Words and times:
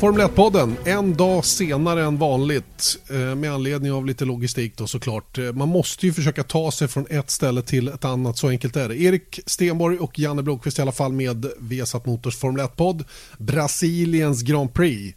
Formel 0.00 0.20
1-podden, 0.20 0.76
en 0.84 1.14
dag 1.16 1.44
senare 1.44 2.04
än 2.04 2.16
vanligt 2.16 2.98
eh, 3.10 3.34
med 3.34 3.52
anledning 3.52 3.92
av 3.92 4.06
lite 4.06 4.24
logistik 4.24 4.76
då 4.76 4.86
såklart. 4.86 5.38
Eh, 5.38 5.52
man 5.52 5.68
måste 5.68 6.06
ju 6.06 6.12
försöka 6.12 6.42
ta 6.42 6.70
sig 6.70 6.88
från 6.88 7.06
ett 7.10 7.30
ställe 7.30 7.62
till 7.62 7.88
ett 7.88 8.04
annat, 8.04 8.38
så 8.38 8.48
enkelt 8.48 8.76
är 8.76 8.88
det. 8.88 9.00
Erik 9.00 9.40
Stenborg 9.46 9.98
och 9.98 10.18
Janne 10.18 10.42
Blomqvist 10.42 10.78
i 10.78 10.82
alla 10.82 10.92
fall 10.92 11.12
med 11.12 11.46
Vesat 11.58 12.06
Motors 12.06 12.36
Formel 12.36 12.66
1-podd. 12.66 13.04
Brasiliens 13.38 14.42
Grand 14.42 14.74
Prix, 14.74 15.16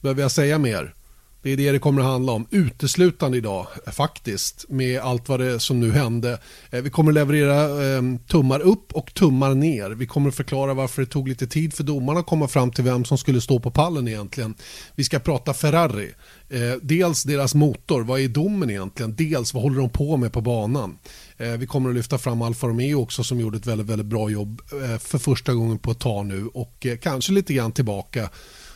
behöver 0.00 0.22
jag 0.22 0.30
säga 0.30 0.58
mer? 0.58 0.94
Det 1.44 1.52
är 1.52 1.56
det 1.56 1.72
det 1.72 1.78
kommer 1.78 2.00
att 2.02 2.08
handla 2.08 2.32
om 2.32 2.46
uteslutande 2.50 3.38
idag 3.38 3.66
faktiskt 3.92 4.64
med 4.68 5.00
allt 5.00 5.28
vad 5.28 5.40
det 5.40 5.60
som 5.60 5.80
nu 5.80 5.90
hände. 5.90 6.38
Eh, 6.70 6.82
vi 6.82 6.90
kommer 6.90 7.10
att 7.10 7.14
leverera 7.14 7.62
eh, 7.64 8.02
tummar 8.28 8.60
upp 8.60 8.92
och 8.92 9.14
tummar 9.14 9.54
ner. 9.54 9.90
Vi 9.90 10.06
kommer 10.06 10.28
att 10.28 10.34
förklara 10.34 10.74
varför 10.74 11.02
det 11.02 11.08
tog 11.08 11.28
lite 11.28 11.46
tid 11.46 11.74
för 11.74 11.84
domarna 11.84 12.20
att 12.20 12.26
komma 12.26 12.48
fram 12.48 12.70
till 12.70 12.84
vem 12.84 13.04
som 13.04 13.18
skulle 13.18 13.40
stå 13.40 13.60
på 13.60 13.70
pallen 13.70 14.08
egentligen. 14.08 14.54
Vi 14.94 15.04
ska 15.04 15.18
prata 15.18 15.54
Ferrari. 15.54 16.12
Eh, 16.48 16.60
dels 16.82 17.22
deras 17.22 17.54
motor, 17.54 18.02
vad 18.02 18.20
är 18.20 18.28
domen 18.28 18.70
egentligen? 18.70 19.14
Dels 19.16 19.54
vad 19.54 19.62
håller 19.62 19.78
de 19.78 19.90
på 19.90 20.16
med 20.16 20.32
på 20.32 20.40
banan? 20.40 20.98
Eh, 21.36 21.52
vi 21.52 21.66
kommer 21.66 21.90
att 21.90 21.96
lyfta 21.96 22.18
fram 22.18 22.42
Alfa 22.42 22.66
Romeo 22.66 23.02
också 23.02 23.24
som 23.24 23.40
gjorde 23.40 23.56
ett 23.56 23.66
väldigt, 23.66 23.86
väldigt 23.86 24.06
bra 24.06 24.30
jobb 24.30 24.60
eh, 24.72 24.98
för 24.98 25.18
första 25.18 25.54
gången 25.54 25.78
på 25.78 25.90
ett 25.90 26.00
tag 26.00 26.26
nu 26.26 26.46
och 26.46 26.86
kanske 27.02 27.32
lite 27.32 27.54
grann 27.54 27.72
tillbaka 27.72 28.30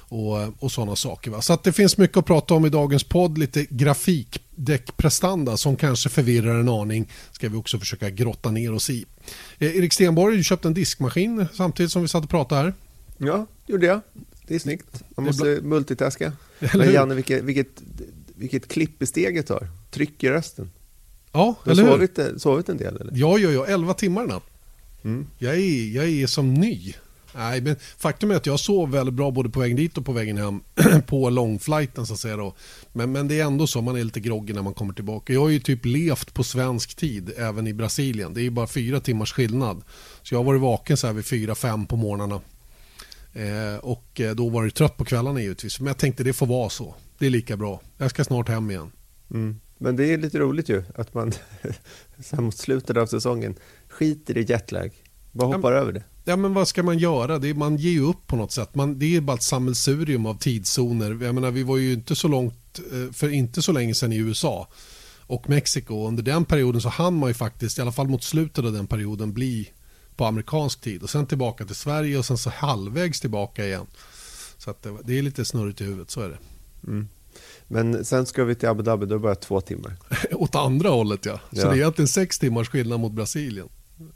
och, 0.09 0.63
och 0.65 0.73
sådana 0.73 0.97
saker. 0.97 1.31
Va? 1.31 1.43
Så 1.43 1.53
att 1.53 1.65
det 1.65 1.73
finns 1.73 1.99
mycket 1.99 2.17
att 2.17 2.27
prata 2.27 2.55
om 2.55 2.67
i 2.67 2.69
dagens 2.69 3.05
podd. 3.05 3.39
Lite 3.39 3.67
grafikdäckprestanda 3.71 5.57
som 5.57 5.77
kanske 5.77 6.09
förvirrar 6.09 6.61
en 6.61 6.69
aning 6.69 7.09
ska 7.33 7.49
vi 7.49 7.57
också 7.57 7.79
försöka 7.79 8.11
grotta 8.11 8.51
ner 8.51 8.75
oss 8.75 8.91
i. 8.91 9.05
Eh, 9.59 9.77
Erik 9.77 9.93
Stenborg, 9.93 10.37
du 10.37 10.45
köpte 10.45 10.69
en 10.69 10.75
diskmaskin 10.75 11.47
samtidigt 11.53 11.93
som 11.93 12.03
vi 12.03 12.09
satt 12.09 12.25
och 12.25 12.31
pratade 12.31 12.61
här. 12.61 12.75
Ja, 13.19 13.47
gjorde 13.67 13.87
jag. 13.87 14.01
Det 14.47 14.55
är 14.55 14.59
snyggt. 14.59 15.03
Man 15.17 15.27
måste 15.27 15.61
multitaska. 15.63 16.33
Men 16.75 16.93
Janne, 16.93 17.15
vilket, 17.15 17.45
vilket, 17.45 17.83
vilket 18.35 18.69
klipp 18.69 19.03
i 19.03 19.07
steget 19.07 19.49
har. 19.49 19.69
Tryck 19.91 20.25
i 20.25 20.31
rösten. 20.31 20.71
Ja, 21.33 21.55
du 21.65 21.71
har 21.71 21.77
sovit, 21.77 22.19
sovit 22.37 22.69
en 22.69 22.77
del 22.77 22.97
eller? 22.97 23.13
Ja, 23.15 23.39
ja, 23.39 23.51
ja. 23.51 23.67
11 23.67 23.95
timmar 23.95 24.27
natt. 24.27 24.43
Mm. 25.05 25.27
Jag, 25.39 25.55
är, 25.55 25.95
jag 25.95 26.09
är 26.09 26.27
som 26.27 26.55
ny. 26.55 26.95
Nej, 27.35 27.61
men 27.61 27.77
faktum 27.99 28.31
är 28.31 28.35
att 28.35 28.47
jag 28.47 28.61
sov 28.61 28.91
väldigt 28.91 29.15
bra 29.15 29.31
både 29.31 29.49
på 29.49 29.61
vägen 29.61 29.77
dit 29.77 29.99
och 29.99 30.07
på 30.07 30.13
vägen 30.13 30.37
hem 30.39 30.61
på 31.07 31.31
långflighten 31.31 32.07
så 32.07 32.13
att 32.13 32.21
säga 32.21 32.37
då. 32.37 32.55
Men, 32.93 33.13
men 33.13 33.29
det 33.29 33.41
är 33.41 33.45
ändå 33.45 33.67
så, 33.67 33.81
man 33.81 33.97
är 33.97 34.05
lite 34.05 34.21
groggy 34.21 34.53
när 34.53 34.63
man 34.63 34.75
kommer 34.75 34.95
tillbaka. 34.95 35.33
Jag 35.33 35.41
har 35.41 35.49
ju 35.49 35.61
typ 35.61 35.85
levt 35.85 36.35
på 36.35 36.45
svensk 36.45 36.95
tid 36.95 37.33
även 37.37 37.67
i 37.67 37.73
Brasilien. 37.73 38.35
Det 38.35 38.41
är 38.41 38.43
ju 38.43 38.51
bara 38.51 38.67
fyra 38.67 39.01
timmars 39.01 39.33
skillnad. 39.33 39.83
Så 40.23 40.35
jag 40.35 40.39
har 40.39 40.45
varit 40.45 40.61
vaken 40.61 40.97
så 40.97 41.07
här 41.07 41.15
vid 41.15 41.27
fyra, 41.27 41.55
fem 41.55 41.87
på 41.87 41.97
morgnarna. 41.97 42.41
Eh, 43.33 43.79
och 43.81 44.21
eh, 44.21 44.35
då 44.35 44.49
var 44.49 44.65
det 44.65 44.71
trött 44.71 44.97
på 44.97 45.05
kvällarna 45.05 45.41
givetvis. 45.41 45.81
Men 45.81 45.87
jag 45.87 45.99
tänkte 45.99 46.25
det 46.25 46.33
får 46.33 46.47
vara 46.47 46.69
så. 46.69 46.95
Det 47.19 47.27
är 47.27 47.31
lika 47.31 47.57
bra. 47.57 47.81
Jag 47.99 48.11
ska 48.11 48.25
snart 48.25 48.49
hem 48.49 48.71
igen. 48.71 48.91
Mm. 49.31 49.61
Men 49.79 49.97
det 49.97 50.13
är 50.13 50.19
lite 50.19 50.39
roligt 50.39 50.69
ju 50.69 50.85
att 50.95 51.15
man 51.15 51.33
mot 52.33 52.57
slutet 52.57 52.97
av 52.97 53.07
säsongen 53.07 53.55
skiter 53.89 54.39
i 54.39 54.43
jetlag. 54.49 54.93
Bara 55.33 55.57
hoppar 55.57 55.73
ja, 55.73 55.79
över 55.79 55.93
det 55.93 56.03
ja, 56.29 56.37
men 56.37 56.55
vad 56.55 56.69
ska 56.69 56.83
man 56.83 56.99
göra? 56.99 57.39
Det 57.39 57.49
är, 57.49 57.55
man 57.55 57.77
ger 57.77 57.91
ju 57.91 58.01
upp 58.01 58.27
på 58.27 58.37
något 58.37 58.53
sätt. 58.53 58.75
Man, 58.75 58.99
det 58.99 59.17
är 59.17 59.21
bara 59.21 59.37
ett 59.37 59.43
sammelsurium 59.43 60.27
av 60.27 60.35
tidszoner. 60.35 61.25
Jag 61.25 61.35
menar, 61.35 61.51
vi 61.51 61.63
var 61.63 61.77
ju 61.77 61.93
inte 61.93 62.17
så 62.17 62.29
långt, 62.29 62.81
eh, 62.93 63.13
för 63.13 63.29
inte 63.29 63.63
så 63.63 63.73
länge 63.73 63.95
sedan 63.95 64.13
i 64.13 64.17
USA 64.17 64.69
och 65.21 65.49
Mexiko. 65.49 66.09
Under 66.09 66.23
den 66.23 66.45
perioden 66.45 66.81
så 66.81 66.89
hann 66.89 67.15
man 67.15 67.31
ju 67.31 67.35
faktiskt, 67.35 67.79
i 67.79 67.81
alla 67.81 67.93
fall 67.93 68.09
mot 68.09 68.23
slutet 68.23 68.65
av 68.65 68.73
den 68.73 68.87
perioden, 68.87 69.33
bli 69.33 69.71
på 70.17 70.25
amerikansk 70.25 70.81
tid. 70.81 71.03
Och 71.03 71.11
sen 71.11 71.27
tillbaka 71.27 71.65
till 71.65 71.75
Sverige 71.75 72.19
och 72.19 72.25
sen 72.25 72.39
så 72.39 72.51
halvvägs 72.51 73.21
tillbaka 73.21 73.67
igen. 73.67 73.87
Så 74.59 74.71
att 74.71 74.83
det, 74.83 74.97
det 75.05 75.19
är 75.19 75.23
lite 75.23 75.45
snurrigt 75.45 75.81
i 75.81 75.85
huvudet, 75.85 76.11
så 76.11 76.21
är 76.21 76.29
det. 76.29 76.39
Mm. 76.87 77.09
Men 77.69 78.05
sen 78.05 78.27
ska 78.27 78.45
vi 78.45 78.55
till 78.55 78.69
Abu 78.69 78.83
Dhabi, 78.83 79.07
då 79.07 79.15
är 79.15 79.19
det 79.19 79.23
bara 79.23 79.35
två 79.35 79.61
timmar. 79.61 79.97
Åt 80.33 80.55
andra 80.55 80.89
hållet 80.89 81.25
ja. 81.25 81.41
Så 81.53 81.59
ja. 81.61 81.65
det 81.65 81.71
är 81.71 81.77
egentligen 81.77 82.09
sex 82.09 82.39
timmars 82.39 82.69
skillnad 82.69 83.01
mot 83.01 83.13
Brasilien. 83.13 83.69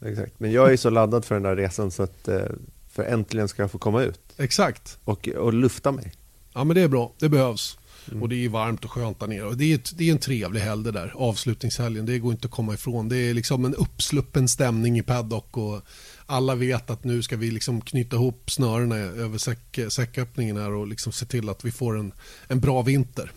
Exakt, 0.05 0.41
men 0.41 0.53
jag 0.53 0.73
är 0.73 0.77
så 0.77 0.91
laddad 0.91 1.25
för 1.25 1.35
den 1.35 1.43
där 1.43 1.57
resan 1.57 1.91
så 1.91 2.03
att 2.03 2.29
eh, 2.29 2.45
för 2.89 3.03
äntligen 3.03 3.49
ska 3.49 3.63
jag 3.63 3.71
få 3.71 3.79
komma 3.79 4.03
ut. 4.03 4.21
Exakt. 4.37 4.99
Och, 5.05 5.29
och 5.29 5.53
lufta 5.53 5.93
mig. 5.93 6.13
Ja 6.55 6.65
men 6.65 6.75
det 6.75 6.83
är 6.83 6.89
bra, 6.89 7.13
det 7.19 7.29
behövs. 7.29 7.79
Mm. 8.11 8.23
Och 8.23 8.29
det 8.29 8.45
är 8.45 8.49
varmt 8.49 8.85
och 8.85 8.91
skönt 8.91 9.21
där 9.21 9.27
nere. 9.27 9.45
Och 9.45 9.57
det 9.57 9.65
är, 9.65 9.75
ett, 9.75 9.99
det 9.99 10.09
är 10.09 10.13
en 10.13 10.19
trevlig 10.19 10.61
helg 10.61 10.85
det 10.85 10.91
där, 10.91 11.13
avslutningshelgen. 11.17 12.07
Det 12.07 12.19
går 12.19 12.33
inte 12.33 12.47
att 12.47 12.53
komma 12.53 12.75
ifrån. 12.75 13.09
Det 13.09 13.17
är 13.17 13.35
liksom 13.35 13.65
en 13.65 13.75
uppsluppen 13.75 14.49
stämning 14.49 14.99
i 14.99 15.03
paddock 15.03 15.57
och 15.57 15.81
alla 16.27 16.55
vet 16.55 16.91
att 16.91 17.05
nu 17.05 17.23
ska 17.23 17.37
vi 17.37 17.51
liksom 17.51 17.81
knyta 17.81 18.17
ihop 18.17 18.51
snörena 18.51 18.97
över 18.97 19.39
säck, 19.39 19.79
säcköppningen 19.89 20.57
här 20.57 20.73
och 20.73 20.87
liksom 20.87 21.13
se 21.13 21.27
till 21.27 21.49
att 21.49 21.65
vi 21.65 21.73
får 21.73 21.99
en, 21.99 22.13
en 22.49 22.61
bra 22.61 22.83
vinter. 22.83 23.33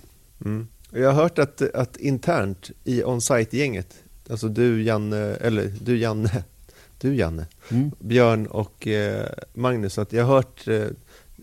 Mm. 0.46 0.68
Jag 0.92 1.14
har 1.14 1.22
hört 1.24 1.40
att, 1.40 1.62
att 1.62 1.98
internt 1.98 2.72
i 2.84 3.04
on-site-gänget 3.04 3.96
alltså 4.30 4.48
du 4.48 4.84
Janne, 4.84 5.18
eller 5.18 5.72
du 5.82 5.98
Janne, 5.98 6.44
du 7.00 7.16
Janne, 7.16 7.48
mm. 7.70 7.92
Björn 8.00 8.48
och 8.48 8.88
eh, 8.88 9.30
Magnus, 9.54 9.98
att 9.98 10.14
jag 10.14 10.26
har 10.26 10.36
hört, 10.36 10.68
eh, 10.68 10.88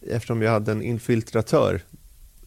eftersom 0.03 0.43
jag 0.43 0.51
hade 0.51 0.73
en 0.73 0.83
infiltratör 0.83 1.83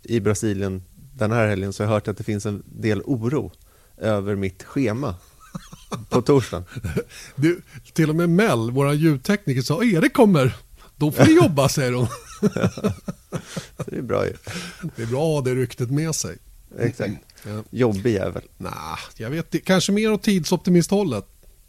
i 0.03 0.19
Brasilien 0.19 0.83
den 1.13 1.31
här 1.31 1.47
helgen, 1.47 1.73
så 1.73 1.83
har 1.83 1.87
jag 1.87 1.93
hört 1.93 2.07
att 2.07 2.17
det 2.17 2.23
finns 2.23 2.45
en 2.45 2.63
del 2.65 3.01
oro 3.01 3.51
över 3.97 4.35
mitt 4.35 4.63
schema 4.63 5.15
på 6.09 6.21
torsdagen. 6.21 6.65
Du, 7.35 7.61
till 7.93 8.09
och 8.09 8.15
med 8.15 8.29
Mel, 8.29 8.71
vår 8.71 8.93
ljudtekniker, 8.93 9.61
sa 9.61 9.83
Erik 9.83 10.13
kommer, 10.13 10.55
då 10.95 11.11
får 11.11 11.25
ni 11.25 11.35
jobba, 11.43 11.69
säger 11.69 11.91
hon. 11.91 12.07
det 13.85 13.97
är 13.97 14.01
bra 14.01 14.25
ju. 14.25 14.33
Det 14.95 15.01
är 15.01 15.07
bra 15.07 15.19
att 15.19 15.45
ha 15.45 15.53
det 15.53 15.55
ryktet 15.55 15.91
med 15.91 16.15
sig. 16.15 16.37
Exakt. 16.79 17.13
Ja. 17.47 17.63
Jobbig 17.69 18.13
jävel. 18.13 18.43
Nah, 18.57 18.99
jag 19.17 19.29
vet 19.29 19.65
Kanske 19.65 19.91
mer 19.91 20.11
åt 20.11 20.23
tidsoptimisthållet. 20.23 21.25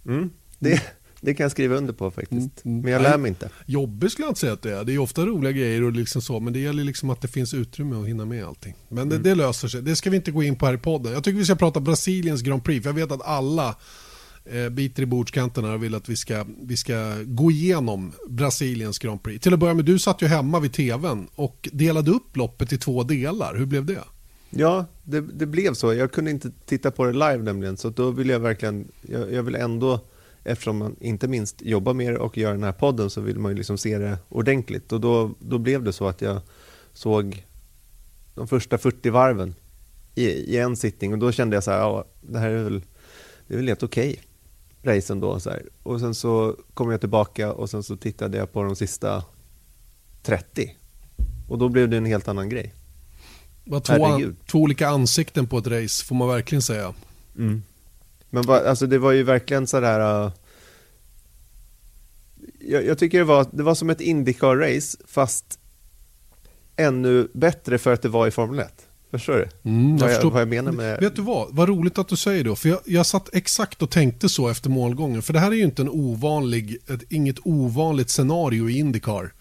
Mm. 0.07 0.31
Det, 0.59 0.83
det 1.21 1.35
kan 1.35 1.45
jag 1.45 1.51
skriva 1.51 1.77
under 1.77 1.93
på 1.93 2.11
faktiskt. 2.11 2.65
Mm, 2.65 2.75
mm. 2.79 2.81
Men 2.83 2.93
jag 2.93 3.03
lär 3.03 3.19
mig 3.19 3.29
inte. 3.29 3.51
Jobbig 3.67 4.11
skulle 4.11 4.27
jag 4.27 4.31
inte 4.31 4.41
säga 4.41 4.53
att 4.53 4.63
det 4.63 4.73
är. 4.73 4.85
Det 4.85 4.95
är 4.95 4.99
ofta 4.99 5.27
roliga 5.27 5.53
grejer 5.53 5.83
och 5.83 5.93
liksom 5.93 6.23
så. 6.23 6.41
Men 6.41 6.53
det 6.53 6.59
gäller 6.59 6.85
liksom 6.85 7.11
att 7.11 7.21
det 7.21 7.29
finns 7.29 7.55
utrymme 7.55 7.97
att 7.97 8.09
hinna 8.09 8.25
med 8.25 8.45
allting. 8.45 8.75
Men 8.89 9.09
det, 9.09 9.15
mm. 9.15 9.23
det 9.23 9.35
löser 9.35 9.69
sig. 9.69 9.83
Det 9.83 9.97
ska 9.97 10.11
vi 10.11 10.17
inte 10.17 10.31
gå 10.31 10.43
in 10.43 10.57
på 10.57 10.67
här 10.67 10.75
i 10.75 10.79
podden. 10.79 11.13
Jag 11.13 11.25
tycker 11.25 11.39
vi 11.39 11.45
ska 11.45 11.55
prata 11.55 11.81
Brasiliens 11.81 12.43
Grand 12.43 12.65
Prix. 12.65 12.83
För 12.83 12.91
jag 12.91 12.95
vet 12.95 13.13
att 13.13 13.27
alla 13.27 13.77
eh, 14.45 14.69
biter 14.69 15.03
i 15.03 15.07
bordskanterna 15.07 15.73
och 15.73 15.83
vill 15.83 15.95
att 15.95 16.09
vi 16.09 16.17
ska, 16.17 16.47
vi 16.63 16.77
ska 16.77 17.15
gå 17.25 17.51
igenom 17.51 18.13
Brasiliens 18.29 18.99
Grand 18.99 19.23
Prix. 19.23 19.43
Till 19.43 19.55
att 19.55 19.61
börja 19.61 19.75
med, 19.75 19.85
du 19.85 19.99
satt 19.99 20.23
ju 20.23 20.27
hemma 20.27 20.61
vid 20.61 20.73
tvn 20.73 21.29
och 21.35 21.69
delade 21.73 22.11
upp 22.11 22.37
loppet 22.37 22.73
i 22.73 22.79
två 22.79 23.03
delar. 23.03 23.55
Hur 23.57 23.67
blev 23.67 23.85
det? 23.85 24.05
Ja, 24.51 24.87
det, 25.05 25.21
det, 25.21 25.47
blev 25.47 25.75
så. 25.75 25.95
Jag 25.95 26.13
kunde 26.13 26.31
inte 26.31 26.51
titta 26.67 26.91
på 26.91 27.05
det 27.05 27.13
live 27.13 27.39
nämligen, 27.39 27.77
så 27.77 27.91
då 27.91 28.11
vill 28.11 28.29
jag 28.29 28.41
verkligen, 28.41 28.89
jag, 29.03 29.33
jag 29.33 29.43
vill 29.43 29.55
ändå, 29.55 30.01
eftersom 30.45 30.77
man 30.77 30.97
inte 31.01 31.29
minst 31.29 31.63
jobbar 31.63 31.95
med 31.95 32.13
det 32.13 32.19
och 32.19 32.39
gör 32.39 32.53
den 32.53 32.63
här 32.63 32.73
podden, 32.73 33.11
så 33.11 33.21
vill 33.21 33.39
man 33.39 33.53
ju 33.53 33.57
liksom 33.57 33.79
se 33.79 33.99
det 33.99 34.19
ordentligt. 34.29 34.93
Och 34.93 35.01
då, 35.01 35.35
då 35.39 35.59
blev 35.59 35.83
det 35.83 35.93
så 35.93 36.09
att 36.09 36.21
jag 36.21 36.41
såg 36.93 37.47
de 38.35 38.49
första 38.49 38.79
40 38.79 39.11
varven 39.11 39.55
i, 40.15 40.25
i 40.27 40.59
en 40.59 40.77
sittning 40.77 41.13
och 41.13 41.19
då 41.19 41.33
kände 41.33 41.57
jag 41.57 41.65
så 41.65 41.71
här, 41.71 41.79
ja, 41.79 42.05
det 42.21 42.39
här 42.39 42.51
är 42.51 42.65
väl, 42.65 42.83
det 43.47 43.55
är 43.55 43.59
väl 43.59 43.69
helt 43.69 43.83
okej. 43.83 44.11
Okay 44.11 44.23
racen 44.87 45.21
då. 45.21 45.41
Så 45.41 45.51
här. 45.51 45.63
Och 45.83 46.01
sen 46.01 46.15
så 46.15 46.57
kom 46.75 46.91
jag 46.91 47.01
tillbaka 47.01 47.53
och 47.53 47.71
sen 47.71 47.83
så 47.83 47.97
tittade 47.97 48.39
jag 48.39 48.53
på 48.53 48.63
de 48.63 48.77
sista 48.77 49.25
30. 50.23 50.77
Och 51.49 51.59
då 51.59 51.69
blev 51.69 51.89
det 51.89 51.97
en 51.97 52.07
helt 52.07 52.29
annan 52.29 52.49
grej 52.49 52.75
var 53.67 53.81
två, 53.81 54.33
två 54.47 54.59
olika 54.59 54.89
ansikten 54.89 55.47
på 55.47 55.59
ett 55.59 55.67
race 55.67 56.05
får 56.05 56.15
man 56.15 56.29
verkligen 56.29 56.63
säga. 56.63 56.95
Mm. 57.39 57.63
Men 58.31 58.43
va, 58.43 58.61
alltså 58.69 58.87
det 58.87 58.99
var 58.99 59.13
ju 59.13 59.23
verkligen 59.23 59.67
sådär... 59.67 60.25
Uh, 60.25 60.33
jag, 62.61 62.87
jag, 62.87 62.99
tycker 62.99 63.19
det 63.19 63.25
var, 63.25 63.47
det 63.53 63.63
var 63.63 63.75
som 63.75 63.91
ett 63.91 64.01
Indycar-race 64.01 64.99
fast 65.07 65.59
ännu 66.77 67.29
bättre 67.33 67.79
för 67.79 67.93
att 67.93 68.03
det 68.03 68.09
var 68.09 68.27
i 68.27 68.31
Formel 68.31 68.59
1. 68.59 68.87
Förstår 69.11 69.35
du? 69.35 69.71
Mm, 69.71 69.97
vad, 69.97 70.13
jag, 70.13 70.25
jag, 70.25 70.31
vad 70.31 70.41
jag 70.41 70.49
menar 70.49 70.73
med... 70.73 71.01
Vet 71.01 71.17
du 71.17 71.23
vad? 71.23 71.49
Vad 71.51 71.69
roligt 71.69 71.99
att 71.99 72.09
du 72.09 72.17
säger 72.17 72.45
det. 72.45 72.57
För 72.57 72.69
jag, 72.69 72.81
jag 72.85 73.07
satt 73.07 73.35
exakt 73.35 73.83
och 73.83 73.91
tänkte 73.91 74.29
så 74.29 74.49
efter 74.49 74.71
målgången. 74.71 75.23
För 75.23 75.33
det 75.33 75.41
här 75.41 75.51
är 75.51 75.55
ju 75.55 75.65
inte 75.65 75.83
en 75.83 75.89
ovanlig, 75.89 76.77
ett, 76.89 77.03
inget 77.09 77.37
ovanligt 77.45 78.11
scenario 78.11 78.69
i 78.69 78.79
Indycar 78.79 79.33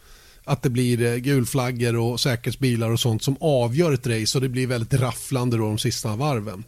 att 0.45 0.61
det 0.61 0.69
blir 0.69 1.01
eh, 1.01 1.15
gulflaggor 1.15 1.95
och 1.95 2.19
säkerhetsbilar 2.19 2.89
och 2.89 2.99
sånt 2.99 3.23
som 3.23 3.37
avgör 3.39 3.93
ett 3.93 4.07
race 4.07 4.37
och 4.37 4.41
det 4.41 4.49
blir 4.49 4.67
väldigt 4.67 4.99
rafflande 4.99 5.57
då 5.57 5.63
de 5.63 5.77
sista 5.77 6.15
varven. 6.15 6.63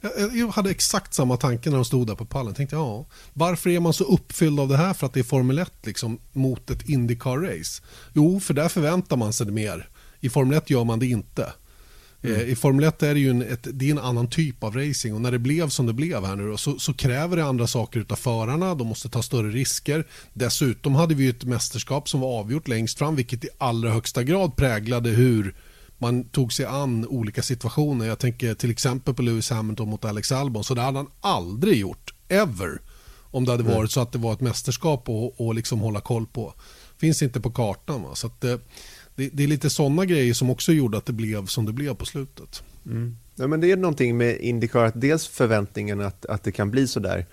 Jag, 0.00 0.36
jag 0.36 0.48
hade 0.48 0.70
exakt 0.70 1.14
samma 1.14 1.36
tanke 1.36 1.70
när 1.70 1.76
de 1.76 1.84
stod 1.84 2.06
där 2.06 2.14
på 2.14 2.24
pallen. 2.24 2.54
Tänkte, 2.54 2.76
ja, 2.76 3.06
varför 3.32 3.70
är 3.70 3.80
man 3.80 3.92
så 3.92 4.04
uppfylld 4.04 4.60
av 4.60 4.68
det 4.68 4.76
här 4.76 4.94
för 4.94 5.06
att 5.06 5.12
det 5.12 5.20
är 5.20 5.24
Formel 5.24 5.58
1 5.58 5.72
liksom, 5.82 6.18
mot 6.32 6.70
ett 6.70 6.88
Indycar-race? 6.88 7.82
Jo, 8.12 8.40
för 8.40 8.54
där 8.54 8.68
förväntar 8.68 9.16
man 9.16 9.32
sig 9.32 9.46
det 9.46 9.52
mer. 9.52 9.88
I 10.20 10.28
Formel 10.28 10.58
1 10.58 10.70
gör 10.70 10.84
man 10.84 10.98
det 10.98 11.06
inte. 11.06 11.52
Mm. 12.22 12.36
Eh, 12.36 12.42
I 12.42 12.56
Formel 12.56 12.84
1 12.84 13.02
är 13.02 13.14
det 13.14 13.20
ju 13.20 13.30
en, 13.30 13.42
ett, 13.42 13.66
det 13.72 13.86
är 13.86 13.90
en 13.90 13.98
annan 13.98 14.26
typ 14.26 14.64
av 14.64 14.76
racing 14.76 15.14
och 15.14 15.20
när 15.20 15.30
det 15.32 15.38
blev 15.38 15.68
som 15.68 15.86
det 15.86 15.92
blev 15.92 16.24
här 16.24 16.36
nu 16.36 16.48
då, 16.48 16.56
så, 16.56 16.78
så, 16.78 16.94
kräver 16.94 17.36
det 17.36 17.44
andra 17.44 17.66
saker 17.66 18.06
av 18.08 18.16
förarna. 18.16 18.74
De 18.74 18.86
måste 18.86 19.08
ta 19.08 19.22
större 19.22 19.50
risker. 19.50 20.06
Dessutom 20.32 20.94
hade 20.94 21.14
vi 21.14 21.28
ett 21.28 21.44
mästerskap 21.44 22.08
som 22.08 22.20
var 22.20 22.38
avgjort 22.38 22.68
längst 22.68 22.98
fram 22.98 23.16
vilket 23.16 23.44
i 23.44 23.48
allra 23.58 23.90
högsta 23.90 24.22
grad 24.22 24.56
präglade 24.56 25.10
hur 25.10 25.54
man 25.98 26.24
tog 26.24 26.52
sig 26.52 26.66
an 26.66 27.06
olika 27.06 27.42
situationer. 27.42 28.06
Jag 28.06 28.18
tänker 28.18 28.54
till 28.54 28.70
exempel 28.70 29.14
på 29.14 29.22
Lewis 29.22 29.50
Hamilton 29.50 29.88
mot 29.88 30.04
Alex 30.04 30.32
Albon. 30.32 30.64
Så 30.64 30.74
det 30.74 30.80
hade 30.80 30.98
han 30.98 31.10
aldrig 31.20 31.78
gjort, 31.78 32.14
ever. 32.28 32.80
Om 33.30 33.44
det 33.44 33.50
hade 33.50 33.62
varit 33.62 33.90
så 33.90 34.00
att 34.00 34.12
det 34.12 34.18
var 34.18 34.32
ett 34.32 34.40
mästerskap 34.40 35.08
att 35.08 35.56
liksom 35.56 35.80
hålla 35.80 36.00
koll 36.00 36.26
på. 36.26 36.54
Finns 36.98 37.22
inte 37.22 37.40
på 37.40 37.50
kartan. 37.50 38.02
Va? 38.02 38.14
Så 38.14 38.26
att, 38.26 38.44
eh, 38.44 38.56
det, 39.14 39.28
det, 39.32 39.42
är 39.42 39.46
lite 39.46 39.70
sådana 39.70 40.04
grejer 40.04 40.34
som 40.34 40.50
också 40.50 40.72
gjorde 40.72 40.98
att 40.98 41.06
det 41.06 41.12
blev 41.12 41.46
som 41.46 41.66
det 41.66 41.72
blev 41.72 41.94
på 41.94 42.06
slutet. 42.06 42.62
Mm. 42.86 43.16
Ja, 43.34 43.46
men 43.46 43.60
det 43.60 43.70
är 43.70 43.76
någonting 43.76 44.16
med 44.16 44.40
Indycar, 44.40 44.84
att 44.84 45.00
dels 45.00 45.26
förväntningen 45.26 46.00
att, 46.00 46.26
att 46.26 46.42
det 46.42 46.52
kan 46.52 46.70
bli 46.70 46.86
så 46.86 47.00
där, 47.00 47.26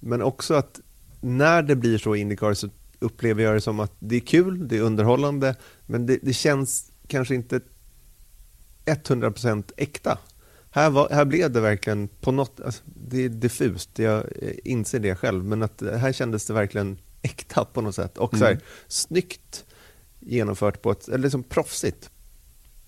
men 0.00 0.22
också 0.22 0.54
att 0.54 0.80
när 1.20 1.62
det 1.62 1.76
blir 1.76 1.98
så 1.98 2.16
i 2.16 2.20
Indycar 2.20 2.54
så 2.54 2.68
upplever 2.98 3.42
jag 3.42 3.54
det 3.54 3.60
som 3.60 3.80
att 3.80 3.92
det 3.98 4.16
är 4.16 4.20
kul, 4.20 4.68
det 4.68 4.76
är 4.76 4.80
underhållande, 4.80 5.56
men 5.86 6.06
det, 6.06 6.18
det 6.22 6.32
känns 6.32 6.92
kanske 7.06 7.34
inte 7.34 7.60
100% 8.84 9.72
äkta. 9.76 10.18
Här, 10.70 10.90
var, 10.90 11.08
här 11.10 11.24
blev 11.24 11.50
det 11.50 11.60
verkligen 11.60 12.08
på 12.08 12.32
något, 12.32 12.60
alltså, 12.60 12.82
det 12.84 13.24
är 13.24 13.28
diffust, 13.28 13.98
jag 13.98 14.24
inser 14.64 14.98
det 14.98 15.14
själv, 15.14 15.44
men 15.44 15.62
att 15.62 15.82
här 15.82 16.12
kändes 16.12 16.46
det 16.46 16.52
verkligen 16.52 16.98
äkta 17.22 17.64
på 17.64 17.80
något 17.80 17.94
sätt. 17.94 18.18
Och 18.18 18.38
så 18.38 18.44
här, 18.44 18.52
mm. 18.52 18.62
snyggt 18.88 19.64
genomfört 20.26 20.82
på 20.82 20.90
ett, 20.90 21.08
eller 21.08 21.18
liksom 21.18 21.42
proffsigt. 21.42 22.10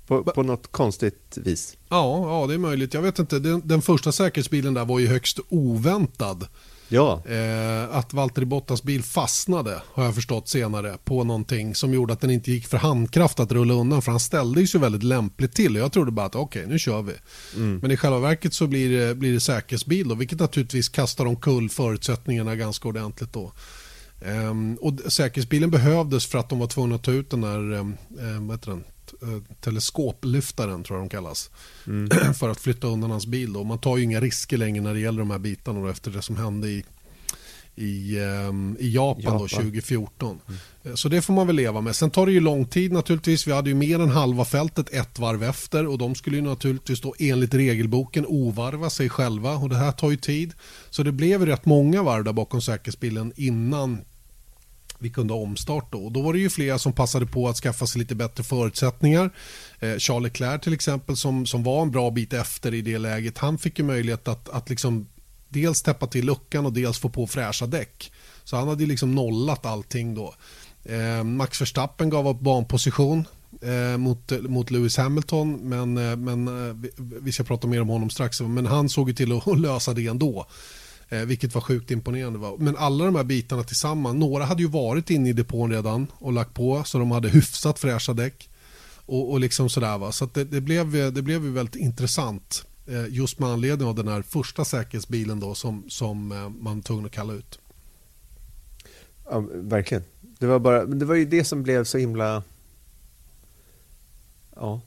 På, 0.06 0.22
på 0.24 0.42
något 0.42 0.72
konstigt 0.72 1.38
vis. 1.44 1.76
Ja, 1.88 2.40
ja, 2.40 2.46
det 2.46 2.54
är 2.54 2.58
möjligt. 2.58 2.94
Jag 2.94 3.02
vet 3.02 3.18
inte, 3.18 3.38
den, 3.38 3.62
den 3.64 3.82
första 3.82 4.12
säkerhetsbilen 4.12 4.74
där 4.74 4.84
var 4.84 4.98
ju 4.98 5.06
högst 5.06 5.40
oväntad. 5.48 6.46
Ja. 6.88 7.22
Eh, 7.26 7.96
att 7.96 8.12
Valtteri 8.12 8.44
Bottas 8.44 8.82
bil 8.82 9.02
fastnade 9.02 9.82
har 9.92 10.04
jag 10.04 10.14
förstått 10.14 10.48
senare 10.48 10.98
på 11.04 11.24
någonting 11.24 11.74
som 11.74 11.94
gjorde 11.94 12.12
att 12.12 12.20
den 12.20 12.30
inte 12.30 12.52
gick 12.52 12.66
för 12.66 12.78
handkraft 12.78 13.40
att 13.40 13.52
rulla 13.52 13.74
undan 13.74 14.02
för 14.02 14.10
han 14.10 14.20
ställde 14.20 14.66
sig 14.66 14.80
väldigt 14.80 15.02
lämpligt 15.02 15.54
till 15.54 15.74
jag 15.74 15.92
trodde 15.92 16.10
bara 16.10 16.26
att 16.26 16.34
okej 16.34 16.62
okay, 16.62 16.72
nu 16.72 16.78
kör 16.78 17.02
vi. 17.02 17.12
Mm. 17.56 17.78
Men 17.82 17.90
i 17.90 17.96
själva 17.96 18.18
verket 18.18 18.54
så 18.54 18.66
blir 18.66 18.98
det, 18.98 19.14
blir 19.14 19.32
det 19.32 19.40
säkerhetsbil 19.40 20.08
då 20.08 20.14
vilket 20.14 20.40
naturligtvis 20.40 20.88
kastar 20.88 21.26
omkull 21.26 21.70
förutsättningarna 21.70 22.56
ganska 22.56 22.88
ordentligt 22.88 23.32
då. 23.32 23.52
Um, 24.26 24.74
och 24.74 25.12
säkerhetsbilen 25.12 25.70
behövdes 25.70 26.26
för 26.26 26.38
att 26.38 26.48
de 26.48 26.58
var 26.58 26.66
tvungna 26.66 26.94
att 26.94 27.02
ta 27.02 27.12
ut 27.12 27.30
den 27.30 27.40
där 27.40 27.72
um, 27.72 27.96
vad 28.40 28.56
heter 28.56 28.70
den? 28.70 28.84
Eh, 29.22 29.42
teleskoplyftaren 29.60 30.82
tror 30.82 30.98
jag 30.98 31.04
de 31.04 31.08
kallas. 31.08 31.50
Mm. 31.86 32.34
för 32.34 32.48
att 32.48 32.60
flytta 32.60 32.86
undan 32.86 33.10
hans 33.10 33.26
bil. 33.26 33.52
Då. 33.52 33.64
Man 33.64 33.78
tar 33.78 33.96
ju 33.96 34.04
inga 34.04 34.20
risker 34.20 34.56
längre 34.56 34.82
när 34.82 34.94
det 34.94 35.00
gäller 35.00 35.18
de 35.18 35.30
här 35.30 35.38
bitarna 35.38 35.80
då, 35.80 35.88
efter 35.88 36.10
det 36.10 36.22
som 36.22 36.36
hände 36.36 36.68
i, 36.68 36.84
i, 37.74 38.18
um, 38.18 38.76
i 38.80 38.90
Japan, 38.94 39.22
Japan. 39.22 39.38
Då, 39.38 39.48
2014. 39.48 40.40
Mm. 40.48 40.60
Eh, 40.82 40.94
så 40.94 41.08
det 41.08 41.22
får 41.22 41.34
man 41.34 41.46
väl 41.46 41.56
leva 41.56 41.80
med. 41.80 41.96
Sen 41.96 42.10
tar 42.10 42.26
det 42.26 42.32
ju 42.32 42.40
lång 42.40 42.66
tid 42.66 42.92
naturligtvis. 42.92 43.46
Vi 43.46 43.52
hade 43.52 43.70
ju 43.70 43.74
mer 43.74 44.00
än 44.00 44.10
halva 44.10 44.44
fältet 44.44 44.94
ett 44.94 45.18
varv 45.18 45.42
efter 45.42 45.86
och 45.86 45.98
de 45.98 46.14
skulle 46.14 46.36
ju 46.36 46.42
naturligtvis 46.42 47.00
då 47.00 47.14
enligt 47.18 47.54
regelboken 47.54 48.26
ovarva 48.26 48.90
sig 48.90 49.08
själva 49.08 49.54
och 49.54 49.68
det 49.68 49.76
här 49.76 49.92
tar 49.92 50.10
ju 50.10 50.16
tid. 50.16 50.52
Så 50.90 51.02
det 51.02 51.12
blev 51.12 51.46
rätt 51.46 51.66
många 51.66 52.02
varv 52.02 52.24
där 52.24 52.32
bakom 52.32 52.62
säkerhetsbilen 52.62 53.32
innan 53.36 53.98
vi 54.98 55.10
kunde 55.10 55.34
ha 55.34 55.40
omstart 55.40 55.92
då. 55.92 55.98
Och 55.98 56.12
då 56.12 56.22
var 56.22 56.32
det 56.32 56.38
ju 56.38 56.50
flera 56.50 56.78
som 56.78 56.92
passade 56.92 57.26
på 57.26 57.48
att 57.48 57.56
skaffa 57.56 57.86
sig 57.86 57.98
lite 57.98 58.14
bättre 58.14 58.44
förutsättningar. 58.44 59.30
Eh, 59.80 59.96
Charles 59.98 60.22
Leclerc 60.22 60.62
till 60.62 60.72
exempel 60.72 61.16
som, 61.16 61.46
som 61.46 61.62
var 61.62 61.82
en 61.82 61.90
bra 61.90 62.10
bit 62.10 62.32
efter 62.32 62.74
i 62.74 62.82
det 62.82 62.98
läget. 62.98 63.38
Han 63.38 63.58
fick 63.58 63.78
ju 63.78 63.84
möjlighet 63.84 64.28
att, 64.28 64.48
att 64.48 64.70
liksom 64.70 65.06
dels 65.48 65.82
täppa 65.82 66.06
till 66.06 66.26
luckan 66.26 66.66
och 66.66 66.72
dels 66.72 66.98
få 66.98 67.08
på 67.08 67.26
fräscha 67.26 67.66
däck. 67.66 68.12
Så 68.44 68.56
han 68.56 68.68
hade 68.68 68.86
liksom 68.86 69.14
nollat 69.14 69.66
allting 69.66 70.14
då. 70.14 70.34
Eh, 70.84 71.24
Max 71.24 71.60
Verstappen 71.60 72.10
gav 72.10 72.28
upp 72.28 72.40
banposition 72.40 73.24
eh, 73.62 73.98
mot, 73.98 74.32
mot 74.42 74.70
Lewis 74.70 74.96
Hamilton 74.96 75.56
men, 75.62 75.96
eh, 75.96 76.16
men 76.16 76.68
eh, 76.68 76.74
vi, 76.74 76.90
vi 76.96 77.32
ska 77.32 77.44
prata 77.44 77.66
mer 77.66 77.80
om 77.80 77.88
honom 77.88 78.10
strax. 78.10 78.40
Men 78.40 78.66
han 78.66 78.88
såg 78.88 79.08
ju 79.08 79.14
till 79.14 79.32
att 79.32 79.58
lösa 79.58 79.92
det 79.92 80.06
ändå. 80.06 80.46
Eh, 81.14 81.24
vilket 81.24 81.54
var 81.54 81.60
sjukt 81.60 81.90
imponerande. 81.90 82.38
Va? 82.38 82.56
Men 82.58 82.76
alla 82.76 83.04
de 83.04 83.16
här 83.16 83.24
bitarna 83.24 83.62
tillsammans, 83.62 84.16
några 84.16 84.44
hade 84.44 84.62
ju 84.62 84.68
varit 84.68 85.10
inne 85.10 85.28
i 85.28 85.32
depån 85.32 85.72
redan 85.72 86.06
och 86.12 86.32
lagt 86.32 86.54
på 86.54 86.84
så 86.84 86.98
de 86.98 87.10
hade 87.10 87.28
hyfsat 87.28 87.78
fräscha 87.78 88.12
däck. 88.12 88.50
Och, 89.06 89.32
och 89.32 89.40
liksom 89.40 89.68
sådär 89.68 89.98
va. 89.98 90.12
Så 90.12 90.28
det, 90.32 90.44
det, 90.44 90.60
blev, 90.60 91.12
det 91.14 91.22
blev 91.22 91.44
ju 91.44 91.52
väldigt 91.52 91.76
intressant 91.76 92.66
eh, 92.86 93.06
just 93.08 93.38
med 93.38 93.48
anledning 93.48 93.88
av 93.88 93.94
den 93.94 94.08
här 94.08 94.22
första 94.22 94.64
säkerhetsbilen 94.64 95.40
då 95.40 95.54
som, 95.54 95.84
som 95.88 96.32
eh, 96.32 96.48
man 96.48 96.82
tvungen 96.82 97.06
att 97.06 97.12
kalla 97.12 97.32
ut. 97.32 97.58
Ja, 99.30 99.44
verkligen. 99.52 100.04
Det 100.38 100.46
var, 100.46 100.58
bara, 100.58 100.84
det 100.84 101.04
var 101.04 101.14
ju 101.14 101.24
det 101.24 101.44
som 101.44 101.62
blev 101.62 101.84
så 101.84 101.98
himla... 101.98 102.42
Ja, 104.56 104.80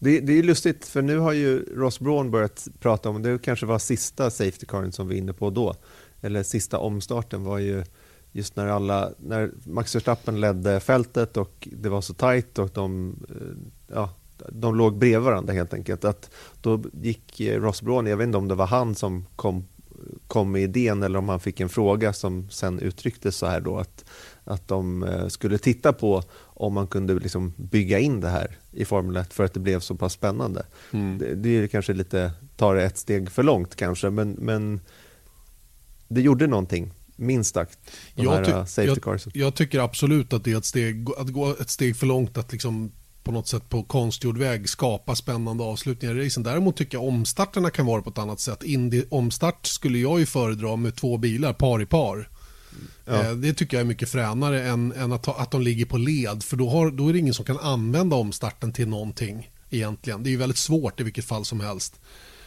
det, 0.00 0.20
det 0.20 0.38
är 0.38 0.42
lustigt, 0.42 0.84
för 0.86 1.02
nu 1.02 1.18
har 1.18 1.32
ju 1.32 1.64
Ross 1.76 2.00
Braun 2.00 2.30
börjat 2.30 2.68
prata 2.80 3.08
om, 3.08 3.22
det 3.22 3.42
kanske 3.42 3.66
var 3.66 3.78
sista 3.78 4.30
Safety 4.30 4.66
Caren 4.66 4.92
som 4.92 5.08
vi 5.08 5.14
var 5.14 5.18
inne 5.18 5.32
på 5.32 5.50
då, 5.50 5.74
eller 6.20 6.42
sista 6.42 6.78
omstarten 6.78 7.44
var 7.44 7.58
ju 7.58 7.84
just 8.32 8.56
när 8.56 8.66
alla, 8.66 9.10
när 9.18 9.50
Max 9.64 9.94
Verstappen 9.94 10.40
ledde 10.40 10.80
fältet 10.80 11.36
och 11.36 11.68
det 11.72 11.88
var 11.88 12.00
så 12.00 12.14
tajt 12.14 12.58
och 12.58 12.70
de, 12.74 13.16
eh, 13.28 13.94
ja, 13.94 14.14
de 14.48 14.76
låg 14.76 14.98
bredvid 14.98 15.20
varandra 15.20 15.52
helt 15.52 15.74
enkelt. 15.74 16.04
Att 16.04 16.30
då 16.60 16.82
gick 16.92 17.40
Ross 17.40 17.82
Braun, 17.82 18.06
jag 18.06 18.16
vet 18.16 18.26
inte 18.26 18.38
om 18.38 18.48
det 18.48 18.54
var 18.54 18.66
han 18.66 18.94
som 18.94 19.26
kom, 19.36 19.64
kom 20.26 20.52
med 20.52 20.62
idén 20.62 21.02
eller 21.02 21.18
om 21.18 21.28
han 21.28 21.40
fick 21.40 21.60
en 21.60 21.68
fråga 21.68 22.12
som 22.12 22.50
sen 22.50 22.78
uttrycktes 22.78 23.36
så 23.36 23.46
här 23.46 23.60
då 23.60 23.76
att, 23.76 24.04
att 24.44 24.68
de 24.68 25.02
eh, 25.02 25.26
skulle 25.26 25.58
titta 25.58 25.92
på 25.92 26.22
om 26.60 26.74
man 26.74 26.86
kunde 26.86 27.14
liksom 27.14 27.52
bygga 27.56 27.98
in 27.98 28.20
det 28.20 28.28
här 28.28 28.58
i 28.72 28.84
Formel 28.84 29.16
1 29.16 29.32
för 29.34 29.44
att 29.44 29.54
det 29.54 29.60
blev 29.60 29.80
så 29.80 29.94
pass 29.94 30.12
spännande. 30.12 30.66
Mm. 30.92 31.18
Det, 31.18 31.34
det 31.34 31.48
är 31.48 31.66
kanske 31.66 31.92
lite, 31.92 32.32
tar 32.56 32.74
det 32.74 32.84
ett 32.84 32.98
steg 32.98 33.30
för 33.30 33.42
långt 33.42 33.76
kanske, 33.76 34.10
men, 34.10 34.30
men 34.30 34.80
det 36.08 36.20
gjorde 36.20 36.46
någonting 36.46 36.92
minst 37.16 37.54
sagt. 37.54 37.78
Jag, 38.14 38.44
ty 38.44 38.50
jag, 38.50 39.20
jag, 39.34 39.54
tycker 39.54 39.78
absolut 39.80 40.32
att 40.32 40.44
det 40.44 40.52
är 40.52 40.58
ett 40.58 40.64
steg, 40.64 41.08
att 41.18 41.28
gå 41.28 41.50
ett 41.50 41.70
steg 41.70 41.96
för 41.96 42.06
långt 42.06 42.38
att 42.38 42.52
liksom 42.52 42.92
på 43.22 43.32
något 43.32 43.48
sätt 43.48 43.68
på 43.68 43.82
konstgjord 43.82 44.38
väg 44.38 44.68
skapa 44.68 45.14
spännande 45.14 45.64
avslutningar 45.64 46.18
i 46.18 46.26
racen. 46.26 46.42
Däremot 46.42 46.76
tycker 46.76 46.98
jag 46.98 47.08
omstarterna 47.08 47.70
kan 47.70 47.86
vara 47.86 48.02
på 48.02 48.10
ett 48.10 48.18
annat 48.18 48.40
sätt. 48.40 48.62
Indy 48.62 49.04
omstart 49.10 49.66
skulle 49.66 49.98
jag 49.98 50.20
ju 50.20 50.26
föredra 50.26 50.76
med 50.76 50.96
två 50.96 51.18
bilar 51.18 51.52
par 51.52 51.82
i 51.82 51.86
par. 51.86 52.28
Ja. 53.04 53.24
Eh, 53.24 53.32
det 53.32 53.54
tycker 53.54 53.76
jag 53.76 53.82
är 53.82 53.88
mycket 53.88 54.10
fränare 54.10 54.62
än, 54.68 54.92
än 54.92 55.12
att, 55.12 55.28
att 55.28 55.50
de 55.50 55.62
ligger 55.62 55.84
på 55.84 55.98
led. 55.98 56.42
För 56.42 56.56
då, 56.56 56.70
har, 56.70 56.90
då 56.90 57.08
är 57.08 57.12
det 57.12 57.18
ingen 57.18 57.34
som 57.34 57.44
kan 57.44 57.58
använda 57.58 58.16
omstarten 58.16 58.72
till 58.72 58.88
någonting 58.88 59.50
egentligen. 59.70 60.22
Det 60.22 60.28
är 60.28 60.32
ju 60.32 60.36
väldigt 60.36 60.58
svårt 60.58 61.00
i 61.00 61.02
vilket 61.02 61.24
fall 61.24 61.44
som 61.44 61.60
helst. 61.60 62.00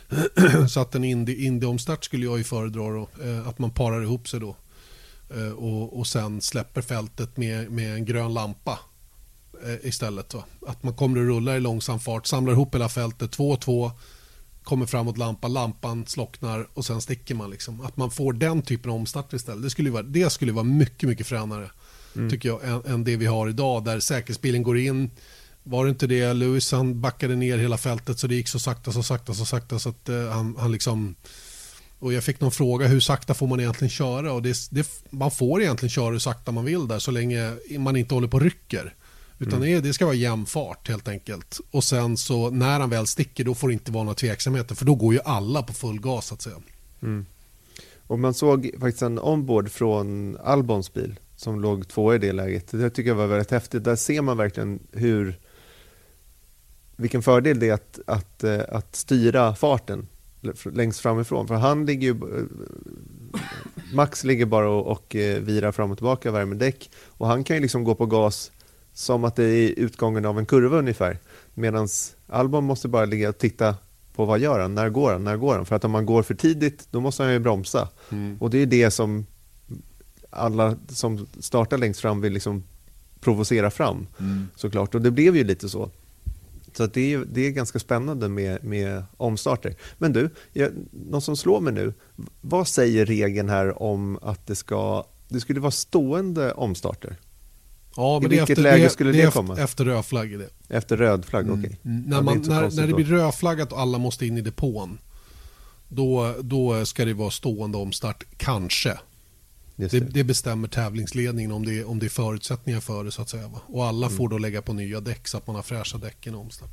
Så 0.70 0.80
att 0.80 0.96
en 0.96 1.03
indie-omstart 1.03 2.06
skulle 2.06 2.25
jag 2.25 2.38
ju 2.38 2.44
föredra 2.44 2.89
då, 2.89 3.10
eh, 3.24 3.48
att 3.48 3.60
man 3.60 3.72
parar 3.72 4.01
ihop 4.03 4.27
sig 4.30 4.39
då. 4.39 4.56
Eh, 5.36 5.51
och, 5.51 6.00
och 6.00 6.08
sen 6.08 6.42
släpper 6.42 6.82
fältet 6.82 7.38
med, 7.38 7.72
med 7.72 7.94
en 7.94 8.06
grön 8.06 8.34
lampa 8.34 8.80
istället. 9.82 10.34
Va? 10.34 10.44
Att 10.68 10.84
man 10.84 10.94
kommer 10.94 11.22
att 11.22 11.27
rulla 11.27 11.58
i 11.58 11.60
långsam 11.60 12.00
fart, 12.00 12.27
samlar 12.27 12.53
ihop 12.53 12.75
hela 12.75 12.89
fältet 12.89 13.38
2-2 13.38 13.92
kommer 14.63 14.86
framåt 14.86 15.17
lampan, 15.17 15.53
lampan 15.53 16.05
slocknar 16.08 16.67
och 16.74 16.86
sen 16.86 17.01
sticker 17.01 17.36
man. 17.36 17.50
Liksom. 17.50 17.82
Att 17.82 17.98
man 17.98 18.12
får 18.12 18.34
den 18.34 18.62
typen 18.62 18.91
av 18.91 18.98
omstart 18.98 19.34
istället. 19.34 19.63
Det 19.63 19.70
skulle 19.70 19.91
vara, 19.91 20.03
det 20.03 20.29
skulle 20.29 20.51
vara 20.51 20.63
mycket, 20.63 21.10
mycket 21.10 21.27
fränare 21.27 21.70
mm. 22.15 22.29
tycker 22.29 22.50
jag, 22.50 22.63
än, 22.63 22.82
än, 22.86 23.03
det 23.03 23.15
vi 23.15 23.25
har 23.25 23.50
idag 23.50 23.84
där 23.84 24.00
säkerhetsbilen 24.00 24.63
går 24.63 24.77
in. 24.77 25.12
Var 25.63 25.86
det 25.86 25.89
inte 25.89 26.08
det, 26.08 26.34
Lewis 26.34 26.72
han 26.72 27.01
backade 27.01 27.36
ner 27.36 27.58
hela 27.58 27.77
fältet 27.77 28.20
så 28.20 28.27
det 28.27 28.36
gick 28.36 28.48
så 28.48 28.60
sakta, 28.60 28.91
så 28.91 29.03
sakta, 29.03 29.34
så 29.34 29.46
sakta 29.46 29.79
så 29.79 29.89
att 29.89 30.10
uh, 30.10 30.29
han, 30.29 30.55
han 30.60 30.72
liksom 30.72 31.15
och 32.00 32.13
jag 32.13 32.24
fick 32.24 32.41
någon 32.41 32.51
fråga 32.51 32.88
hur 32.88 33.00
sakta 33.00 33.34
får 33.34 33.48
man 33.48 33.60
egentligen 33.60 33.89
köra 33.89 34.34
och 34.34 34.41
det, 34.41 34.58
det, 34.70 34.88
man 35.10 35.32
får 35.32 35.62
egentligen 35.62 35.89
köra 35.89 36.12
hur 36.12 36.20
sakta 36.20 36.51
man 36.51 36.65
vill 36.65 36.88
där 36.88 37.00
så 37.00 37.12
länge 37.12 37.53
man 37.77 37.96
inte 37.96 38.13
håller 38.13 38.27
på 38.27 38.38
och 38.38 38.43
rycker. 38.43 38.93
Utan 39.47 39.63
mm. 39.63 39.83
det 39.83 39.93
ska 39.93 40.05
vara 40.05 40.15
jämn 40.15 40.45
fart 40.45 40.89
helt 40.89 41.07
enkelt. 41.07 41.59
Och 41.71 41.83
sen 41.83 42.17
så 42.17 42.50
när 42.50 42.79
han 42.79 42.89
väl 42.89 43.07
sticker 43.07 43.43
då 43.43 43.55
får 43.55 43.67
det 43.67 43.73
inte 43.73 43.91
vara 43.91 44.03
några 44.03 44.15
tveksamheter 44.15 44.75
för 44.75 44.85
då 44.85 44.95
går 44.95 45.13
ju 45.13 45.19
alla 45.25 45.63
på 45.63 45.73
full 45.73 46.00
gas 46.00 46.27
så 46.27 46.33
att 46.33 46.41
säga. 46.41 46.55
Mm. 47.01 47.25
Och 48.07 48.19
man 48.19 48.33
såg 48.33 48.71
faktiskt 48.79 49.01
en 49.01 49.19
onboard 49.19 49.71
från 49.71 50.38
Albons 50.43 50.93
bil 50.93 51.19
som 51.35 51.62
låg 51.62 51.88
två 51.88 52.13
i 52.13 52.17
det 52.17 52.31
läget. 52.31 52.71
Det 52.71 52.89
tycker 52.89 53.09
jag 53.09 53.15
var 53.15 53.27
väldigt 53.27 53.51
häftigt. 53.51 53.83
Där 53.83 53.95
ser 53.95 54.21
man 54.21 54.38
verkligen 54.38 54.79
hur 54.91 55.39
vilken 56.95 57.23
fördel 57.23 57.59
det 57.59 57.69
är 57.69 57.73
att, 57.73 58.00
att, 58.07 58.43
eh, 58.43 58.62
att 58.69 58.95
styra 58.95 59.55
farten 59.55 60.07
längst 60.73 61.00
framifrån. 61.00 61.47
För 61.47 61.55
han 61.55 61.85
ligger 61.85 62.07
ju... 62.07 62.47
Max 63.93 64.23
ligger 64.23 64.45
bara 64.45 64.69
och, 64.69 64.88
och 64.88 65.15
eh, 65.15 65.41
virar 65.41 65.71
fram 65.71 65.91
och 65.91 65.97
tillbaka 65.97 66.29
och 66.29 66.35
värmer 66.35 66.55
däck. 66.55 66.89
Och 67.05 67.27
han 67.27 67.43
kan 67.43 67.55
ju 67.55 67.62
liksom 67.62 67.83
gå 67.83 67.95
på 67.95 68.05
gas 68.05 68.51
som 68.93 69.23
att 69.23 69.35
det 69.35 69.43
är 69.43 69.79
utgången 69.79 70.25
av 70.25 70.39
en 70.39 70.45
kurva 70.45 70.77
ungefär. 70.77 71.19
Medan 71.53 71.88
Albon 72.27 72.63
måste 72.63 72.88
bara 72.88 73.05
ligga 73.05 73.29
och 73.29 73.38
titta 73.38 73.75
på 74.15 74.25
vad 74.25 74.39
gör 74.39 74.59
han, 74.59 74.75
när 74.75 74.89
går 74.89 75.12
han, 75.12 75.23
när 75.23 75.38
går 75.38 75.55
han? 75.55 75.65
För 75.65 75.75
att 75.75 75.85
om 75.85 75.91
man 75.91 76.05
går 76.05 76.23
för 76.23 76.35
tidigt, 76.35 76.88
då 76.91 77.01
måste 77.01 77.23
han 77.23 77.33
ju 77.33 77.39
bromsa. 77.39 77.89
Mm. 78.09 78.38
Och 78.39 78.50
det 78.50 78.57
är 78.57 78.65
det 78.65 78.91
som 78.91 79.25
alla 80.29 80.75
som 80.88 81.27
startar 81.39 81.77
längst 81.77 82.00
fram 82.00 82.21
vill 82.21 82.33
liksom 82.33 82.63
provocera 83.19 83.71
fram 83.71 84.07
mm. 84.19 84.47
såklart. 84.55 84.95
Och 84.95 85.01
det 85.01 85.12
blev 85.12 85.35
ju 85.35 85.43
lite 85.43 85.69
så. 85.69 85.89
Så 86.73 86.85
det, 86.85 87.13
är, 87.13 87.25
det 87.31 87.47
är 87.47 87.51
ganska 87.51 87.79
spännande 87.79 88.29
med, 88.29 88.63
med 88.63 89.03
omstarter. 89.17 89.75
Men 89.97 90.13
du, 90.13 90.29
jag, 90.53 90.71
något 90.91 91.23
som 91.23 91.38
slår 91.38 91.62
mig 91.62 91.73
nu. 91.73 91.93
Vad 92.41 92.67
säger 92.67 93.05
regeln 93.05 93.50
här 93.50 93.83
om 93.83 94.19
att 94.21 94.47
det, 94.47 94.55
ska, 94.55 95.05
det 95.27 95.39
skulle 95.39 95.59
vara 95.59 95.71
stående 95.71 96.51
omstarter? 96.51 97.17
Ja, 97.95 98.19
men 98.19 98.31
I 98.31 98.35
vilket 98.35 98.50
efter, 98.50 98.63
läge 98.63 98.89
skulle 98.89 99.12
det, 99.12 99.25
det 99.25 99.31
komma? 99.31 99.57
Efter 99.59 99.85
röd 99.85 100.05
flagg 100.05 100.39
det. 100.39 100.50
Efter 100.69 100.97
röd 100.97 101.25
flagg, 101.25 101.45
mm. 101.45 101.59
okej. 101.59 101.79
Okay. 101.81 101.91
Mm. 101.91 102.09
När, 102.09 102.21
man, 102.21 102.43
när, 102.47 102.75
när 102.75 102.88
det 102.88 102.93
blir 102.93 103.05
rödflaggat 103.05 103.71
och 103.71 103.79
alla 103.79 103.97
måste 103.97 104.25
in 104.25 104.38
i 104.38 104.41
depån, 104.41 104.97
då, 105.88 106.35
då 106.41 106.85
ska 106.85 107.05
det 107.05 107.13
vara 107.13 107.31
stående 107.31 107.77
omstart, 107.77 108.23
kanske. 108.38 108.97
Det. 109.75 110.00
det. 110.00 110.23
bestämmer 110.23 110.67
tävlingsledningen 110.67 111.51
om 111.51 111.65
det, 111.65 111.83
om 111.83 112.00
det 112.00 112.05
är 112.05 112.09
förutsättningar 112.09 112.79
för 112.79 113.03
det. 113.03 113.12
så 113.12 113.21
att 113.21 113.29
säga. 113.29 113.47
Va? 113.47 113.62
Och 113.67 113.85
alla 113.85 114.07
mm. 114.07 114.17
får 114.17 114.29
då 114.29 114.38
lägga 114.38 114.62
på 114.62 114.73
nya 114.73 115.00
däck 115.00 115.27
så 115.27 115.38
att 115.38 115.47
man 115.47 115.55
har 115.55 115.63
fräscha 115.63 115.97
däck 115.97 116.27
i 116.27 116.29
omstart. 116.29 116.69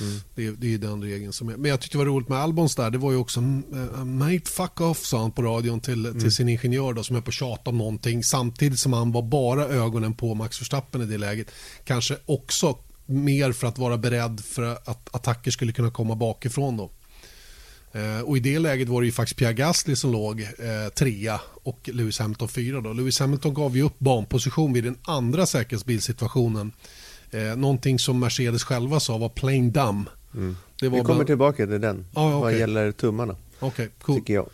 Mm. 0.00 0.20
Det, 0.34 0.50
det, 0.50 0.74
är 0.74 0.78
den 0.78 1.02
regeln 1.02 1.32
som 1.32 1.48
är. 1.48 1.56
Men 1.56 1.70
jag 1.70 1.80
tyckte 1.80 1.98
det 1.98 2.04
var 2.04 2.06
roligt 2.06 2.28
med 2.28 2.38
Albons 2.38 2.74
där. 2.74 2.90
Det 2.90 2.98
var 2.98 3.10
ju 3.12 3.16
också 3.16 3.40
mate 4.04 4.50
fuck 4.50 4.80
off 4.80 5.06
sa 5.06 5.20
han 5.20 5.32
på 5.32 5.42
radion 5.42 5.80
till, 5.80 6.06
mm. 6.06 6.20
till 6.20 6.32
sin 6.32 6.48
ingenjör 6.48 6.92
då, 6.92 7.02
som 7.02 7.16
är 7.16 7.20
på 7.20 7.30
tjat 7.30 7.68
om 7.68 7.78
någonting. 7.78 8.24
Samtidigt 8.24 8.78
som 8.78 8.92
han 8.92 9.12
var 9.12 9.22
bara 9.22 9.64
ögonen 9.64 10.14
på 10.14 10.34
Max 10.34 10.60
Verstappen 10.60 11.02
i 11.02 11.06
det 11.06 11.18
läget. 11.18 11.50
Kanske 11.84 12.16
också 12.26 12.78
mer 13.06 13.52
för 13.52 13.66
att 13.66 13.78
vara 13.78 13.96
beredd 13.96 14.40
för 14.40 14.62
att 14.62 15.14
attacker 15.14 15.50
skulle 15.50 15.72
kunna 15.72 15.90
komma 15.90 16.14
bakifrån 16.14 16.76
då. 16.76 16.90
Eh, 17.94 18.20
och 18.20 18.36
I 18.36 18.40
det 18.40 18.58
läget 18.58 18.88
var 18.88 19.00
det 19.00 19.06
ju 19.06 19.12
faktiskt 19.12 19.38
Pierre 19.38 19.52
Gasly 19.52 19.96
som 19.96 20.12
låg 20.12 20.40
eh, 20.40 20.88
trea 20.94 21.40
och 21.62 21.90
Lewis 21.92 22.18
Hamilton 22.18 22.48
fyra. 22.48 22.80
Då. 22.80 22.92
Lewis 22.92 23.20
Hamilton 23.20 23.54
gav 23.54 23.76
ju 23.76 23.82
upp 23.82 23.98
banposition 23.98 24.72
vid 24.72 24.84
den 24.84 24.98
andra 25.04 25.46
säkerhetsbilsituationen. 25.46 26.72
Eh, 27.34 27.56
någonting 27.56 27.98
som 27.98 28.20
Mercedes 28.20 28.64
själva 28.64 29.00
sa 29.00 29.18
var 29.18 29.28
plain 29.28 29.72
dumb. 29.72 30.08
Mm. 30.34 30.56
Det 30.80 30.88
Vi 30.88 30.98
kommer 31.00 31.14
bara... 31.14 31.24
tillbaka 31.24 31.66
till 31.66 31.80
den 31.80 32.06
ah, 32.12 32.28
okay. 32.28 32.40
vad 32.40 32.58
gäller 32.58 32.92
tummarna. 32.92 33.36
Okay, 33.60 33.88
cool. 34.02 34.22
jag. 34.26 34.48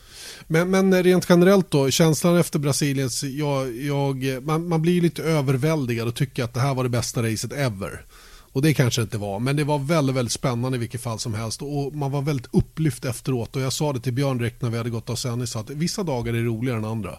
Men, 0.46 0.70
men 0.70 1.02
rent 1.02 1.26
generellt 1.28 1.70
då, 1.70 1.90
känslan 1.90 2.36
efter 2.36 2.58
Brasiliens, 2.58 3.22
jag, 3.22 3.76
jag, 3.76 4.42
man, 4.42 4.68
man 4.68 4.82
blir 4.82 5.00
lite 5.00 5.22
överväldigad 5.22 6.08
och 6.08 6.14
tycker 6.14 6.44
att 6.44 6.54
det 6.54 6.60
här 6.60 6.74
var 6.74 6.82
det 6.82 6.90
bästa 6.90 7.22
racet 7.22 7.52
ever. 7.52 8.04
Och 8.52 8.62
det 8.62 8.74
kanske 8.74 9.02
inte 9.02 9.18
var, 9.18 9.38
men 9.38 9.56
det 9.56 9.64
var 9.64 9.78
väldigt, 9.78 10.16
väldigt 10.16 10.32
spännande 10.32 10.76
i 10.76 10.80
vilket 10.80 11.00
fall 11.00 11.18
som 11.18 11.34
helst. 11.34 11.62
Och 11.62 11.94
man 11.94 12.10
var 12.10 12.22
väldigt 12.22 12.48
upplyft 12.52 13.04
efteråt. 13.04 13.56
Och 13.56 13.62
jag 13.62 13.72
sa 13.72 13.92
det 13.92 14.00
till 14.00 14.12
Björn 14.12 14.38
direkt 14.38 14.62
när 14.62 14.70
vi 14.70 14.76
hade 14.76 14.90
gått 14.90 15.10
av 15.10 15.14
sändning, 15.14 15.46
att 15.54 15.70
vissa 15.70 16.02
dagar 16.02 16.34
är 16.34 16.42
roligare 16.42 16.78
än 16.78 16.84
andra. 16.84 17.10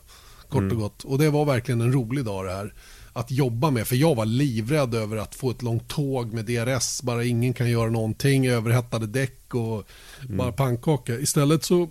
Kort 0.42 0.58
och 0.58 0.62
mm. 0.62 0.80
gott. 0.80 1.04
Och 1.04 1.18
det 1.18 1.30
var 1.30 1.46
verkligen 1.46 1.82
en 1.82 1.94
rolig 1.94 2.26
dag 2.26 2.46
det 2.46 2.52
här. 2.52 2.74
Att 3.14 3.32
jobba 3.32 3.72
med, 3.72 3.88
för 3.88 3.96
jag 3.96 4.16
var 4.16 4.26
livrädd 4.26 4.96
över 4.96 5.18
att 5.18 5.36
få 5.36 5.52
ett 5.52 5.62
långt 5.62 5.88
tåg 5.88 6.34
med 6.34 6.46
DRS, 6.46 7.02
bara 7.02 7.24
ingen 7.24 7.54
kan 7.54 7.70
göra 7.70 7.90
någonting, 7.90 8.48
överhettade 8.48 9.08
däck 9.08 9.56
och 9.56 9.88
mm. 10.24 10.38
bara 10.38 10.52
pannkaka. 10.52 11.20
Istället 11.20 11.64
så 11.64 11.90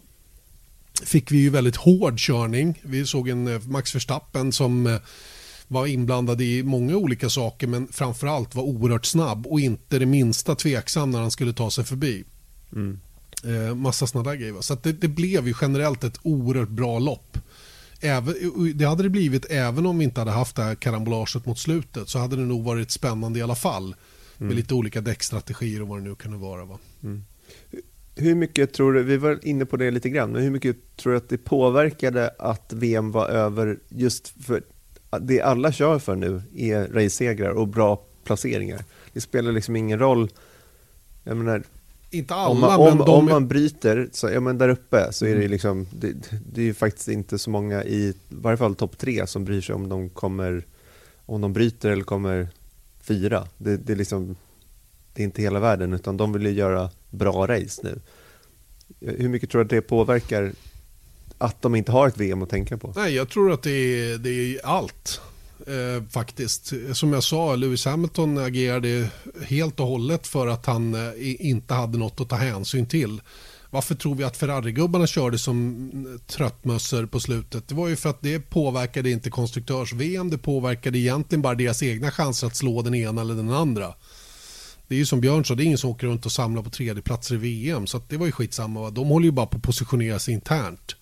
fick 1.03 1.33
vi 1.33 1.39
ju 1.39 1.51
väldigt 1.51 1.77
hård 1.77 2.19
körning. 2.19 2.81
Vi 2.83 3.07
såg 3.07 3.29
en 3.29 3.49
eh, 3.49 3.61
Max 3.61 3.95
Verstappen 3.95 4.53
som 4.53 4.87
eh, 4.87 4.97
var 5.69 5.87
inblandad 5.87 6.41
i 6.41 6.63
många 6.63 6.97
olika 6.97 7.29
saker 7.31 7.67
men 7.67 7.89
framförallt 7.89 8.55
var 8.55 8.63
oerhört 8.63 9.07
snabb 9.07 9.47
och 9.47 9.61
inte 9.61 9.99
det 9.99 10.07
minsta 10.07 10.55
tveksam 10.55 11.11
när 11.11 11.21
han 11.21 11.31
skulle 11.31 11.53
ta 11.53 11.71
sig 11.71 11.85
förbi. 11.85 12.25
Mm. 12.73 13.01
Eh, 13.45 13.75
massa 13.75 14.07
sådana 14.07 14.31
där 14.31 14.37
grejer. 14.37 14.61
Så 14.61 14.75
det, 14.75 14.93
det, 14.93 15.09
blev 15.09 15.49
ju 15.49 15.55
generellt 15.61 16.05
ett 16.05 16.19
oerhört 16.23 16.69
bra 16.69 16.99
lopp. 16.99 17.39
Även, 18.01 18.35
det 18.75 18.85
hade 18.85 19.03
det 19.03 19.09
blivit 19.09 19.47
även 19.51 19.87
om 19.87 19.99
vi 19.99 20.05
inte 20.05 20.21
hade 20.21 20.31
haft 20.31 20.57
det 20.57 20.63
här 20.63 20.75
karambolaget 20.75 21.47
mot 21.47 21.59
slutet 21.59 22.09
så 22.09 22.19
hade 22.19 22.37
det 22.37 22.43
nog 22.43 22.65
varit 22.65 22.91
spännande 22.91 23.39
i 23.39 23.43
alla 23.43 23.55
fall. 23.55 23.85
Mm. 23.85 24.49
Med 24.49 24.57
lite 24.57 24.75
olika 24.75 25.01
däckstrategier 25.01 25.83
och 25.83 25.89
vad 25.89 25.99
det 25.99 26.09
nu 26.09 26.15
kunde 26.15 26.39
vara. 26.39 26.65
Va? 26.65 26.79
Mm. 27.03 27.25
Hur 28.15 28.35
mycket 28.35 28.73
tror 28.73 28.93
du, 28.93 29.03
vi 29.03 29.17
var 29.17 29.39
inne 29.43 29.67
på 29.67 29.77
det 29.77 29.91
lite 29.91 30.09
grann, 30.09 30.33
men 30.33 30.43
hur 30.43 30.51
mycket 30.51 30.97
tror 30.97 31.13
du 31.13 31.17
att 31.17 31.29
det 31.29 31.39
påverkade 31.39 32.31
att 32.39 32.73
VM 32.73 33.13
var 33.13 33.29
över 33.29 33.79
just 33.89 34.29
för 34.29 34.63
det 35.21 35.41
alla 35.41 35.73
kör 35.73 35.99
för 35.99 36.17
nu 36.17 36.43
är 36.57 36.89
racesegrar 36.89 37.51
och 37.51 37.69
bra 37.69 38.05
placeringar. 38.25 38.85
Det 39.13 39.21
spelar 39.21 39.53
liksom 39.53 39.77
ingen 39.77 39.99
roll. 39.99 40.31
Jag 41.25 41.37
menar, 41.37 41.63
inte 42.11 42.35
alla, 42.35 42.49
om 42.49 42.61
man, 42.61 42.81
om, 42.81 42.99
men 42.99 43.09
om 43.09 43.25
man 43.25 43.49
bryter, 43.49 44.09
så, 44.13 44.31
ja, 44.31 44.41
men 44.41 44.59
där 44.59 44.69
uppe 44.69 45.13
så 45.13 45.27
är 45.27 45.37
det 45.37 45.49
liksom, 45.49 45.87
det, 45.93 46.31
det 46.53 46.69
är 46.69 46.73
faktiskt 46.73 47.09
inte 47.09 47.39
så 47.39 47.51
många 47.51 47.85
i, 47.85 48.09
i 48.09 48.15
varje 48.29 48.57
fall 48.57 48.75
topp 48.75 48.99
tre 48.99 49.27
som 49.27 49.45
bryr 49.45 49.61
sig 49.61 49.75
om 49.75 49.89
de 49.89 50.11
kommer, 50.11 50.67
om 51.27 51.41
de 51.41 51.53
bryter 51.53 51.91
eller 51.91 52.05
kommer 52.05 52.49
fyra. 53.01 53.49
Det, 53.59 53.77
det, 53.77 53.93
är 53.93 53.97
liksom, 53.97 54.37
det 55.15 55.23
är 55.23 55.25
inte 55.25 55.43
hela 55.43 55.61
världen, 55.61 55.93
utan 55.93 56.17
de 56.17 56.33
vill 56.33 56.47
ju 56.47 56.53
göra 56.53 56.91
bra 57.11 57.47
race 57.47 57.83
nu. 57.85 58.01
Hur 59.01 59.29
mycket 59.29 59.51
tror 59.51 59.59
du 59.59 59.65
att 59.65 59.71
det 59.71 59.81
påverkar 59.81 60.53
att 61.39 61.63
de 61.63 61.75
inte 61.75 61.93
har 61.93 62.09
ett 62.09 62.19
VM 62.19 62.43
att 62.43 62.51
tänka 62.51 62.79
på? 62.79 62.93
Nej, 62.97 63.15
jag 63.15 63.29
tror 63.29 63.53
att 63.53 63.63
det 63.63 63.71
är, 63.71 64.19
det 64.19 64.31
är 64.31 64.67
allt. 64.67 65.21
Eh, 65.67 66.03
faktiskt. 66.11 66.73
Som 66.93 67.13
jag 67.13 67.25
sa, 67.25 67.57
Lewis 67.57 67.85
Hamilton 67.85 68.39
agerade 68.39 69.09
helt 69.47 69.81
och 69.81 69.87
hållet 69.87 70.27
för 70.27 70.47
att 70.47 70.67
han 70.67 70.95
eh, 70.95 71.13
inte 71.47 71.75
hade 71.75 71.99
något 71.99 72.21
att 72.21 72.29
ta 72.29 72.37
hänsyn 72.37 72.87
till. 72.87 73.21
Varför 73.71 73.95
tror 73.95 74.15
vi 74.15 74.25
att 74.25 74.37
Ferrari-gubbarna 74.37 75.07
körde 75.07 75.39
som 75.39 75.91
mm, 75.93 76.21
tröttmössor 76.27 77.07
på 77.07 77.21
slutet? 77.21 77.69
Det 77.69 77.75
var 77.75 77.89
ju 77.89 77.97
för 77.97 78.11
att 78.11 78.23
det 78.23 78.41
påverkade 78.41 79.11
inte 79.11 79.31
konstruktörs-VM, 79.31 80.31
det 80.31 80.39
påverkade 80.39 80.99
egentligen 80.99 81.43
bara 81.43 81.55
deras 81.55 81.83
egna 81.83 82.11
chanser 82.11 82.47
att 82.47 82.57
slå 82.57 82.83
den 82.83 82.95
ena 82.95 83.21
eller 83.21 83.35
den 83.35 83.51
andra. 83.51 83.95
Det 84.89 84.95
är 84.95 84.99
ju 84.99 85.07
som 85.07 85.21
Björn 85.21 85.45
sa, 85.45 85.55
det 85.55 85.63
är 85.63 85.65
ingen 85.65 85.79
som 85.79 85.91
åker 85.91 86.07
runt 86.07 86.27
och 86.27 86.33
samlar 86.33 86.63
på 86.63 86.71
tredjeplatser 86.71 87.35
i 87.35 87.39
VM, 87.39 87.87
så 87.87 88.01
det 88.09 88.17
var 88.17 88.27
ju 88.27 88.33
skitsamma. 88.33 88.91
De 88.91 89.09
håller 89.09 89.27
ju 89.27 89.33
bara 89.33 89.47
på 89.47 89.57
att 89.57 89.63
positionera 89.63 90.19
sig 90.19 90.35
internt. 90.35 90.97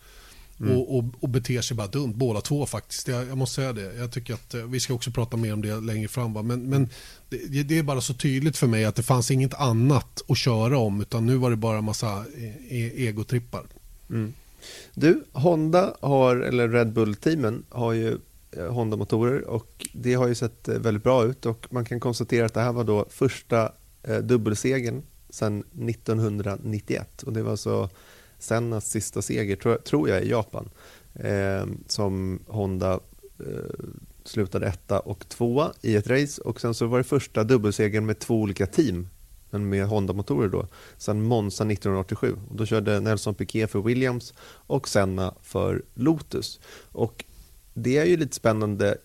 Mm. 0.61 0.77
Och, 0.77 0.99
och, 0.99 1.05
och 1.21 1.29
beter 1.29 1.61
sig 1.61 1.77
bara 1.77 1.87
dumt, 1.87 2.13
båda 2.15 2.41
två 2.41 2.67
faktiskt. 2.67 3.09
Jag, 3.09 3.29
jag, 3.29 3.39
måste 3.39 3.55
säga 3.55 3.73
det. 3.73 3.95
Jag 3.95 4.13
tycker 4.13 4.35
att 4.35 4.55
eh, 4.55 4.63
vi 4.63 4.81
ska 4.81 4.95
också 4.95 5.11
prata 5.11 5.37
mer 5.37 5.53
om 5.53 5.63
det 5.63 5.81
längre 5.81 6.09
fram. 6.09 6.33
Va? 6.33 6.43
Men, 6.43 6.63
men 6.63 6.89
det, 7.29 7.63
det, 7.63 7.79
är 7.79 7.83
bara 7.83 8.01
så 8.01 8.15
tydligt 8.15 8.57
för 8.57 8.67
mig 8.67 8.85
att 8.85 8.97
det 8.97 9.03
fanns 9.03 9.31
inget 9.31 9.55
annat 9.55 10.23
att 10.29 10.39
köra 10.39 10.79
om 10.79 11.01
utan 11.01 11.27
nu 11.27 11.37
var 11.37 11.51
det 11.51 11.57
bara 11.57 11.81
massa 11.81 12.25
e, 12.37 12.55
e 12.69 13.07
egotrippar. 13.07 13.63
Mm. 14.11 14.33
Du, 14.95 15.25
Honda 15.33 15.97
har, 16.01 16.37
eller 16.37 16.69
Red 16.69 16.93
Bull-teamen 16.93 17.65
har 17.69 17.93
ju 17.93 18.19
eh, 18.51 18.73
Honda-motorer 18.73 19.41
och 19.49 19.87
det 19.93 20.15
har 20.15 20.29
ju 20.29 20.35
sett 20.35 20.69
eh, 20.69 20.79
väldigt 20.79 21.05
bra 21.05 21.25
ut 21.25 21.47
och 21.47 21.67
man 21.71 21.85
kan 21.85 22.01
konstatera 22.01 22.47
att 22.47 22.55
det 22.55 22.61
här 22.61 22.73
var 22.73 22.85
då 22.85 23.07
första 23.11 23.73
eh, 24.03 24.19
dubbelsegern 24.19 25.03
sedan 25.31 25.65
1991 25.89 27.23
och 27.23 27.33
det 27.33 27.43
var 27.43 27.57
så 27.57 27.91
Sennas 28.39 28.91
sista 28.91 29.23
seger, 29.23 29.57
tror, 29.57 29.77
tror 29.77 30.09
jag, 30.09 30.23
i 30.23 30.31
Japan. 30.31 30.69
Eh, 31.15 31.67
som 31.87 32.39
Honda 32.47 33.01
eh, 33.39 33.85
slutade 34.25 34.67
etta 34.67 35.01
och 35.01 35.29
tvåa 35.29 35.73
i 35.83 35.97
ett 35.97 36.07
race. 36.07 36.43
Och 36.43 36.61
sen 36.61 36.75
så 36.75 36.87
var 36.87 36.99
det 36.99 37.05
första 37.05 37.45
dubbelsegern 37.45 38.07
med 38.07 38.19
två 38.19 38.41
olika 38.41 38.67
team, 38.67 39.09
men 39.51 39.69
med 39.69 39.87
Honda-motorer 39.87 40.49
då, 40.49 40.67
sen 40.97 41.23
Monza 41.23 41.65
1987. 41.65 42.37
Och 42.51 42.57
då 42.57 42.67
körde 42.67 43.01
Nelson 43.01 43.35
Piquet 43.35 43.71
för 43.71 43.81
Williams 43.81 44.35
och 44.43 44.89
Senna 44.89 45.35
för 45.43 45.83
Lotus. 45.95 46.61
Och 46.93 47.25
det 47.75 47.99
är 47.99 48.05
ju 48.05 48.17
lite 48.17 48.37
spännande 48.37 48.99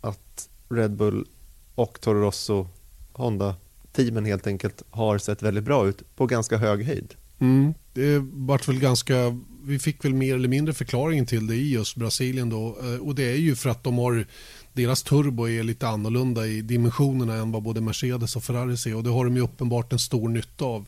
att 0.00 0.48
Red 0.68 0.96
Bull 0.96 1.26
och 1.74 2.00
Toro 2.00 2.20
Rosso, 2.20 2.68
Honda-teamen 3.12 4.24
helt 4.24 4.46
enkelt, 4.46 4.82
har 4.90 5.18
sett 5.18 5.42
väldigt 5.42 5.64
bra 5.64 5.88
ut 5.88 6.16
på 6.16 6.26
ganska 6.26 6.56
hög 6.56 6.84
höjd. 6.84 7.14
Mm, 7.38 7.74
det 7.96 8.18
vart 8.32 8.68
väl 8.68 8.78
ganska, 8.78 9.38
vi 9.64 9.78
fick 9.78 10.04
väl 10.04 10.14
mer 10.14 10.34
eller 10.34 10.48
mindre 10.48 10.74
förklaringen 10.74 11.26
till 11.26 11.46
det 11.46 11.54
i 11.54 11.72
just 11.72 11.96
Brasilien 11.96 12.48
då. 12.48 12.78
Eh, 12.82 13.06
och 13.06 13.14
det 13.14 13.24
är 13.24 13.36
ju 13.36 13.56
för 13.56 13.70
att 13.70 13.84
de 13.84 13.98
har, 13.98 14.26
deras 14.72 15.02
turbo 15.02 15.48
är 15.48 15.62
lite 15.62 15.88
annorlunda 15.88 16.46
i 16.46 16.62
dimensionerna 16.62 17.34
än 17.34 17.52
vad 17.52 17.62
både 17.62 17.80
Mercedes 17.80 18.36
och 18.36 18.44
Ferrari 18.44 18.76
ser. 18.76 18.94
Och 18.94 19.02
det 19.02 19.10
har 19.10 19.24
de 19.24 19.36
ju 19.36 19.42
uppenbart 19.42 19.92
en 19.92 19.98
stor 19.98 20.28
nytta 20.28 20.64
av. 20.64 20.86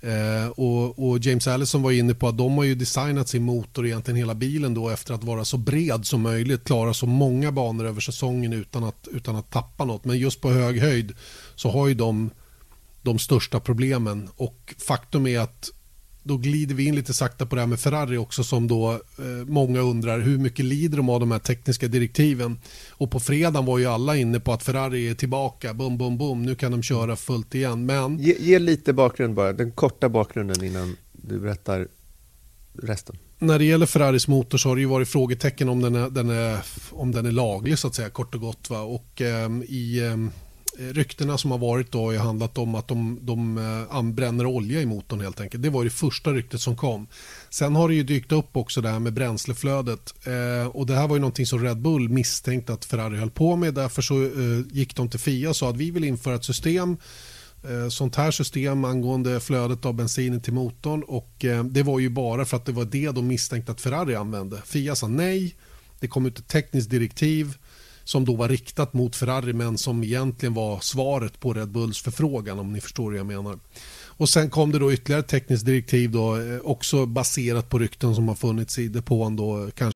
Eh, 0.00 0.48
och, 0.48 1.08
och, 1.08 1.18
James 1.18 1.46
Allison 1.46 1.82
var 1.82 1.92
inne 1.92 2.14
på 2.14 2.28
att 2.28 2.38
de 2.38 2.52
har 2.52 2.64
ju 2.64 2.74
designat 2.74 3.28
sin 3.28 3.42
motor 3.42 3.86
egentligen 3.86 4.18
hela 4.18 4.34
bilen 4.34 4.74
då 4.74 4.88
efter 4.88 5.14
att 5.14 5.24
vara 5.24 5.44
så 5.44 5.56
bred 5.56 6.06
som 6.06 6.20
möjligt, 6.20 6.64
klara 6.64 6.94
så 6.94 7.06
många 7.06 7.52
banor 7.52 7.86
över 7.86 8.00
säsongen 8.00 8.52
utan 8.52 8.84
att, 8.84 9.08
utan 9.12 9.36
att 9.36 9.50
tappa 9.50 9.84
något. 9.84 10.04
Men 10.04 10.18
just 10.18 10.40
på 10.40 10.50
hög 10.50 10.80
höjd 10.80 11.12
så 11.54 11.70
har 11.70 11.88
ju 11.88 11.94
de 11.94 12.30
de 13.06 13.18
största 13.18 13.60
problemen 13.60 14.28
och 14.36 14.74
faktum 14.78 15.26
är 15.26 15.40
att 15.40 15.70
då 16.26 16.36
glider 16.36 16.74
vi 16.74 16.84
in 16.84 16.94
lite 16.94 17.14
sakta 17.14 17.46
på 17.46 17.54
det 17.54 17.62
här 17.62 17.68
med 17.68 17.80
Ferrari 17.80 18.16
också 18.16 18.44
som 18.44 18.68
då 18.68 18.92
eh, 18.92 19.46
många 19.46 19.80
undrar 19.80 20.20
hur 20.20 20.38
mycket 20.38 20.64
lider 20.64 20.96
de 20.96 21.08
av 21.08 21.20
de 21.20 21.30
här 21.30 21.38
tekniska 21.38 21.88
direktiven. 21.88 22.58
Och 22.90 23.10
på 23.10 23.20
fredagen 23.20 23.66
var 23.66 23.78
ju 23.78 23.86
alla 23.86 24.16
inne 24.16 24.40
på 24.40 24.52
att 24.52 24.62
Ferrari 24.62 25.08
är 25.08 25.14
tillbaka, 25.14 25.74
bum 25.74 25.98
bum 25.98 26.18
bum, 26.18 26.42
nu 26.42 26.54
kan 26.54 26.72
de 26.72 26.82
köra 26.82 27.16
fullt 27.16 27.54
igen. 27.54 27.86
Men... 27.86 28.18
Ge, 28.18 28.36
ge 28.38 28.58
lite 28.58 28.92
bakgrund 28.92 29.34
bara, 29.34 29.52
den 29.52 29.72
korta 29.72 30.08
bakgrunden 30.08 30.64
innan 30.64 30.96
du 31.12 31.40
berättar 31.40 31.88
resten. 32.82 33.16
När 33.38 33.58
det 33.58 33.64
gäller 33.64 33.86
Ferraris 33.86 34.28
motor 34.28 34.58
så 34.58 34.68
har 34.68 34.76
det 34.76 34.80
ju 34.80 34.88
varit 34.88 35.08
frågetecken 35.08 35.68
om 35.68 35.80
den 35.80 35.94
är, 35.94 36.10
den 36.10 36.30
är, 36.30 36.58
om 36.90 37.12
den 37.12 37.26
är 37.26 37.32
laglig 37.32 37.78
så 37.78 37.88
att 37.88 37.94
säga, 37.94 38.10
kort 38.10 38.34
och 38.34 38.40
gott. 38.40 38.70
Va? 38.70 38.80
Och 38.80 39.22
eh, 39.22 39.50
i 39.68 40.06
eh, 40.06 40.16
Eh, 40.78 40.92
ryktena 40.92 41.38
som 41.38 41.50
har 41.50 41.58
varit 41.58 41.92
då 41.92 42.12
har 42.12 42.18
handlat 42.18 42.58
om 42.58 42.74
att 42.74 42.88
de, 42.88 43.18
de 43.22 43.58
eh, 43.58 44.02
bränner 44.02 44.46
olja 44.46 44.80
i 44.80 44.86
motorn 44.86 45.20
helt 45.20 45.40
enkelt. 45.40 45.62
Det 45.62 45.70
var 45.70 45.84
det 45.84 45.90
första 45.90 46.30
ryktet 46.30 46.60
som 46.60 46.76
kom. 46.76 47.06
Sen 47.50 47.76
har 47.76 47.88
det 47.88 47.94
ju 47.94 48.02
dykt 48.02 48.32
upp 48.32 48.56
också 48.56 48.80
det 48.80 48.88
här 48.88 48.98
med 48.98 49.12
bränsleflödet 49.12 50.14
eh, 50.26 50.68
och 50.68 50.86
det 50.86 50.94
här 50.94 51.08
var 51.08 51.16
ju 51.16 51.20
någonting 51.20 51.46
som 51.46 51.64
Red 51.64 51.78
Bull 51.78 52.08
misstänkte 52.08 52.72
att 52.72 52.84
Ferrari 52.84 53.16
höll 53.16 53.30
på 53.30 53.56
med. 53.56 53.74
Därför 53.74 54.02
så 54.02 54.22
eh, 54.24 54.60
gick 54.70 54.96
de 54.96 55.10
till 55.10 55.20
FIA 55.20 55.48
och 55.48 55.56
sa 55.56 55.70
att 55.70 55.76
vi 55.76 55.90
vill 55.90 56.04
införa 56.04 56.34
ett 56.34 56.44
system 56.44 56.96
eh, 57.64 57.88
sånt 57.88 58.16
här 58.16 58.30
system 58.30 58.84
angående 58.84 59.40
flödet 59.40 59.84
av 59.84 59.94
bensinen 59.94 60.40
till 60.40 60.52
motorn 60.52 61.02
och 61.02 61.44
det 61.64 61.82
var 61.82 61.98
ju 61.98 62.08
bara 62.08 62.44
för 62.44 62.56
att 62.56 62.66
det 62.66 62.72
var 62.72 62.84
det 62.84 63.10
de 63.10 63.26
misstänkte 63.26 63.72
att 63.72 63.80
Ferrari 63.80 64.14
använde. 64.14 64.62
FIA 64.64 64.94
sa 64.94 65.08
nej, 65.08 65.54
det 66.00 66.08
kom 66.08 66.26
ut 66.26 66.38
ett 66.38 66.48
tekniskt 66.48 66.90
direktiv 66.90 67.54
som 68.06 68.24
då 68.24 68.36
var 68.36 68.48
riktat 68.48 68.94
mot 68.94 69.16
Ferrari 69.16 69.52
men 69.52 69.78
som 69.78 70.04
egentligen 70.04 70.54
var 70.54 70.80
svaret 70.80 71.40
på 71.40 71.52
Red 71.52 71.68
Bulls 71.68 72.02
förfrågan 72.02 72.58
om 72.58 72.72
ni 72.72 72.80
förstår 72.80 73.10
vad 73.10 73.18
jag 73.18 73.26
menar. 73.26 73.58
Och 74.04 74.28
sen 74.28 74.50
kom 74.50 74.72
det 74.72 74.78
då 74.78 74.92
ytterligare 74.92 75.22
tekniskt 75.22 75.66
direktiv 75.66 76.10
då 76.10 76.36
eh, 76.36 76.58
också 76.64 77.06
baserat 77.06 77.68
på 77.68 77.78
rykten 77.78 78.14
som 78.14 78.28
har 78.28 78.34
funnits 78.34 78.78
i 78.78 78.88
depån 78.88 79.36
då 79.36 79.70
kanske 79.74 79.95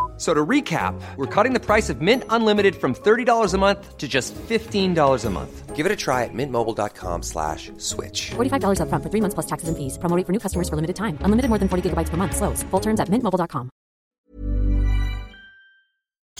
So 0.21 0.35
to 0.35 0.45
recap, 0.45 0.93
we're 1.17 1.25
cutting 1.25 1.53
the 1.53 1.59
price 1.59 1.89
of 1.89 1.99
Mint 1.99 2.23
Unlimited 2.29 2.75
from 2.75 2.93
$30 2.93 3.53
a 3.53 3.57
month 3.57 3.97
to 3.97 4.07
just 4.07 4.35
$15 4.35 5.25
a 5.25 5.29
month. 5.31 5.75
Give 5.75 5.83
it 5.87 5.91
a 5.91 5.95
try 5.95 6.25
at 6.25 6.29
mintmobile.com 6.31 7.23
slash 7.23 7.71
switch. 7.79 8.29
$45 8.29 8.81
up 8.81 8.89
front 8.89 9.03
for 9.03 9.09
three 9.09 9.21
months 9.21 9.33
plus 9.33 9.47
taxes 9.47 9.69
and 9.69 9.75
fees. 9.75 9.97
Promoting 9.97 10.25
for 10.25 10.31
new 10.31 10.37
customers 10.37 10.69
for 10.69 10.75
limited 10.75 10.95
time. 10.95 11.17
Unlimited 11.21 11.49
more 11.49 11.57
than 11.57 11.67
40 11.67 11.89
gigabytes 11.89 12.09
per 12.11 12.17
month. 12.17 12.35
Slows. 12.35 12.61
Full 12.69 12.79
terms 12.79 12.99
at 12.99 13.09
mintmobile.com. 13.09 13.69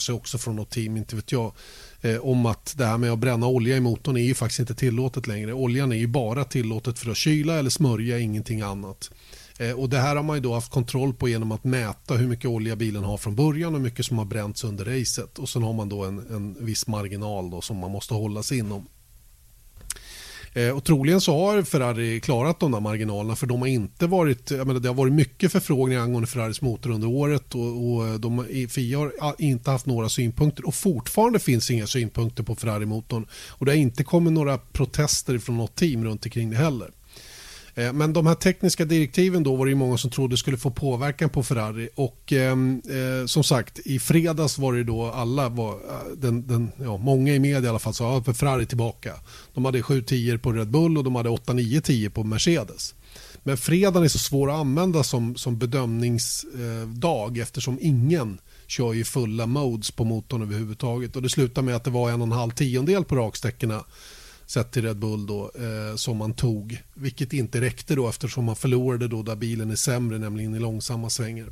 Så 0.00 0.14
också 0.14 0.38
från 0.38 0.56
något 0.56 0.70
team, 0.70 0.96
inte 0.96 1.16
vet 1.16 1.32
jag, 1.32 1.52
eh, 2.00 2.16
om 2.16 2.46
att 2.46 2.74
det 2.76 2.84
här 2.84 2.98
med 2.98 3.12
att 3.12 3.18
bränna 3.18 3.46
olja 3.46 3.76
i 3.76 3.80
motorn 3.80 4.16
är 4.16 4.20
ju 4.20 4.34
faktiskt 4.34 4.60
inte 4.60 4.74
tillåtet 4.74 5.26
längre. 5.26 5.52
Oljan 5.52 5.92
är 5.92 5.96
ju 5.96 6.06
bara 6.06 6.44
tillåtet 6.44 6.98
för 6.98 7.10
att 7.10 7.16
kyla 7.16 7.58
eller 7.58 7.70
smörja, 7.70 8.18
ingenting 8.18 8.60
annat. 8.60 9.10
Eh, 9.62 9.72
och 9.72 9.88
det 9.88 9.98
här 9.98 10.16
har 10.16 10.22
man 10.22 10.36
ju 10.36 10.40
då 10.40 10.54
haft 10.54 10.72
kontroll 10.72 11.14
på 11.14 11.28
genom 11.28 11.52
att 11.52 11.64
mäta 11.64 12.14
hur 12.14 12.28
mycket 12.28 12.50
olja 12.50 12.76
bilen 12.76 13.04
har 13.04 13.16
från 13.16 13.34
början 13.34 13.74
och 13.74 13.80
hur 13.80 13.84
mycket 13.84 14.06
som 14.06 14.18
har 14.18 14.24
bränts 14.24 14.64
under 14.64 14.84
racet. 14.84 15.38
Och 15.38 15.48
sen 15.48 15.62
har 15.62 15.72
man 15.72 15.88
då 15.88 16.04
en, 16.04 16.18
en 16.18 16.56
viss 16.66 16.86
marginal 16.86 17.50
då 17.50 17.60
som 17.60 17.76
man 17.76 17.90
måste 17.90 18.14
hålla 18.14 18.42
sig 18.42 18.58
inom. 18.58 18.86
Eh, 20.54 20.76
och 20.76 20.84
troligen 20.84 21.20
så 21.20 21.38
har 21.38 21.62
Ferrari 21.62 22.20
klarat 22.20 22.60
de 22.60 22.72
där 22.72 22.80
marginalerna 22.80 23.36
för 23.36 23.46
de 23.46 23.60
har 23.60 23.68
inte 23.68 24.06
varit, 24.06 24.50
jag 24.50 24.66
menar, 24.66 24.80
det 24.80 24.88
har 24.88 24.94
varit 24.94 25.12
mycket 25.12 25.52
förfrågningar 25.52 26.02
angående 26.02 26.28
Ferraris 26.28 26.62
motor 26.62 26.90
under 26.90 27.08
året 27.08 27.54
och, 27.54 27.94
och 27.94 28.08
eh, 28.08 28.14
de, 28.14 28.46
FIA 28.70 28.98
har 28.98 29.12
ah, 29.20 29.34
inte 29.38 29.70
haft 29.70 29.86
några 29.86 30.08
synpunkter 30.08 30.66
och 30.66 30.74
fortfarande 30.74 31.38
finns 31.38 31.70
inga 31.70 31.86
synpunkter 31.86 32.42
på 32.42 32.54
Ferrari-motorn 32.54 33.26
och 33.48 33.66
det 33.66 33.72
har 33.72 33.76
inte 33.76 34.04
kommit 34.04 34.32
några 34.32 34.58
protester 34.58 35.38
från 35.38 35.56
något 35.56 35.74
team 35.74 36.04
runt 36.04 36.24
omkring 36.24 36.50
det 36.50 36.56
heller. 36.56 36.90
Eh, 37.74 37.92
men 37.92 38.12
de 38.12 38.26
här 38.26 38.34
tekniska 38.34 38.84
direktiven 38.84 39.42
då 39.42 39.56
var 39.56 39.66
det 39.66 39.74
många 39.74 39.98
som 39.98 40.10
trodde 40.10 40.36
skulle 40.36 40.56
få 40.56 40.70
påverkan 40.70 41.30
på 41.30 41.42
Ferrari 41.42 41.88
och 41.94 42.32
ehm, 42.32 42.82
eh, 42.90 43.26
som 43.26 43.44
sagt 43.44 43.78
i 43.78 43.98
fredags 43.98 44.58
var 44.58 44.72
det 44.72 44.84
då 44.84 45.06
alla, 45.06 45.48
var, 45.48 45.72
eh, 45.72 46.12
den, 46.16 46.46
den, 46.46 46.72
ja, 46.76 46.96
många 46.96 47.34
i 47.34 47.38
media 47.38 47.60
i 47.60 47.68
alla 47.68 47.78
fall 47.78 47.94
sa 47.94 48.18
att 48.18 48.38
Ferrari 48.38 48.66
tillbaka. 48.66 49.12
De 49.54 49.64
hade 49.64 49.82
7 49.82 50.02
10 50.02 50.38
på 50.38 50.52
Red 50.52 50.70
Bull 50.70 50.98
och 50.98 51.04
de 51.04 51.14
hade 51.14 51.28
8 51.28 51.52
9 51.52 51.80
10 51.80 52.10
på 52.10 52.24
Mercedes. 52.24 52.94
Men 53.42 53.56
fredagen 53.56 54.04
är 54.04 54.08
så 54.08 54.18
svår 54.18 54.50
att 54.50 54.56
använda 54.56 55.02
som, 55.02 55.36
som 55.36 55.58
bedömningsdag 55.58 57.36
eh, 57.36 57.42
eftersom 57.42 57.78
ingen 57.80 58.38
kör 58.66 58.92
ju 58.92 59.04
fulla 59.04 59.46
modes 59.46 59.90
på 59.90 60.04
motorn 60.04 60.42
överhuvudtaget 60.42 61.16
och 61.16 61.22
det 61.22 61.28
slutar 61.28 61.62
med 61.62 61.76
att 61.76 61.84
det 61.84 61.90
var 61.90 62.10
en 62.10 62.20
och 62.20 62.26
en 62.26 62.32
halv 62.32 62.50
tiondel 62.50 63.04
på 63.04 63.16
raksträckorna 63.16 63.84
sett 64.52 64.72
till 64.72 64.82
Red 64.82 64.98
Bull 64.98 65.26
då, 65.26 65.50
eh, 65.54 65.96
som 65.96 66.16
man 66.16 66.34
tog. 66.34 66.82
Vilket 66.94 67.32
inte 67.32 67.60
räckte 67.60 67.94
då 67.94 68.08
eftersom 68.08 68.44
man 68.44 68.56
förlorade 68.56 69.08
då 69.08 69.22
där 69.22 69.36
bilen 69.36 69.70
är 69.70 69.76
sämre, 69.76 70.18
nämligen 70.18 70.54
i 70.54 70.58
långsamma 70.58 71.10
svänger. 71.10 71.46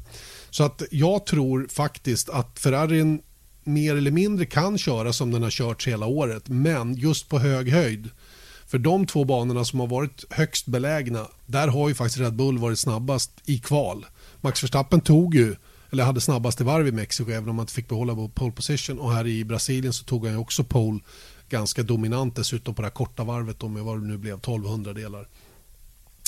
Så 0.50 0.64
att 0.64 0.82
jag 0.90 1.26
tror 1.26 1.66
faktiskt 1.70 2.28
att 2.28 2.58
Ferrarin 2.58 3.22
mer 3.64 3.96
eller 3.96 4.10
mindre 4.10 4.46
kan 4.46 4.78
köra 4.78 5.12
som 5.12 5.30
den 5.30 5.42
har 5.42 5.50
kört 5.50 5.86
hela 5.86 6.06
året, 6.06 6.48
men 6.48 6.94
just 6.94 7.28
på 7.28 7.38
hög 7.38 7.68
höjd. 7.68 8.10
För 8.66 8.78
de 8.78 9.06
två 9.06 9.24
banorna 9.24 9.64
som 9.64 9.80
har 9.80 9.86
varit 9.86 10.24
högst 10.30 10.66
belägna, 10.66 11.26
där 11.46 11.68
har 11.68 11.88
ju 11.88 11.94
faktiskt 11.94 12.20
Red 12.20 12.34
Bull 12.34 12.58
varit 12.58 12.78
snabbast 12.78 13.30
i 13.44 13.58
kval. 13.58 14.06
Max 14.40 14.62
Verstappen 14.62 15.00
tog 15.00 15.34
ju 15.34 15.56
eller 15.92 16.04
hade 16.04 16.20
snabbaste 16.20 16.64
varv 16.64 16.88
i 16.88 16.92
Mexiko 16.92 17.30
även 17.30 17.48
om 17.48 17.58
han 17.58 17.62
inte 17.62 17.72
fick 17.72 17.88
behålla 17.88 18.28
pole 18.34 18.52
position 18.52 18.98
och 18.98 19.12
här 19.12 19.26
i 19.26 19.44
Brasilien 19.44 19.92
så 19.92 20.04
tog 20.04 20.24
han 20.24 20.34
ju 20.34 20.40
också 20.40 20.64
pole 20.64 21.00
ganska 21.50 21.82
dominant 21.82 22.36
dessutom 22.36 22.74
på 22.74 22.82
det 22.82 22.86
här 22.86 22.92
korta 22.92 23.24
varvet 23.24 23.62
med 23.62 23.82
vad 23.82 24.00
det 24.00 24.06
nu 24.06 24.18
blev 24.18 24.34
1200 24.34 24.92
delar. 24.92 25.26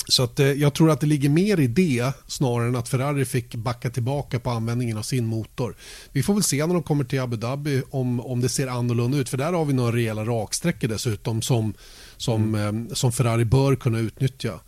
Så 0.07 0.23
att, 0.23 0.39
eh, 0.39 0.47
jag 0.47 0.73
tror 0.73 0.91
att 0.91 0.99
det 0.99 1.07
ligger 1.07 1.29
mer 1.29 1.59
i 1.59 1.67
det 1.67 2.13
snarare 2.27 2.67
än 2.67 2.75
att 2.75 2.89
Ferrari 2.89 3.25
fick 3.25 3.55
backa 3.55 3.89
tillbaka 3.89 4.39
på 4.39 4.49
användningen 4.49 4.97
av 4.97 5.01
sin 5.01 5.25
motor. 5.25 5.75
Vi 6.11 6.23
får 6.23 6.33
väl 6.33 6.43
se 6.43 6.65
när 6.65 6.73
de 6.73 6.83
kommer 6.83 7.03
till 7.03 7.19
Abu 7.19 7.37
Dhabi 7.37 7.81
om, 7.89 8.19
om 8.19 8.41
det 8.41 8.49
ser 8.49 8.67
annorlunda 8.67 9.17
ut 9.17 9.29
för 9.29 9.37
där 9.37 9.53
har 9.53 9.65
vi 9.65 9.73
några 9.73 9.95
rejäla 9.95 10.25
raksträckor 10.25 10.87
dessutom 10.87 11.41
som, 11.41 11.73
som, 12.17 12.55
mm. 12.55 12.87
eh, 12.87 12.93
som 12.93 13.11
Ferrari 13.11 13.45
bör 13.45 13.75
kunna 13.75 13.99
utnyttja 13.99 14.59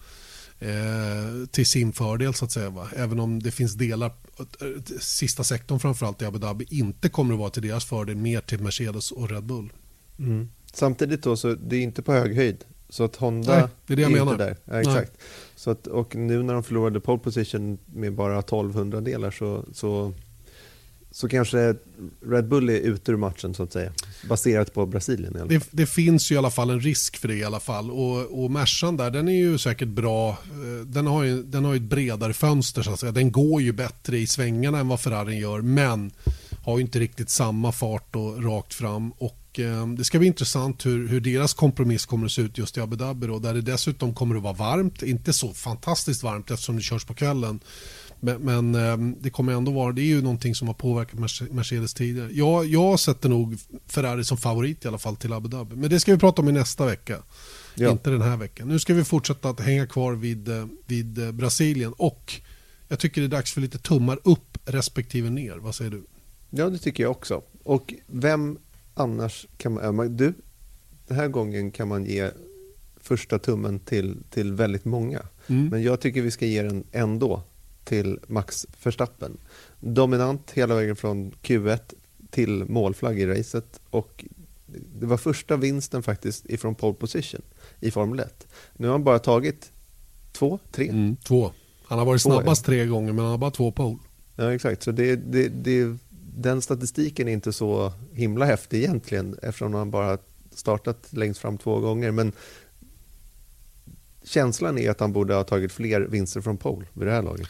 eh, 0.60 1.48
till 1.52 1.66
sin 1.66 1.94
fördel 1.94 2.34
så 2.34 2.46
att 2.46 2.52
säga. 2.52 2.70
Va? 2.70 2.88
Även 2.96 3.20
om 3.20 3.44
det 3.44 3.52
finns 3.52 3.74
delar, 3.74 4.12
eh, 4.40 4.98
sista 5.00 5.44
sektorn 5.44 5.80
framförallt 5.80 6.22
i 6.22 6.26
Abu 6.26 6.40
Dhabi 6.40 6.66
inte 6.70 7.10
kommer 7.10 7.34
att 7.34 7.40
vara 7.40 7.50
till 7.50 7.68
deras 7.68 7.86
fördel, 7.86 8.16
mer 8.16 8.42
till 8.42 8.60
Mercedes 8.60 9.12
och 9.12 9.30
Red 9.30 9.44
Bull. 9.44 9.70
Mm. 10.20 10.50
Samtidigt 10.74 11.24
då, 11.24 11.38
så 11.38 11.54
det 11.54 11.76
är 11.76 11.82
inte 11.82 12.02
på 12.02 12.14
hög 12.14 12.36
höjd. 12.36 12.66
Så 12.90 13.04
att 13.04 13.16
Honda 13.16 13.56
Nej, 13.60 13.68
det 13.88 13.94
är, 13.94 13.96
det 13.96 14.02
jag 14.02 14.12
är 14.12 14.16
menar. 14.16 14.32
inte 14.32 14.46
där. 14.46 14.58
Ja, 14.66 14.80
exakt. 14.80 15.12
Så 15.56 15.72
att, 15.72 15.88
och 15.88 16.16
nu 16.16 16.44
när 16.44 16.54
de 16.54 16.64
förlorade 16.64 17.00
pole 17.00 17.20
position 17.20 17.78
med 17.86 18.14
bara 18.14 18.40
1200 18.40 19.02
delar 19.02 19.32
så, 19.32 19.66
så, 19.74 20.14
så 21.12 21.28
kanske 21.30 21.76
Red 22.26 22.48
Bull 22.48 22.70
är 22.70 22.80
ute 22.80 23.12
ur 23.12 23.16
matchen 23.16 23.54
så 23.54 23.64
att 23.64 23.74
säga. 23.74 23.92
Baserat 24.30 24.74
på 24.74 24.86
Brasilien. 24.86 25.36
I 25.36 25.40
alla 25.40 25.50
fall. 25.50 25.60
Det, 25.60 25.68
det 25.72 25.86
finns 25.86 26.32
ju 26.32 26.36
i 26.36 26.38
alla 26.38 26.52
fall 26.52 26.70
en 26.70 26.80
risk 26.80 27.18
för 27.18 27.28
det 27.28 27.36
i 27.36 27.44
alla 27.44 27.60
fall. 27.60 27.92
Och, 27.92 28.44
och 28.44 28.52
Mercan 28.52 28.98
där, 28.98 29.12
den 29.12 29.28
är 29.28 29.38
ju 29.38 29.58
säkert 29.58 29.88
bra. 29.88 30.30
Eh, 30.30 30.86
den 30.86 31.08
har 31.08 31.24
ju, 31.24 31.44
den 31.44 31.66
har 31.66 31.74
ju 31.74 31.78
ett 31.78 31.90
bredare 31.90 32.34
fönster 32.34 32.82
så 32.82 32.92
att 32.92 33.00
säga. 33.00 33.12
Den 33.12 33.32
går 33.32 33.62
ju 33.62 33.72
bättre 33.72 34.18
i 34.18 34.28
svängarna 34.28 34.80
än 34.80 34.88
vad 34.88 35.00
Ferrari 35.00 35.40
gör. 35.40 35.62
Men 35.62 36.12
har 36.64 36.78
ju 36.78 36.82
inte 36.82 37.00
riktigt 37.00 37.30
samma 37.30 37.72
fart 37.72 38.16
och 38.16 38.44
rakt 38.44 38.74
fram. 38.74 39.12
Och 39.12 39.42
Eh, 39.60 39.88
det 39.88 40.04
ska 40.04 40.20
bli 40.20 40.28
intressant 40.28 40.86
hur, 40.86 41.08
hur 41.08 41.20
deras 41.20 41.54
kompromiss 41.54 42.06
kommer 42.06 42.26
att 42.26 42.32
se 42.32 42.42
ut 42.42 42.58
just 42.58 42.78
i 42.78 42.82
Abu 42.82 42.96
Dhabi 42.96 43.28
då, 43.28 43.40
där 43.40 43.54
det 43.54 43.62
dessutom 43.62 44.14
kommer 44.14 44.36
att 44.36 44.44
vara 44.44 44.54
varmt, 44.54 45.04
inte 45.04 45.34
så 45.34 45.54
fantastiskt 45.54 46.24
varmt 46.24 46.52
eftersom 46.52 46.76
det 46.76 46.82
körs 46.82 47.06
på 47.06 47.14
kvällen. 47.14 47.60
Men, 48.20 48.42
men 48.42 48.76
eh, 48.76 49.16
det 49.22 49.30
kommer 49.30 49.54
ändå 49.54 49.72
vara, 49.72 49.92
det 49.92 50.02
är 50.02 50.06
ju 50.06 50.22
någonting 50.22 50.56
som 50.56 50.68
har 50.68 50.76
påverkat 50.76 51.20
Mercedes 51.52 51.94
tidigare. 51.94 52.30
Jag, 52.32 52.66
jag 52.66 53.00
sätter 53.00 53.30
nog 53.30 53.58
Ferrari 53.88 54.24
som 54.24 54.38
favorit 54.38 54.86
i 54.86 54.88
alla 54.88 54.98
fall 54.98 55.16
till 55.16 55.34
Abu 55.34 55.50
Dhabi. 55.50 55.76
Men 55.76 55.90
det 55.90 56.00
ska 56.00 56.12
vi 56.12 56.18
prata 56.18 56.42
om 56.42 56.50
i 56.50 56.52
nästa 56.52 56.86
vecka. 56.86 57.18
Ja. 57.76 57.92
Inte 57.92 58.10
den 58.10 58.22
här 58.22 58.38
veckan. 58.38 58.68
Nu 58.68 58.80
ska 58.80 58.94
vi 58.94 59.04
fortsätta 59.04 59.50
att 59.50 59.60
hänga 59.60 59.88
kvar 59.88 60.14
vid, 60.14 60.48
eh, 60.48 60.66
vid 60.86 61.34
Brasilien 61.34 61.94
och 61.98 62.42
jag 62.88 63.00
tycker 63.00 63.22
det 63.22 63.28
är 63.28 63.30
dags 63.30 63.54
för 63.54 63.62
lite 63.62 63.78
tummar 63.78 64.20
upp 64.24 64.58
respektive 64.66 65.30
ner. 65.30 65.56
Vad 65.56 65.76
säger 65.76 65.92
du? 65.92 66.04
Ja, 66.50 66.70
det 66.70 66.78
tycker 66.78 67.04
jag 67.04 67.12
också. 67.12 67.42
Och 67.64 67.94
vem 68.08 68.58
annars 68.96 69.48
kan 69.58 69.74
man... 69.96 70.18
Du, 70.18 70.34
den 71.08 71.18
här 71.18 71.28
gången 71.28 71.72
kan 71.72 71.88
man 71.88 72.06
ge 72.06 72.32
första 72.98 73.40
tummen 73.40 73.80
till, 73.80 74.18
till 74.30 74.54
väldigt 74.54 74.86
många. 74.86 75.22
Mm. 75.48 75.68
Men 75.68 75.84
jag 75.84 76.00
tycker 76.00 76.22
vi 76.22 76.32
ska 76.32 76.46
ge 76.46 76.64
den 76.64 76.84
ändå 76.92 77.44
till 77.84 78.20
Max 78.28 78.66
Verstappen. 78.84 79.38
Dominant 79.80 80.52
hela 80.52 80.76
vägen 80.76 80.96
från 80.96 81.32
Q1 81.32 81.80
till 82.30 82.66
målflagg 82.66 83.20
i 83.20 83.26
racet 83.26 83.80
och 83.90 84.26
det 85.00 85.06
var 85.06 85.18
första 85.18 85.58
vinsten 85.58 86.04
faktiskt 86.04 86.46
ifrån 86.50 86.76
pole 86.76 86.94
position 86.94 87.42
i 87.80 87.92
Formel 87.92 88.20
1. 88.20 88.48
Nu 88.74 88.88
har 88.88 88.92
han 88.92 89.04
bara 89.04 89.20
tagit 89.20 89.72
två, 90.32 90.60
tre. 90.72 90.90
Mm, 90.90 91.16
två. 91.16 91.52
Han 91.86 92.00
har 92.00 92.06
varit 92.06 92.24
Två, 92.24 92.30
snabbast 92.30 92.66
tre 92.66 92.86
gånger 92.86 93.14
men 93.14 93.24
han 93.24 93.32
har 93.32 93.38
bara 93.38 93.52
två 93.52 93.72
pole. 93.72 93.98
Ja, 94.36 94.54
exakt. 94.54 94.84
Så 94.84 94.92
det, 94.92 95.16
det, 95.16 95.48
det, 95.48 95.98
den 96.38 96.62
statistiken 96.62 97.28
är 97.28 97.32
inte 97.32 97.54
så 97.54 97.94
himla 98.14 98.46
häftig 98.46 98.78
egentligen 98.78 99.36
eftersom 99.42 99.74
han 99.74 99.92
bara 99.92 100.18
startat 100.52 101.08
längst 101.10 101.40
fram 101.40 101.58
två 101.58 101.80
gånger. 101.80 102.12
Men 102.12 102.32
känslan 104.24 104.78
är 104.78 104.90
att 104.90 105.00
han 105.00 105.14
borde 105.14 105.34
ha 105.34 105.44
tagit 105.44 105.72
fler 105.72 106.02
vinster 106.02 106.42
från 106.42 106.58
pole 106.58 106.86
vid 106.94 107.08
det 107.08 107.14
här 107.14 107.22
laget. 107.22 107.48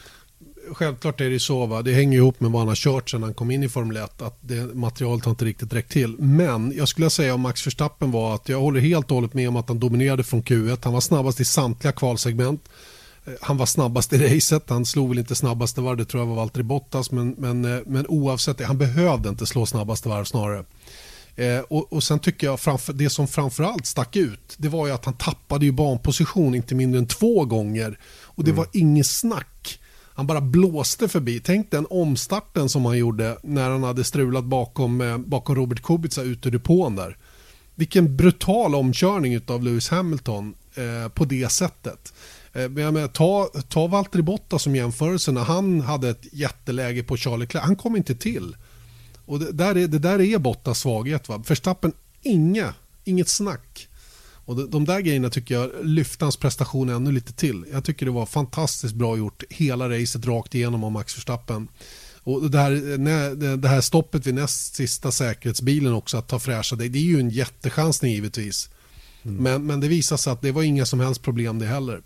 Självklart 0.72 1.22
är 1.22 1.30
det 1.30 1.40
så. 1.40 1.66
Va? 1.66 1.82
Det 1.82 1.94
hänger 1.94 2.18
ihop 2.18 2.40
med 2.40 2.52
vad 2.52 2.62
han 2.62 2.68
har 2.68 2.76
kört 2.76 3.10
sedan 3.10 3.24
han 3.24 3.34
kom 3.34 3.52
in 3.52 3.64
i 3.64 3.70
Formel 3.70 3.98
1. 3.98 4.22
Att 4.22 4.38
det, 4.42 4.76
materialet 4.76 5.26
har 5.26 5.30
inte 5.30 5.46
riktigt 5.46 5.74
räckt 5.74 5.92
till. 5.92 6.20
Men 6.20 6.74
jag 6.76 6.88
skulle 6.88 7.10
säga 7.10 7.34
om 7.34 7.42
Max 7.42 7.68
Verstappen 7.68 8.12
var 8.12 8.36
att 8.36 8.50
jag 8.50 8.60
håller 8.60 8.80
helt 8.80 9.12
och 9.12 9.16
hållet 9.16 9.34
med 9.34 9.50
om 9.50 9.56
att 9.56 9.68
han 9.68 9.80
dominerade 9.80 10.24
från 10.24 10.44
Q1. 10.44 10.80
Han 10.84 10.94
var 10.94 11.02
snabbast 11.02 11.40
i 11.40 11.46
samtliga 11.46 11.92
kvalsegment. 11.92 12.70
Eh, 13.26 13.34
Han 13.42 13.58
var 13.58 13.66
snabbast 13.66 14.14
i 14.14 14.18
racet. 14.18 14.70
Han 14.70 14.86
slog 14.86 15.10
väl 15.10 15.20
inte 15.20 15.36
snabbaste 15.36 15.82
varv, 15.82 15.98
det 15.98 16.06
tror 16.06 16.24
jag 16.24 16.28
var 16.28 16.36
Valtteri 16.36 16.64
Bottas. 16.64 17.12
Men, 17.12 17.36
men, 17.38 17.66
eh, 17.66 17.82
men 17.86 18.08
oavsett 18.08 18.58
det, 18.58 18.66
han 18.66 18.78
behövde 18.78 19.30
inte 19.30 19.46
slå 19.46 19.66
snabbaste 19.66 20.10
varv 20.10 20.24
snarare. 20.24 20.66
Eh, 21.36 21.60
och, 21.60 21.94
och 21.94 22.04
sen 22.04 22.20
tycker 22.20 22.48
jag 22.48 22.60
framför, 22.60 22.94
det 22.94 23.10
som 23.10 23.28
framförallt 23.28 23.86
stack 23.86 24.16
ut 24.16 24.56
det 24.58 24.70
var 24.70 24.88
ju 24.88 24.94
att 24.94 25.06
han 25.06 25.14
tappade 25.14 25.66
ju 25.66 25.72
banposition 25.72 26.56
inte 26.56 26.76
mindre 26.76 27.00
än 27.00 27.08
två 27.08 27.46
gånger. 27.46 28.00
Och 28.22 28.44
det 28.44 28.52
var 28.52 28.68
inget 28.74 29.08
snack. 29.08 29.80
Han 30.14 30.28
bara 30.28 30.42
blåste 30.42 31.08
förbi. 31.08 31.42
Tänk 31.44 31.72
den 31.72 31.88
omstarten 31.90 32.70
som 32.70 32.86
han 32.86 32.98
gjorde 32.98 33.38
när 33.44 33.70
han 33.70 33.84
hade 33.84 34.04
strulat 34.04 34.44
bakom, 34.44 35.02
eh, 35.02 35.18
bakom 35.18 35.56
Robert 35.56 35.84
Kubica 35.84 36.22
ut 36.22 36.46
ur 36.46 36.52
depån 36.52 36.96
där. 36.96 37.18
Vilken 37.76 38.18
brutal 38.18 38.76
omkörning 38.76 39.40
av 39.48 39.64
Lewis 39.64 39.90
Hamilton 39.90 40.56
eh, 40.76 41.10
på 41.10 41.26
det 41.26 41.52
sättet. 41.52 42.14
Eh, 42.56 42.70
men 42.70 42.94
menar, 42.94 43.08
ta, 43.08 43.50
ta 43.70 43.88
Valtteri 43.88 44.22
Bottas 44.22 44.64
som 44.64 44.76
jämförelse 44.76 45.32
när 45.32 45.44
han 45.44 45.82
hade 45.82 46.10
ett 46.10 46.26
jätteläge 46.32 47.04
på 47.04 47.18
Charlie 47.18 47.38
Leclerc. 47.38 47.66
Han 47.66 47.76
kom 47.76 47.96
inte 47.96 48.16
till. 48.16 48.56
Och 49.26 49.40
det 49.40 49.52
där 49.52 49.78
är, 49.78 49.88
det 49.88 50.00
där 50.00 50.22
är 50.22 50.38
Bottas 50.38 50.80
svaghet. 50.80 51.30
Va? 51.30 51.44
Verstappen, 51.48 51.92
inga, 52.22 52.74
inget 53.04 53.30
snack. 53.30 53.88
Och 54.46 54.56
de, 54.56 54.70
de 54.70 54.86
där 54.86 55.00
grejerna 55.00 55.30
tycker 55.30 55.56
jag 55.56 55.72
lyfte 55.84 56.26
hans 56.26 56.38
prestation 56.38 56.90
ännu 56.90 57.12
lite 57.12 57.34
till. 57.34 57.66
Jag 57.72 57.84
tycker 57.84 58.06
det 58.06 58.12
var 58.12 58.26
fantastiskt 58.26 58.96
bra 58.96 59.18
gjort 59.18 59.44
hela 59.50 59.90
racet 59.90 60.26
rakt 60.26 60.56
igenom 60.56 60.84
av 60.84 60.92
Max 60.92 61.18
Verstappen. 61.18 61.68
Och 62.24 62.52
det 62.52 62.58
här, 62.58 62.72
det 63.58 63.68
här 63.68 63.82
stoppet 63.82 64.28
vid 64.28 64.36
näst 64.36 64.76
sista 64.76 65.12
säkerhetsbilen 65.12 65.94
också 65.94 66.18
att 66.18 66.28
ta 66.28 66.40
fräscha 66.40 66.76
det, 66.76 66.90
det 66.90 67.00
är 67.00 67.04
ju 67.04 67.20
en 67.20 67.30
jättechansning 67.30 68.12
givetvis. 68.12 68.70
Men, 69.22 69.66
men 69.66 69.80
det 69.80 69.88
visar 69.88 70.18
sig 70.18 70.34
att 70.34 70.42
det 70.42 70.52
var 70.52 70.64
inga 70.64 70.86
som 70.86 71.00
helst 71.00 71.22
problem 71.22 71.60
det 71.60 71.66
heller 71.66 72.02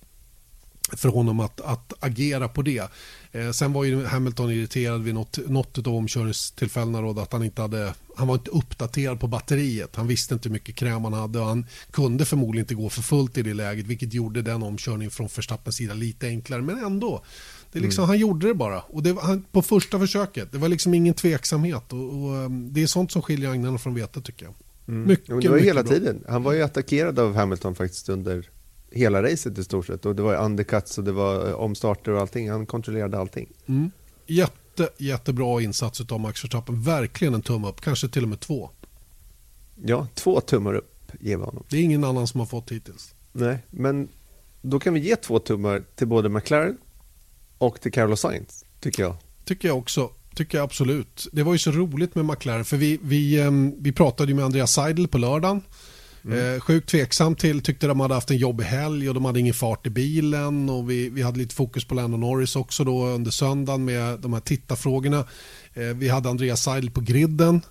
för 0.97 1.09
honom 1.09 1.39
att, 1.39 1.61
att 1.61 1.93
agera 1.99 2.47
på 2.47 2.61
det. 2.61 2.91
Eh, 3.31 3.51
sen 3.51 3.73
var 3.73 3.83
ju 3.83 4.05
Hamilton 4.05 4.51
irriterad 4.51 5.03
vid 5.03 5.13
något, 5.13 5.37
något 5.47 5.87
av 5.87 5.95
omkörningstillfällena 5.95 7.01
då, 7.01 7.21
att 7.21 7.33
han 7.33 7.43
inte 7.43 7.61
hade, 7.61 7.93
han 8.15 8.27
var 8.27 8.35
inte 8.35 8.51
uppdaterad 8.51 9.19
på 9.19 9.27
batteriet. 9.27 9.95
Han 9.95 10.07
visste 10.07 10.33
inte 10.33 10.49
hur 10.49 10.53
mycket 10.53 10.75
kräm 10.75 11.03
han 11.03 11.13
hade 11.13 11.39
och 11.39 11.45
han 11.45 11.65
kunde 11.91 12.25
förmodligen 12.25 12.63
inte 12.63 12.75
gå 12.75 12.89
för 12.89 13.01
fullt 13.01 13.37
i 13.37 13.41
det 13.41 13.53
läget 13.53 13.85
vilket 13.85 14.13
gjorde 14.13 14.41
den 14.41 14.63
omkörningen 14.63 15.11
från 15.11 15.27
Verstappens 15.35 15.75
sida 15.75 15.93
lite 15.93 16.27
enklare. 16.27 16.61
Men 16.61 16.83
ändå, 16.83 17.23
det 17.71 17.79
är 17.79 17.83
liksom, 17.83 18.05
han 18.05 18.17
gjorde 18.17 18.47
det 18.47 18.53
bara. 18.53 18.81
Och 18.81 19.03
det 19.03 19.13
var, 19.13 19.21
han, 19.23 19.43
på 19.51 19.61
första 19.61 19.99
försöket. 19.99 20.51
Det 20.51 20.57
var 20.57 20.69
liksom 20.69 20.93
ingen 20.93 21.13
tveksamhet. 21.13 21.93
Och, 21.93 21.99
och, 21.99 22.35
um, 22.35 22.73
det 22.73 22.83
är 22.83 22.87
sånt 22.87 23.11
som 23.11 23.21
skiljer 23.21 23.49
agnarna 23.49 23.77
från 23.77 23.93
vetet 23.95 24.25
tycker 24.25 24.45
jag. 24.45 24.53
Mycket, 24.85 25.29
Ja, 25.29 25.35
men 25.35 25.43
det 25.43 25.49
var 25.49 25.57
ju 25.57 25.61
mycket 25.61 25.69
hela 25.75 25.83
bra. 25.83 25.93
tiden. 25.93 26.23
Han 26.29 26.43
var 26.43 26.53
ju 26.53 26.61
attackerad 26.63 27.19
av 27.19 27.35
Hamilton 27.35 27.75
faktiskt 27.75 28.09
under 28.09 28.49
hela 28.91 29.23
racet 29.23 29.57
i 29.57 29.63
stort 29.63 29.85
sett. 29.85 30.05
Och 30.05 30.15
det 30.15 30.21
var 30.21 30.35
undercuts 30.35 30.97
och 30.97 31.03
det 31.03 31.11
var 31.11 31.47
eh, 31.47 31.53
omstarter 31.53 32.11
och 32.11 32.21
allting. 32.21 32.51
Han 32.51 32.65
kontrollerade 32.65 33.19
allting. 33.19 33.49
Mm. 33.65 33.91
Jätte, 34.27 34.89
jättebra 34.97 35.61
insats 35.61 36.01
av 36.01 36.19
Max 36.19 36.43
Verstappen. 36.43 36.81
Verkligen 36.81 37.33
en 37.33 37.41
tumme 37.41 37.67
upp, 37.67 37.81
kanske 37.81 38.07
till 38.09 38.23
och 38.23 38.29
med 38.29 38.39
två. 38.39 38.69
Ja, 39.85 40.07
två 40.13 40.41
tummar 40.41 40.73
upp 40.73 41.11
ger 41.19 41.37
vi 41.37 41.43
honom. 41.43 41.63
Det 41.69 41.77
är 41.77 41.81
ingen 41.81 42.03
annan 42.03 42.27
som 42.27 42.39
har 42.39 42.47
fått 42.47 42.71
hittills. 42.71 43.13
Nej, 43.31 43.57
men 43.69 44.07
då 44.61 44.79
kan 44.79 44.93
vi 44.93 44.99
ge 44.99 45.15
två 45.15 45.39
tummar 45.39 45.83
till 45.95 46.07
både 46.07 46.29
McLaren 46.29 46.77
och 47.57 47.81
till 47.81 47.91
Carlos 47.91 48.19
Sainz, 48.19 48.65
tycker 48.79 49.03
jag. 49.03 49.15
Tycker 49.45 49.67
jag 49.67 49.77
också. 49.77 50.09
Tycker 50.35 50.57
jag 50.57 50.65
absolut. 50.65 51.27
Det 51.31 51.43
var 51.43 51.53
ju 51.53 51.59
så 51.59 51.71
roligt 51.71 52.15
med 52.15 52.25
McLaren 52.25 52.65
för 52.65 52.77
vi, 52.77 52.99
vi, 53.01 53.41
ehm, 53.41 53.73
vi 53.77 53.91
pratade 53.91 54.31
ju 54.31 54.35
med 54.35 54.45
Andreas 54.45 54.73
Seidel 54.73 55.07
på 55.07 55.17
lördagen. 55.17 55.61
Mm. 56.25 56.55
Eh, 56.55 56.59
sjukt 56.59 56.89
tveksam 56.89 57.35
till, 57.35 57.61
tyckte 57.61 57.87
de 57.87 57.99
hade 57.99 58.13
haft 58.13 58.31
en 58.31 58.37
jobbig 58.37 58.63
helg 58.63 59.09
och 59.09 59.15
de 59.15 59.25
hade 59.25 59.39
ingen 59.39 59.53
fart 59.53 59.87
i 59.87 59.89
bilen 59.89 60.69
och 60.69 60.89
vi, 60.89 61.09
vi 61.09 61.21
hade 61.21 61.37
lite 61.37 61.55
fokus 61.55 61.85
på 61.85 61.95
Lando 61.95 62.17
Norris 62.17 62.55
också 62.55 62.83
då 62.83 63.05
under 63.05 63.31
söndagen 63.31 63.85
med 63.85 64.19
de 64.19 64.33
här 64.33 64.39
tittarfrågorna. 64.39 65.25
Eh, 65.73 65.83
vi 65.83 66.09
hade 66.09 66.29
Andreas 66.29 66.63
Seidel 66.63 66.91
på 66.91 67.01
griden 67.01 67.61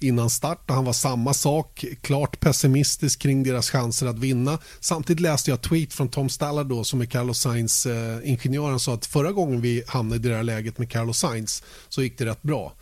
innan 0.00 0.30
start 0.30 0.70
och 0.70 0.74
han 0.74 0.84
var 0.84 0.92
samma 0.92 1.34
sak, 1.34 1.84
klart 2.00 2.40
pessimistisk 2.40 3.22
kring 3.22 3.42
deras 3.42 3.70
chanser 3.70 4.06
att 4.06 4.18
vinna. 4.18 4.58
Samtidigt 4.80 5.20
läste 5.20 5.50
jag 5.50 5.62
tweet 5.62 5.92
från 5.92 6.08
Tom 6.08 6.28
Stallard 6.28 6.66
då 6.66 6.84
som 6.84 7.00
är 7.00 7.04
Carlos 7.04 7.38
Sainz 7.38 7.86
eh, 7.86 8.18
ingenjör. 8.24 8.70
Han 8.70 8.80
sa 8.80 8.94
att 8.94 9.06
förra 9.06 9.32
gången 9.32 9.60
vi 9.60 9.82
hamnade 9.86 10.28
i 10.28 10.30
det 10.30 10.36
här 10.36 10.42
läget 10.42 10.78
med 10.78 10.90
Carlos 10.90 11.18
Sainz 11.18 11.62
så 11.88 12.02
gick 12.02 12.18
det 12.18 12.26
rätt 12.26 12.42
bra. 12.42 12.72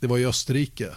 Det 0.00 0.06
var 0.06 0.18
i 0.18 0.26
Österrike. 0.26 0.90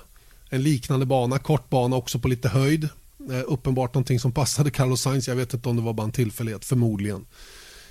En 0.50 0.64
liknande 0.64 1.06
bana, 1.06 1.40
kort 1.40 1.70
bana 1.70 1.96
också 1.96 2.20
på 2.20 2.28
lite 2.28 2.50
höjd. 2.50 2.90
Eh, 3.32 3.44
uppenbart 3.48 3.94
någonting 3.94 4.20
som 4.20 4.32
passade 4.32 4.72
Carlos 4.72 5.02
Sainz. 5.02 5.28
Jag 5.28 5.36
vet 5.36 5.54
inte 5.54 5.70
om 5.70 5.76
det 5.76 5.82
var 5.82 5.94
bara 5.94 6.04
en 6.04 6.12
tillfällighet, 6.12 6.66
förmodligen. 6.66 7.26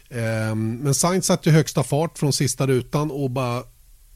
Eh, 0.08 0.54
men 0.54 0.94
Sainz 0.94 1.26
satte 1.26 1.50
högsta 1.50 1.82
fart 1.82 2.18
från 2.18 2.32
sista 2.32 2.66
rutan 2.66 3.10
och 3.10 3.30
bara 3.30 3.62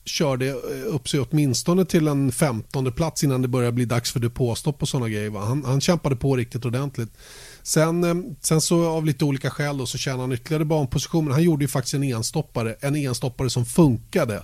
körde 0.04 0.48
eh, 0.48 0.54
upp 0.87 1.09
sig 1.09 1.20
åtminstone 1.20 1.85
till 1.85 2.09
en 2.09 2.33
15 2.33 2.92
plats 2.92 3.24
innan 3.24 3.42
det 3.42 3.48
började 3.48 3.72
bli 3.72 3.85
dags 3.85 4.12
för 4.12 4.20
depåstopp 4.20 4.83
och 4.83 4.88
sådana 4.88 5.09
grejer. 5.09 5.30
Va? 5.30 5.40
Han, 5.40 5.64
han 5.64 5.80
kämpade 5.80 6.16
på 6.16 6.37
riktigt 6.37 6.64
ordentligt. 6.64 7.11
Sen, 7.62 8.04
eh, 8.04 8.14
sen 8.40 8.61
så 8.61 8.88
av 8.88 9.04
lite 9.04 9.24
olika 9.24 9.50
skäl 9.50 9.78
då, 9.78 9.87
så 9.87 9.98
tjänade 9.98 10.22
han 10.22 10.33
ytterligare 10.33 10.64
banposition. 10.64 11.24
Men 11.24 11.33
han 11.33 11.42
gjorde 11.42 11.64
ju 11.64 11.68
faktiskt 11.68 11.94
en 11.94 12.02
enstoppare, 12.02 12.76
en 12.80 12.96
enstoppare 12.96 13.50
som 13.50 13.66
funkade. 13.66 14.42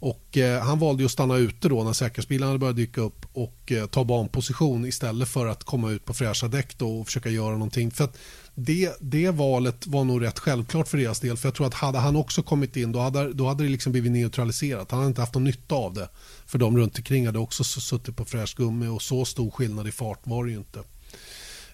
Och 0.00 0.36
eh, 0.36 0.62
han 0.62 0.78
valde 0.78 1.04
att 1.04 1.10
stanna 1.10 1.36
ute 1.36 1.68
då 1.68 1.84
när 1.84 1.92
säkerhetsbilarna 1.92 2.58
började 2.58 2.80
dyka 2.80 3.00
upp 3.00 3.26
och 3.32 3.72
eh, 3.72 3.86
ta 3.86 4.04
banposition 4.04 4.86
istället 4.86 5.28
för 5.28 5.46
att 5.46 5.64
komma 5.64 5.90
ut 5.90 6.04
på 6.04 6.14
fräscha 6.14 6.48
däck 6.48 6.78
då 6.78 7.00
och 7.00 7.06
försöka 7.06 7.28
göra 7.28 7.52
någonting. 7.52 7.90
För 7.90 8.04
att 8.04 8.18
det, 8.54 8.96
det 9.00 9.30
valet 9.30 9.86
var 9.86 10.04
nog 10.04 10.22
rätt 10.22 10.38
självklart 10.38 10.88
för 10.88 10.98
deras 10.98 11.20
del. 11.20 11.36
För 11.36 11.48
jag 11.48 11.54
tror 11.54 11.66
att 11.66 11.74
hade 11.74 11.98
han 11.98 12.16
också 12.16 12.42
kommit 12.42 12.76
in 12.76 12.92
då 12.92 12.98
hade, 12.98 13.32
då 13.32 13.48
hade 13.48 13.64
det 13.64 13.70
liksom 13.70 13.92
blivit 13.92 14.12
neutraliserat. 14.12 14.90
Han 14.90 15.00
hade 15.00 15.08
inte 15.08 15.20
haft 15.20 15.34
någon 15.34 15.44
nytta 15.44 15.74
av 15.74 15.94
det. 15.94 16.08
För 16.46 16.58
de 16.58 16.78
runt 16.78 16.98
omkring 16.98 17.26
hade 17.26 17.38
också 17.38 17.64
suttit 17.64 18.16
på 18.16 18.24
fräscht 18.24 18.56
gummi 18.56 18.86
och 18.86 19.02
så 19.02 19.24
stor 19.24 19.50
skillnad 19.50 19.88
i 19.88 19.92
fart 19.92 20.20
var 20.24 20.44
det 20.44 20.50
ju 20.50 20.56
inte. 20.56 20.78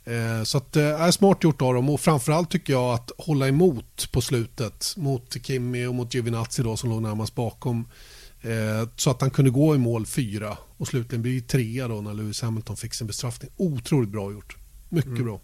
Eh, 0.05 0.43
så 0.45 0.59
att, 0.59 0.77
är 0.77 1.11
smart 1.11 1.45
gjort 1.45 1.63
av 1.63 1.75
dem 1.75 1.91
och 1.91 2.01
framförallt 2.01 2.51
tycker 2.51 2.73
jag 2.73 2.95
att 2.95 3.11
hålla 3.19 3.49
emot 3.49 4.13
på 4.13 4.21
slutet 4.21 4.95
mot 4.97 5.37
Kimi 5.43 5.87
och 5.87 5.95
mot 5.95 6.15
Giovinazzi 6.15 6.63
då 6.63 6.77
som 6.77 6.91
låg 6.91 7.03
närmast 7.03 7.35
bakom. 7.35 7.87
Eh, 8.45 8.89
Så 8.97 9.11
att 9.11 9.21
han 9.21 9.31
kunde 9.31 9.51
gå 9.51 9.75
i 9.75 9.79
mål 9.79 10.07
fyra 10.07 10.59
och 10.77 10.89
slutligen 10.89 11.23
bli 11.23 11.41
trea 11.41 11.89
då 11.89 12.01
när 12.01 12.15
Lewis 12.15 12.43
Hamilton 12.43 12.77
fick 12.77 12.95
sin 12.95 13.07
bestraffning. 13.07 13.51
Otroligt 13.57 14.11
bra 14.11 14.33
gjort. 14.33 14.57
Mycket 14.89 15.25
bra. 15.25 15.41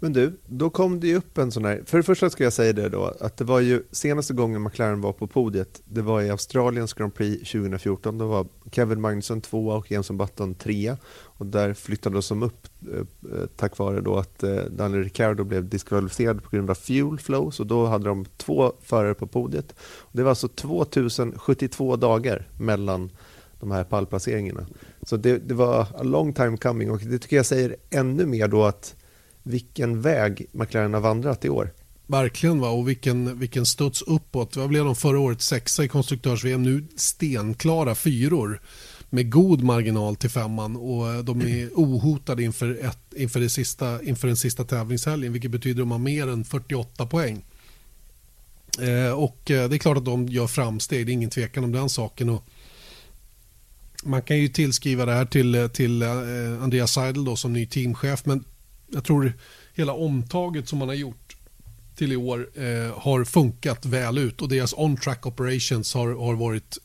Men 0.00 0.12
du, 0.12 0.38
då 0.46 0.70
kom 0.70 1.00
det 1.00 1.06
ju 1.06 1.16
upp 1.16 1.38
en 1.38 1.52
sån 1.52 1.64
här... 1.64 1.82
För 1.86 1.96
det 1.98 2.02
första 2.02 2.30
ska 2.30 2.44
jag 2.44 2.52
säga 2.52 2.72
det 2.72 2.88
då, 2.88 3.14
att 3.20 3.36
det 3.36 3.44
var 3.44 3.60
ju 3.60 3.82
senaste 3.90 4.34
gången 4.34 4.62
McLaren 4.62 5.00
var 5.00 5.12
på 5.12 5.26
podiet, 5.26 5.82
det 5.84 6.02
var 6.02 6.22
i 6.22 6.30
Australiens 6.30 6.92
Grand 6.92 7.14
Prix 7.14 7.50
2014. 7.52 8.18
Då 8.18 8.26
var 8.26 8.46
Kevin 8.72 9.00
Magnusson 9.00 9.40
tvåa 9.40 9.76
och 9.76 9.90
Jenson 9.90 10.18
Button 10.18 10.54
trea. 10.54 10.96
Och 11.08 11.46
där 11.46 11.74
flyttades 11.74 12.28
de 12.28 12.42
upp 12.42 12.66
eh, 12.92 12.98
eh, 12.98 13.46
tack 13.56 13.78
vare 13.78 14.00
då 14.00 14.16
att 14.16 14.42
eh, 14.42 14.56
Daniel 14.56 15.04
Ricciardo 15.04 15.44
blev 15.44 15.68
diskvalificerad 15.68 16.42
på 16.42 16.50
grund 16.50 16.70
av 16.70 16.74
fuel 16.74 17.18
flow. 17.18 17.50
Så 17.50 17.64
då 17.64 17.86
hade 17.86 18.04
de 18.08 18.24
två 18.36 18.72
förare 18.82 19.14
på 19.14 19.26
podiet. 19.26 19.74
Och 19.80 20.16
det 20.16 20.22
var 20.22 20.30
alltså 20.30 20.48
2072 20.48 21.96
dagar 21.96 22.48
mellan 22.58 23.10
de 23.60 23.70
här 23.70 23.84
pallplaceringarna. 23.84 24.66
Så 25.02 25.16
det, 25.16 25.38
det 25.38 25.54
var 25.54 25.80
a 25.80 26.02
long 26.02 26.32
time 26.32 26.56
coming 26.56 26.90
och 26.90 26.98
det 26.98 27.18
tycker 27.18 27.36
jag 27.36 27.46
säger 27.46 27.76
ännu 27.90 28.26
mer 28.26 28.48
då 28.48 28.64
att 28.64 28.94
vilken 29.48 30.02
väg 30.02 30.46
McLaren 30.52 30.94
har 30.94 31.00
vandrat 31.00 31.44
i 31.44 31.48
år. 31.48 31.72
Verkligen 32.06 32.60
va 32.60 32.68
och 32.68 32.88
vilken, 32.88 33.38
vilken 33.38 33.66
studs 33.66 34.02
uppåt. 34.02 34.56
Vad 34.56 34.68
blev 34.68 34.84
de 34.84 34.96
förra 34.96 35.18
året? 35.18 35.42
Sexa 35.42 35.84
i 35.84 35.88
konstruktörs-VM, 35.88 36.62
nu 36.62 36.84
stenklara 36.96 37.94
fyror 37.94 38.60
med 39.10 39.30
god 39.30 39.62
marginal 39.62 40.16
till 40.16 40.30
femman 40.30 40.76
och 40.76 41.24
de 41.24 41.40
är 41.40 41.70
ohotade 41.74 42.42
inför, 42.42 42.84
ett, 42.84 43.14
inför, 43.16 43.40
det 43.40 43.48
sista, 43.48 44.02
inför 44.02 44.28
den 44.28 44.36
sista 44.36 44.64
tävlingshelgen 44.64 45.32
vilket 45.32 45.50
betyder 45.50 45.82
att 45.82 45.88
de 45.88 45.90
har 45.90 45.98
mer 45.98 46.28
än 46.28 46.44
48 46.44 47.06
poäng. 47.06 47.44
Eh, 48.80 49.12
och 49.12 49.50
eh, 49.50 49.68
det 49.68 49.76
är 49.76 49.78
klart 49.78 49.96
att 49.96 50.04
de 50.04 50.28
gör 50.28 50.46
framsteg, 50.46 51.06
det 51.06 51.12
är 51.12 51.14
ingen 51.14 51.30
tvekan 51.30 51.64
om 51.64 51.72
den 51.72 51.88
saken. 51.88 52.28
Och 52.28 52.44
man 54.04 54.22
kan 54.22 54.38
ju 54.38 54.48
tillskriva 54.48 55.04
det 55.04 55.12
här 55.12 55.24
till, 55.24 55.68
till 55.72 56.02
eh, 56.02 56.62
Andreas 56.62 56.92
Seidel 56.92 57.24
då, 57.24 57.36
som 57.36 57.52
ny 57.52 57.66
teamchef 57.66 58.26
men 58.26 58.44
jag 58.90 59.04
tror 59.04 59.32
hela 59.74 59.92
omtaget 59.92 60.68
som 60.68 60.78
man 60.78 60.88
har 60.88 60.94
gjort 60.94 61.36
till 61.96 62.12
i 62.12 62.16
år 62.16 62.48
eh, 62.54 62.98
har 62.98 63.24
funkat 63.24 63.86
väl 63.86 64.18
ut 64.18 64.42
och 64.42 64.48
deras 64.48 64.74
on-track 64.76 65.26
operations 65.26 65.94
har, 65.94 66.08
har 66.08 66.34
varit 66.34 66.78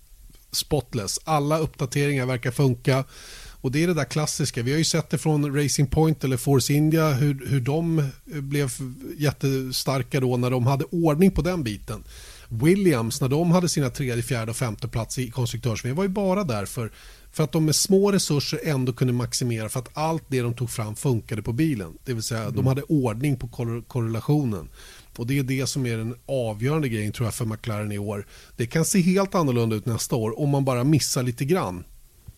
spotless. 0.51 1.19
Alla 1.23 1.57
uppdateringar 1.57 2.25
verkar 2.25 2.51
funka. 2.51 3.03
Och 3.63 3.71
Det 3.71 3.83
är 3.83 3.87
det 3.87 3.93
där 3.93 4.05
klassiska. 4.05 4.63
Vi 4.63 4.71
har 4.71 4.77
ju 4.77 4.83
sett 4.83 5.09
det 5.09 5.17
från 5.17 5.55
Racing 5.55 5.91
Point 5.91 6.23
eller 6.23 6.37
Force 6.37 6.73
India 6.73 7.09
hur, 7.09 7.47
hur 7.47 7.61
de 7.61 8.09
blev 8.25 8.71
jättestarka 9.17 10.19
då 10.19 10.37
när 10.37 10.51
de 10.51 10.67
hade 10.67 10.85
ordning 10.85 11.31
på 11.31 11.41
den 11.41 11.63
biten. 11.63 12.03
Williams, 12.49 13.21
när 13.21 13.29
de 13.29 13.51
hade 13.51 13.69
sina 13.69 13.89
tredje, 13.89 14.23
fjärde 14.23 14.51
och 14.51 14.57
femte 14.57 14.87
plats 14.87 15.19
i 15.19 15.31
konstruktörs 15.31 15.85
var 15.85 16.03
ju 16.03 16.09
bara 16.09 16.43
därför 16.43 16.91
för 17.33 17.43
att 17.43 17.51
de 17.51 17.65
med 17.65 17.75
små 17.75 18.11
resurser 18.11 18.59
ändå 18.63 18.93
kunde 18.93 19.13
maximera 19.13 19.69
för 19.69 19.79
att 19.79 19.97
allt 19.97 20.23
det 20.27 20.41
de 20.41 20.53
tog 20.53 20.69
fram 20.69 20.95
funkade 20.95 21.41
på 21.41 21.53
bilen. 21.53 21.97
Det 22.05 22.13
vill 22.13 22.23
säga 22.23 22.41
mm. 22.41 22.55
de 22.55 22.67
hade 22.67 22.81
ordning 22.81 23.37
på 23.37 23.47
korrelationen. 23.87 24.69
Och 25.17 25.27
Det 25.27 25.39
är 25.39 25.43
det 25.43 25.67
som 25.67 25.85
är 25.85 25.97
den 25.97 26.15
avgörande 26.25 26.89
grejen 26.89 27.11
tror 27.11 27.27
jag 27.27 27.33
för 27.33 27.45
McLaren 27.45 27.91
i 27.91 27.97
år. 27.97 28.27
Det 28.57 28.65
kan 28.65 28.85
se 28.85 29.01
helt 29.01 29.35
annorlunda 29.35 29.75
ut 29.75 29.85
nästa 29.85 30.15
år 30.15 30.39
om 30.39 30.49
man 30.49 30.65
bara 30.65 30.83
missar 30.83 31.23
lite 31.23 31.45
grann 31.45 31.83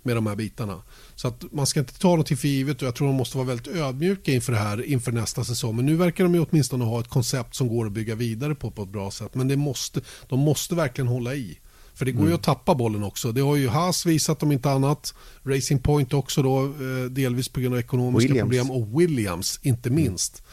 med 0.04 0.16
de 0.18 0.28
här 0.28 0.36
bitarna. 0.36 0.82
Så 1.16 1.28
att 1.28 1.44
man 1.52 1.68
ska 1.68 1.80
inte 1.80 2.00
ta 2.00 2.16
något 2.16 2.28
för 2.28 2.48
givet 2.48 2.82
och 2.82 2.88
jag 2.88 2.96
tror 2.96 3.08
de 3.08 3.16
måste 3.16 3.38
vara 3.38 3.48
väldigt 3.48 3.68
ödmjuka 3.68 4.32
inför 4.32 4.52
det 4.52 4.58
här 4.58 4.86
inför 4.86 5.12
nästa 5.12 5.44
säsong. 5.44 5.76
Men 5.76 5.86
nu 5.86 5.96
verkar 5.96 6.24
de 6.24 6.36
ju 6.36 6.46
åtminstone 6.50 6.86
ha 6.86 7.00
ett 7.00 7.08
koncept 7.08 7.56
som 7.56 7.68
går 7.68 7.86
att 7.86 7.92
bygga 7.92 8.16
vidare 8.16 8.56
på 8.56 8.72
på 8.72 8.84
ett 8.84 8.90
bra 8.90 9.12
sätt. 9.12 9.36
Men 9.36 9.48
det 9.48 9.56
måste, 9.56 10.02
de 10.28 10.40
måste 10.40 10.76
verkligen 10.76 11.08
hålla 11.08 11.36
i. 11.36 11.60
För 11.96 12.06
det 12.06 12.12
går 12.12 12.20
mm. 12.20 12.30
ju 12.30 12.36
att 12.36 12.44
tappa 12.44 12.76
bollen 12.76 13.04
också. 13.04 13.32
Det 13.32 13.42
har 13.42 13.56
ju 13.56 13.68
Haas 13.68 14.06
visat 14.06 14.44
om 14.44 14.52
inte 14.52 14.72
annat. 14.72 15.14
Racing 15.44 15.84
Point 15.84 16.14
också 16.14 16.44
då, 16.44 16.64
eh, 16.64 17.06
delvis 17.10 17.50
på 17.50 17.60
grund 17.60 17.74
av 17.74 17.80
ekonomiska 17.80 18.28
Williams. 18.28 18.50
problem. 18.50 18.72
Och 18.72 19.02
Williams 19.02 19.60
inte 19.62 19.90
mm. 19.90 20.04
minst. 20.04 20.44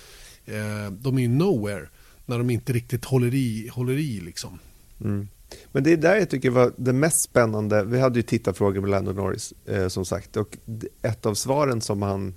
Mm. 0.47 0.99
De 1.01 1.19
är 1.19 1.23
ju 1.23 1.29
nowhere 1.29 1.89
när 2.27 2.39
de 2.39 2.51
inte 2.51 2.73
riktigt 2.73 3.05
håller 3.05 3.35
i. 3.35 3.71
Håller 3.73 3.99
i 3.99 4.21
liksom. 4.21 4.59
Mm. 5.01 5.29
Men 5.73 5.85
det 5.85 5.93
är 5.93 5.97
där 5.97 6.17
jag 6.17 6.31
tycker 6.31 6.51
var 6.51 6.73
det 6.77 6.93
mest 6.93 7.21
spännande. 7.21 7.85
Vi 7.85 8.01
hade 8.01 8.19
ju 8.19 8.23
tittarfrågor 8.23 8.81
med 8.81 8.91
Lando 8.91 9.13
Norris 9.13 9.53
eh, 9.67 9.89
som 9.89 10.05
sagt 10.05 10.37
och 10.37 10.59
ett 11.03 11.27
av 11.27 11.35
svaren 11.35 11.81
som 11.81 12.03
han, 12.03 12.35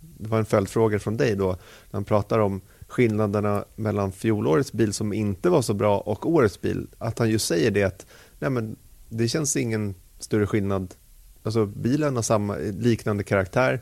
det 0.00 0.28
var 0.28 0.38
en 0.38 0.44
följdfråga 0.44 0.98
från 0.98 1.16
dig 1.16 1.36
då, 1.36 1.46
när 1.46 1.56
han 1.92 2.04
pratar 2.04 2.38
om 2.38 2.60
skillnaderna 2.88 3.64
mellan 3.76 4.12
fjolårets 4.12 4.72
bil 4.72 4.92
som 4.92 5.12
inte 5.12 5.50
var 5.50 5.62
så 5.62 5.74
bra 5.74 5.98
och 5.98 6.30
årets 6.30 6.60
bil, 6.60 6.86
att 6.98 7.18
han 7.18 7.30
just 7.30 7.46
säger 7.46 7.70
det 7.70 7.82
att 7.82 8.06
nej 8.38 8.50
men, 8.50 8.76
det 9.08 9.28
känns 9.28 9.56
ingen 9.56 9.94
större 10.18 10.46
skillnad. 10.46 10.94
Alltså 11.42 11.66
bilen 11.66 12.16
har 12.16 12.22
samma, 12.22 12.56
liknande 12.56 13.24
karaktär, 13.24 13.80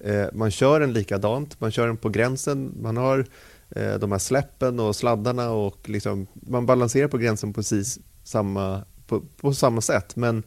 eh, 0.00 0.26
man 0.32 0.50
kör 0.50 0.80
den 0.80 0.92
likadant, 0.92 1.60
man 1.60 1.70
kör 1.70 1.86
den 1.86 1.96
på 1.96 2.08
gränsen, 2.08 2.74
man 2.80 2.96
har 2.96 3.26
eh, 3.70 3.94
de 3.94 4.12
här 4.12 4.18
släppen 4.18 4.80
och 4.80 4.96
sladdarna 4.96 5.50
och 5.50 5.88
liksom, 5.88 6.26
man 6.32 6.66
balanserar 6.66 7.08
på 7.08 7.18
gränsen 7.18 7.52
precis 7.52 7.98
samma, 8.24 8.84
på, 9.06 9.22
på 9.40 9.54
samma 9.54 9.80
sätt. 9.80 10.16
Men 10.16 10.42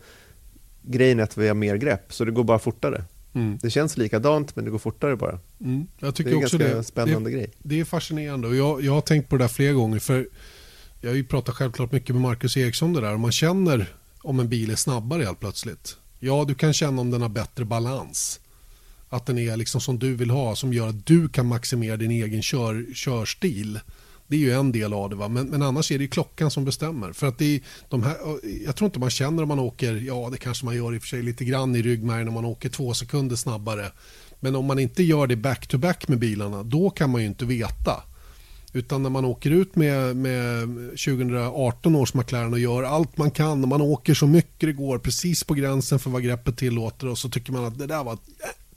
grejen 0.82 1.20
är 1.20 1.24
att 1.24 1.38
vi 1.38 1.48
har 1.48 1.56
mer 1.56 1.76
grepp, 1.76 2.14
så 2.14 2.26
det 2.26 2.32
går 2.32 2.44
bara 2.44 2.60
fortare. 2.60 3.04
Mm. 3.34 3.58
Det 3.62 3.70
känns 3.70 3.98
likadant, 3.98 4.56
men 4.56 4.66
det 4.66 4.72
går 4.72 4.78
fortare 4.78 5.16
bara. 5.16 5.40
Mm. 5.60 5.88
Jag 6.00 6.16
tycker 6.16 6.32
det 6.32 6.38
är 6.38 6.44
också 6.44 6.62
en 6.62 6.72
ganska 6.72 6.84
spännande 6.84 7.30
det, 7.30 7.36
grej. 7.36 7.52
Det 7.58 7.80
är 7.80 7.86
fascinerande 7.86 8.48
och 8.48 8.56
jag, 8.56 8.82
jag 8.82 8.94
har 8.94 9.02
tänkt 9.02 9.30
på 9.30 9.38
det 9.38 9.44
där 9.44 9.48
flera 9.48 9.74
gånger. 9.74 10.00
För 10.00 10.28
jag 11.04 11.10
har 11.10 11.16
ju 11.16 11.24
pratat 11.24 11.56
självklart 11.56 11.92
mycket 11.92 12.16
med 12.16 12.22
Marcus 12.22 12.58
Eriksson 12.58 12.88
om 12.88 12.94
det 12.94 13.02
där. 13.02 13.18
man 13.18 13.32
känner 13.32 13.94
om 14.22 14.40
en 14.40 14.50
bil 14.50 14.72
är 14.72 14.76
snabbare 14.76 15.24
helt 15.24 15.40
plötsligt. 15.40 15.98
Ja, 16.20 16.46
du 16.48 16.56
kan 16.56 16.74
känna 16.74 17.02
om 17.02 17.12
den 17.12 17.22
har 17.22 17.30
bättre 17.30 17.66
balans. 17.66 18.40
Att 19.10 19.26
den 19.26 19.38
är 19.38 19.58
liksom 19.58 19.82
som 19.82 20.00
du 20.00 20.16
vill 20.16 20.30
ha, 20.30 20.56
som 20.56 20.74
gör 20.74 20.88
att 20.88 21.06
du 21.06 21.30
kan 21.30 21.48
maximera 21.48 21.98
din 21.98 22.12
egen 22.12 22.42
kör, 22.42 22.94
körstil. 22.94 23.80
Det 24.28 24.36
är 24.36 24.40
ju 24.40 24.52
en 24.52 24.72
del 24.72 24.94
av 24.94 25.10
det. 25.10 25.16
Va? 25.16 25.28
Men, 25.28 25.48
men 25.48 25.62
annars 25.62 25.92
är 25.92 26.00
det 26.00 26.08
klockan 26.08 26.52
som 26.52 26.66
bestämmer. 26.66 27.14
För 27.14 27.28
att 27.28 27.38
det 27.38 27.56
är 27.56 27.62
de 27.90 28.04
här, 28.04 28.18
jag 28.66 28.76
tror 28.76 28.86
inte 28.86 29.00
man 29.00 29.10
känner 29.10 29.44
om 29.44 29.48
man 29.48 29.60
åker, 29.60 29.94
ja 29.94 30.30
det 30.32 30.38
kanske 30.38 30.66
man 30.66 30.76
gör 30.76 30.96
i 30.96 30.98
och 30.98 31.02
för 31.02 31.08
sig 31.08 31.22
lite 31.22 31.46
grann 31.46 31.76
i 31.76 31.82
ryggmärgen 31.82 32.28
om 32.28 32.34
man 32.34 32.46
åker 32.46 32.70
två 32.70 32.94
sekunder 32.94 33.36
snabbare. 33.36 33.92
Men 34.40 34.56
om 34.56 34.66
man 34.66 34.80
inte 34.80 35.04
gör 35.04 35.28
det 35.28 35.36
back-to-back 35.36 36.04
-back 36.04 36.10
med 36.10 36.20
bilarna, 36.20 36.64
då 36.64 36.90
kan 36.90 37.10
man 37.10 37.22
ju 37.22 37.28
inte 37.28 37.46
veta. 37.46 38.04
Utan 38.74 39.04
när 39.04 39.10
man 39.10 39.26
åker 39.26 39.52
ut 39.52 39.76
med, 39.76 40.16
med 40.16 40.68
2018 40.90 41.96
års 41.96 42.14
McLaren 42.14 42.54
och 42.54 42.60
gör 42.60 42.84
allt 42.84 43.18
man 43.18 43.32
kan 43.32 43.64
och 43.64 43.68
man 43.68 43.82
åker 43.82 44.14
så 44.14 44.28
mycket 44.28 44.70
det 44.70 44.74
går 44.74 45.00
precis 45.00 45.44
på 45.44 45.54
gränsen 45.54 46.00
för 46.00 46.10
vad 46.10 46.24
greppet 46.24 46.58
tillåter 46.58 47.08
och 47.08 47.18
så 47.18 47.30
tycker 47.30 47.54
man 47.54 47.66
att 47.66 47.80
det 47.80 47.88
där 47.88 48.04
var 48.04 48.14
ett 48.14 48.20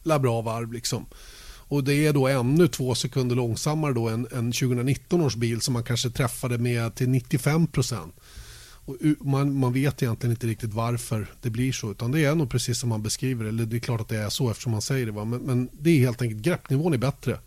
jävla 0.05 0.19
bra 0.19 0.43
varv. 0.43 0.73
Liksom. 0.73 1.07
Och 1.67 1.85
det 1.85 2.07
är 2.07 2.13
då 2.13 2.29
ännu 2.29 2.69
två 2.69 2.95
sekunder 2.95 3.37
långsammare 3.37 3.93
då 3.93 4.09
än, 4.09 4.27
än 4.33 4.53
2019 4.53 5.21
års 5.21 5.37
bil 5.37 5.61
som 5.61 5.75
man 5.75 5.85
kanske 5.85 6.11
träffade 6.11 6.59
med 6.59 6.95
till 6.95 7.09
95 7.09 7.67
procent. 7.67 8.15
Man, 9.21 9.55
man, 9.55 9.73
vet 9.73 10.03
egentligen 10.03 10.33
inte 10.33 10.47
riktigt 10.47 10.75
varför 10.75 11.27
det 11.43 11.51
blir 11.51 11.73
så. 11.73 11.91
Utan 11.91 12.13
Det 12.13 12.25
är 12.25 12.35
nog 12.35 12.51
precis 12.51 12.79
som 12.79 12.89
man 12.89 13.03
beskriver 13.03 13.45
Eller 13.45 13.65
det 13.67 13.77
är 13.77 13.81
klart 13.81 14.01
att 14.01 14.09
det 14.09 14.17
är 14.17 14.29
så 14.29 14.51
eftersom 14.51 14.73
man 14.73 14.83
säger 14.83 15.07
det. 15.07 15.13
Va? 15.13 15.25
Men, 15.25 15.41
men 15.41 15.69
det 15.73 15.91
är 15.91 15.99
helt 15.99 16.23
enkelt 16.23 16.43
greppnivån 16.43 16.95
är 16.95 16.99
bättre. 16.99 17.39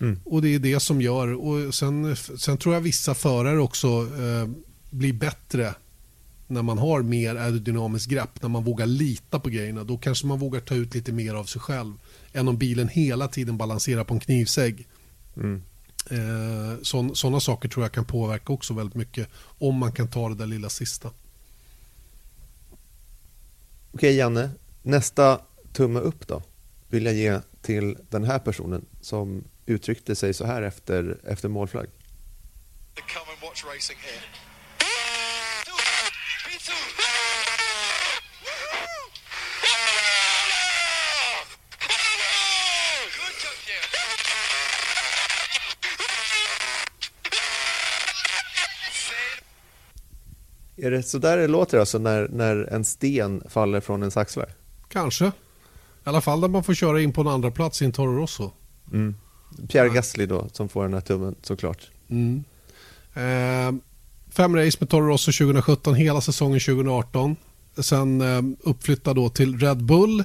Mm. 0.00 0.20
Och 0.24 0.42
Det 0.42 0.54
är 0.54 0.58
det 0.58 0.80
som 0.80 1.00
gör... 1.00 1.32
Och 1.34 1.74
sen, 1.74 2.16
sen 2.16 2.58
tror 2.58 2.74
jag 2.74 2.80
vissa 2.80 3.14
förare 3.14 3.58
också 3.58 3.88
eh, 3.88 4.48
blir 4.90 5.12
bättre 5.12 5.74
när 6.46 6.62
man 6.62 6.78
har 6.78 7.02
mer 7.02 7.36
aerodynamiskt 7.36 8.10
grepp, 8.10 8.42
när 8.42 8.48
man 8.48 8.64
vågar 8.64 8.86
lita 8.86 9.40
på 9.40 9.48
grejerna. 9.48 9.84
Då 9.84 9.98
kanske 9.98 10.26
man 10.26 10.38
vågar 10.38 10.60
ta 10.60 10.74
ut 10.74 10.94
lite 10.94 11.12
mer 11.12 11.34
av 11.34 11.44
sig 11.44 11.60
själv 11.60 11.94
än 12.32 12.48
om 12.48 12.56
bilen 12.56 12.88
hela 12.88 13.28
tiden 13.28 13.56
balanserar 13.56 14.04
på 14.04 14.14
en 14.14 14.20
knivsägg. 14.20 14.86
Mm. 15.36 15.62
Eh, 16.10 16.82
Sådana 17.12 17.40
saker 17.40 17.68
tror 17.68 17.84
jag 17.84 17.92
kan 17.92 18.04
påverka 18.04 18.52
också 18.52 18.74
väldigt 18.74 18.94
mycket 18.94 19.28
om 19.58 19.76
man 19.76 19.92
kan 19.92 20.08
ta 20.08 20.28
det 20.28 20.34
där 20.34 20.46
lilla 20.46 20.68
sista. 20.68 21.10
Okej 23.92 24.16
Janne, 24.16 24.50
nästa 24.82 25.40
tumme 25.72 26.00
upp 26.00 26.28
då 26.28 26.42
vill 26.88 27.04
jag 27.04 27.14
ge 27.14 27.40
till 27.62 27.96
den 28.10 28.24
här 28.24 28.38
personen 28.38 28.84
som 29.00 29.44
uttryckte 29.68 30.16
sig 30.16 30.34
så 30.34 30.46
här 30.46 30.62
efter, 30.62 31.18
efter 31.24 31.48
målflagg. 31.48 31.86
Come 32.94 33.30
and 33.32 33.40
watch 33.42 33.64
racing 33.64 33.98
here. 33.98 34.48
Är 50.80 50.90
det 50.90 51.02
så 51.02 51.18
där 51.18 51.36
det 51.36 51.46
låter 51.46 51.78
alltså 51.78 51.98
när, 51.98 52.28
när 52.28 52.56
en 52.56 52.84
sten 52.84 53.42
faller 53.48 53.80
från 53.80 54.02
en 54.02 54.10
axlar? 54.14 54.54
Kanske. 54.88 55.26
I 55.26 55.30
alla 56.04 56.20
fall 56.20 56.40
när 56.40 56.48
man 56.48 56.64
får 56.64 56.74
köra 56.74 57.00
in 57.00 57.12
på 57.12 57.20
en 57.20 57.28
andra 57.28 57.50
plats 57.50 57.82
i 57.82 57.84
en 57.84 57.92
Toro 57.92 58.16
Rosso. 58.16 58.50
Mm. 58.92 59.14
Pierre 59.68 59.88
Gasly 59.88 60.26
då, 60.26 60.48
som 60.52 60.68
får 60.68 60.82
den 60.82 60.94
här 60.94 61.00
tummen 61.00 61.34
såklart. 61.42 61.90
Mm. 62.08 62.44
Eh, 63.14 63.80
fem 64.30 64.56
race 64.56 64.76
med 64.80 64.88
Toro 64.88 65.06
Rosso 65.06 65.32
2017, 65.32 65.94
hela 65.94 66.20
säsongen 66.20 66.60
2018. 66.60 67.36
Sen 67.78 68.20
eh, 68.20 68.42
uppflyttad 68.60 69.16
då 69.16 69.28
till 69.28 69.58
Red 69.58 69.84
Bull 69.84 70.20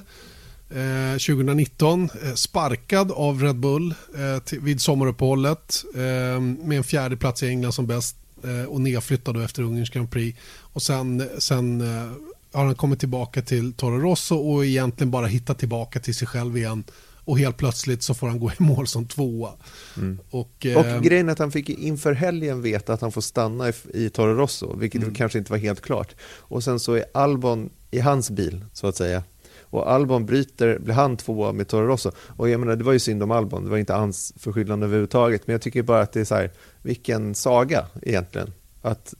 eh, 0.70 1.12
2019. 1.12 2.10
Eh, 2.22 2.34
sparkad 2.34 3.12
av 3.12 3.42
Red 3.42 3.56
Bull 3.56 3.94
eh, 4.16 4.58
vid 4.60 4.80
sommaruppehållet 4.80 5.84
eh, 5.94 6.40
med 6.40 6.78
en 6.78 6.84
fjärde 6.84 7.16
plats 7.16 7.42
i 7.42 7.48
England 7.48 7.72
som 7.72 7.86
bäst 7.86 8.16
Eh, 8.44 8.64
och 8.64 8.80
nedflyttad 8.80 9.44
efter 9.44 9.62
Ungerns 9.62 9.90
Grand 9.90 10.10
Prix. 10.10 10.38
Och 10.58 10.82
sen, 10.82 11.28
sen 11.38 11.80
eh, 11.80 12.10
har 12.52 12.64
han 12.64 12.74
kommit 12.74 13.00
tillbaka 13.00 13.42
till 13.42 13.72
Toro 13.72 13.98
Rosso 13.98 14.36
och 14.36 14.64
egentligen 14.64 15.10
bara 15.10 15.26
hittat 15.26 15.58
tillbaka 15.58 16.00
till 16.00 16.14
sig 16.14 16.28
själv 16.28 16.56
igen. 16.56 16.84
Och 17.24 17.38
helt 17.38 17.56
plötsligt 17.56 18.02
så 18.02 18.14
får 18.14 18.28
han 18.28 18.38
gå 18.38 18.50
i 18.50 18.62
mål 18.62 18.86
som 18.86 19.06
tvåa. 19.06 19.50
Mm. 19.96 20.18
Och, 20.30 20.66
eh, 20.66 20.96
och 20.96 21.02
grejen 21.02 21.28
är 21.28 21.32
att 21.32 21.38
han 21.38 21.52
fick 21.52 21.68
inför 21.68 22.12
helgen 22.12 22.62
veta 22.62 22.92
att 22.92 23.00
han 23.00 23.12
får 23.12 23.20
stanna 23.20 23.68
i, 23.68 23.72
i 23.94 24.10
Toro 24.10 24.34
Rosso, 24.34 24.76
vilket 24.76 25.02
mm. 25.02 25.14
kanske 25.14 25.38
inte 25.38 25.52
var 25.52 25.58
helt 25.58 25.80
klart. 25.80 26.14
Och 26.38 26.64
sen 26.64 26.80
så 26.80 26.94
är 26.94 27.04
Albon 27.14 27.70
i 27.90 28.00
hans 28.00 28.30
bil, 28.30 28.64
så 28.72 28.86
att 28.86 28.96
säga. 28.96 29.22
Och 29.60 29.92
Albon 29.92 30.26
bryter, 30.26 30.78
blir 30.78 30.94
han 30.94 31.16
tvåa 31.16 31.52
med 31.52 31.68
Toro 31.68 31.86
Rosso. 31.86 32.10
Och 32.18 32.48
jag 32.48 32.60
menar, 32.60 32.76
det 32.76 32.84
var 32.84 32.92
ju 32.92 32.98
synd 32.98 33.22
om 33.22 33.30
Albon, 33.30 33.64
det 33.64 33.70
var 33.70 33.78
inte 33.78 33.92
hans 33.92 34.32
förskyllan 34.36 34.82
överhuvudtaget. 34.82 35.46
Men 35.46 35.54
jag 35.54 35.62
tycker 35.62 35.82
bara 35.82 36.00
att 36.00 36.12
det 36.12 36.20
är 36.20 36.24
så 36.24 36.34
här, 36.34 36.52
vilken 36.82 37.34
saga 37.34 37.86
egentligen. 38.02 38.52
Att 38.82 39.14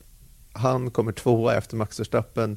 han 0.52 0.90
kommer 0.90 1.12
tvåa 1.12 1.54
efter 1.54 1.76
Max 1.76 2.00
Verstappen 2.00 2.56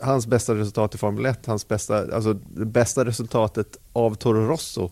hans 0.00 0.26
bästa 0.26 0.54
resultat 0.54 0.94
i 0.94 0.98
Formel 0.98 1.26
1, 1.26 1.46
hans 1.46 1.68
bästa, 1.68 2.14
alltså 2.14 2.32
det 2.32 2.64
bästa 2.64 3.04
resultatet 3.04 3.76
av 3.92 4.14
Toro 4.14 4.48
Rosso 4.48 4.90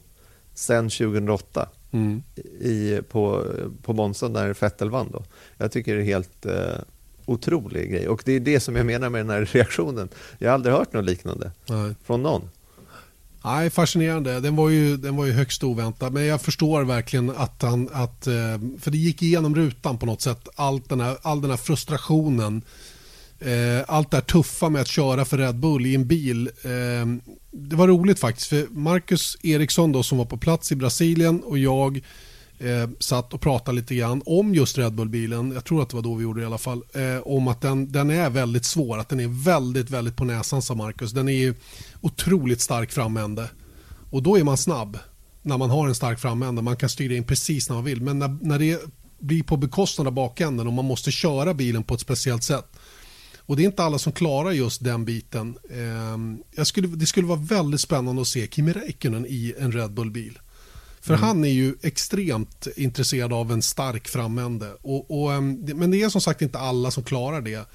sen 0.54 0.90
2008 0.90 1.68
Mm. 1.90 2.22
i, 2.60 3.00
på, 3.08 3.44
på 3.82 3.92
Monza 3.92 4.28
när 4.28 4.54
Vettel 4.60 4.90
vann. 4.90 5.08
Då. 5.12 5.24
Jag 5.56 5.72
tycker 5.72 5.96
det 5.96 6.02
är 6.02 6.04
helt 6.04 6.46
eh, 6.46 6.78
otrolig 7.26 7.90
grej 7.90 8.08
och 8.08 8.22
det 8.24 8.32
är 8.32 8.40
det 8.40 8.60
som 8.60 8.76
jag 8.76 8.86
menar 8.86 9.08
med 9.10 9.20
den 9.20 9.30
här 9.30 9.44
reaktionen. 9.44 10.08
Jag 10.38 10.48
har 10.48 10.54
aldrig 10.54 10.74
hört 10.74 10.92
något 10.92 11.04
liknande 11.04 11.52
Nej. 11.68 11.94
från 12.04 12.22
någon. 12.22 12.50
Nej, 13.44 13.70
fascinerande. 13.70 14.40
Den 14.40 14.56
var, 14.56 14.68
ju, 14.68 14.96
den 14.96 15.16
var 15.16 15.26
ju 15.26 15.32
högst 15.32 15.64
oväntad. 15.64 16.12
Men 16.12 16.26
jag 16.26 16.40
förstår 16.40 16.84
verkligen 16.84 17.30
att 17.30 17.62
han... 17.62 17.88
Att, 17.92 18.26
eh, 18.26 18.34
för 18.80 18.90
det 18.90 18.98
gick 18.98 19.22
igenom 19.22 19.54
rutan 19.54 19.98
på 19.98 20.06
något 20.06 20.20
sätt. 20.20 20.48
Allt 20.54 20.88
den 20.88 21.00
här, 21.00 21.16
all 21.22 21.40
den 21.40 21.50
här 21.50 21.56
frustrationen. 21.56 22.62
Eh, 23.40 23.84
allt 23.88 24.10
det 24.10 24.16
här 24.16 24.24
tuffa 24.24 24.68
med 24.68 24.82
att 24.82 24.88
köra 24.88 25.24
för 25.24 25.38
Red 25.38 25.58
Bull 25.58 25.86
i 25.86 25.94
en 25.94 26.06
bil. 26.06 26.50
Eh, 26.62 27.30
det 27.50 27.76
var 27.76 27.88
roligt 27.88 28.18
faktiskt. 28.18 28.46
För 28.48 28.66
Marcus 28.70 29.36
Eriksson 29.42 29.92
då, 29.92 30.02
som 30.02 30.18
var 30.18 30.24
på 30.24 30.36
plats 30.36 30.72
i 30.72 30.76
Brasilien 30.76 31.42
och 31.42 31.58
jag 31.58 32.00
eh, 32.58 32.90
satt 32.98 33.34
och 33.34 33.40
pratade 33.40 33.76
lite 33.76 33.94
grann 33.94 34.22
om 34.26 34.54
just 34.54 34.78
Red 34.78 34.92
Bull-bilen. 34.92 35.52
Jag 35.52 35.64
tror 35.64 35.82
att 35.82 35.88
det 35.88 35.96
var 35.96 36.02
då 36.02 36.14
vi 36.14 36.22
gjorde 36.22 36.40
det 36.40 36.42
i 36.42 36.46
alla 36.46 36.58
fall. 36.58 36.82
Eh, 36.94 37.18
om 37.24 37.48
att 37.48 37.60
den, 37.60 37.92
den 37.92 38.10
är 38.10 38.30
väldigt 38.30 38.64
svår. 38.64 38.98
Att 38.98 39.08
den 39.08 39.20
är 39.20 39.44
väldigt, 39.44 39.90
väldigt 39.90 40.16
på 40.16 40.24
näsan 40.24 40.62
sa 40.62 40.74
Marcus. 40.74 41.12
Den 41.12 41.28
är 41.28 41.32
ju 41.32 41.54
otroligt 42.00 42.60
stark 42.60 42.92
framände. 42.92 43.50
Och 44.10 44.22
då 44.22 44.38
är 44.38 44.44
man 44.44 44.56
snabb 44.56 44.98
när 45.42 45.58
man 45.58 45.70
har 45.70 45.88
en 45.88 45.94
stark 45.94 46.18
framände. 46.18 46.62
Man 46.62 46.76
kan 46.76 46.88
styra 46.88 47.14
in 47.14 47.24
precis 47.24 47.68
när 47.68 47.76
man 47.76 47.84
vill. 47.84 48.02
Men 48.02 48.18
när, 48.18 48.38
när 48.40 48.58
det 48.58 48.80
blir 49.18 49.42
på 49.42 49.56
bekostnad 49.56 50.06
av 50.06 50.12
bakänden 50.12 50.66
och 50.66 50.72
man 50.72 50.84
måste 50.84 51.10
köra 51.10 51.54
bilen 51.54 51.82
på 51.82 51.94
ett 51.94 52.00
speciellt 52.00 52.42
sätt. 52.42 52.77
Och 53.48 53.56
det 53.56 53.62
är 53.62 53.66
inte 53.66 53.82
alla 53.82 53.98
som 53.98 54.12
klarar 54.12 54.52
just 54.52 54.84
den 54.84 55.04
biten. 55.04 55.58
Eh, 55.70 56.18
jag 56.56 56.66
skulle, 56.66 56.88
det 56.88 57.06
skulle 57.06 57.26
vara 57.26 57.38
väldigt 57.38 57.80
spännande 57.80 58.22
att 58.22 58.28
se 58.28 58.48
Kimi 58.50 58.72
Räikkönen 58.72 59.26
i 59.28 59.54
en 59.58 59.72
Red 59.72 59.92
Bull-bil. 59.92 60.38
För 61.00 61.14
han 61.14 61.44
är 61.44 61.48
ju 61.48 61.74
extremt 61.82 62.66
intresserad 62.76 63.32
av 63.32 63.52
en 63.52 63.62
stark 63.62 64.08
framände. 64.08 64.72
Och, 64.82 65.22
och, 65.22 65.32
ehm, 65.32 65.54
men 65.74 65.90
det 65.90 66.02
är 66.02 66.08
som 66.08 66.20
sagt 66.20 66.42
inte 66.42 66.58
alla 66.58 66.90
som 66.90 67.04
klarar 67.04 67.40
det. 67.40 67.68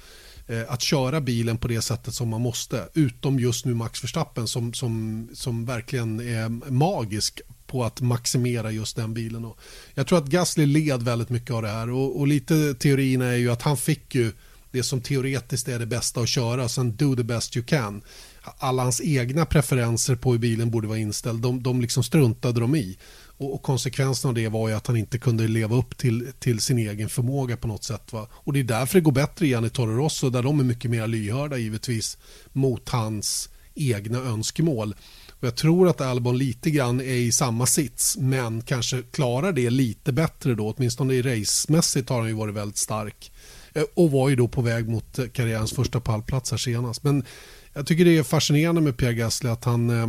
Eh, 0.46 0.62
att 0.72 0.82
köra 0.82 1.20
bilen 1.20 1.58
på 1.58 1.68
det 1.68 1.82
sättet 1.82 2.14
som 2.14 2.28
man 2.28 2.40
måste. 2.40 2.88
Utom 2.94 3.38
just 3.38 3.64
nu 3.64 3.74
Max 3.74 4.04
Verstappen 4.04 4.48
som, 4.48 4.74
som, 4.74 5.28
som 5.32 5.64
verkligen 5.64 6.20
är 6.20 6.70
magisk 6.70 7.40
på 7.66 7.84
att 7.84 8.00
maximera 8.00 8.70
just 8.70 8.96
den 8.96 9.14
bilen. 9.14 9.44
Och 9.44 9.58
jag 9.94 10.06
tror 10.06 10.18
att 10.18 10.26
Gasly 10.26 10.66
led 10.66 11.02
väldigt 11.02 11.30
mycket 11.30 11.50
av 11.50 11.62
det 11.62 11.68
här. 11.68 11.90
Och, 11.90 12.20
och 12.20 12.26
lite 12.26 12.74
teorin 12.74 13.22
är 13.22 13.36
ju 13.36 13.50
att 13.50 13.62
han 13.62 13.76
fick 13.76 14.14
ju 14.14 14.32
det 14.74 14.82
som 14.82 15.00
teoretiskt 15.00 15.68
är 15.68 15.78
det 15.78 15.86
bästa 15.86 16.20
att 16.20 16.28
köra. 16.28 16.68
Sen 16.68 16.96
do 16.96 17.16
the 17.16 17.22
best 17.22 17.56
you 17.56 17.66
can. 17.66 18.02
Alla 18.42 18.82
hans 18.82 19.00
egna 19.00 19.46
preferenser 19.46 20.16
på 20.16 20.32
hur 20.32 20.38
bilen 20.38 20.70
borde 20.70 20.88
vara 20.88 20.98
inställd, 20.98 21.42
de, 21.42 21.62
de 21.62 21.80
liksom 21.80 22.04
struntade 22.04 22.60
de 22.60 22.74
i. 22.74 22.98
Och, 23.36 23.54
och 23.54 23.62
konsekvensen 23.62 24.28
av 24.28 24.34
det 24.34 24.48
var 24.48 24.68
ju 24.68 24.74
att 24.74 24.86
han 24.86 24.96
inte 24.96 25.18
kunde 25.18 25.48
leva 25.48 25.76
upp 25.76 25.98
till, 25.98 26.32
till 26.38 26.60
sin 26.60 26.78
egen 26.78 27.08
förmåga 27.08 27.56
på 27.56 27.68
något 27.68 27.84
sätt. 27.84 28.12
Va? 28.12 28.28
Och 28.32 28.52
det 28.52 28.60
är 28.60 28.64
därför 28.64 28.94
det 28.94 29.04
går 29.04 29.12
bättre 29.12 29.46
igen 29.46 29.64
i 29.64 29.70
Toro 29.70 29.96
Rosso 29.96 30.30
där 30.30 30.42
de 30.42 30.60
är 30.60 30.64
mycket 30.64 30.90
mer 30.90 31.06
lyhörda 31.06 31.56
givetvis 31.56 32.18
mot 32.52 32.88
hans 32.88 33.48
egna 33.74 34.18
önskemål. 34.18 34.94
Och 35.30 35.46
jag 35.46 35.56
tror 35.56 35.88
att 35.88 36.00
Albon 36.00 36.38
lite 36.38 36.70
grann 36.70 37.00
är 37.00 37.04
i 37.04 37.32
samma 37.32 37.66
sits 37.66 38.16
men 38.16 38.62
kanske 38.62 39.02
klarar 39.02 39.52
det 39.52 39.70
lite 39.70 40.12
bättre 40.12 40.54
då. 40.54 40.74
Åtminstone 40.76 41.14
i 41.14 41.22
racemässigt 41.22 42.08
har 42.08 42.18
han 42.18 42.28
ju 42.28 42.34
varit 42.34 42.54
väldigt 42.54 42.78
stark. 42.78 43.32
Eh, 43.74 43.84
och 43.94 44.10
var 44.10 44.28
ju 44.28 44.36
då 44.36 44.48
på 44.48 44.62
väg 44.62 44.88
mot 44.88 45.18
eh, 45.18 45.26
karriärens 45.26 45.72
första 45.72 46.00
pallplats 46.00 46.50
här 46.50 46.58
senast. 46.58 47.04
Men 47.04 47.24
jag 47.72 47.86
tycker 47.86 48.04
det 48.04 48.18
är 48.18 48.22
fascinerande 48.22 48.80
med 48.80 48.96
Pierre 48.96 49.14
Gasly 49.14 49.50
att 49.50 49.64
han, 49.64 49.90
eh, 49.90 50.08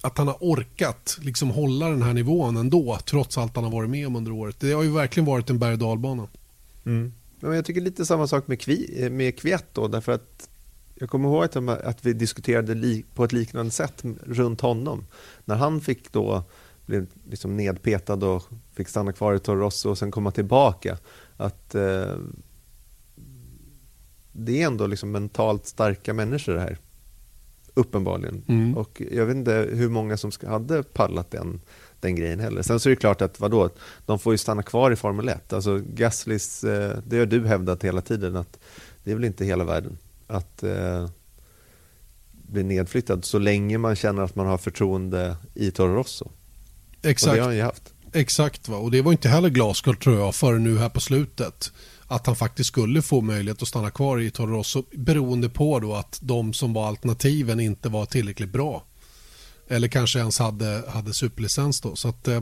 att 0.00 0.18
han 0.18 0.26
har 0.26 0.36
orkat 0.40 1.18
liksom 1.20 1.50
hålla 1.50 1.88
den 1.88 2.02
här 2.02 2.12
nivån 2.12 2.56
ändå 2.56 2.98
trots 3.04 3.38
allt 3.38 3.56
han 3.56 3.64
har 3.64 3.70
varit 3.72 3.90
med 3.90 4.06
om 4.06 4.16
under 4.16 4.32
året. 4.32 4.60
Det 4.60 4.72
har 4.72 4.82
ju 4.82 4.90
verkligen 4.90 5.26
varit 5.26 5.50
en 5.50 5.58
berg 5.58 5.72
och 5.72 5.78
dalbana. 5.78 6.28
Mm. 6.86 7.12
Ja, 7.40 7.54
jag 7.54 7.64
tycker 7.64 7.80
lite 7.80 8.06
samma 8.06 8.26
sak 8.26 8.48
med, 8.48 8.60
Kvi, 8.60 9.08
med 9.10 9.38
Kviet 9.38 9.66
då, 9.72 9.88
därför 9.88 10.12
att 10.12 10.48
jag 10.94 11.10
kommer 11.10 11.28
ihåg 11.28 11.44
att, 11.44 11.56
att 11.56 12.06
vi 12.06 12.12
diskuterade 12.12 12.74
li, 12.74 13.04
på 13.14 13.24
ett 13.24 13.32
liknande 13.32 13.70
sätt 13.70 14.02
runt 14.26 14.60
honom. 14.60 15.06
När 15.44 15.56
han 15.56 15.80
fick 15.80 16.12
då 16.12 16.44
bli 16.86 17.06
liksom 17.30 17.56
nedpetad 17.56 18.24
och 18.24 18.42
fick 18.74 18.88
stanna 18.88 19.12
kvar 19.12 19.34
i 19.34 19.38
Toro 19.38 19.60
Rosso 19.60 19.90
och 19.90 19.98
sen 19.98 20.10
komma 20.10 20.30
tillbaka. 20.30 20.98
Att 21.36 21.74
eh, 21.74 22.16
det 24.32 24.62
är 24.62 24.66
ändå 24.66 24.86
liksom 24.86 25.10
mentalt 25.10 25.66
starka 25.66 26.14
människor 26.14 26.54
det 26.54 26.60
här. 26.60 26.78
Uppenbarligen. 27.74 28.42
Mm. 28.48 28.76
Och 28.76 29.02
jag 29.10 29.26
vet 29.26 29.36
inte 29.36 29.68
hur 29.72 29.88
många 29.88 30.16
som 30.16 30.30
hade 30.46 30.82
pallat 30.82 31.30
den, 31.30 31.60
den 32.00 32.16
grejen 32.16 32.40
heller. 32.40 32.62
Sen 32.62 32.80
så 32.80 32.88
är 32.88 32.90
det 32.90 32.96
klart 32.96 33.22
att 33.22 33.40
vadå, 33.40 33.70
de 34.06 34.18
får 34.18 34.34
ju 34.34 34.38
stanna 34.38 34.62
kvar 34.62 34.90
i 34.90 34.96
Formel 34.96 35.28
1. 35.28 35.52
Alltså 35.52 35.80
Gaslys, 35.86 36.64
eh, 36.64 36.98
det 37.06 37.18
har 37.18 37.26
du 37.26 37.46
hävdat 37.46 37.84
hela 37.84 38.00
tiden 38.00 38.36
att 38.36 38.58
det 39.04 39.10
är 39.10 39.14
väl 39.14 39.24
inte 39.24 39.44
hela 39.44 39.64
världen 39.64 39.98
att 40.26 40.62
eh, 40.62 41.08
bli 42.32 42.62
nedflyttad 42.62 43.24
så 43.24 43.38
länge 43.38 43.78
man 43.78 43.96
känner 43.96 44.22
att 44.22 44.34
man 44.34 44.46
har 44.46 44.58
förtroende 44.58 45.36
i 45.54 45.70
Toro 45.70 45.94
Rosso. 45.94 46.24
Och 46.24 46.32
det 47.00 47.08
Exakt. 47.10 47.38
har 47.38 47.44
han 47.44 47.56
ju 47.56 47.62
haft. 47.62 47.92
Exakt, 48.12 48.68
va? 48.68 48.76
och 48.76 48.90
det 48.90 49.02
var 49.02 49.12
inte 49.12 49.28
heller 49.28 49.48
glasklart 49.48 50.02
tror 50.02 50.18
jag 50.18 50.34
förrän 50.34 50.64
nu 50.64 50.78
här 50.78 50.88
på 50.88 51.00
slutet. 51.00 51.72
Att 52.12 52.26
han 52.26 52.36
faktiskt 52.36 52.68
skulle 52.68 53.02
få 53.02 53.20
möjlighet 53.20 53.62
att 53.62 53.68
stanna 53.68 53.90
kvar 53.90 54.20
i 54.20 54.30
Toro 54.30 54.56
Rosso 54.56 54.84
beroende 54.92 55.48
på 55.48 55.80
då 55.80 55.94
att 55.94 56.18
de 56.22 56.52
som 56.52 56.72
var 56.72 56.86
alternativen 56.86 57.60
inte 57.60 57.88
var 57.88 58.06
tillräckligt 58.06 58.52
bra. 58.52 58.84
Eller 59.72 59.88
kanske 59.88 60.18
ens 60.18 60.38
hade, 60.38 60.82
hade 60.88 61.14
superlicens 61.14 61.80
då. 61.80 61.96
Så 61.96 62.08
att, 62.08 62.28
eh, 62.28 62.40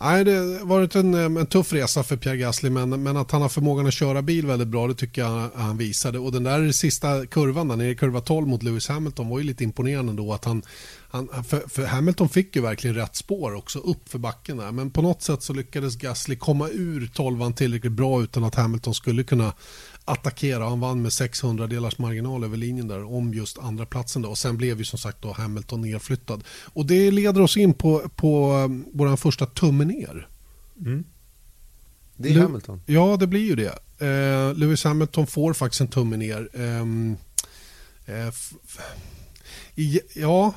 nej, 0.00 0.24
det 0.24 0.32
har 0.32 0.66
varit 0.66 0.94
en, 0.94 1.14
eh, 1.14 1.24
en 1.24 1.46
tuff 1.46 1.72
resa 1.72 2.02
för 2.02 2.16
Pierre 2.16 2.36
Gasly 2.36 2.70
men, 2.70 3.02
men 3.02 3.16
att 3.16 3.30
han 3.30 3.42
har 3.42 3.48
förmågan 3.48 3.86
att 3.86 3.94
köra 3.94 4.22
bil 4.22 4.46
väldigt 4.46 4.68
bra 4.68 4.88
det 4.88 4.94
tycker 4.94 5.22
jag 5.22 5.50
han 5.54 5.76
visade. 5.78 6.18
Och 6.18 6.32
den 6.32 6.42
där 6.42 6.72
sista 6.72 7.26
kurvan, 7.26 7.68
där 7.68 7.76
nere 7.76 7.90
i 7.90 7.94
kurva 7.94 8.20
12 8.20 8.48
mot 8.48 8.62
Lewis 8.62 8.88
Hamilton 8.88 9.28
var 9.28 9.38
ju 9.38 9.44
lite 9.44 9.64
imponerande 9.64 10.12
då. 10.12 10.32
Att 10.32 10.44
han, 10.44 10.62
han, 11.10 11.44
för, 11.48 11.68
för 11.68 11.86
Hamilton 11.86 12.28
fick 12.28 12.56
ju 12.56 12.62
verkligen 12.62 12.96
rätt 12.96 13.16
spår 13.16 13.54
också 13.54 13.78
upp 13.78 14.08
för 14.08 14.18
backen 14.18 14.56
där. 14.56 14.72
Men 14.72 14.90
på 14.90 15.02
något 15.02 15.22
sätt 15.22 15.42
så 15.42 15.52
lyckades 15.52 15.96
Gasly 15.96 16.36
komma 16.36 16.68
ur 16.68 17.10
12 17.14 17.52
tillräckligt 17.52 17.92
bra 17.92 18.22
utan 18.22 18.44
att 18.44 18.54
Hamilton 18.54 18.94
skulle 18.94 19.24
kunna 19.24 19.52
attackera. 20.08 20.68
Han 20.68 20.80
vann 20.80 21.02
med 21.02 21.12
600 21.12 21.66
delars 21.66 21.98
marginal 21.98 22.44
över 22.44 22.56
linjen 22.56 22.88
där 22.88 23.04
om 23.14 23.34
just 23.34 23.58
andra 23.58 23.86
platsen 23.86 24.22
då. 24.22 24.28
Och 24.28 24.38
sen 24.38 24.56
blev 24.56 24.78
ju 24.78 24.84
som 24.84 24.98
sagt 24.98 25.22
då 25.22 25.32
Hamilton 25.32 25.80
nedflyttad. 25.80 26.44
Och 26.64 26.86
det 26.86 27.10
leder 27.10 27.40
oss 27.40 27.56
in 27.56 27.74
på, 27.74 28.08
på 28.16 28.52
um, 28.52 28.84
vår 28.92 29.16
första 29.16 29.46
tumme 29.46 29.84
ner. 29.84 30.28
Det 32.16 32.28
är 32.28 32.34
Lu- 32.34 32.42
Hamilton. 32.42 32.80
Ja, 32.86 33.16
det 33.20 33.26
blir 33.26 33.44
ju 33.44 33.54
det. 33.56 33.78
Eh, 34.06 34.54
Lewis 34.54 34.84
Hamilton 34.84 35.26
får 35.26 35.52
faktiskt 35.52 35.80
en 35.80 35.88
tumme 35.88 36.16
ner. 36.16 36.48
Ehm, 36.54 37.16
eh, 38.06 38.34
i, 39.74 40.00
ja, 40.14 40.54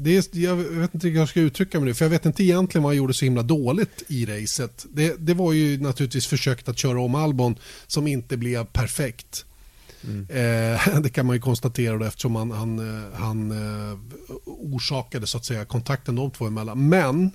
det 0.00 0.16
är, 0.16 0.38
jag 0.38 0.56
vet 0.56 0.94
inte 0.94 1.08
hur 1.08 1.16
jag 1.16 1.28
ska 1.28 1.40
uttrycka 1.40 1.80
mig 1.80 1.86
nu. 1.86 1.94
För 1.94 2.04
jag 2.04 2.10
vet 2.10 2.26
inte 2.26 2.44
egentligen 2.44 2.82
vad 2.82 2.90
han 2.90 2.96
gjorde 2.96 3.14
så 3.14 3.24
himla 3.24 3.42
dåligt 3.42 4.02
i 4.08 4.26
racet. 4.26 4.86
Det, 4.92 5.16
det 5.18 5.34
var 5.34 5.52
ju 5.52 5.80
naturligtvis 5.80 6.26
försökt 6.26 6.68
att 6.68 6.78
köra 6.78 7.00
om 7.00 7.14
Albon 7.14 7.56
som 7.86 8.06
inte 8.06 8.36
blev 8.36 8.64
perfekt. 8.64 9.44
Eh, 10.28 10.98
det 11.02 11.10
kan 11.12 11.26
man 11.26 11.36
ju 11.36 11.40
konstatera 11.40 11.98
då, 11.98 12.04
eftersom 12.04 12.36
han, 12.36 12.50
han, 12.50 12.78
eh, 12.78 13.18
han 13.18 13.50
eh, 13.50 13.98
orsakade 14.46 15.26
så 15.26 15.38
att 15.38 15.44
säga 15.44 15.64
kontakten 15.64 16.16
de 16.16 16.30
två 16.30 16.46
emellan. 16.46 16.88
Men 16.88 17.30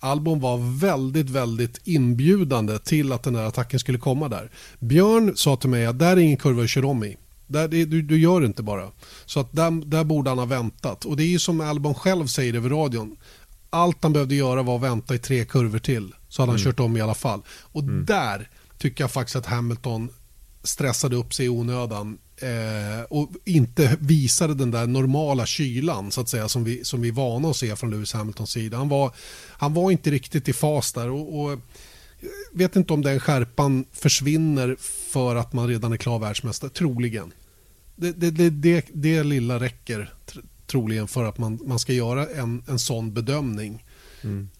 Albon 0.00 0.40
var 0.40 0.78
väldigt, 0.80 1.30
väldigt 1.30 1.80
inbjudande 1.84 2.78
till 2.78 3.12
att 3.12 3.22
den 3.22 3.32
där 3.32 3.44
attacken 3.44 3.80
skulle 3.80 3.98
komma 3.98 4.28
där. 4.28 4.50
Björn 4.78 5.36
sa 5.36 5.56
till 5.56 5.70
mig 5.70 5.86
att 5.86 5.98
där 5.98 6.12
är 6.12 6.16
ingen 6.16 6.36
kurva 6.36 6.62
att 6.62 6.70
köra 6.70 6.86
om 6.86 7.04
i. 7.04 7.16
Där, 7.48 7.68
det, 7.68 7.84
du, 7.84 8.02
du 8.02 8.18
gör 8.18 8.40
det 8.40 8.46
inte 8.46 8.62
bara. 8.62 8.90
Så 9.26 9.40
att 9.40 9.52
där, 9.52 9.84
där 9.86 10.04
borde 10.04 10.30
han 10.30 10.38
ha 10.38 10.46
väntat. 10.46 11.04
Och 11.04 11.16
det 11.16 11.22
är 11.22 11.28
ju 11.28 11.38
som 11.38 11.60
Albon 11.60 11.94
själv 11.94 12.26
säger 12.26 12.54
över 12.54 12.70
radion. 12.70 13.16
Allt 13.70 13.98
han 14.02 14.12
behövde 14.12 14.34
göra 14.34 14.62
var 14.62 14.76
att 14.76 14.82
vänta 14.82 15.14
i 15.14 15.18
tre 15.18 15.44
kurvor 15.44 15.78
till. 15.78 16.14
Så 16.28 16.42
hade 16.42 16.52
han 16.52 16.58
kört 16.58 16.80
om 16.80 16.96
i 16.96 17.00
alla 17.00 17.14
fall. 17.14 17.42
Och 17.48 17.84
där 17.84 18.50
tycker 18.78 19.04
jag 19.04 19.10
faktiskt 19.10 19.36
att 19.36 19.46
Hamilton 19.46 20.10
stressade 20.62 21.16
upp 21.16 21.34
sig 21.34 21.46
i 21.46 21.48
onödan 21.48 22.18
eh, 22.36 23.02
och 23.10 23.30
inte 23.44 23.96
visade 24.00 24.54
den 24.54 24.70
där 24.70 24.86
normala 24.86 25.46
kylan 25.46 26.10
så 26.10 26.20
att 26.20 26.28
säga 26.28 26.48
som 26.48 26.64
vi, 26.64 26.84
som 26.84 27.00
vi 27.00 27.08
är 27.08 27.12
vana 27.12 27.50
att 27.50 27.56
se 27.56 27.76
från 27.76 27.90
Lewis 27.90 28.12
Hamiltons 28.12 28.50
sida. 28.50 28.76
Han 28.76 28.88
var, 28.88 29.12
han 29.50 29.74
var 29.74 29.90
inte 29.90 30.10
riktigt 30.10 30.48
i 30.48 30.52
fas 30.52 30.92
där 30.92 31.10
och, 31.10 31.40
och 31.40 31.58
vet 32.52 32.76
inte 32.76 32.92
om 32.92 33.02
den 33.02 33.20
skärpan 33.20 33.84
försvinner 33.92 34.76
för 35.12 35.36
att 35.36 35.52
man 35.52 35.68
redan 35.68 35.92
är 35.92 35.96
klar 35.96 36.18
världsmästare. 36.18 36.70
Troligen. 36.70 37.32
Det, 38.00 38.12
det, 38.12 38.50
det, 38.50 38.86
det, 38.92 39.22
lilla 39.22 39.60
räcker 39.60 40.14
tr- 40.26 40.44
troligen 40.66 41.08
för 41.08 41.24
att 41.24 41.38
man, 41.38 41.58
man 41.64 41.78
ska 41.78 41.92
göra 41.92 42.26
en, 42.26 42.62
en 42.68 42.78
sån 42.78 43.12
bedömning. 43.14 43.84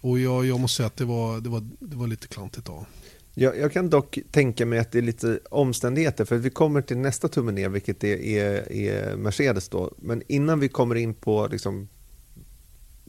Och 0.01 0.19
jag, 0.19 0.47
jag 0.47 0.61
måste 0.61 0.77
säga 0.77 0.87
att 0.87 0.97
det 0.97 1.05
var, 1.05 1.41
det 1.41 1.49
var, 1.49 1.69
det 1.79 1.97
var 1.97 2.07
lite 2.07 2.29
klantigt 2.29 2.69
av. 2.69 2.87
Jag, 3.35 3.59
jag, 3.59 3.73
kan 3.73 3.91
dock 3.91 4.19
tänka 4.31 4.67
mig 4.67 4.79
att 4.79 4.93
det 4.93 4.99
är 4.99 5.03
lite 5.03 5.41
omständigheter, 5.51 6.25
för 6.25 6.37
vi 6.37 6.51
kommer 6.51 6.83
till 6.83 6.99
nästa 6.99 7.29
tumme 7.29 7.53
ner, 7.53 7.69
vilket 7.69 8.05
är, 8.05 8.17
är, 8.17 8.73
är 8.73 9.17
Mercedes 9.17 9.69
då. 9.69 9.95
Men 9.99 10.23
innan 10.29 10.61
vi 10.61 10.69
kommer 10.69 10.95
in 10.95 11.15
på 11.15 11.47
liksom, 11.47 11.89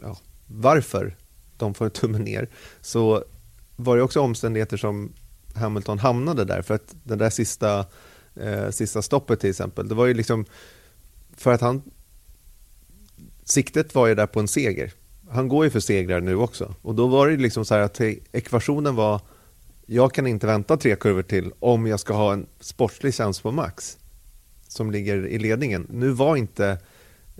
ja, 0.02 0.18
varför 0.48 1.18
de 1.58 1.74
får 1.74 1.86
en 1.86 1.92
tumme 1.92 2.20
ner, 2.20 2.50
så 2.82 3.24
var 3.76 3.98
det 3.98 4.04
också 4.04 4.22
omständigheter 4.22 4.78
som 4.78 5.14
Hamilton 5.56 6.00
hamnade 6.00 6.46
där. 6.46 6.62
För 6.62 6.74
att 6.74 6.96
det 7.04 7.16
där 7.16 7.30
sista, 7.30 7.86
eh, 8.36 8.70
sista 8.70 9.02
stoppet 9.02 9.40
till 9.40 9.50
exempel, 9.50 9.88
det 9.88 9.96
var 9.96 10.06
ju 10.06 10.14
liksom 10.14 10.46
för 11.38 11.54
att 11.54 11.62
han 11.62 11.82
siktet 13.44 13.96
var 13.96 14.08
ju 14.08 14.16
där 14.16 14.28
på 14.28 14.40
en 14.40 14.48
seger. 14.48 14.94
Han 15.30 15.48
går 15.48 15.66
ju 15.66 15.72
för 15.72 15.80
segrar 15.80 16.22
nu 16.22 16.36
också. 16.36 16.76
Och 16.82 16.96
då 16.96 17.08
var 17.08 17.28
det 17.28 17.38
liksom 17.38 17.66
så 17.66 17.74
här 17.74 17.82
att 17.82 18.02
ekvationen 18.32 18.96
var 18.96 19.22
jag 19.86 20.14
kan 20.14 20.28
inte 20.28 20.48
vänta 20.48 20.78
tre 20.78 20.96
kurvor 20.96 21.22
till 21.22 21.52
om 21.60 21.88
jag 21.88 22.00
ska 22.00 22.14
ha 22.14 22.34
en 22.34 22.48
sportslig 22.60 23.14
chans 23.14 23.42
på 23.42 23.52
Max 23.52 23.98
som 24.68 24.92
ligger 24.92 25.28
i 25.28 25.40
ledningen. 25.40 25.88
Nu 25.90 26.10
var 26.10 26.36
inte 26.36 26.78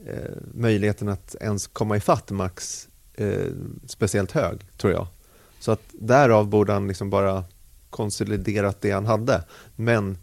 eh, 0.06 0.38
möjligheten 0.54 1.10
att 1.10 1.36
ens 1.42 1.68
komma 1.68 1.98
ifatt 1.98 2.32
Max 2.32 2.88
eh, 3.14 3.46
speciellt 3.86 4.32
hög, 4.32 4.60
tror 4.78 4.94
jag. 4.94 5.08
Så 5.60 5.72
att 5.72 5.82
därav 5.92 6.48
borde 6.48 6.74
han 6.74 6.88
liksom 6.88 7.10
bara 7.10 7.44
konsoliderat 7.90 8.82
det 8.82 8.92
han 8.92 9.06
hade. 9.06 9.44
Men 9.76 10.18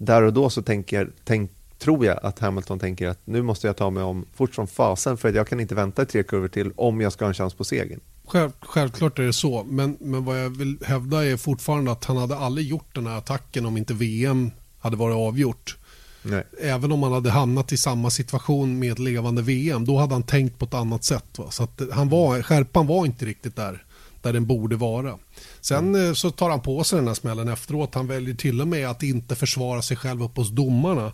där 0.00 0.22
och 0.22 0.32
då 0.32 0.50
så 0.50 0.62
tänker, 0.62 1.10
tänk, 1.24 1.50
tror 1.78 2.06
jag 2.06 2.18
att 2.22 2.38
Hamilton 2.38 2.78
tänker 2.78 3.08
att 3.08 3.18
nu 3.24 3.42
måste 3.42 3.66
jag 3.66 3.76
ta 3.76 3.90
mig 3.90 4.02
om 4.02 4.26
fort 4.34 4.54
som 4.54 4.66
fasen 4.66 5.16
för 5.16 5.28
att 5.28 5.34
jag 5.34 5.48
kan 5.48 5.60
inte 5.60 5.74
vänta 5.74 6.02
i 6.02 6.06
tre 6.06 6.22
kurvor 6.22 6.48
till 6.48 6.72
om 6.76 7.00
jag 7.00 7.12
ska 7.12 7.24
ha 7.24 7.28
en 7.28 7.34
chans 7.34 7.54
på 7.54 7.64
segern. 7.64 8.00
Själv, 8.26 8.50
självklart 8.60 9.18
är 9.18 9.22
det 9.22 9.32
så, 9.32 9.64
men, 9.64 9.96
men 10.00 10.24
vad 10.24 10.44
jag 10.44 10.50
vill 10.50 10.78
hävda 10.84 11.24
är 11.24 11.36
fortfarande 11.36 11.92
att 11.92 12.04
han 12.04 12.16
hade 12.16 12.36
aldrig 12.36 12.66
gjort 12.66 12.94
den 12.94 13.06
här 13.06 13.18
attacken 13.18 13.66
om 13.66 13.76
inte 13.76 13.94
VM 13.94 14.50
hade 14.78 14.96
varit 14.96 15.16
avgjort. 15.16 15.76
Nej. 16.22 16.44
Även 16.60 16.92
om 16.92 17.02
han 17.02 17.12
hade 17.12 17.30
hamnat 17.30 17.72
i 17.72 17.76
samma 17.76 18.10
situation 18.10 18.78
med 18.78 18.98
levande 18.98 19.42
VM, 19.42 19.84
då 19.84 19.98
hade 19.98 20.14
han 20.14 20.22
tänkt 20.22 20.58
på 20.58 20.64
ett 20.64 20.74
annat 20.74 21.04
sätt. 21.04 21.38
Va? 21.38 21.50
Så 21.50 21.62
att 21.62 21.80
han 21.92 22.08
var, 22.08 22.42
skärpan 22.42 22.86
var 22.86 23.06
inte 23.06 23.24
riktigt 23.24 23.56
där, 23.56 23.84
där 24.22 24.32
den 24.32 24.46
borde 24.46 24.76
vara. 24.76 25.18
Sen 25.60 25.94
mm. 25.94 26.14
så 26.14 26.30
tar 26.30 26.50
han 26.50 26.60
på 26.60 26.84
sig 26.84 26.98
den 26.98 27.08
här 27.08 27.14
smällen 27.14 27.48
efteråt. 27.48 27.94
Han 27.94 28.06
väljer 28.06 28.34
till 28.34 28.60
och 28.60 28.68
med 28.68 28.88
att 28.88 29.02
inte 29.02 29.36
försvara 29.36 29.82
sig 29.82 29.96
själv 29.96 30.22
upp 30.22 30.36
hos 30.36 30.50
domarna. 30.50 31.12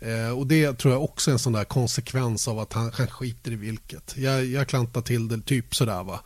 Eh, 0.00 0.38
och 0.38 0.46
Det 0.46 0.78
tror 0.78 0.94
jag 0.94 1.04
också 1.04 1.30
är 1.30 1.32
en 1.32 1.38
sån 1.38 1.52
där 1.52 1.64
konsekvens 1.64 2.48
av 2.48 2.58
att 2.58 2.72
han, 2.72 2.90
han 2.94 3.06
skiter 3.06 3.52
i 3.52 3.56
vilket. 3.56 4.14
Jag, 4.16 4.44
jag 4.44 4.68
klantar 4.68 5.00
till 5.00 5.28
det 5.28 5.40
typ 5.40 5.74
sådär. 5.74 6.04
Va? 6.04 6.20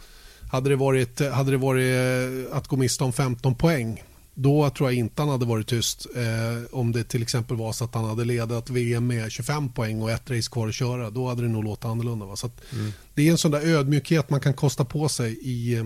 Hade, 0.53 0.71
det 0.71 0.77
varit, 0.77 1.33
hade 1.33 1.51
det 1.51 1.57
varit 1.57 2.51
eh, 2.51 2.57
att 2.57 2.69
gå 2.69 2.77
miste 2.77 3.05
om 3.05 3.13
15 3.13 3.55
poäng 3.55 4.03
då 4.35 4.71
tror 4.71 4.91
jag 4.91 4.99
inte 4.99 5.23
han 5.23 5.29
hade 5.29 5.47
varit 5.47 5.67
tyst 5.67 6.07
eh, 6.17 6.79
om 6.79 6.93
det 6.93 7.05
till 7.05 7.23
exempel 7.23 7.57
var 7.57 7.73
så 7.73 7.85
att 7.85 7.95
han 7.95 8.05
hade 8.05 8.25
ledat 8.25 8.71
VM 8.71 9.07
med 9.07 9.33
25 9.33 9.69
poäng 9.73 10.03
och 10.03 10.11
ett 10.11 10.31
race 10.31 10.51
kvar 10.51 10.69
att 10.69 10.75
köra. 10.75 11.11
Då 11.11 11.29
hade 11.29 11.43
det 11.43 11.49
nog 11.49 11.65
låtit 11.65 11.85
annorlunda. 11.85 12.27
Va? 12.27 12.37
Så 12.37 12.51
mm. 12.73 12.93
Det 13.15 13.29
är 13.29 13.31
en 13.31 13.39
sån 13.39 13.51
där 13.51 13.67
ödmjukhet 13.67 14.31
man 14.31 14.41
kan 14.41 14.55
kosta 14.55 14.85
på 14.85 15.09
sig 15.09 15.33
i, 15.33 15.75
eh, 15.75 15.85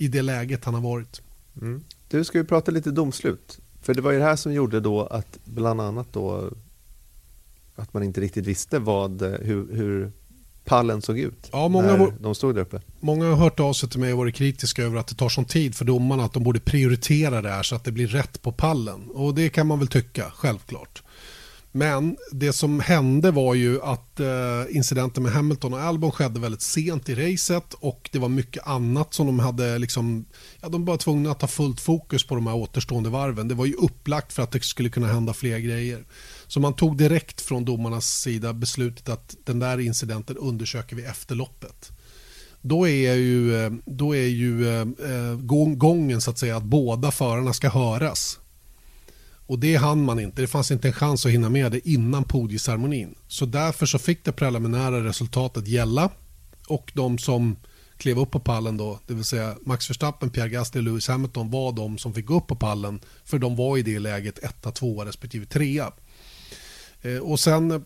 i 0.00 0.08
det 0.08 0.22
läget 0.22 0.64
han 0.64 0.74
har 0.74 0.80
varit. 0.80 1.22
Mm. 1.60 1.84
Du, 2.08 2.24
ska 2.24 2.38
vi 2.38 2.44
prata 2.44 2.70
lite 2.70 2.90
domslut? 2.90 3.58
För 3.82 3.94
det 3.94 4.02
var 4.02 4.12
ju 4.12 4.18
det 4.18 4.24
här 4.24 4.36
som 4.36 4.52
gjorde 4.52 4.80
då 4.80 5.06
att 5.06 5.38
bland 5.44 5.80
annat 5.80 6.06
då 6.12 6.50
att 7.74 7.94
man 7.94 8.02
inte 8.02 8.20
riktigt 8.20 8.46
visste 8.46 8.78
vad, 8.78 9.22
hur, 9.22 9.74
hur 9.74 10.12
pallen 10.64 11.02
såg 11.02 11.18
ut 11.18 11.48
ja, 11.52 11.68
många 11.68 11.96
när 11.96 12.12
de 12.20 12.34
stod 12.34 12.54
där 12.54 12.62
uppe. 12.62 12.80
Många 13.00 13.26
har 13.26 13.36
hört 13.36 13.60
av 13.60 13.72
sig 13.72 13.88
till 13.88 14.00
mig 14.00 14.12
och 14.12 14.18
varit 14.18 14.34
kritiska 14.34 14.82
över 14.82 14.98
att 14.98 15.06
det 15.06 15.14
tar 15.14 15.28
sån 15.28 15.44
tid 15.44 15.74
för 15.74 15.84
domarna 15.84 16.24
att 16.24 16.32
de 16.32 16.42
borde 16.42 16.60
prioritera 16.60 17.42
det 17.42 17.50
här 17.50 17.62
så 17.62 17.76
att 17.76 17.84
det 17.84 17.92
blir 17.92 18.06
rätt 18.06 18.42
på 18.42 18.52
pallen. 18.52 19.10
Och 19.10 19.34
det 19.34 19.48
kan 19.48 19.66
man 19.66 19.78
väl 19.78 19.88
tycka, 19.88 20.30
självklart. 20.34 21.02
Men 21.72 22.16
det 22.32 22.52
som 22.52 22.80
hände 22.80 23.30
var 23.30 23.54
ju 23.54 23.82
att 23.82 24.20
eh, 24.20 24.26
incidenten 24.70 25.22
med 25.22 25.32
Hamilton 25.32 25.74
och 25.74 25.80
Albon 25.80 26.12
skedde 26.12 26.40
väldigt 26.40 26.62
sent 26.62 27.08
i 27.08 27.14
racet 27.14 27.74
och 27.74 28.08
det 28.12 28.18
var 28.18 28.28
mycket 28.28 28.66
annat 28.66 29.14
som 29.14 29.26
de 29.26 29.38
hade 29.38 29.78
liksom, 29.78 30.24
ja 30.60 30.68
de 30.68 30.84
var 30.84 30.96
tvungna 30.96 31.30
att 31.30 31.40
ha 31.40 31.48
fullt 31.48 31.80
fokus 31.80 32.26
på 32.26 32.34
de 32.34 32.46
här 32.46 32.54
återstående 32.54 33.10
varven. 33.10 33.48
Det 33.48 33.54
var 33.54 33.66
ju 33.66 33.74
upplagt 33.74 34.32
för 34.32 34.42
att 34.42 34.50
det 34.50 34.64
skulle 34.64 34.88
kunna 34.88 35.06
hända 35.06 35.32
fler 35.32 35.58
grejer. 35.58 36.04
Så 36.46 36.60
man 36.60 36.74
tog 36.74 36.96
direkt 36.96 37.40
från 37.40 37.64
domarnas 37.64 38.06
sida 38.06 38.52
beslutet 38.52 39.08
att 39.08 39.36
den 39.44 39.58
där 39.58 39.80
incidenten 39.80 40.36
undersöker 40.36 40.96
vi 40.96 41.04
efter 41.04 41.34
loppet. 41.34 41.92
Då 42.62 42.88
är 42.88 43.14
ju, 43.14 43.64
eh, 43.64 43.72
då 43.86 44.16
är 44.16 44.26
ju 44.26 44.78
eh, 44.78 45.36
gången 45.76 46.20
så 46.20 46.30
att 46.30 46.38
säga 46.38 46.56
att 46.56 46.64
båda 46.64 47.10
förarna 47.10 47.52
ska 47.52 47.68
höras. 47.68 48.39
Och 49.50 49.58
det 49.58 49.76
hann 49.76 50.04
man 50.04 50.20
inte. 50.20 50.42
Det 50.42 50.48
fanns 50.48 50.70
inte 50.70 50.88
en 50.88 50.92
chans 50.92 51.26
att 51.26 51.32
hinna 51.32 51.48
med 51.48 51.72
det 51.72 51.88
innan 51.88 52.24
podieceremonin. 52.24 53.14
Så 53.28 53.46
därför 53.46 53.86
så 53.86 53.98
fick 53.98 54.24
det 54.24 54.32
preliminära 54.32 55.04
resultatet 55.04 55.68
gälla. 55.68 56.10
Och 56.68 56.92
de 56.94 57.18
som 57.18 57.56
klev 57.96 58.18
upp 58.18 58.30
på 58.30 58.40
pallen 58.40 58.76
då, 58.76 58.98
det 59.06 59.14
vill 59.14 59.24
säga 59.24 59.56
Max 59.66 59.90
Verstappen, 59.90 60.30
Pierre 60.30 60.48
Gasly 60.48 60.80
och 60.80 60.84
Lewis 60.84 61.08
Hamilton 61.08 61.50
var 61.50 61.72
de 61.72 61.98
som 61.98 62.14
fick 62.14 62.26
gå 62.26 62.36
upp 62.36 62.46
på 62.46 62.56
pallen. 62.56 63.00
För 63.24 63.38
de 63.38 63.56
var 63.56 63.78
i 63.78 63.82
det 63.82 63.98
läget 63.98 64.38
etta, 64.38 64.70
tvåa 64.70 65.04
respektive 65.04 65.46
trea. 65.46 65.92
Eh, 67.02 67.18
och 67.18 67.40
sen, 67.40 67.84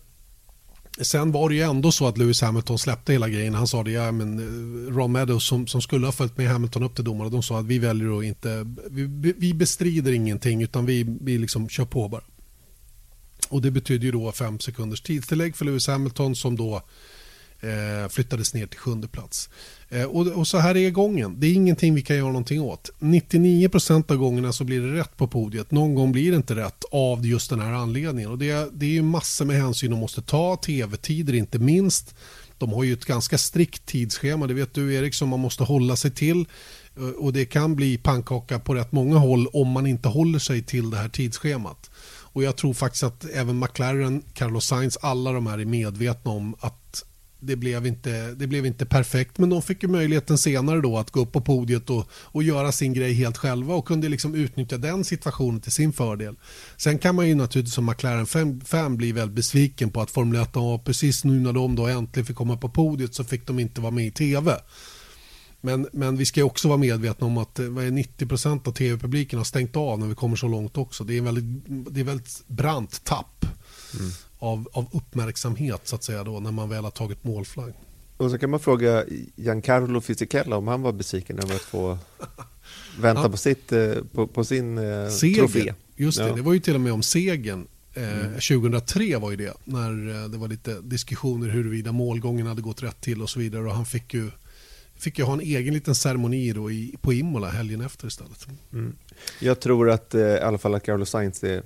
sen 1.00 1.32
var 1.32 1.48
det 1.48 1.54
ju 1.54 1.62
ändå 1.62 1.92
så 1.92 2.06
att 2.06 2.18
Lewis 2.18 2.42
Hamilton 2.42 2.78
släppte 2.78 3.12
hela 3.12 3.28
grejen. 3.28 3.54
Han 3.54 3.68
sa 3.68 3.82
det, 3.82 3.90
ja, 3.90 4.12
men 4.12 4.38
eh, 4.38 4.94
Ron 4.96 5.12
Meadows 5.12 5.46
som, 5.46 5.66
som 5.66 5.82
skulle 5.82 6.06
ha 6.06 6.12
följt 6.12 6.36
med 6.36 6.48
Hamilton 6.48 6.82
upp 6.82 6.94
till 6.94 7.04
domarna, 7.04 7.30
de 7.30 7.42
sa 7.42 7.58
att 7.58 7.66
vi 7.66 7.78
väljer 7.78 8.18
att 8.18 8.24
inte, 8.24 8.66
vi, 8.90 9.34
vi 9.38 9.54
bestrider 9.54 10.12
ingenting 10.12 10.62
utan 10.62 10.86
vi, 10.86 11.16
vi 11.20 11.38
liksom 11.38 11.68
kör 11.68 11.84
på 11.84 12.08
bara. 12.08 12.22
Och 13.48 13.62
det 13.62 13.70
betyder 13.70 14.04
ju 14.04 14.12
då 14.12 14.32
fem 14.32 14.60
sekunders 14.60 15.00
tidstillägg 15.00 15.56
för 15.56 15.64
Lewis 15.64 15.86
Hamilton 15.86 16.36
som 16.36 16.56
då 16.56 16.82
eh, 17.64 18.08
flyttades 18.08 18.54
ner 18.54 18.66
till 18.66 18.78
sjunde 18.78 19.08
plats. 19.08 19.48
Eh, 19.88 20.04
och, 20.04 20.26
och, 20.26 20.48
så 20.48 20.58
här 20.58 20.76
är 20.76 20.90
gången. 20.90 21.40
Det 21.40 21.46
är 21.46 21.52
ingenting 21.52 21.94
vi 21.94 22.02
kan 22.02 22.16
göra 22.16 22.26
någonting 22.26 22.60
åt. 22.60 22.90
99% 22.98 24.12
av 24.12 24.16
gångerna 24.16 24.52
så 24.52 24.64
blir 24.64 24.80
det 24.80 25.00
rätt 25.00 25.16
på 25.16 25.28
podiet. 25.28 25.70
Någon 25.70 25.94
gång 25.94 26.12
blir 26.12 26.30
det 26.30 26.36
inte 26.36 26.54
rätt 26.54 26.84
av 26.92 27.26
just 27.26 27.50
den 27.50 27.60
här 27.60 27.72
anledningen. 27.72 28.30
Och 28.30 28.38
det, 28.38 28.68
det 28.72 28.86
är 28.86 28.90
ju 28.90 29.02
massor 29.02 29.44
med 29.44 29.56
hänsyn 29.56 29.90
de 29.90 30.00
måste 30.00 30.22
ta. 30.22 30.56
Tv-tider 30.56 31.34
inte 31.34 31.58
minst. 31.58 32.14
De 32.58 32.72
har 32.72 32.84
ju 32.84 32.92
ett 32.92 33.04
ganska 33.04 33.38
strikt 33.38 33.86
tidsschema. 33.86 34.46
Det 34.46 34.54
vet 34.54 34.74
du 34.74 34.94
Erik 34.94 35.14
som 35.14 35.28
man 35.28 35.40
måste 35.40 35.64
hålla 35.64 35.96
sig 35.96 36.10
till. 36.10 36.44
Eh, 36.96 37.08
och 37.08 37.32
det 37.32 37.44
kan 37.44 37.76
bli 37.76 37.98
pannkaka 37.98 38.58
på 38.58 38.74
rätt 38.74 38.92
många 38.92 39.16
håll 39.16 39.46
om 39.46 39.68
man 39.68 39.86
inte 39.86 40.08
håller 40.08 40.38
sig 40.38 40.62
till 40.62 40.90
det 40.90 40.96
här 40.96 41.08
tidsschemat. 41.08 41.90
Och 42.34 42.42
jag 42.42 42.56
tror 42.56 42.74
faktiskt 42.74 43.04
att 43.04 43.24
även 43.24 43.58
McLaren, 43.58 44.22
Carlos 44.32 44.66
Sainz, 44.66 44.98
alla 45.00 45.32
de 45.32 45.46
här 45.46 45.58
är 45.58 45.64
medvetna 45.64 46.30
om 46.30 46.54
att 46.60 47.04
det 47.46 47.56
blev, 47.56 47.86
inte, 47.86 48.34
det 48.34 48.46
blev 48.46 48.66
inte 48.66 48.86
perfekt 48.86 49.38
men 49.38 49.50
de 49.50 49.62
fick 49.62 49.82
ju 49.82 49.88
möjligheten 49.88 50.38
senare 50.38 50.80
då 50.80 50.98
att 50.98 51.10
gå 51.10 51.20
upp 51.20 51.32
på 51.32 51.40
podiet 51.40 51.90
och, 51.90 52.08
och 52.12 52.42
göra 52.42 52.72
sin 52.72 52.92
grej 52.92 53.12
helt 53.12 53.36
själva 53.36 53.74
och 53.74 53.86
kunde 53.86 54.08
liksom 54.08 54.34
utnyttja 54.34 54.78
den 54.78 55.04
situationen 55.04 55.60
till 55.60 55.72
sin 55.72 55.92
fördel. 55.92 56.36
Sen 56.76 56.98
kan 56.98 57.14
man 57.14 57.28
ju 57.28 57.34
naturligtvis 57.34 57.74
som 57.74 57.86
McLaren-fan 57.86 58.96
bli 58.96 59.12
väldigt 59.12 59.36
besviken 59.36 59.90
på 59.90 60.00
att 60.00 60.10
Formel 60.10 60.42
1 60.42 60.56
var 60.56 60.78
precis 60.78 61.24
nu 61.24 61.40
när 61.40 61.52
de 61.52 61.76
då 61.76 61.86
äntligen 61.86 62.26
fick 62.26 62.36
komma 62.36 62.56
på 62.56 62.68
podiet 62.68 63.14
så 63.14 63.24
fick 63.24 63.46
de 63.46 63.58
inte 63.58 63.80
vara 63.80 63.90
med 63.90 64.06
i 64.06 64.10
tv. 64.10 64.56
Men, 65.60 65.88
men 65.92 66.16
vi 66.16 66.26
ska 66.26 66.44
också 66.44 66.68
vara 66.68 66.78
medvetna 66.78 67.26
om 67.26 67.38
att 67.38 67.58
eh, 67.58 67.64
90% 67.64 68.68
av 68.68 68.72
tv-publiken 68.72 69.38
har 69.38 69.44
stängt 69.44 69.76
av 69.76 69.98
när 69.98 70.06
vi 70.06 70.14
kommer 70.14 70.36
så 70.36 70.48
långt 70.48 70.76
också. 70.76 71.04
Det 71.04 71.14
är 71.14 71.18
en 71.18 71.24
väldigt, 71.24 71.64
det 71.94 72.00
är 72.00 72.04
väldigt 72.04 72.42
brant 72.46 73.04
tapp. 73.04 73.46
Mm 74.00 74.10
av, 74.44 74.68
av 74.72 74.86
uppmärksamhet 74.92 75.80
så 75.84 75.96
att 75.96 76.04
säga 76.04 76.24
då 76.24 76.40
när 76.40 76.50
man 76.50 76.68
väl 76.68 76.84
har 76.84 76.90
tagit 76.90 77.24
målflagg. 77.24 77.72
Och 78.16 78.30
så 78.30 78.38
kan 78.38 78.50
man 78.50 78.60
fråga 78.60 79.04
Giancarlo 79.36 80.00
Fisichella 80.00 80.56
om 80.56 80.68
han 80.68 80.82
var 80.82 80.92
besviken 80.92 81.38
över 81.38 81.54
att 81.54 81.60
få 81.60 81.98
vänta 83.00 83.22
ja. 83.22 83.28
på, 83.28 83.36
sitt, 83.36 83.72
eh, 83.72 83.94
på, 84.12 84.26
på 84.26 84.44
sin 84.44 84.78
eh, 84.78 85.08
Seger. 85.08 85.38
trofé. 85.38 85.74
Just 85.96 86.18
det, 86.18 86.28
ja. 86.28 86.34
det 86.34 86.42
var 86.42 86.52
ju 86.52 86.60
till 86.60 86.74
och 86.74 86.80
med 86.80 86.92
om 86.92 87.02
segern. 87.02 87.66
Eh, 87.94 88.18
mm. 88.18 88.32
2003 88.32 89.16
var 89.18 89.30
ju 89.30 89.36
det, 89.36 89.54
när 89.64 90.28
det 90.28 90.38
var 90.38 90.48
lite 90.48 90.80
diskussioner 90.80 91.48
huruvida 91.48 91.92
målgången 91.92 92.46
hade 92.46 92.62
gått 92.62 92.82
rätt 92.82 93.00
till 93.00 93.22
och 93.22 93.30
så 93.30 93.38
vidare. 93.38 93.62
Och 93.62 93.74
han 93.74 93.86
fick 93.86 94.14
ju, 94.14 94.30
fick 94.96 95.18
ju 95.18 95.24
ha 95.24 95.32
en 95.32 95.40
egen 95.40 95.74
liten 95.74 95.94
ceremoni 95.94 96.52
då 96.52 96.70
i, 96.70 96.94
på 97.00 97.12
Imola 97.12 97.48
helgen 97.48 97.80
efter 97.80 98.06
istället. 98.08 98.46
Mm. 98.72 98.96
Jag 99.40 99.60
tror 99.60 99.90
att 99.90 100.14
i 100.14 100.38
alla 100.42 100.58
fall 100.58 100.74
att 100.74 100.82
Carlos 100.82 101.10
Sainz 101.10 101.44
är 101.44 101.62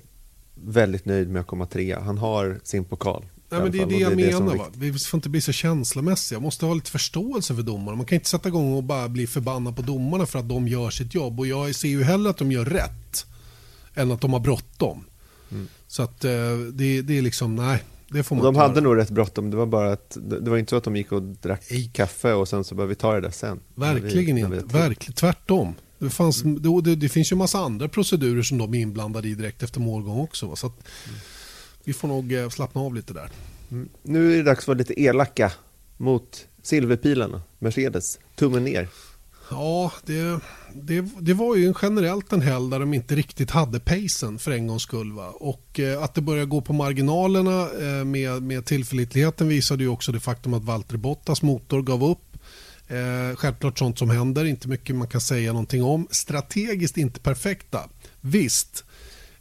väldigt 0.64 1.04
nöjd 1.04 1.30
med 1.30 1.40
att 1.40 1.46
komma 1.46 1.66
trea. 1.66 2.00
Han 2.00 2.18
har 2.18 2.60
sin 2.64 2.84
pokal. 2.84 3.24
Nej, 3.50 3.60
men 3.60 3.72
det 3.72 3.78
är 3.78 3.86
det 3.86 3.96
jag 3.96 4.16
det 4.16 4.16
menar. 4.16 4.56
Va? 4.56 4.66
Vi 4.74 4.92
får 4.92 5.18
inte 5.18 5.28
bli 5.28 5.40
så 5.40 5.52
känslomässiga. 5.52 6.38
Man 6.38 6.44
måste 6.44 6.66
ha 6.66 6.74
lite 6.74 6.90
förståelse 6.90 7.54
för 7.54 7.62
domarna. 7.62 7.96
Man 7.96 8.06
kan 8.06 8.16
inte 8.16 8.28
sätta 8.28 8.48
igång 8.48 8.72
och 8.72 8.84
bara 8.84 9.08
bli 9.08 9.26
förbannad 9.26 9.76
på 9.76 9.82
domarna 9.82 10.26
för 10.26 10.38
att 10.38 10.48
de 10.48 10.68
gör 10.68 10.90
sitt 10.90 11.14
jobb. 11.14 11.40
Och 11.40 11.46
jag 11.46 11.74
ser 11.74 11.88
ju 11.88 12.02
hellre 12.02 12.30
att 12.30 12.36
de 12.36 12.52
gör 12.52 12.64
rätt 12.64 13.26
än 13.94 14.10
att 14.10 14.20
de 14.20 14.32
har 14.32 14.40
bråttom. 14.40 15.04
Mm. 15.50 15.68
Så 15.86 16.02
att 16.02 16.24
eh, 16.24 16.30
det, 16.72 17.02
det 17.02 17.18
är 17.18 17.22
liksom, 17.22 17.56
nej. 17.56 17.82
Det 18.10 18.22
får 18.22 18.36
man 18.36 18.44
de 18.44 18.56
hade 18.56 18.80
nog 18.80 18.96
rätt 18.96 19.10
bråttom. 19.10 19.50
Det 19.50 19.56
var 19.56 19.66
bara 19.66 19.92
att 19.92 20.16
det 20.24 20.50
var 20.50 20.56
inte 20.56 20.70
så 20.70 20.76
att 20.76 20.84
de 20.84 20.96
gick 20.96 21.12
och 21.12 21.22
drack 21.22 21.62
kaffe 21.92 22.32
och 22.32 22.48
sen 22.48 22.64
så 22.64 22.74
började 22.74 22.88
vi 22.88 22.94
ta 22.94 23.14
det 23.14 23.20
där 23.20 23.30
sen. 23.30 23.60
Verkligen 23.74 24.34
vi, 24.36 24.40
inte. 24.40 24.78
Verkligen 24.78 25.14
tvärtom. 25.14 25.74
Det, 25.98 26.10
fanns, 26.10 26.42
det, 26.42 26.80
det, 26.82 26.96
det 26.96 27.08
finns 27.08 27.32
ju 27.32 27.36
massa 27.36 27.58
andra 27.58 27.88
procedurer 27.88 28.42
som 28.42 28.58
de 28.58 28.74
är 28.74 28.78
inblandade 28.78 29.28
i 29.28 29.34
direkt 29.34 29.62
efter 29.62 29.80
målgång 29.80 30.20
också. 30.20 30.46
va, 30.46 30.56
Så 30.56 30.66
att, 30.66 30.88
vi 31.84 31.92
får 31.92 32.08
nog 32.08 32.32
eh, 32.32 32.48
slappna 32.48 32.80
av 32.80 32.94
lite 32.94 33.12
där. 33.12 33.30
Mm. 33.70 33.88
Nu 34.02 34.32
är 34.32 34.36
det 34.36 34.42
dags 34.42 34.60
att 34.60 34.68
vara 34.68 34.78
lite 34.78 35.00
elaka 35.00 35.52
mot 35.96 36.46
silverpilarna, 36.62 37.42
Mercedes. 37.58 38.18
Tummen 38.34 38.64
ner. 38.64 38.88
Ja, 39.50 39.92
det, 40.06 40.40
det, 40.74 41.04
det 41.20 41.34
var 41.34 41.56
ju 41.56 41.66
en 41.66 41.74
generellt 41.82 42.32
en 42.32 42.40
helg 42.40 42.70
där 42.70 42.80
de 42.80 42.94
inte 42.94 43.14
riktigt 43.14 43.50
hade 43.50 43.80
pacen 43.80 44.38
för 44.38 44.50
en 44.50 44.66
gångs 44.66 44.82
skull. 44.82 45.12
Va? 45.12 45.28
Och 45.28 45.80
eh, 45.80 46.02
att 46.02 46.14
det 46.14 46.20
börjar 46.20 46.44
gå 46.44 46.60
på 46.60 46.72
marginalerna 46.72 47.62
eh, 47.62 48.04
med, 48.04 48.42
med 48.42 48.64
tillförlitligheten 48.64 49.48
visade 49.48 49.82
ju 49.82 49.88
också 49.88 50.12
det 50.12 50.20
faktum 50.20 50.54
att 50.54 50.64
Valtteri 50.64 50.98
Bottas 50.98 51.42
motor 51.42 51.82
gav 51.82 52.04
upp. 52.04 52.27
Eh, 52.88 53.36
självklart 53.36 53.78
sånt 53.78 53.98
som 53.98 54.10
händer, 54.10 54.44
inte 54.44 54.68
mycket 54.68 54.96
man 54.96 55.08
kan 55.08 55.20
säga 55.20 55.52
någonting 55.52 55.82
om. 55.82 56.08
Strategiskt 56.10 56.96
inte 56.96 57.20
perfekta, 57.20 57.88
visst. 58.20 58.84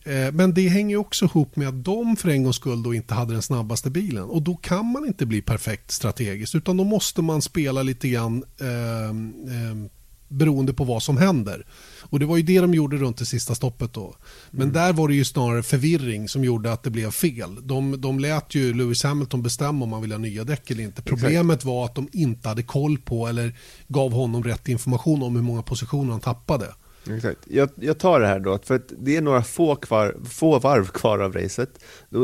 Eh, 0.04 0.32
men 0.32 0.54
det 0.54 0.68
hänger 0.68 0.98
också 0.98 1.26
ihop 1.26 1.56
med 1.56 1.68
att 1.68 1.84
de 1.84 2.16
för 2.16 2.30
en 2.30 2.44
gångs 2.44 2.56
skull 2.56 2.84
då 2.84 2.94
inte 2.94 3.14
hade 3.14 3.34
den 3.34 3.42
snabbaste 3.42 3.90
bilen. 3.90 4.24
Och 4.24 4.42
då 4.42 4.56
kan 4.56 4.86
man 4.86 5.06
inte 5.06 5.26
bli 5.26 5.42
perfekt 5.42 5.92
strategiskt 5.92 6.56
utan 6.56 6.78
då 6.78 6.84
måste 6.84 7.22
man 7.22 7.42
spela 7.42 7.84
lite 7.84 8.10
grann 8.10 8.44
eh, 8.60 9.10
eh, 9.56 9.90
beroende 10.28 10.74
på 10.74 10.84
vad 10.84 11.04
som 11.04 11.18
händer. 11.18 11.66
Och 12.10 12.20
det 12.20 12.26
var 12.26 12.38
ju 12.38 12.44
det 12.44 12.60
de 12.60 12.74
gjorde 12.74 12.98
runt 12.98 13.18
det 13.18 13.26
sista 13.26 13.56
stoppet 13.56 13.94
då. 13.94 14.16
Men 14.52 14.62
mm. 14.62 14.74
där 14.74 14.94
var 14.94 15.08
det 15.08 15.16
ju 15.16 15.26
snarare 15.26 15.64
förvirring 15.64 16.30
som 16.30 16.44
gjorde 16.44 16.72
att 16.72 16.84
det 16.84 16.90
blev 16.90 17.12
fel. 17.12 17.68
De, 17.68 18.02
de 18.02 18.20
lät 18.20 18.56
ju 18.56 18.74
Lewis 18.74 19.04
Hamilton 19.04 19.44
bestämma 19.44 19.86
om 19.86 19.92
han 19.94 20.02
ville 20.02 20.16
ha 20.16 20.20
nya 20.20 20.44
däck 20.44 20.72
eller 20.72 20.84
inte. 20.84 21.02
Problemet 21.02 21.66
var 21.66 21.86
att 21.86 21.96
de 21.96 22.10
inte 22.12 22.50
hade 22.50 22.64
koll 22.64 22.98
på 22.98 23.28
eller 23.28 23.56
gav 23.88 24.12
honom 24.12 24.44
rätt 24.44 24.68
information 24.68 25.24
om 25.24 25.36
hur 25.36 25.44
många 25.44 25.62
positioner 25.62 26.12
han 26.12 26.22
tappade. 26.22 26.68
Exakt. 27.16 27.40
Jag, 27.48 27.70
jag 27.76 28.00
tar 28.00 28.20
det 28.20 28.28
här 28.28 28.40
då, 28.40 28.60
för 28.64 28.82
det 29.00 29.18
är 29.18 29.22
några 29.22 29.44
få, 29.44 29.76
kvar, 29.76 30.16
få 30.30 30.60
varv 30.60 30.86
kvar 30.86 31.20
av 31.20 31.34
racet. 31.34 31.70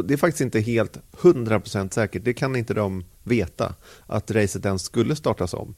Det 0.06 0.14
är 0.14 0.18
faktiskt 0.18 0.41
inte 0.41 0.60
helt 0.60 0.97
100% 1.22 1.89
säkert, 1.93 2.26
det 2.26 2.34
kan 2.34 2.56
inte 2.56 2.74
de 2.74 3.06
veta, 3.24 3.76
att 4.06 4.32
racet 4.32 4.66
ens 4.66 4.82
skulle 4.82 5.16
startas 5.16 5.54
om. 5.54 5.76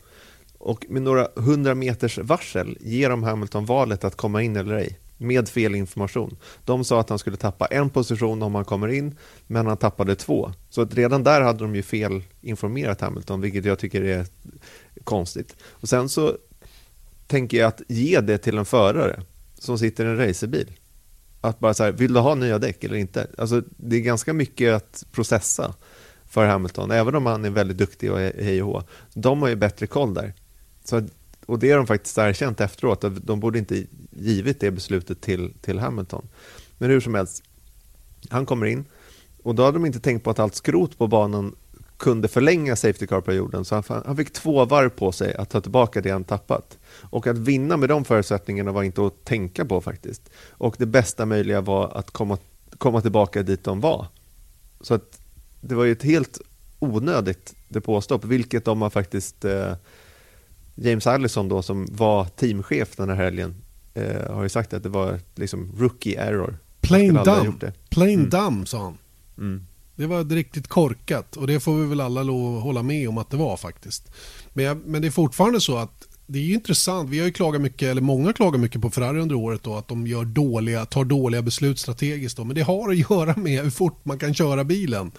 Och 0.65 0.85
med 0.89 1.01
några 1.01 1.27
hundra 1.35 1.75
meters 1.75 2.17
varsel 2.17 2.77
ger 2.81 3.09
de 3.09 3.23
Hamilton 3.23 3.65
valet 3.65 4.03
att 4.03 4.15
komma 4.15 4.41
in 4.41 4.55
eller 4.55 4.75
ej 4.75 4.99
med 5.17 5.49
fel 5.49 5.75
information. 5.75 6.37
De 6.65 6.83
sa 6.83 6.99
att 6.99 7.09
han 7.09 7.19
skulle 7.19 7.37
tappa 7.37 7.65
en 7.65 7.89
position 7.89 8.43
om 8.43 8.55
han 8.55 8.65
kommer 8.65 8.87
in, 8.87 9.17
men 9.47 9.67
han 9.67 9.77
tappade 9.77 10.15
två. 10.15 10.51
Så 10.69 10.81
att 10.81 10.95
redan 10.95 11.23
där 11.23 11.41
hade 11.41 11.59
de 11.59 11.75
ju 11.75 11.83
fel 11.83 12.23
informerat 12.41 13.01
Hamilton, 13.01 13.41
vilket 13.41 13.65
jag 13.65 13.79
tycker 13.79 14.01
är 14.01 14.25
konstigt. 15.03 15.55
Och 15.63 15.89
sen 15.89 16.09
så 16.09 16.37
tänker 17.27 17.57
jag 17.57 17.67
att 17.67 17.81
ge 17.87 18.21
det 18.21 18.37
till 18.37 18.57
en 18.57 18.65
förare 18.65 19.21
som 19.59 19.77
sitter 19.77 20.05
i 20.05 20.07
en 20.07 20.17
racerbil. 20.17 20.71
Att 21.41 21.59
bara 21.59 21.73
så 21.73 21.83
här, 21.83 21.91
vill 21.91 22.13
du 22.13 22.19
ha 22.19 22.35
nya 22.35 22.59
däck 22.59 22.83
eller 22.83 22.97
inte? 22.97 23.27
Alltså, 23.37 23.61
det 23.77 23.95
är 23.95 24.01
ganska 24.01 24.33
mycket 24.33 24.73
att 24.73 25.05
processa 25.11 25.73
för 26.25 26.45
Hamilton, 26.45 26.91
även 26.91 27.15
om 27.15 27.25
han 27.25 27.45
är 27.45 27.49
väldigt 27.49 27.77
duktig 27.77 28.11
och 28.11 28.19
hej 28.19 28.63
och 28.63 28.67
hå. 28.67 28.83
De 29.13 29.41
har 29.41 29.49
ju 29.49 29.55
bättre 29.55 29.87
koll 29.87 30.13
där. 30.13 30.33
Så, 30.85 31.07
och 31.45 31.59
det 31.59 31.71
har 31.71 31.77
de 31.77 31.87
faktiskt 31.87 32.17
erkänt 32.17 32.61
efteråt, 32.61 33.03
att 33.03 33.27
de 33.27 33.39
borde 33.39 33.59
inte 33.59 33.85
givit 34.11 34.59
det 34.59 34.71
beslutet 34.71 35.21
till, 35.21 35.53
till 35.61 35.79
Hamilton. 35.79 36.27
Men 36.77 36.89
hur 36.89 36.99
som 36.99 37.15
helst, 37.15 37.43
han 38.29 38.45
kommer 38.45 38.65
in 38.65 38.85
och 39.43 39.55
då 39.55 39.63
hade 39.63 39.75
de 39.75 39.85
inte 39.85 39.99
tänkt 39.99 40.23
på 40.23 40.29
att 40.29 40.39
allt 40.39 40.55
skrot 40.55 40.97
på 40.97 41.07
banan 41.07 41.55
kunde 41.97 42.27
förlänga 42.27 42.75
Safety 42.75 43.07
Car-perioden, 43.07 43.65
så 43.65 43.75
han, 43.75 44.03
han 44.05 44.17
fick 44.17 44.33
två 44.33 44.65
varv 44.65 44.89
på 44.89 45.11
sig 45.11 45.35
att 45.35 45.49
ta 45.49 45.61
tillbaka 45.61 46.01
det 46.01 46.09
han 46.09 46.23
tappat. 46.23 46.77
Och 47.01 47.27
att 47.27 47.37
vinna 47.37 47.77
med 47.77 47.89
de 47.89 48.05
förutsättningarna 48.05 48.71
var 48.71 48.83
inte 48.83 49.05
att 49.05 49.23
tänka 49.23 49.65
på 49.65 49.81
faktiskt. 49.81 50.29
Och 50.49 50.75
det 50.79 50.85
bästa 50.85 51.25
möjliga 51.25 51.61
var 51.61 51.97
att 51.97 52.11
komma, 52.11 52.37
komma 52.77 53.01
tillbaka 53.01 53.43
dit 53.43 53.63
de 53.63 53.81
var. 53.81 54.07
Så 54.81 54.93
att 54.93 55.21
det 55.61 55.75
var 55.75 55.83
ju 55.83 55.91
ett 55.91 56.03
helt 56.03 56.39
onödigt 56.79 57.55
depåstopp, 57.67 58.25
vilket 58.25 58.65
de 58.65 58.81
har 58.81 58.89
faktiskt 58.89 59.45
eh, 59.45 59.73
James 60.75 61.07
Allison 61.07 61.49
då 61.49 61.61
som 61.61 61.87
var 61.91 62.25
teamchef 62.25 62.95
den 62.95 63.09
här 63.09 63.15
helgen 63.15 63.55
eh, 63.93 64.33
har 64.33 64.43
ju 64.43 64.49
sagt 64.49 64.73
att 64.73 64.83
det 64.83 64.89
var 64.89 65.19
liksom 65.35 65.71
rookie 65.77 66.19
error. 66.19 66.57
Plain 66.81 67.13
dumb. 67.13 67.71
Plain 67.89 68.19
mm. 68.19 68.29
dumb 68.29 68.67
sa 68.67 68.83
han. 68.83 68.97
Mm. 69.37 69.65
Det 69.95 70.05
var 70.05 70.23
riktigt 70.23 70.67
korkat 70.67 71.37
och 71.37 71.47
det 71.47 71.59
får 71.59 71.75
vi 71.75 71.85
väl 71.85 72.01
alla 72.01 72.23
lov 72.23 72.57
att 72.57 72.63
hålla 72.63 72.83
med 72.83 73.09
om 73.09 73.17
att 73.17 73.29
det 73.29 73.37
var 73.37 73.57
faktiskt. 73.57 74.11
Men, 74.53 74.65
jag, 74.65 74.77
men 74.85 75.01
det 75.01 75.07
är 75.07 75.11
fortfarande 75.11 75.61
så 75.61 75.77
att 75.77 76.07
det 76.27 76.39
är 76.39 76.43
ju 76.43 76.53
intressant. 76.53 77.09
Vi 77.09 77.19
har 77.19 77.25
ju 77.25 77.31
klagat 77.31 77.61
mycket, 77.61 77.89
eller 77.89 78.01
många 78.01 78.33
klagar 78.33 78.59
mycket 78.59 78.81
på 78.81 78.89
Ferrari 78.89 79.19
under 79.19 79.35
året 79.35 79.63
då, 79.63 79.75
att 79.75 79.87
de 79.87 80.07
gör 80.07 80.25
dåliga, 80.25 80.85
tar 80.85 81.05
dåliga 81.05 81.41
beslut 81.41 81.79
strategiskt. 81.79 82.37
Då. 82.37 82.43
Men 82.43 82.55
det 82.55 82.61
har 82.61 82.91
att 82.91 82.97
göra 83.09 83.35
med 83.35 83.63
hur 83.63 83.69
fort 83.69 84.05
man 84.05 84.19
kan 84.19 84.33
köra 84.33 84.63
bilen. 84.63 85.11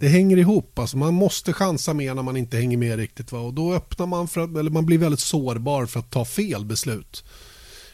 Det 0.00 0.08
hänger 0.08 0.36
ihop. 0.36 0.78
Alltså 0.78 0.96
man 0.96 1.14
måste 1.14 1.52
chansa 1.52 1.94
mer 1.94 2.14
när 2.14 2.22
man 2.22 2.36
inte 2.36 2.56
hänger 2.56 2.76
med 2.76 2.96
riktigt. 2.96 3.32
Va? 3.32 3.38
Och 3.38 3.54
då 3.54 3.74
öppnar 3.74 4.06
man 4.06 4.28
för 4.28 4.40
att, 4.40 4.56
eller 4.56 4.70
man 4.70 4.86
blir 4.86 4.98
väldigt 4.98 5.20
sårbar 5.20 5.86
för 5.86 6.00
att 6.00 6.10
ta 6.10 6.24
fel 6.24 6.64
beslut. 6.64 7.24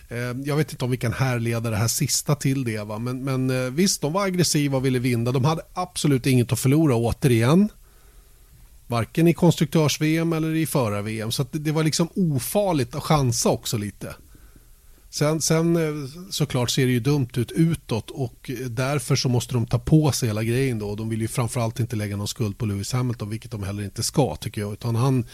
Eh, 0.08 0.18
jag 0.44 0.56
vet 0.56 0.72
inte 0.72 0.84
om 0.84 0.90
vi 0.90 0.96
kan 0.96 1.12
härleda 1.12 1.70
det 1.70 1.76
här 1.76 1.88
sista 1.88 2.34
till 2.34 2.64
det. 2.64 2.84
Va? 2.84 2.98
Men, 2.98 3.24
men 3.24 3.50
eh, 3.50 3.70
visst, 3.70 4.00
de 4.00 4.12
var 4.12 4.24
aggressiva 4.24 4.76
och 4.76 4.84
ville 4.84 4.98
vinna. 4.98 5.32
De 5.32 5.44
hade 5.44 5.62
absolut 5.74 6.26
inget 6.26 6.52
att 6.52 6.60
förlora 6.60 6.94
återigen. 6.94 7.68
Varken 8.90 9.28
i 9.28 9.34
konstruktörs-VM 9.34 10.32
eller 10.32 10.54
i 10.54 10.66
förar-VM. 10.66 11.32
Så 11.32 11.46
det, 11.50 11.58
det, 11.58 11.72
var 11.72 11.84
liksom 11.84 12.08
ofarligt 12.16 12.94
att 12.94 13.02
chansa 13.02 13.48
också 13.48 13.78
lite. 13.78 14.14
Sen, 15.10 15.40
sen 15.40 15.76
eh, 15.76 16.08
såklart 16.30 16.70
ser 16.70 16.86
det 16.86 16.92
ju 16.92 17.00
dumt 17.00 17.28
ut 17.36 17.52
utåt 17.52 18.10
och 18.10 18.50
eh, 18.50 18.66
därför 18.66 19.16
så 19.16 19.28
måste 19.28 19.54
de 19.54 19.66
ta 19.66 19.78
på 19.78 20.12
sig 20.12 20.28
hela 20.28 20.44
grejen 20.44 20.78
då. 20.78 20.94
De 20.94 21.08
vill 21.08 21.20
ju 21.20 21.28
framförallt 21.28 21.80
inte 21.80 21.96
lägga 21.96 22.16
någon 22.16 22.28
skuld 22.28 22.58
på 22.58 22.66
Lewis 22.66 22.92
Hamilton, 22.92 23.30
vilket 23.30 23.50
de 23.50 23.62
heller 23.62 23.82
inte 23.82 24.02
ska 24.02 24.36
tycker 24.36 24.60
jag. 24.60 24.72
Utan 24.72 24.96
han, 24.96 25.24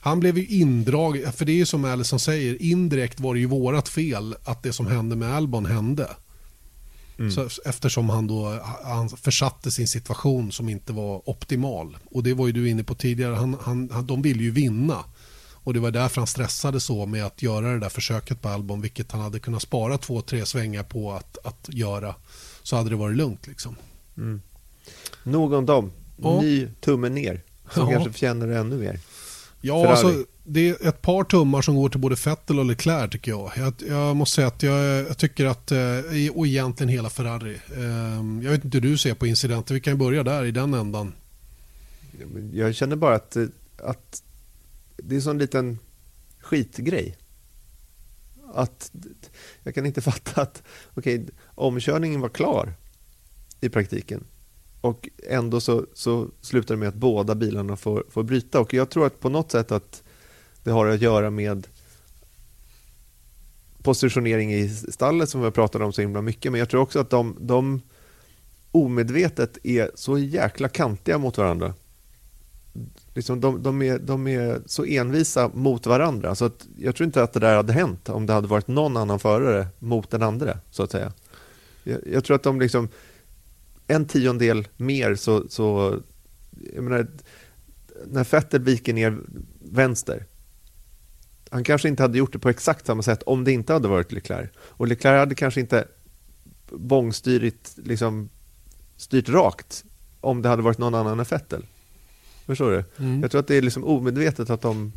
han 0.00 0.20
blev 0.20 0.38
ju 0.38 0.46
indragen, 0.46 1.32
för 1.32 1.44
det 1.44 1.52
är 1.52 1.56
ju 1.56 1.66
som 1.66 1.84
Allison 1.84 2.20
säger, 2.20 2.62
indirekt 2.62 3.20
var 3.20 3.34
det 3.34 3.40
ju 3.40 3.46
vårat 3.46 3.88
fel 3.88 4.34
att 4.44 4.62
det 4.62 4.72
som 4.72 4.86
hände 4.86 5.16
med 5.16 5.34
Albon 5.34 5.66
hände. 5.66 6.10
Mm. 7.18 7.30
Så, 7.30 7.48
eftersom 7.64 8.08
han 8.08 8.26
då 8.26 8.60
han 8.84 9.08
försatte 9.08 9.70
sin 9.70 9.88
situation 9.88 10.52
som 10.52 10.68
inte 10.68 10.92
var 10.92 11.30
optimal. 11.30 11.96
Och 12.10 12.22
det 12.22 12.34
var 12.34 12.46
ju 12.46 12.52
du 12.52 12.68
inne 12.68 12.84
på 12.84 12.94
tidigare, 12.94 13.34
han, 13.34 13.56
han, 13.60 14.06
de 14.06 14.22
ville 14.22 14.42
ju 14.42 14.50
vinna. 14.50 15.04
Och 15.52 15.74
det 15.74 15.80
var 15.80 15.90
därför 15.90 16.20
han 16.20 16.26
stressade 16.26 16.80
så 16.80 17.06
med 17.06 17.24
att 17.26 17.42
göra 17.42 17.72
det 17.72 17.78
där 17.78 17.88
försöket 17.88 18.42
på 18.42 18.48
Albon, 18.48 18.80
vilket 18.80 19.12
han 19.12 19.20
hade 19.20 19.38
kunnat 19.38 19.62
spara 19.62 19.98
två, 19.98 20.20
tre 20.20 20.46
svängar 20.46 20.82
på 20.82 21.12
att, 21.12 21.38
att 21.44 21.68
göra. 21.68 22.14
Så 22.62 22.76
hade 22.76 22.90
det 22.90 22.96
varit 22.96 23.16
lugnt 23.16 23.46
liksom. 23.46 23.76
Mm. 24.16 24.42
Nog 25.22 25.52
om 25.52 25.66
dem. 25.66 25.92
Ny 26.16 26.68
tumme 26.80 27.08
ner. 27.08 27.42
Som 27.70 27.82
ja. 27.82 27.90
kanske 27.90 28.12
förtjänar 28.12 28.46
det 28.46 28.58
ännu 28.58 28.76
mer. 28.76 29.00
Ja, 29.66 29.88
alltså, 29.88 30.24
det 30.42 30.68
är 30.68 30.88
ett 30.88 31.02
par 31.02 31.24
tummar 31.24 31.62
som 31.62 31.76
går 31.76 31.88
till 31.88 32.00
både 32.00 32.16
Vettel 32.24 32.58
och 32.58 32.64
Leclerc 32.64 33.10
tycker 33.10 33.30
jag. 33.30 33.52
Jag, 33.56 33.74
jag 33.88 34.16
måste 34.16 34.34
säga 34.34 34.46
att 34.46 34.62
jag, 34.62 34.84
jag, 34.84 35.18
tycker 35.18 35.46
att, 35.46 35.72
eh, 35.72 35.78
och 36.34 36.46
egentligen 36.46 36.88
hela 36.88 37.10
Ferrari. 37.10 37.56
Ehm, 37.76 38.42
jag 38.42 38.50
vet 38.50 38.64
inte 38.64 38.78
hur 38.78 38.82
du 38.90 38.98
ser 38.98 39.14
på 39.14 39.26
incidenter, 39.26 39.74
vi 39.74 39.80
kan 39.80 39.98
börja 39.98 40.22
där 40.22 40.44
i 40.44 40.50
den 40.50 40.74
ändan. 40.74 41.12
Jag 42.52 42.74
känner 42.74 42.96
bara 42.96 43.14
att, 43.14 43.36
att 43.78 44.22
det 44.96 45.14
är 45.14 45.16
en 45.16 45.22
sån 45.22 45.38
liten 45.38 45.78
skitgrej. 46.40 47.16
Att, 48.54 48.92
jag 49.62 49.74
kan 49.74 49.86
inte 49.86 50.00
fatta 50.10 50.42
att 50.42 50.62
okay, 50.94 51.20
omkörningen 51.44 52.20
var 52.20 52.28
klar 52.28 52.72
i 53.60 53.68
praktiken. 53.68 54.24
Och 54.84 55.08
ändå 55.28 55.60
så, 55.60 55.86
så 55.94 56.28
slutar 56.40 56.74
det 56.74 56.78
med 56.78 56.88
att 56.88 56.94
båda 56.94 57.34
bilarna 57.34 57.76
får, 57.76 58.04
får 58.10 58.22
bryta. 58.22 58.60
Och 58.60 58.74
jag 58.74 58.90
tror 58.90 59.06
att 59.06 59.20
på 59.20 59.28
något 59.28 59.52
sätt 59.52 59.72
att 59.72 60.02
det 60.62 60.70
har 60.70 60.86
att 60.86 61.00
göra 61.00 61.30
med 61.30 61.66
positionering 63.82 64.54
i 64.54 64.68
stallet 64.68 65.28
som 65.28 65.40
vi 65.40 65.44
har 65.44 65.50
pratat 65.50 65.82
om 65.82 65.92
så 65.92 66.00
himla 66.00 66.22
mycket. 66.22 66.52
Men 66.52 66.58
jag 66.58 66.68
tror 66.68 66.80
också 66.80 67.00
att 67.00 67.10
de, 67.10 67.36
de 67.40 67.80
omedvetet 68.70 69.58
är 69.62 69.90
så 69.94 70.18
jäkla 70.18 70.68
kantiga 70.68 71.18
mot 71.18 71.38
varandra. 71.38 71.74
Liksom 73.14 73.40
de, 73.40 73.62
de, 73.62 73.82
är, 73.82 73.98
de 73.98 74.26
är 74.26 74.62
så 74.66 74.84
envisa 74.84 75.50
mot 75.54 75.86
varandra. 75.86 76.34
Så 76.34 76.44
att 76.44 76.66
jag 76.78 76.96
tror 76.96 77.04
inte 77.04 77.22
att 77.22 77.32
det 77.32 77.40
där 77.40 77.56
hade 77.56 77.72
hänt 77.72 78.08
om 78.08 78.26
det 78.26 78.32
hade 78.32 78.48
varit 78.48 78.68
någon 78.68 78.96
annan 78.96 79.18
förare 79.18 79.66
mot 79.78 80.10
den 80.10 80.22
andra. 80.22 80.58
så 80.70 80.82
att 80.82 80.90
säga. 80.90 81.12
Jag, 81.82 82.00
jag 82.12 82.24
tror 82.24 82.36
att 82.36 82.42
de 82.42 82.60
liksom 82.60 82.88
en 83.86 84.06
tiondel 84.06 84.68
mer 84.76 85.14
så, 85.14 85.48
så 85.48 85.98
jag 86.74 86.84
menar, 86.84 87.06
när 88.06 88.24
Vettel 88.24 88.62
viker 88.62 88.92
ner 88.92 89.18
vänster 89.60 90.26
han 91.54 91.64
kanske 91.64 91.88
inte 91.88 92.02
hade 92.02 92.18
gjort 92.18 92.32
det 92.32 92.38
på 92.38 92.48
exakt 92.48 92.86
samma 92.86 93.02
sätt 93.02 93.22
om 93.22 93.44
det 93.44 93.52
inte 93.52 93.72
hade 93.72 93.88
varit 93.88 94.12
Leclerc. 94.12 94.50
Och 94.56 94.86
Leclerc 94.88 95.18
hade 95.18 95.34
kanske 95.34 95.60
inte 95.60 95.88
bångstyrigt 96.70 97.74
liksom 97.76 98.28
styrt 98.96 99.28
rakt 99.28 99.84
om 100.20 100.42
det 100.42 100.48
hade 100.48 100.62
varit 100.62 100.78
någon 100.78 100.94
annan 100.94 101.18
än 101.18 101.26
Vettel. 101.30 101.66
Förstår 102.46 102.70
du? 102.70 103.04
Mm. 103.04 103.22
Jag 103.22 103.30
tror 103.30 103.40
att 103.40 103.46
det 103.46 103.54
är 103.56 103.62
liksom 103.62 103.84
omedvetet 103.84 104.50
att 104.50 104.60
de 104.60 104.92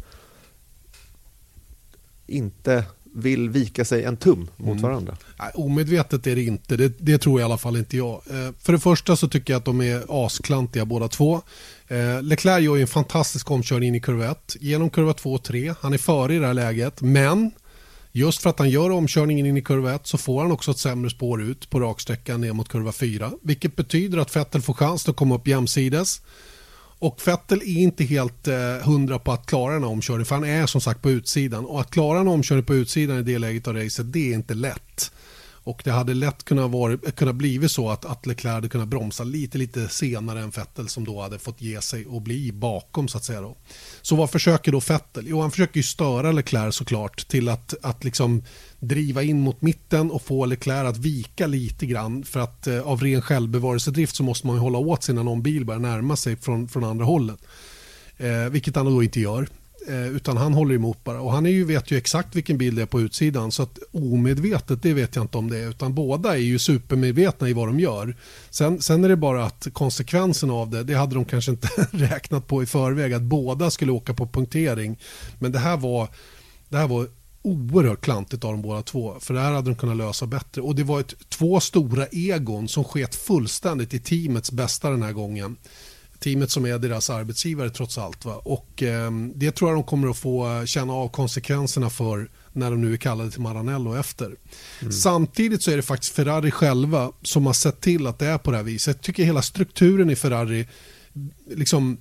inte 2.28 2.86
vill 3.18 3.50
vika 3.50 3.86
sig 3.86 4.04
en 4.04 4.18
tum 4.18 4.48
mot 4.58 4.68
Mm. 4.72 4.82
varandra? 4.82 5.18
Nej, 5.40 5.52
omedvetet 5.56 6.28
är 6.28 6.36
det 6.36 6.44
inte. 6.44 6.78
Det, 6.78 6.94
det 7.00 7.18
tror 7.18 7.42
i 7.42 7.44
alla 7.44 7.58
fall 7.58 7.78
inte 7.78 7.98
jag. 7.98 8.14
Eh, 8.30 8.52
för 8.60 8.74
det 8.74 8.80
första 8.80 9.16
så 9.16 9.28
tycker 9.28 9.54
jag 9.54 9.60
att 9.60 9.66
de 9.66 9.82
är 9.82 10.26
asklantiga 10.26 10.86
båda 10.86 11.08
två. 11.08 11.42
Eh, 11.88 12.22
Leclerc 12.22 12.64
gör 12.64 12.76
ju 12.76 12.82
en 12.82 12.88
fantastisk 12.88 13.52
omkörning 13.52 13.88
in 13.88 13.96
i 13.96 14.00
kurva 14.00 14.32
1. 14.32 14.56
Genom 14.60 14.90
kurva 14.90 15.14
2 15.14 15.34
och 15.34 15.44
3. 15.44 15.74
Han 15.82 15.94
är 15.94 15.98
före 15.98 16.36
i 16.36 16.40
det 16.40 16.48
här 16.48 16.54
läget. 16.54 17.02
Men 17.02 17.52
just 18.12 18.42
för 18.42 18.50
att 18.50 18.60
han 18.60 18.70
gör 18.70 18.90
omkörningen 18.90 19.46
in 19.46 19.58
i 19.58 19.62
kurva 19.62 19.94
1 19.96 20.08
så 20.08 20.18
får 20.18 20.42
han 20.42 20.52
också 20.52 20.72
ett 20.72 20.78
sämre 20.78 21.10
spår 21.10 21.42
ut 21.44 21.70
på 21.70 21.80
raksträckan 21.80 22.42
ner 22.42 22.54
mot 22.54 22.70
kurva 22.70 22.92
4. 22.92 23.32
Vilket 23.42 23.76
betyder 23.76 24.18
att 24.18 24.36
Vettel 24.36 24.62
får 24.62 24.74
chans 24.74 25.10
att 25.10 25.16
komma 25.16 25.36
upp 25.36 25.48
jämsides. 25.48 26.22
Och 27.00 27.28
Vettel 27.28 27.62
är 27.62 27.78
inte 27.78 28.04
helt 28.04 28.48
eh, 28.48 28.56
hundra 28.84 29.20
på 29.20 29.32
att 29.32 29.46
klara 29.46 29.74
den 29.74 29.84
omkörning, 29.84 29.98
omkörningen 29.98 30.26
för 30.26 30.36
han 30.36 30.44
är 30.44 30.66
som 30.66 30.82
sagt 30.82 31.02
på 31.02 31.12
utsidan. 31.12 31.66
Och 31.66 31.82
att 31.82 31.92
klara 31.92 32.20
en 32.20 32.28
omkörning 32.28 32.66
på 32.66 32.76
utsidan 32.76 33.20
i 33.20 33.24
det 33.24 33.40
läget 33.40 33.68
av 33.68 33.76
racet 33.76 34.14
det 34.14 34.32
är 34.32 34.36
inte 34.36 34.54
lätt. 34.54 35.12
Och 35.68 35.82
det 35.84 35.92
hade 35.92 36.14
lätt 36.14 36.44
kunnat, 36.44 36.72
varit, 36.72 37.16
kunnat 37.16 37.36
blivit 37.36 37.72
så 37.72 37.90
att, 37.90 38.06
att 38.06 38.26
Leclerc 38.26 38.54
hade 38.54 38.70
kunnat 38.70 38.88
bromsa 38.88 39.24
lite, 39.24 39.58
lite 39.58 39.90
senare 39.90 40.42
än 40.42 40.50
Vettel 40.50 40.90
som 40.90 41.06
då 41.06 41.22
hade 41.22 41.40
fått 41.40 41.62
ge 41.62 41.82
sig 41.82 42.06
och 42.06 42.22
bli 42.22 42.52
bakom 42.52 43.08
så 43.08 43.18
att 43.18 43.24
säga. 43.24 43.42
Då. 43.42 43.56
Så 44.02 44.16
vad 44.16 44.30
försöker 44.30 44.72
då 44.72 44.80
Vettel? 44.80 45.26
Jo, 45.28 45.42
han 45.42 45.52
försöker 45.52 45.78
ju 45.78 45.84
störa 45.84 46.32
Leclerc 46.32 46.76
såklart 46.76 47.28
till 47.28 47.50
att, 47.50 47.74
att 47.82 48.04
liksom 48.04 48.44
driva 48.80 49.24
in 49.24 49.40
mot 49.40 49.62
mitten 49.62 50.12
och 50.12 50.22
få 50.22 50.46
Leclerc 50.46 50.88
att 50.88 50.98
vika 50.98 51.48
lite 51.48 51.86
grann 51.86 52.24
för 52.24 52.40
att 52.40 52.68
eh, 52.68 52.82
av 52.82 53.02
ren 53.02 53.22
självbevarelsedrift 53.22 54.16
så 54.16 54.24
måste 54.24 54.48
man 54.48 54.56
ju 54.56 54.60
hålla 54.60 54.78
åt 54.78 55.04
sig 55.04 55.16
när 55.16 55.24
någon 55.24 55.42
bil 55.42 55.66
börjar 55.66 55.80
närma 55.80 56.16
sig 56.16 56.36
från, 56.36 56.68
från 56.68 56.84
andra 56.84 57.06
hållet. 57.06 57.40
Eh, 58.18 58.50
vilket 58.50 58.76
han 58.76 58.86
då 58.86 59.04
inte 59.04 59.20
gör. 59.20 59.48
Eh, 59.88 60.08
utan 60.08 60.38
han 60.38 60.54
håller 60.54 60.76
emot 60.76 61.04
bara. 61.04 61.22
Och 61.22 61.32
han 61.32 61.46
är 61.46 61.50
ju, 61.50 61.64
vet 61.64 61.92
ju 61.92 61.98
exakt 61.98 62.36
vilken 62.36 62.58
bil 62.58 62.76
det 62.76 62.82
är 62.82 62.86
på 62.86 63.02
utsidan. 63.02 63.52
Så 63.52 63.64
att 63.64 63.80
omedvetet, 63.92 64.84
det 64.84 64.94
vet 64.94 65.16
jag 65.16 65.24
inte 65.24 65.38
om 65.38 65.50
det 65.50 65.58
är. 65.58 65.70
Utan 65.70 65.94
båda 65.94 66.34
är 66.34 66.42
ju 66.42 66.60
supermedvetna 66.60 67.50
i 67.50 67.54
vad 67.54 67.68
de 67.68 67.80
gör. 67.80 68.16
Sen, 68.50 68.82
sen 68.82 69.04
är 69.04 69.10
det 69.10 69.16
bara 69.16 69.46
att 69.46 69.68
konsekvensen 69.74 70.52
av 70.52 70.70
det, 70.70 70.84
det 70.84 70.94
hade 70.94 71.16
de 71.16 71.26
kanske 71.26 71.52
inte 71.52 71.68
räknat 71.92 72.48
på 72.48 72.64
i 72.64 72.66
förväg. 72.66 73.14
Att 73.14 73.22
båda 73.22 73.72
skulle 73.72 73.92
åka 73.92 74.14
på 74.14 74.28
punktering. 74.28 75.00
Men 75.40 75.52
det 75.52 75.60
här 75.60 75.78
var, 75.78 76.08
det 76.70 76.78
här 76.78 76.88
var 76.88 77.08
oerhört 77.42 78.02
klantigt 78.02 78.44
av 78.44 78.52
de 78.52 78.62
båda 78.62 78.82
två. 78.82 79.16
För 79.20 79.34
det 79.34 79.40
här 79.40 79.52
hade 79.52 79.70
de 79.70 79.76
kunnat 79.76 79.98
lösa 79.98 80.26
bättre. 80.26 80.62
Och 80.62 80.76
det 80.76 80.84
var 80.84 81.00
ett, 81.00 81.14
två 81.30 81.60
stora 81.60 82.08
egon 82.08 82.68
som 82.68 82.84
sket 82.84 83.16
fullständigt 83.16 83.94
i 83.94 84.00
teamets 84.00 84.52
bästa 84.52 84.90
den 84.90 85.04
här 85.04 85.14
gången. 85.14 85.56
Teamet 86.20 86.52
som 86.52 86.66
är 86.66 86.80
deras 86.80 87.10
arbetsgivare 87.10 87.70
trots 87.70 87.98
allt. 87.98 88.26
Va? 88.26 88.42
Och 88.44 88.84
eh, 88.84 89.12
det 89.36 89.52
tror 89.52 89.70
jag 89.70 89.78
de 89.78 89.84
kommer 89.84 90.10
att 90.10 90.18
få 90.18 90.66
känna 90.66 90.94
av 90.94 91.10
konsekvenserna 91.10 91.90
för 91.90 92.30
när 92.54 92.72
de 92.72 92.82
nu 92.82 92.94
är 92.94 92.98
kallade 92.98 93.32
till 93.32 93.42
Maranello 93.42 93.96
efter. 93.96 94.36
Samtidigt 94.92 95.64
så 95.64 95.72
är 95.72 95.76
det 95.76 95.82
faktiskt 95.82 96.14
Ferrari 96.14 96.52
själva 96.52 97.12
som 97.22 97.46
har 97.46 97.54
sett 97.54 97.82
till 97.82 98.08
att 98.08 98.20
det 98.20 98.26
är 98.26 98.38
på 98.38 98.52
det 98.52 98.58
här 98.58 98.64
viset. 98.64 98.96
Jag 98.96 99.04
tycker 99.04 99.24
hela 99.24 99.42
strukturen 99.42 100.10
i 100.10 100.16
Ferrari 100.16 100.68
liksom 101.56 101.98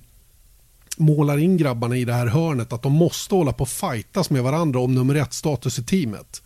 målar 0.97 1.37
in 1.37 1.57
grabbarna 1.57 1.97
i 1.97 2.05
det 2.05 2.13
här 2.13 2.27
hörnet 2.27 2.73
att 2.73 2.81
de 2.81 2.93
måste 2.93 3.35
hålla 3.35 3.53
på 3.53 3.61
och 3.61 3.69
fightas 3.69 4.29
med 4.29 4.43
varandra 4.43 4.79
om 4.79 4.95
nummer 4.95 5.15
ett-status 5.15 5.79
i 5.79 5.83
teamet. 5.83 6.41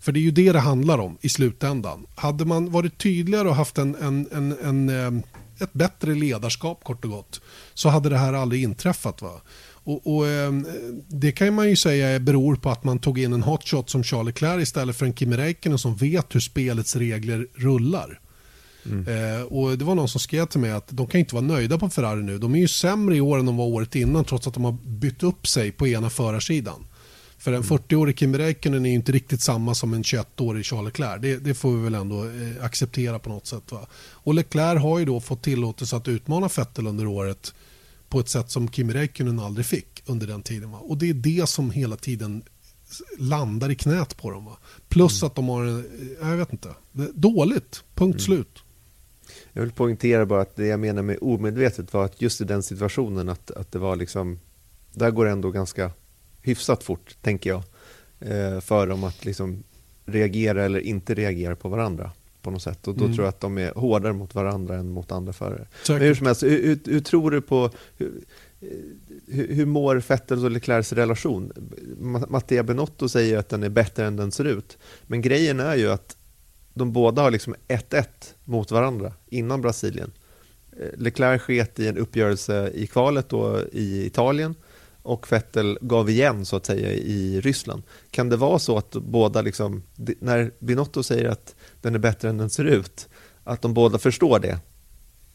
För 0.00 0.12
det 0.12 0.18
är 0.18 0.22
ju 0.22 0.30
det 0.30 0.52
det 0.52 0.60
handlar 0.60 0.98
om 0.98 1.18
i 1.20 1.28
slutändan. 1.28 2.06
Hade 2.14 2.44
man 2.44 2.70
varit 2.70 2.98
tydligare 2.98 3.48
och 3.48 3.56
haft 3.56 3.78
en, 3.78 3.94
en, 3.94 4.28
en, 4.32 4.56
en, 4.62 4.88
eh, 4.88 5.22
ett 5.62 5.72
bättre 5.72 6.14
ledarskap 6.14 6.84
kort 6.84 7.04
och 7.04 7.10
gott 7.10 7.40
så 7.74 7.88
hade 7.88 8.08
det 8.08 8.18
här 8.18 8.32
aldrig 8.32 8.62
inträffat. 8.62 9.22
Va? 9.22 9.40
Och, 9.84 10.16
och, 10.16 10.28
eh, 10.28 10.52
Det 11.08 11.32
kan 11.32 11.54
man 11.54 11.68
ju 11.68 11.76
säga 11.76 12.18
beror 12.18 12.56
på 12.56 12.70
att 12.70 12.84
man 12.84 12.98
tog 12.98 13.18
in 13.18 13.32
en 13.32 13.42
hotshot 13.42 13.90
som 13.90 14.04
Charlie 14.04 14.26
Leclerc 14.26 14.62
istället 14.62 14.96
för 14.96 15.06
en 15.06 15.14
Kimi 15.14 15.36
Räikkönen 15.36 15.78
som 15.78 15.96
vet 15.96 16.34
hur 16.34 16.40
spelets 16.40 16.96
regler 16.96 17.46
rullar. 17.54 18.20
Eh, 18.84 19.42
och 19.42 19.78
Det 19.78 19.84
var 19.84 19.94
någon 19.94 20.08
som 20.08 20.20
skrev 20.20 20.46
till 20.46 20.60
mig 20.60 20.70
att 20.70 20.88
de 20.90 21.06
kan 21.06 21.20
inte 21.20 21.34
vara 21.34 21.44
nöjda 21.44 21.78
på 21.78 21.88
Ferrari 21.90 22.22
nu. 22.22 22.38
De 22.38 22.54
är 22.54 22.58
ju 22.58 22.68
sämre 22.68 23.16
i 23.16 23.20
år 23.20 23.38
än 23.38 23.46
de 23.46 23.56
var 23.56 23.64
året 23.64 23.94
innan 23.94 24.24
trots 24.24 24.46
att 24.46 24.54
de 24.54 24.64
har 24.64 24.72
bytt 24.72 25.22
upp 25.22 25.46
sig 25.46 25.72
på 25.72 25.86
ena 25.86 26.10
förarsidan. 26.10 26.86
För 27.40 27.52
en 27.52 27.62
40-årig 27.62 28.18
Kimi 28.18 28.38
Räikkönen 28.38 28.86
är 28.86 28.90
ju 28.90 28.94
inte 28.94 29.12
riktigt 29.12 29.40
samma 29.40 29.74
som 29.74 29.94
en 29.94 30.02
21-årig 30.02 30.66
Charles 30.66 30.84
Leclerc. 30.84 31.22
Det, 31.22 31.36
det 31.36 31.54
får 31.54 31.76
vi 31.76 31.82
väl 31.82 31.94
ändå 31.94 32.24
eh, 32.24 32.64
acceptera 32.64 33.18
på 33.18 33.30
något 33.30 33.46
sätt. 33.46 33.72
Va? 33.72 33.86
Och 34.12 34.34
Leclerc 34.34 34.82
har 34.82 34.98
ju 34.98 35.04
då 35.04 35.20
fått 35.20 35.42
tillåtelse 35.42 35.96
att 35.96 36.08
utmana 36.08 36.48
Vettel 36.56 36.86
under 36.86 37.06
året 37.06 37.54
på 38.08 38.20
ett 38.20 38.28
sätt 38.28 38.50
som 38.50 38.68
Kimi 38.68 38.92
Räikkönen 38.92 39.38
aldrig 39.38 39.66
fick 39.66 40.02
under 40.06 40.26
den 40.26 40.42
tiden. 40.42 40.70
Va? 40.70 40.78
Och 40.78 40.98
det 40.98 41.10
är 41.10 41.14
det 41.14 41.48
som 41.48 41.70
hela 41.70 41.96
tiden 41.96 42.42
landar 43.18 43.70
i 43.70 43.74
knät 43.74 44.16
på 44.16 44.30
dem. 44.30 44.44
Va? 44.44 44.58
Plus 44.88 45.22
att 45.22 45.34
de 45.34 45.48
har, 45.48 45.64
en, 45.64 45.84
jag 46.20 46.36
vet 46.36 46.52
inte, 46.52 46.68
dåligt, 47.14 47.84
punkt 47.94 48.22
slut. 48.22 48.58
Jag 49.52 49.62
vill 49.62 49.72
poängtera 49.72 50.26
bara 50.26 50.42
att 50.42 50.56
det 50.56 50.66
jag 50.66 50.80
menar 50.80 51.02
med 51.02 51.18
omedvetet 51.20 51.92
var 51.92 52.04
att 52.04 52.22
just 52.22 52.40
i 52.40 52.44
den 52.44 52.62
situationen 52.62 53.28
att, 53.28 53.50
att 53.50 53.72
det 53.72 53.78
var 53.78 53.96
liksom, 53.96 54.40
där 54.94 55.10
går 55.10 55.24
det 55.24 55.30
ändå 55.30 55.50
ganska 55.50 55.90
hyfsat 56.42 56.82
fort, 56.84 57.16
tänker 57.22 57.50
jag, 57.50 57.62
eh, 58.20 58.60
för 58.60 58.86
dem 58.86 59.04
att 59.04 59.24
liksom 59.24 59.62
reagera 60.06 60.64
eller 60.64 60.80
inte 60.80 61.14
reagera 61.14 61.56
på 61.56 61.68
varandra 61.68 62.10
på 62.42 62.50
något 62.50 62.62
sätt. 62.62 62.88
Och 62.88 62.94
då 62.96 63.04
Mm. 63.04 63.16
tror 63.16 63.24
jag 63.24 63.28
att 63.28 63.40
de 63.40 63.58
är 63.58 63.72
hårdare 63.74 64.12
mot 64.12 64.34
varandra 64.34 64.76
än 64.76 64.90
mot 64.90 65.12
andra 65.12 65.32
förare. 65.32 65.66
Men 65.88 66.00
hur 66.02 66.14
som 66.14 66.26
helst, 66.26 66.42
hur, 66.42 66.62
hur, 66.62 66.78
hur 66.84 67.00
tror 67.00 67.30
du 67.30 67.40
på, 67.40 67.70
hur, 67.96 68.20
hur, 69.26 69.66
mår 69.66 69.96
Vettels 70.08 70.42
och 70.44 70.50
Leclercs 70.50 70.92
relation? 70.92 71.52
Ma- 72.00 72.26
Mattia 72.30 72.62
Benotto 72.62 73.08
säger 73.08 73.38
att 73.38 73.48
den 73.48 73.62
är 73.62 73.68
bättre 73.68 74.06
än 74.06 74.16
den 74.16 74.32
ser 74.32 74.44
ut. 74.44 74.78
Men 75.06 75.20
grejen 75.22 75.60
är 75.60 75.76
ju 75.76 75.90
att 75.90 76.16
de 76.74 76.92
båda 76.92 77.22
har 77.22 77.30
liksom 77.30 77.54
1-1 77.68 78.04
mot 78.44 78.70
varandra 78.70 79.12
innan 79.28 79.60
Brasilien. 79.60 80.12
Eh, 80.80 80.98
Leclerc 80.98 81.42
sket 81.42 81.78
i 81.78 81.88
en 81.88 81.98
uppgörelse 81.98 82.70
i 82.74 82.86
kvalet 82.86 83.28
då 83.28 83.60
i 83.72 84.06
Italien 84.06 84.54
och 85.02 85.32
Vettel 85.32 85.78
gav 85.80 86.10
igen 86.10 86.44
så 86.44 86.56
att 86.56 86.66
säga 86.66 86.92
i 86.92 87.40
Ryssland. 87.40 87.82
Kan 88.10 88.28
det 88.28 88.36
vara 88.36 88.58
så 88.58 88.78
att 88.78 88.90
båda, 88.90 89.42
liksom, 89.42 89.82
när 90.20 90.52
Binotto 90.58 91.02
säger 91.02 91.28
att 91.28 91.54
den 91.80 91.94
är 91.94 91.98
bättre 91.98 92.28
än 92.28 92.38
den 92.38 92.50
ser 92.50 92.64
ut, 92.64 93.08
att 93.44 93.62
de 93.62 93.74
båda 93.74 93.98
förstår 93.98 94.38
det? 94.38 94.58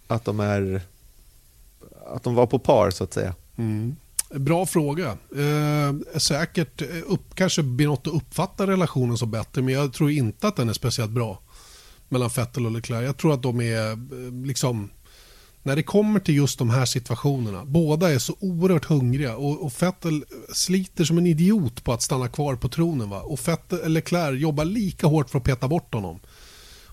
Att 0.07 0.25
de 0.25 0.39
är 0.39 0.81
att 2.05 2.23
de 2.23 2.35
var 2.35 2.47
på 2.47 2.59
par 2.59 2.91
så 2.91 3.03
att 3.03 3.13
säga. 3.13 3.35
Mm. 3.57 3.95
Bra 4.29 4.65
fråga. 4.65 5.17
Eh, 5.35 6.17
säkert 6.19 6.81
eh, 6.81 6.87
upp, 7.07 7.35
kanske 7.35 7.63
Binotto 7.63 8.11
uppfattar 8.11 8.67
relationen 8.67 9.17
som 9.17 9.31
bättre 9.31 9.61
men 9.61 9.73
jag 9.73 9.93
tror 9.93 10.11
inte 10.11 10.47
att 10.47 10.55
den 10.55 10.69
är 10.69 10.73
speciellt 10.73 11.11
bra 11.11 11.39
mellan 12.09 12.29
Vettel 12.35 12.65
och 12.65 12.71
Leclerc. 12.71 13.05
Jag 13.05 13.17
tror 13.17 13.33
att 13.33 13.43
de 13.43 13.61
är 13.61 13.91
eh, 13.91 14.45
liksom 14.45 14.89
när 15.65 15.75
det 15.75 15.83
kommer 15.83 16.19
till 16.19 16.35
just 16.35 16.59
de 16.59 16.69
här 16.69 16.85
situationerna, 16.85 17.65
båda 17.65 18.13
är 18.13 18.19
så 18.19 18.35
oerhört 18.39 18.85
hungriga 18.85 19.35
och, 19.35 19.65
och 19.65 19.81
Vettel 19.81 20.25
sliter 20.53 21.03
som 21.03 21.17
en 21.17 21.27
idiot 21.27 21.83
på 21.83 21.93
att 21.93 22.01
stanna 22.01 22.27
kvar 22.27 22.55
på 22.55 22.69
tronen. 22.69 23.09
Va? 23.09 23.21
Och 23.21 23.47
Vettel, 23.47 23.91
Leclerc 23.91 24.41
jobbar 24.41 24.65
lika 24.65 25.07
hårt 25.07 25.29
för 25.29 25.37
att 25.37 25.43
peta 25.43 25.67
bort 25.67 25.93
honom. 25.93 26.19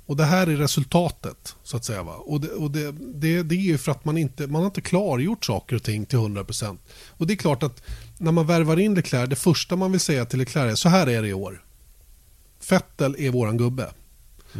Och 0.06 0.16
det 0.16 0.24
här 0.24 0.46
är 0.46 0.56
resultatet, 0.56 1.56
så 1.62 1.76
att 1.76 1.84
säga. 1.84 2.02
Va? 2.02 2.14
Och, 2.14 2.40
det, 2.40 2.48
och 2.48 2.70
det, 2.70 2.92
det, 3.14 3.42
det 3.42 3.54
är 3.54 3.58
ju 3.58 3.78
för 3.78 3.92
att 3.92 4.04
man 4.04 4.18
inte 4.18 4.46
man 4.46 4.62
har 4.62 4.66
inte 4.66 4.80
klargjort 4.80 5.44
saker 5.44 5.76
och 5.76 5.82
ting 5.82 6.06
till 6.06 6.18
100%. 6.18 6.78
Och 7.08 7.26
det 7.26 7.34
är 7.34 7.36
klart 7.36 7.62
att 7.62 7.82
när 8.18 8.32
man 8.32 8.46
värvar 8.46 8.78
in 8.78 8.94
Leclerc, 8.94 9.30
det 9.30 9.36
första 9.36 9.76
man 9.76 9.92
vill 9.92 10.00
säga 10.00 10.24
till 10.24 10.38
Leclerc 10.38 10.72
är 10.72 10.76
så 10.76 10.88
här 10.88 11.06
är 11.06 11.22
det 11.22 11.28
i 11.28 11.34
år. 11.34 11.64
Vettel 12.70 13.16
är 13.18 13.30
våran 13.30 13.56
gubbe. 13.56 13.90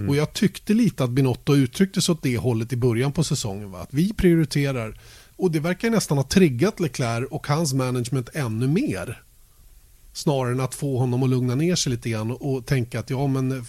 Och 0.08 0.16
jag 0.16 0.32
tyckte 0.32 0.74
lite 0.74 1.04
att 1.04 1.10
Binotto 1.10 1.56
uttryckte 1.56 2.02
sig 2.02 2.12
åt 2.12 2.22
det 2.22 2.36
hållet 2.36 2.72
i 2.72 2.76
början 2.76 3.12
på 3.12 3.24
säsongen. 3.24 3.70
Va? 3.70 3.80
Att 3.80 3.94
vi 3.94 4.12
prioriterar. 4.12 5.00
Och 5.36 5.50
det 5.50 5.60
verkar 5.60 5.90
nästan 5.90 6.18
ha 6.18 6.24
triggat 6.24 6.80
Leclerc 6.80 7.28
och 7.30 7.46
hans 7.46 7.72
management 7.72 8.28
ännu 8.32 8.68
mer. 8.68 9.22
Snarare 10.14 10.52
än 10.52 10.60
att 10.60 10.74
få 10.74 10.98
honom 10.98 11.22
att 11.22 11.30
lugna 11.30 11.54
ner 11.54 11.74
sig 11.74 11.92
lite 11.92 12.10
grann 12.10 12.30
och, 12.30 12.66
tänka 12.66 13.00
att 13.00 13.10
ja 13.10 13.26
men 13.26 13.64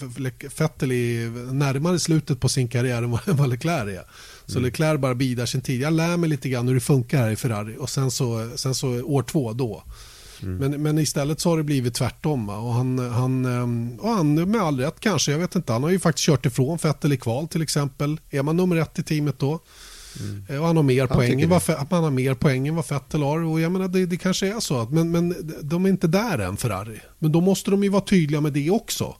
Vettel 0.57 0.91
är 0.91 1.53
närmare 1.53 1.99
slutet 1.99 2.39
på 2.39 2.49
sin 2.49 2.67
karriär 2.67 3.03
än 3.03 3.11
vad, 3.11 3.49
Leclerc 3.49 3.97
är. 3.97 4.03
Så 4.45 4.59
Leclerc 4.59 4.99
bara 4.99 5.15
bidar 5.15 5.45
sin 5.45 5.61
tid. 5.61 5.81
Jag 5.81 5.93
lär 5.93 6.17
mig 6.17 6.29
lite 6.29 6.49
grann 6.49 6.67
hur 6.67 6.75
det 6.75 6.81
funkar 6.81 7.17
här 7.17 7.31
i 7.31 7.35
Ferrari 7.35 7.75
och 7.79 7.89
sen 7.89 8.11
så, 8.11 8.49
sen 8.55 8.75
så 8.75 8.87
år 9.03 9.23
två 9.23 9.53
då. 9.53 9.83
Men, 10.47 10.81
men 10.83 10.97
istället 10.99 11.39
så 11.39 11.49
har 11.49 11.57
det 11.57 11.63
blivit 11.63 11.93
tvärtom. 11.93 12.45
Va? 12.47 12.57
Och 12.57 12.73
han, 12.73 12.99
han, 12.99 13.45
ehm, 13.45 13.99
och 13.99 14.09
han 14.09 14.51
med 14.51 14.61
all 14.61 14.79
rätt 14.79 14.99
kanske, 14.99 15.31
jag 15.31 15.39
vet 15.39 15.55
inte. 15.55 15.73
Han 15.73 15.83
har 15.83 15.89
ju 15.89 15.99
faktiskt 15.99 16.25
kört 16.25 16.45
ifrån 16.45 16.77
Vettel 16.83 17.13
i 17.13 17.17
kval 17.17 17.47
till 17.47 17.61
exempel. 17.61 18.19
Är 18.29 18.43
man 18.43 18.57
nummer 18.57 18.75
ett 18.75 18.99
i 18.99 19.03
teamet 19.03 19.39
då? 19.39 19.59
Eh, 20.49 20.59
Och 20.61 20.67
han 20.67 20.75
har 20.75 20.83
mer 20.83 21.07
poäng, 21.07 21.49
vad, 21.49 21.61
han 21.89 22.03
har 22.03 22.11
mer 22.11 22.33
poäng 22.33 22.67
än 22.67 22.75
vad 22.75 22.89
Vettel 22.89 23.21
har. 23.23 23.39
Och 23.43 23.61
jag 23.61 23.71
menar, 23.71 23.87
det, 23.87 24.05
det 24.05 24.17
kanske 24.17 24.47
är 24.55 24.59
så. 24.59 24.79
Att, 24.81 24.91
men, 24.91 25.11
men 25.11 25.35
de 25.61 25.85
är 25.85 25.89
inte 25.89 26.07
där 26.07 26.39
än 26.39 26.57
Ferrari. 26.57 26.99
Men 27.19 27.31
då 27.31 27.41
måste 27.41 27.71
de 27.71 27.83
ju 27.83 27.89
vara 27.89 28.01
tydliga 28.03 28.41
med 28.41 28.53
det 28.53 28.69
också. 28.69 29.15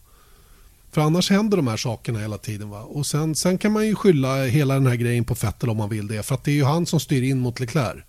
För 0.91 1.01
annars 1.01 1.30
händer 1.30 1.57
de 1.57 1.67
här 1.67 1.78
sakerna 1.78 2.19
hela 2.19 2.38
tiden. 2.38 2.69
Va? 2.69 2.82
Och 2.82 3.05
sen, 3.05 3.36
sen 3.36 3.57
kan 3.57 3.71
man 3.71 3.88
ju 3.88 3.95
skylla 3.95 4.43
hela 4.45 4.74
den 4.74 4.88
här 4.88 4.95
grejen 4.95 5.24
på 5.26 5.34
Vettel 5.34 5.69
om 5.69 5.78
man 5.78 5.89
vill 5.89 6.07
det. 6.07 6.24
För 6.24 6.36
att 6.36 6.43
det 6.43 6.51
är 6.51 6.55
ju 6.55 6.63
han 6.63 6.86
som 6.86 6.99
styr 6.99 7.21
in 7.24 7.39
mot 7.39 7.59
Leclerc. 7.59 8.03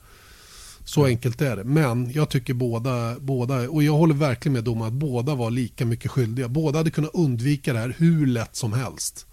Så 0.84 1.04
enkelt 1.04 1.40
är 1.40 1.56
det. 1.56 1.64
Men 1.64 2.12
jag 2.12 2.28
tycker 2.28 2.54
båda, 2.54 3.18
båda, 3.20 3.70
och 3.70 3.82
jag 3.82 3.92
håller 3.92 4.14
verkligen 4.14 4.52
med 4.52 4.64
domaren 4.64 4.92
att 4.92 4.98
båda 4.98 5.34
var 5.34 5.50
lika 5.50 5.86
mycket 5.86 6.10
skyldiga. 6.10 6.48
Båda 6.48 6.78
hade 6.78 6.90
kunnat 6.90 7.14
undvika 7.14 7.72
det 7.72 7.78
här 7.78 7.94
hur 7.98 8.26
lätt 8.26 8.56
som 8.56 8.72
helst. 8.72 9.26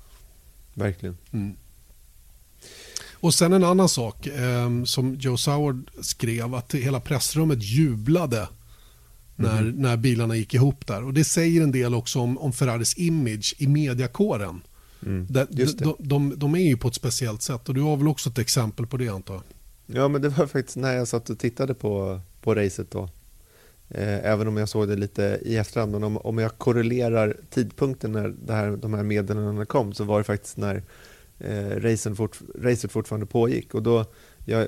Verkligen. 0.73 1.17
Mm. 1.31 1.55
Och 3.11 3.33
sen 3.33 3.53
en 3.53 3.63
annan 3.63 3.89
sak 3.89 4.27
eh, 4.27 4.83
som 4.83 5.15
Joe 5.15 5.37
Sauer 5.37 5.81
skrev 6.01 6.55
att 6.55 6.73
hela 6.73 6.99
pressrummet 6.99 7.63
jublade 7.63 8.47
när, 9.35 9.61
mm. 9.61 9.75
när 9.75 9.97
bilarna 9.97 10.35
gick 10.35 10.53
ihop 10.53 10.87
där. 10.87 11.03
Och 11.03 11.13
Det 11.13 11.23
säger 11.23 11.63
en 11.63 11.71
del 11.71 11.95
också 11.95 12.19
om, 12.19 12.37
om 12.37 12.53
Ferraris 12.53 12.97
image 12.97 13.55
i 13.57 13.67
mediakåren. 13.67 14.61
Mm. 15.05 15.27
De, 15.29 15.45
de, 15.77 15.95
de, 15.99 16.33
de, 16.37 16.55
är 16.55 16.67
ju 16.67 16.77
på 16.77 16.87
ett 16.87 16.95
speciellt 16.95 17.41
sätt 17.41 17.69
och 17.69 17.75
du 17.75 17.81
har 17.81 17.97
väl 17.97 18.07
också 18.07 18.29
ett 18.29 18.37
exempel 18.37 18.87
på 18.87 18.97
det 18.97 19.09
antar 19.09 19.33
jag? 19.33 19.43
Ja, 19.93 20.07
men 20.07 20.21
det 20.21 20.29
var 20.29 20.47
faktiskt 20.47 20.77
när 20.77 20.93
jag 20.95 21.07
satt 21.07 21.29
och 21.29 21.39
tittade 21.39 21.73
på, 21.73 22.19
på 22.41 22.55
racet 22.55 22.91
då. 22.91 23.09
Eh, 23.89 24.25
även 24.25 24.47
om 24.47 24.57
jag 24.57 24.69
såg 24.69 24.87
det 24.87 24.95
lite 24.95 25.39
i 25.41 25.57
efterhand. 25.57 25.91
Men 25.91 26.03
om, 26.03 26.17
om 26.17 26.37
jag 26.37 26.57
korrelerar 26.57 27.37
tidpunkten 27.49 28.11
när 28.11 28.27
det 28.45 28.53
här, 28.53 28.71
de 28.71 28.93
här 28.93 29.03
meddelandena 29.03 29.65
kom 29.65 29.93
så 29.93 30.03
var 30.03 30.17
det 30.17 30.23
faktiskt 30.23 30.57
när 30.57 30.83
eh, 31.39 31.69
racen 31.69 32.15
fort, 32.15 32.39
racet 32.59 32.91
fortfarande 32.91 33.25
pågick. 33.25 33.73
Och 33.75 33.83
då, 33.83 34.05
jag, 34.45 34.67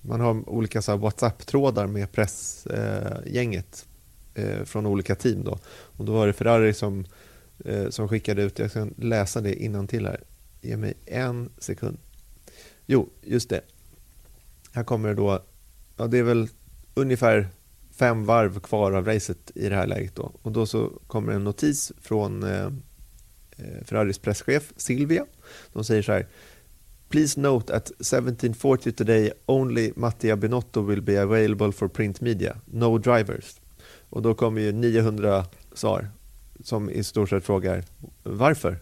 man 0.00 0.20
har 0.20 0.48
olika 0.48 0.96
WhatsApp-trådar 0.96 1.86
med 1.86 2.12
pressgänget 2.12 3.86
eh, 4.34 4.44
eh, 4.44 4.64
från 4.64 4.86
olika 4.86 5.14
team. 5.14 5.44
Då. 5.44 5.58
Och 5.66 6.04
då 6.04 6.12
var 6.12 6.26
det 6.26 6.32
Ferrari 6.32 6.74
som, 6.74 7.04
eh, 7.64 7.88
som 7.88 8.08
skickade 8.08 8.42
ut, 8.42 8.58
jag 8.58 8.70
ska 8.70 8.88
läsa 8.96 9.40
det 9.40 9.86
till 9.88 10.06
här. 10.06 10.20
Ge 10.60 10.76
mig 10.76 10.94
en 11.06 11.50
sekund. 11.58 11.98
Jo, 12.86 13.08
just 13.22 13.48
det. 13.48 13.60
Här 14.74 14.84
kommer 14.84 15.08
det 15.08 15.14
då, 15.14 15.44
ja 15.96 16.06
det 16.06 16.18
är 16.18 16.22
väl 16.22 16.48
ungefär 16.94 17.48
fem 17.90 18.24
varv 18.24 18.60
kvar 18.60 18.92
av 18.92 19.06
racet 19.06 19.50
i 19.54 19.68
det 19.68 19.74
här 19.74 19.86
läget 19.86 20.14
då. 20.14 20.32
Och 20.42 20.52
då 20.52 20.66
så 20.66 20.92
kommer 21.06 21.32
en 21.32 21.44
notis 21.44 21.92
från 22.00 22.42
eh, 22.42 22.66
eh 23.56 23.84
Ferraris 23.84 24.18
presschef 24.18 24.72
Silvia. 24.76 25.26
De 25.72 25.84
säger 25.84 26.02
så 26.02 26.12
här 26.12 26.26
Please 27.08 27.40
note 27.40 27.76
at 27.76 27.86
1740 27.86 28.92
today 28.92 29.32
only 29.46 29.92
Mattia 29.96 30.36
Binotto 30.36 30.82
will 30.82 31.02
be 31.02 31.22
available 31.22 31.72
for 31.72 31.88
print 31.88 32.20
media, 32.20 32.56
no 32.66 32.98
drivers. 32.98 33.60
Och 34.10 34.22
då 34.22 34.34
kommer 34.34 34.60
ju 34.60 34.72
900 34.72 35.46
svar 35.72 36.10
som 36.62 36.90
i 36.90 37.04
stort 37.04 37.30
sett 37.30 37.44
frågar 37.44 37.84
varför? 38.22 38.78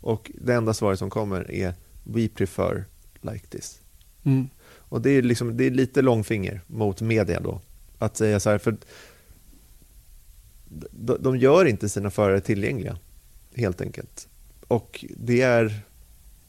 Och 0.00 0.30
det 0.34 0.54
enda 0.54 0.74
svaret 0.74 0.98
som 0.98 1.10
kommer 1.10 1.50
är 1.50 1.74
We 2.04 2.28
prefer 2.28 2.84
like 3.22 3.46
this. 3.46 3.80
Mm. 4.24 4.48
Och 4.94 5.00
det 5.00 5.10
är, 5.10 5.22
liksom, 5.22 5.56
det 5.56 5.64
är 5.64 5.70
lite 5.70 6.02
långfinger 6.02 6.60
mot 6.66 7.00
media 7.00 7.40
då. 7.40 7.60
Att 7.98 8.16
säga 8.16 8.40
så 8.40 8.50
här, 8.50 8.58
för 8.58 8.76
de 11.20 11.36
gör 11.36 11.64
inte 11.64 11.88
sina 11.88 12.10
förare 12.10 12.40
tillgängliga, 12.40 12.98
helt 13.54 13.80
enkelt. 13.80 14.28
Och 14.68 15.04
det 15.16 15.42
är, 15.42 15.80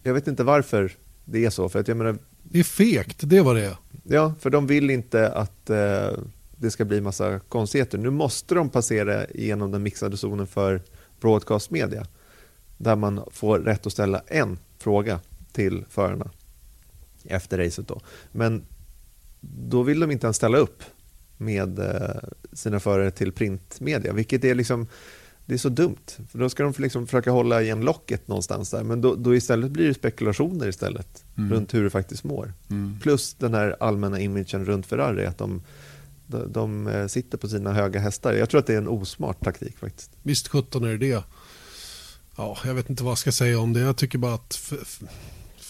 jag 0.04 0.14
vet 0.14 0.28
inte 0.28 0.44
varför 0.44 0.92
det 1.26 1.46
är 1.46 1.50
så. 1.50 1.70
För 1.70 1.80
att 1.80 1.88
jag 1.88 1.98
menar, 1.98 2.18
det 2.44 2.60
är 2.60 2.64
fegt, 2.64 3.18
det 3.20 3.42
var 3.42 3.56
det 3.56 3.78
Ja, 4.04 4.34
för 4.40 4.50
de 4.50 4.68
vill 4.68 4.90
inte 4.90 5.30
att 5.30 5.70
eh, 5.70 6.10
det 6.58 6.72
ska 6.72 6.86
bli 6.86 7.02
massa 7.02 7.40
konstigheter. 7.40 7.98
Nu 7.98 8.10
måste 8.10 8.56
de 8.56 8.70
passera 8.70 9.26
igenom 9.26 9.72
den 9.72 9.84
mixade 9.84 10.18
zonen 10.18 10.48
för 10.48 10.82
broadcast 11.20 11.72
media. 11.72 12.06
Där 12.78 12.96
man 12.96 13.22
får 13.32 13.60
rätt 13.60 13.86
att 13.86 13.94
ställa 13.94 14.22
en 14.28 14.60
fråga 14.78 15.20
till 15.52 15.86
förarna 15.90 16.32
efter 17.28 17.58
racet. 17.58 17.88
Då. 17.88 18.02
Men 18.32 18.66
då 19.42 19.84
vill 19.84 20.00
de 20.00 20.12
inte 20.12 20.28
ens 20.28 20.38
ställa 20.38 20.58
upp 20.58 20.84
med 21.38 21.80
eh, 21.80 22.30
sina 22.54 22.80
förare 22.80 23.12
till 23.12 23.32
printmedia, 23.32 24.14
vilket 24.14 24.44
är 24.44 24.56
liksom 24.56 24.88
det 25.46 25.54
är 25.54 25.58
så 25.58 25.70
dumt. 25.70 26.06
För 26.32 26.40
då 26.40 26.50
ska 26.50 26.64
de 26.64 26.74
liksom 26.78 27.08
försöka 27.08 27.32
hålla 27.32 27.62
igen 27.62 27.82
locket 27.82 28.28
någonstans 28.28 28.70
där. 28.70 28.84
Men 28.84 29.02
då, 29.02 29.16
då 29.16 29.36
istället 29.36 29.72
blir 29.72 29.88
det 29.88 29.94
spekulationer 29.94 30.68
istället 30.68 31.24
mm. 31.38 31.54
runt 31.54 31.74
hur 31.74 31.84
det 31.84 31.90
faktiskt 31.90 32.24
mår. 32.24 32.54
Mm. 32.70 33.00
Plus 33.02 33.34
den 33.34 33.54
här 33.54 33.76
allmänna 33.80 34.20
imagen 34.20 34.66
runt 34.66 34.86
Ferrari, 34.86 35.26
att 35.26 35.38
de, 35.38 35.62
de, 36.28 36.52
de, 36.52 36.88
eh, 36.88 37.08
sitter 37.08 37.38
på 37.38 37.48
sina 37.48 37.74
höga 37.74 38.00
hästar. 38.00 38.34
Jag 38.34 38.50
tror 38.50 38.60
att 38.60 38.68
det 38.68 38.74
är 38.74 38.78
en 38.78 38.88
osmart 38.88 39.44
taktik 39.44 39.78
faktiskt. 39.78 40.12
Visst 40.24 40.48
17 40.48 40.84
är 40.84 40.88
det 40.88 40.98
det. 40.98 41.24
Ja, 42.38 42.58
jag 42.66 42.74
vet 42.74 42.90
inte 42.90 43.04
vad 43.04 43.12
jag 43.12 43.18
ska 43.18 43.32
säga 43.32 43.60
om 43.60 43.74
det. 43.74 43.80
Jag 43.80 43.98
tycker 43.98 44.18
bara 44.18 44.34
att 44.34 44.74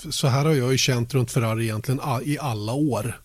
så 0.09 0.27
här 0.27 0.45
har 0.45 0.53
jag 0.53 0.71
ju 0.71 0.77
känt 0.77 1.13
runt 1.13 1.31
Ferrari 1.31 1.63
egentligen 1.63 1.99
i 2.23 2.37
alla 2.39 2.73
år. 2.73 3.21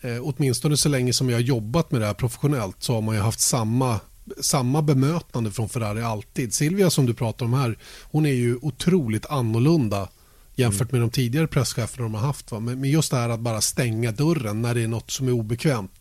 Eh, 0.00 0.18
åtminstone 0.22 0.76
så 0.76 0.88
länge 0.88 1.12
som 1.12 1.30
jag 1.30 1.36
har 1.36 1.42
jobbat 1.42 1.90
med 1.90 2.00
det 2.00 2.06
här 2.06 2.14
professionellt 2.14 2.76
så 2.78 2.94
har 2.94 3.00
man 3.00 3.14
ju 3.14 3.20
haft 3.20 3.40
samma 3.40 4.00
samma 4.40 4.82
bemötande 4.82 5.50
från 5.50 5.68
Ferrari 5.68 6.02
alltid. 6.02 6.54
Silvia 6.54 6.90
som 6.90 7.06
du 7.06 7.14
pratar 7.14 7.46
om 7.46 7.54
här, 7.54 7.78
hon 8.02 8.26
är 8.26 8.32
ju 8.32 8.58
otroligt 8.62 9.26
annorlunda 9.26 10.08
jämfört 10.54 10.92
med 10.92 11.00
de 11.00 11.10
tidigare 11.10 11.46
presscheferna 11.46 12.02
de 12.02 12.14
har 12.14 12.20
haft. 12.20 12.52
Va? 12.52 12.60
Men 12.60 12.84
just 12.84 13.10
det 13.10 13.16
här 13.16 13.28
att 13.28 13.40
bara 13.40 13.60
stänga 13.60 14.12
dörren 14.12 14.62
när 14.62 14.74
det 14.74 14.82
är 14.82 14.88
något 14.88 15.10
som 15.10 15.28
är 15.28 15.32
obekvämt. 15.32 15.92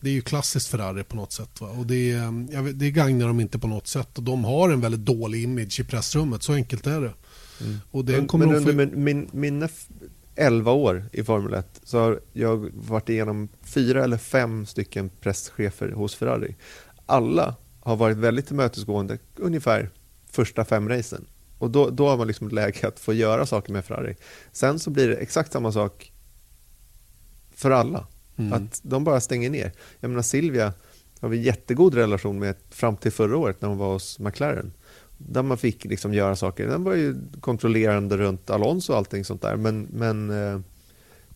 Det 0.00 0.08
är 0.08 0.14
ju 0.14 0.22
klassiskt 0.22 0.68
Ferrari 0.68 1.04
på 1.04 1.16
något 1.16 1.32
sätt. 1.32 1.60
Va? 1.60 1.68
Och 1.68 1.86
det, 1.86 2.12
eh, 2.12 2.62
vet, 2.62 2.78
det 2.78 2.90
gagnar 2.90 3.26
dem 3.26 3.40
inte 3.40 3.58
på 3.58 3.66
något 3.66 3.86
sätt. 3.86 4.18
Och 4.18 4.24
de 4.24 4.44
har 4.44 4.70
en 4.70 4.80
väldigt 4.80 5.04
dålig 5.04 5.42
image 5.42 5.80
i 5.80 5.84
pressrummet, 5.84 6.42
så 6.42 6.52
enkelt 6.52 6.86
är 6.86 7.00
det. 7.00 7.12
Mm. 7.60 7.76
Och 7.90 8.04
det 8.04 8.26
kommer 8.26 8.46
men 8.46 8.56
under 8.56 8.72
min, 8.72 9.04
min, 9.04 9.28
mina 9.32 9.68
11 10.34 10.72
år 10.72 11.04
i 11.12 11.24
Formel 11.24 11.54
1 11.54 11.80
så 11.82 11.98
har 11.98 12.20
jag 12.32 12.70
varit 12.74 13.08
igenom 13.08 13.48
fyra 13.62 14.04
eller 14.04 14.16
fem 14.16 14.66
stycken 14.66 15.10
presschefer 15.20 15.90
hos 15.90 16.14
Ferrari. 16.14 16.56
Alla 17.06 17.54
har 17.80 17.96
varit 17.96 18.16
väldigt 18.16 18.46
tillmötesgående 18.46 19.18
ungefär 19.36 19.90
första 20.30 20.64
fem 20.64 20.88
racen. 20.88 21.26
Och 21.58 21.70
då, 21.70 21.90
då 21.90 22.08
har 22.08 22.16
man 22.16 22.26
liksom 22.26 22.48
läge 22.48 22.88
att 22.88 23.00
få 23.00 23.12
göra 23.12 23.46
saker 23.46 23.72
med 23.72 23.84
Ferrari. 23.84 24.16
Sen 24.52 24.78
så 24.78 24.90
blir 24.90 25.08
det 25.08 25.14
exakt 25.14 25.52
samma 25.52 25.72
sak 25.72 26.12
för 27.54 27.70
alla. 27.70 28.06
Mm. 28.36 28.52
Att 28.52 28.80
de 28.82 29.04
bara 29.04 29.20
stänger 29.20 29.50
ner. 29.50 29.72
Jag 30.00 30.08
menar 30.08 30.22
Silvia 30.22 30.72
har 31.20 31.28
vi 31.28 31.42
jättegod 31.42 31.94
relation 31.94 32.38
med 32.38 32.56
fram 32.70 32.96
till 32.96 33.12
förra 33.12 33.36
året 33.36 33.60
när 33.60 33.68
hon 33.68 33.78
var 33.78 33.92
hos 33.92 34.18
McLaren 34.18 34.72
där 35.28 35.42
man 35.42 35.58
fick 35.58 35.84
liksom 35.84 36.14
göra 36.14 36.36
saker. 36.36 36.66
Den 36.66 36.84
var 36.84 36.94
ju 36.94 37.16
kontrollerande 37.40 38.16
runt 38.16 38.50
Alonso 38.50 38.92
och 38.92 38.98
allting 38.98 39.24
sånt 39.24 39.42
där. 39.42 39.56
Men, 39.56 39.82
men 39.82 40.30
eh, 40.30 40.60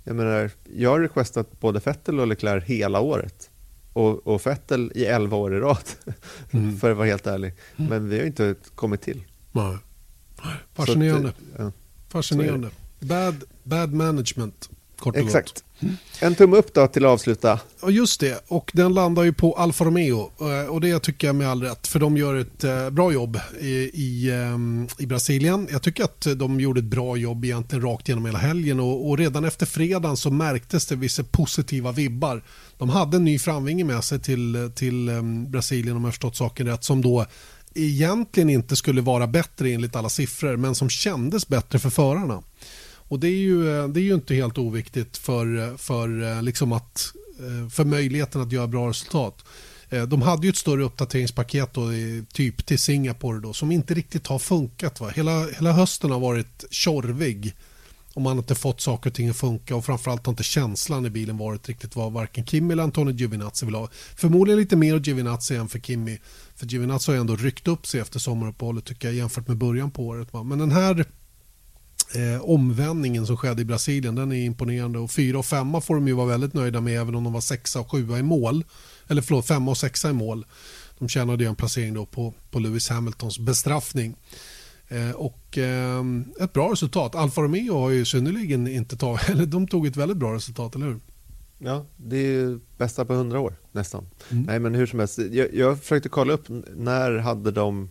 jag 0.04 0.16
menar, 0.16 0.50
jag 0.76 0.90
har 0.90 1.00
requestat 1.00 1.60
både 1.60 1.80
Fettel 1.80 2.20
och 2.20 2.26
Leclerc 2.26 2.64
hela 2.64 3.00
året. 3.00 3.50
Och, 3.92 4.26
och 4.26 4.42
Fettel 4.42 4.92
i 4.94 5.04
11 5.04 5.36
år 5.36 5.54
i 5.54 5.60
rad, 5.60 5.88
mm. 6.50 6.76
för 6.76 6.90
att 6.90 6.96
vara 6.96 7.06
helt 7.06 7.26
ärlig. 7.26 7.54
Mm. 7.76 7.90
Men 7.90 8.08
vi 8.08 8.18
har 8.18 8.26
inte 8.26 8.54
kommit 8.74 9.02
till. 9.02 9.24
Nej. 9.52 9.76
Fascinerande. 10.74 11.28
Att, 11.28 11.34
ja. 11.58 11.72
Fascinerande. 12.08 12.70
Bad, 13.00 13.44
bad 13.62 13.92
management, 13.92 14.70
kort 14.98 15.16
och 15.16 15.22
Exakt. 15.22 15.63
En 16.20 16.34
tumme 16.34 16.56
upp 16.56 16.74
då 16.74 16.86
till 16.86 17.04
att 17.04 17.10
avsluta. 17.10 17.60
Ja, 17.82 17.90
just 17.90 18.20
det. 18.20 18.44
Och 18.48 18.70
den 18.74 18.94
landar 18.94 19.22
ju 19.22 19.32
på 19.32 19.52
Alfa 19.54 19.84
Romeo. 19.84 20.30
Eh, 20.40 20.70
och 20.70 20.80
det 20.80 20.98
tycker 20.98 21.26
jag 21.26 21.36
med 21.36 21.48
all 21.48 21.62
rätt. 21.62 21.86
För 21.86 22.00
de 22.00 22.16
gör 22.16 22.34
ett 22.34 22.64
eh, 22.64 22.90
bra 22.90 23.12
jobb 23.12 23.40
i, 23.60 23.68
i, 23.94 24.30
eh, 24.30 25.02
i 25.02 25.06
Brasilien. 25.06 25.68
Jag 25.70 25.82
tycker 25.82 26.04
att 26.04 26.26
de 26.36 26.60
gjorde 26.60 26.80
ett 26.80 26.84
bra 26.84 27.16
jobb 27.16 27.44
egentligen 27.44 27.84
rakt 27.84 28.08
genom 28.08 28.26
hela 28.26 28.38
helgen. 28.38 28.80
Och, 28.80 29.08
och 29.08 29.18
redan 29.18 29.44
efter 29.44 29.66
fredagen 29.66 30.16
så 30.16 30.30
märktes 30.30 30.86
det 30.86 30.96
vissa 30.96 31.24
positiva 31.24 31.92
vibbar. 31.92 32.42
De 32.78 32.88
hade 32.88 33.16
en 33.16 33.24
ny 33.24 33.38
framvinge 33.38 33.84
med 33.84 34.04
sig 34.04 34.20
till, 34.20 34.70
till 34.74 35.10
Brasilien 35.48 35.96
om 35.96 36.04
jag 36.04 36.12
förstått 36.12 36.36
saken 36.36 36.66
rätt. 36.66 36.84
Som 36.84 37.02
då 37.02 37.26
egentligen 37.74 38.50
inte 38.50 38.76
skulle 38.76 39.00
vara 39.00 39.26
bättre 39.26 39.70
enligt 39.70 39.96
alla 39.96 40.08
siffror. 40.08 40.56
Men 40.56 40.74
som 40.74 40.90
kändes 40.90 41.48
bättre 41.48 41.78
för 41.78 41.90
förarna. 41.90 42.42
Och 43.08 43.20
det 43.20 43.28
är 43.28 43.38
ju, 43.38 43.78
eh, 43.78 43.88
det 43.88 44.00
är 44.00 44.04
ju 44.04 44.14
inte 44.14 44.34
helt 44.34 44.58
oviktigt 44.58 45.16
för, 45.16 45.58
eh, 45.58 45.76
för, 45.76 46.22
eh, 46.22 46.42
liksom 46.42 46.72
att, 46.72 47.12
för 47.70 47.84
möjligheten 47.84 48.40
att 48.40 48.52
göra 48.52 48.66
bra 48.66 48.88
resultat. 48.88 49.44
De 50.08 50.22
hade 50.22 50.46
ju 50.46 50.50
ett 50.50 50.56
större 50.56 50.82
uppdateringspaket 50.82 51.74
då, 51.74 51.88
typ 52.32 52.66
till 52.66 52.78
Singapore 52.78 53.40
då, 53.40 53.52
som 53.52 53.72
inte 53.72 53.94
riktigt 53.94 54.26
har 54.26 54.38
funkat. 54.38 55.00
Va? 55.00 55.08
Hela, 55.08 55.46
hela 55.46 55.72
hösten 55.72 56.10
har 56.10 56.20
varit 56.20 56.64
tjorvig 56.70 57.54
om 58.14 58.22
man 58.22 58.32
har 58.32 58.42
inte 58.42 58.54
fått 58.54 58.80
saker 58.80 59.10
och 59.10 59.14
ting 59.14 59.28
att 59.28 59.36
funka 59.36 59.76
och 59.76 59.84
framförallt 59.84 60.26
har 60.26 60.32
inte 60.32 60.42
känslan 60.42 61.06
i 61.06 61.10
bilen 61.10 61.38
varit 61.38 61.68
riktigt 61.68 61.96
vad 61.96 62.12
varken 62.12 62.46
Kimi 62.46 62.72
eller 62.72 62.82
Antonio 62.82 63.14
Giovinazzi 63.14 63.66
vill 63.66 63.74
ha. 63.74 63.88
Förmodligen 64.16 64.60
lite 64.60 64.76
mer 64.76 65.00
Giovinazzi 65.00 65.56
än 65.56 65.68
för 65.68 65.78
Kimi. 65.78 66.18
För 66.56 66.66
Giovinazzi 66.66 67.12
har 67.12 67.18
ändå 67.18 67.36
ryckt 67.36 67.68
upp 67.68 67.86
sig 67.86 68.00
efter 68.00 68.18
sommaruppehållet 68.18 68.84
tycker 68.84 69.08
jag 69.08 69.14
jämfört 69.14 69.48
med 69.48 69.56
början 69.56 69.90
på 69.90 70.06
året. 70.06 70.32
Va? 70.32 70.42
Men 70.42 70.58
den 70.58 70.72
här 70.72 71.04
eh, 72.14 72.42
omvändningen 72.42 73.26
som 73.26 73.36
skedde 73.36 73.62
i 73.62 73.64
Brasilien 73.64 74.14
den 74.14 74.32
är 74.32 74.44
imponerande. 74.44 74.98
Och 74.98 75.10
fyra 75.10 75.38
och 75.38 75.46
femma 75.46 75.80
får 75.80 75.94
de 75.94 76.08
ju 76.08 76.14
vara 76.14 76.26
väldigt 76.26 76.54
nöjda 76.54 76.80
med 76.80 77.00
även 77.00 77.14
om 77.14 77.24
de 77.24 77.32
var 77.32 77.40
sexa 77.40 77.80
och 77.80 77.90
sjua 77.90 78.18
i 78.18 78.22
mål. 78.22 78.64
Eller 79.08 79.22
förlåt, 79.22 79.46
femma 79.46 79.70
och 79.70 79.78
sexa 79.78 80.10
i 80.10 80.12
mål. 80.12 80.46
De 80.98 81.08
tjänade 81.08 81.44
ju 81.44 81.48
en 81.48 81.56
placering 81.56 81.94
då 81.94 82.06
på, 82.06 82.34
på 82.50 82.58
Lewis 82.58 82.88
Hamiltons 82.88 83.38
bestraffning. 83.38 84.16
Eh, 84.88 85.10
och 85.10 85.58
eh, 85.58 86.04
ett 86.40 86.52
bra 86.52 86.72
resultat. 86.72 87.14
Alfa 87.14 87.40
Romeo 87.42 87.78
har 87.78 87.90
ju 87.90 88.04
synnerligen 88.04 88.66
inte 88.66 88.96
tagit, 88.96 89.28
eller 89.28 89.46
de 89.46 89.68
tog 89.68 89.86
ett 89.86 89.96
väldigt 89.96 90.18
bra 90.18 90.34
resultat, 90.34 90.74
eller 90.74 90.86
hur? 90.86 91.00
Ja, 91.58 91.86
det 91.96 92.16
är 92.16 92.30
ju 92.30 92.60
bästa 92.76 93.04
på 93.04 93.14
hundra 93.14 93.40
år 93.40 93.54
nästan. 93.72 94.06
Mm. 94.30 94.42
Nej, 94.42 94.58
men 94.58 94.74
hur 94.74 94.86
som 94.86 94.98
helst. 94.98 95.18
Jag, 95.18 95.54
jag 95.54 95.80
försökte 95.80 96.08
kolla 96.08 96.32
upp 96.32 96.44
när 96.76 97.18
hade 97.18 97.50
de, 97.50 97.90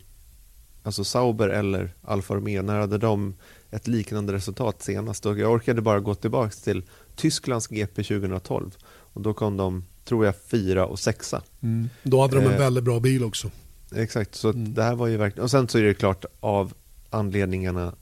alltså 0.84 1.04
Sauber 1.04 1.50
eller 1.50 1.94
Alfa 2.02 2.36
Romeo, 2.36 2.62
när 2.62 2.80
hade 2.80 2.98
de 2.98 3.36
ett 3.74 3.88
liknande 3.88 4.34
resultat 4.34 4.82
senast? 4.82 5.26
Och 5.26 5.40
jag 5.40 5.52
orkade 5.52 5.82
bara 5.82 6.00
gå 6.00 6.16
tillbaka 6.16 6.52
till 6.64 6.84
Tysklands 7.16 7.68
GP 7.68 8.04
2012 8.04 8.72
och 8.86 9.22
då 9.22 9.34
kom 9.34 9.58
de, 9.58 9.86
tror 10.06 10.26
jag, 10.26 10.36
fyra 10.48 10.86
och 10.86 11.00
sexa. 11.00 11.42
Mm. 11.62 11.90
Då 12.04 12.22
hade 12.22 12.36
de 12.36 12.46
en 12.46 12.52
eh, 12.52 12.60
väldigt 12.60 12.84
bra 12.84 13.00
bil 13.00 13.24
också. 13.24 13.52
Exakt, 13.96 14.36
så 14.36 14.50
mm. 14.50 14.74
det 14.74 14.84
här 14.84 14.96
var 14.96 15.08
ju 15.08 15.18
verkligen, 15.18 15.44
och 15.44 15.52
sen 15.52 15.68
så 15.68 15.78
är 15.78 15.84
det 15.84 15.94
klart 15.94 16.26
av 16.40 16.74
anledningarna 17.10 17.96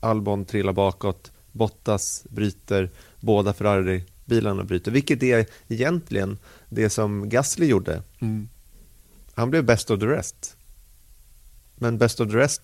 Albon 0.00 0.44
trillar 0.44 0.72
bakåt, 0.72 1.32
Bottas 1.52 2.26
bryter, 2.30 2.90
båda 3.20 3.52
Ferrari-bilarna 3.52 4.64
bryter, 4.64 4.90
vilket 4.90 5.22
är 5.22 5.46
egentligen 5.68 6.38
det 6.68 6.90
som 6.90 7.28
Gasly 7.28 7.66
gjorde. 7.66 8.02
Mm. 8.20 8.48
Han 9.34 9.50
blev 9.50 9.64
best 9.64 9.90
of 9.90 10.00
the 10.00 10.06
rest. 10.06 10.56
Men 11.76 11.98
best 11.98 12.20
of 12.20 12.30
the 12.30 12.36
rest 12.36 12.62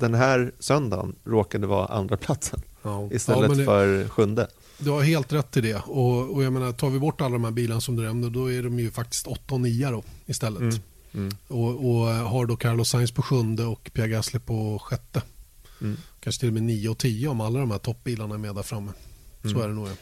den 0.00 0.14
här 0.14 0.52
söndagen 0.58 1.14
råkade 1.24 1.66
vara 1.66 1.86
andra 1.86 2.16
platsen 2.16 2.60
ja. 2.82 3.08
istället 3.12 3.50
ja, 3.50 3.56
det, 3.56 3.64
för 3.64 4.08
sjunde. 4.08 4.48
Du 4.78 4.90
har 4.90 5.02
helt 5.02 5.32
rätt 5.32 5.56
i 5.56 5.60
det. 5.60 5.82
Och, 5.86 6.34
och 6.34 6.42
jag 6.42 6.52
menar, 6.52 6.72
tar 6.72 6.90
vi 6.90 6.98
bort 6.98 7.20
alla 7.20 7.32
de 7.32 7.44
här 7.44 7.50
bilarna 7.50 7.80
som 7.80 7.96
du 7.96 8.02
nämnde, 8.02 8.30
då 8.30 8.52
är 8.52 8.62
de 8.62 8.78
ju 8.78 8.90
faktiskt 8.90 9.26
8 9.26 9.54
och 9.54 9.60
9 9.60 9.90
då, 9.90 10.02
istället. 10.26 10.60
Mm. 10.60 10.74
Mm. 11.14 11.32
Och, 11.48 11.90
och, 11.90 12.06
har 12.06 12.46
då 12.46 12.56
Carlos 12.56 12.88
Sainz 12.88 13.12
på 13.12 13.22
sjunde 13.22 13.64
och 13.64 13.90
Pierre 13.92 14.08
Gasly 14.08 14.40
på 14.40 14.78
sjätte. 14.78 15.22
Mm. 15.80 15.96
Kanske 16.20 16.40
till 16.40 16.48
och 16.48 16.54
med 16.54 16.62
9 16.62 16.88
och 16.88 16.98
10 16.98 17.28
om 17.28 17.40
alla 17.40 17.58
de 17.58 17.70
här 17.70 17.78
toppbilarna 17.78 18.34
är 18.34 18.38
med 18.38 18.54
där 18.54 18.62
framme. 18.62 18.92
Så 19.42 19.48
mm. 19.48 19.62
är 19.62 19.68
det 19.68 19.74
nog. 19.74 19.88
Ja. 19.88 19.92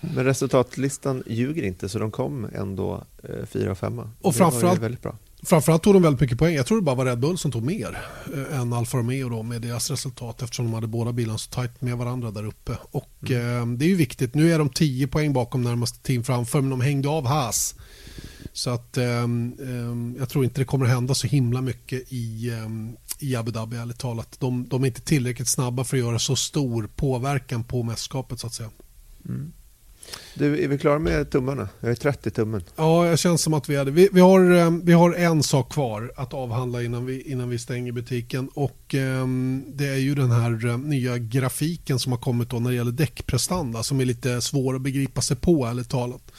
Men 0.00 0.24
resultatlistan 0.24 1.22
ljuger 1.26 1.62
inte 1.62 1.88
så 1.88 1.98
de 1.98 2.10
kom 2.10 2.46
ändå 2.54 3.04
eh, 3.22 3.46
fyra 3.46 3.70
och 3.70 3.78
femma. 3.78 4.10
Och 4.20 4.34
framförallt, 4.34 4.80
väldigt 4.80 5.02
bra. 5.02 5.16
Framförallt 5.46 5.82
tog 5.82 5.94
de 5.94 6.02
väldigt 6.02 6.20
mycket 6.20 6.38
poäng. 6.38 6.54
Jag 6.54 6.66
tror 6.66 6.78
det 6.78 6.82
bara 6.82 6.96
var 6.96 7.04
Red 7.04 7.18
Bull 7.18 7.38
som 7.38 7.52
tog 7.52 7.62
mer 7.62 7.98
eh, 8.34 8.60
än 8.60 8.72
Alfa 8.72 8.98
Romeo 8.98 9.28
då, 9.28 9.42
med 9.42 9.62
deras 9.62 9.90
resultat 9.90 10.42
eftersom 10.42 10.64
de 10.64 10.74
hade 10.74 10.86
båda 10.86 11.12
bilarna 11.12 11.38
så 11.38 11.50
tajt 11.50 11.80
med 11.80 11.96
varandra 11.96 12.30
där 12.30 12.46
uppe. 12.46 12.76
Och 12.90 13.30
mm. 13.30 13.72
eh, 13.72 13.78
det 13.78 13.84
är 13.84 13.88
ju 13.88 13.96
viktigt. 13.96 14.34
Nu 14.34 14.52
är 14.52 14.58
de 14.58 14.68
10 14.68 15.06
poäng 15.06 15.32
bakom 15.32 15.62
närmaste 15.62 15.98
team 16.02 16.24
framför 16.24 16.60
men 16.60 16.70
de 16.70 16.80
hängde 16.80 17.08
av 17.08 17.26
Haas. 17.26 17.74
Så 18.52 18.70
att 18.70 18.96
eh, 18.96 19.26
jag 20.18 20.28
tror 20.28 20.44
inte 20.44 20.60
det 20.60 20.64
kommer 20.64 20.84
att 20.84 20.92
hända 20.92 21.14
så 21.14 21.26
himla 21.26 21.60
mycket 21.60 22.12
i, 22.12 22.50
ehm, 22.50 22.96
i 23.18 23.36
Abu 23.36 23.50
Dhabi 23.50 23.76
ärligt 23.76 23.98
talat. 23.98 24.36
De, 24.40 24.68
de 24.68 24.82
är 24.82 24.86
inte 24.86 25.00
tillräckligt 25.00 25.48
snabba 25.48 25.84
för 25.84 25.96
att 25.96 26.02
göra 26.02 26.18
så 26.18 26.36
stor 26.36 26.88
påverkan 26.96 27.64
på 27.64 27.82
mästerskapet 27.82 28.40
så 28.40 28.46
att 28.46 28.54
säga. 28.54 28.70
Mm. 29.28 29.52
Du, 30.34 30.64
är 30.64 30.68
vi 30.68 30.78
klara 30.78 30.98
med 30.98 31.30
tummarna? 31.30 31.68
Jag 31.80 31.90
är 31.90 31.94
trött 31.94 32.26
i 32.26 32.30
tummen. 32.30 32.62
Ja, 32.76 33.04
det 33.10 33.16
känns 33.16 33.42
som 33.42 33.54
att 33.54 33.68
vi 33.68 33.76
är 33.76 33.84
det. 33.84 33.90
Vi, 33.90 34.08
vi, 34.12 34.20
har, 34.20 34.54
eh, 34.54 34.70
vi 34.82 34.92
har 34.92 35.14
en 35.14 35.42
sak 35.42 35.72
kvar 35.72 36.12
att 36.16 36.34
avhandla 36.34 36.82
innan 36.82 37.06
vi, 37.06 37.20
innan 37.22 37.48
vi 37.48 37.58
stänger 37.58 37.92
butiken. 37.92 38.48
Och 38.54 38.94
eh, 38.94 39.26
Det 39.66 39.88
är 39.88 39.96
ju 39.96 40.14
den 40.14 40.30
här 40.30 40.66
eh, 40.66 40.78
nya 40.78 41.18
grafiken 41.18 41.98
som 41.98 42.12
har 42.12 42.18
kommit 42.18 42.50
då 42.50 42.58
när 42.58 42.70
det 42.70 42.76
gäller 42.76 42.92
däckprestanda 42.92 43.82
som 43.82 44.00
är 44.00 44.04
lite 44.04 44.40
svår 44.40 44.74
att 44.74 44.82
begripa 44.82 45.20
sig 45.20 45.36
på 45.36 45.66
ärligt 45.66 45.90
talat. 45.90 46.32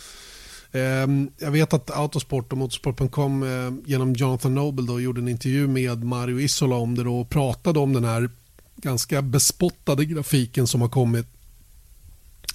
Eh, 0.72 1.08
jag 1.38 1.52
vet 1.52 1.74
att 1.74 1.92
Autosport 1.92 2.52
och 2.52 2.58
Motorsport.com 2.58 3.44
eh, 3.44 3.90
genom 3.90 4.14
Jonathan 4.14 4.56
Noble 4.56 4.88
då 4.88 5.02
gjorde 5.02 5.22
en 5.22 5.28
intervju 5.28 5.68
med 5.68 6.04
Mario 6.04 6.40
Isola 6.40 6.76
om 6.76 6.96
det 6.96 7.04
då 7.04 7.20
och 7.20 7.30
pratade 7.30 7.80
om 7.80 7.94
den 7.94 8.04
här 8.04 8.30
ganska 8.76 9.22
bespottade 9.22 10.06
grafiken 10.06 10.68
som 10.68 10.82
har 10.82 10.90
kommit. 10.90 11.28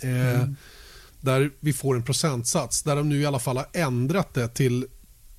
Mm 0.03 0.57
där 1.23 1.51
vi 1.61 1.73
får 1.73 1.97
en 1.97 2.03
procentsats. 2.03 2.83
Där 2.83 2.97
de 2.97 3.09
nu 3.09 3.21
i 3.21 3.27
alla 3.27 3.39
fall 3.39 3.57
har 3.57 3.67
ändrat 3.73 4.35
det 4.35 4.49
till 4.49 4.87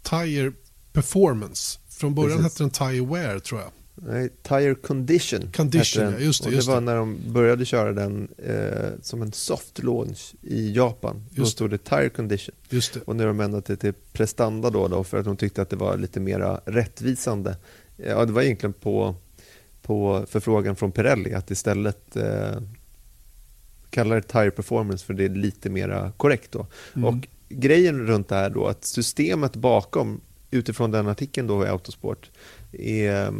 Tire 0.01 0.51
Performance. 0.93 1.79
Från 1.89 2.15
början 2.15 2.37
Precis. 2.37 2.59
hette 2.59 2.63
den 2.63 2.69
Tire 2.91 3.05
Wear 3.05 3.39
tror 3.39 3.61
jag. 3.61 3.69
Nej, 3.95 4.29
Tire 4.43 4.75
Condition. 4.75 5.51
Condition, 5.55 6.03
ja, 6.03 6.19
just 6.19 6.43
det. 6.43 6.49
Och 6.49 6.55
det 6.55 6.67
var 6.67 6.81
när 6.81 6.95
de 6.95 7.17
började 7.27 7.65
köra 7.65 7.93
den 7.93 8.27
eh, 8.37 8.89
som 9.01 9.21
en 9.21 9.31
soft 9.31 9.83
launch 9.83 10.35
i 10.41 10.75
Japan. 10.75 11.25
Just 11.29 11.37
då 11.37 11.45
stod 11.45 11.69
det 11.69 11.77
Tire 11.77 12.09
Condition. 12.09 12.55
Just 12.69 12.93
det. 12.93 12.99
Och 13.01 13.15
nu 13.15 13.23
har 13.23 13.27
de 13.27 13.39
ändrat 13.39 13.65
det 13.65 13.75
till 13.75 13.93
prestanda 14.13 14.69
då, 14.69 14.87
då 14.87 15.03
för 15.03 15.17
att 15.17 15.25
de 15.25 15.37
tyckte 15.37 15.61
att 15.61 15.69
det 15.69 15.75
var 15.75 15.97
lite 15.97 16.19
mer 16.19 16.59
rättvisande. 16.65 17.57
Ja, 17.97 18.25
det 18.25 18.33
var 18.33 18.41
egentligen 18.41 18.73
på, 18.73 19.15
på 19.81 20.25
förfrågan 20.29 20.75
från 20.75 20.91
Pirelli 20.91 21.33
att 21.33 21.51
istället 21.51 22.15
eh, 22.15 22.55
kallar 23.93 24.15
det 24.15 24.21
tire 24.21 24.51
performance 24.51 25.05
för 25.05 25.13
det 25.13 25.25
är 25.25 25.29
lite 25.29 25.69
mer 25.69 26.11
korrekt. 26.17 26.51
Då. 26.51 26.67
Mm. 26.95 27.05
Och 27.05 27.27
grejen 27.49 28.07
runt 28.07 28.29
det 28.29 28.35
här 28.35 28.49
då, 28.49 28.67
att 28.67 28.85
systemet 28.85 29.55
bakom, 29.55 30.21
utifrån 30.51 30.91
den 30.91 31.07
artikeln 31.07 31.47
då 31.47 31.65
i 31.65 31.67
Autosport, 31.69 32.31
är, 32.71 33.33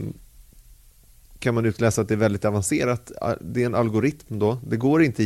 kan 1.39 1.55
man 1.55 1.65
utläsa 1.65 2.01
att 2.01 2.07
det 2.07 2.13
är 2.13 2.17
väldigt 2.17 2.45
avancerat. 2.45 3.11
Det 3.41 3.61
är 3.61 3.65
en 3.65 3.75
algoritm 3.75 4.39
då. 4.39 4.57
Det 4.67 4.77
går 4.77 5.03
inte 5.03 5.23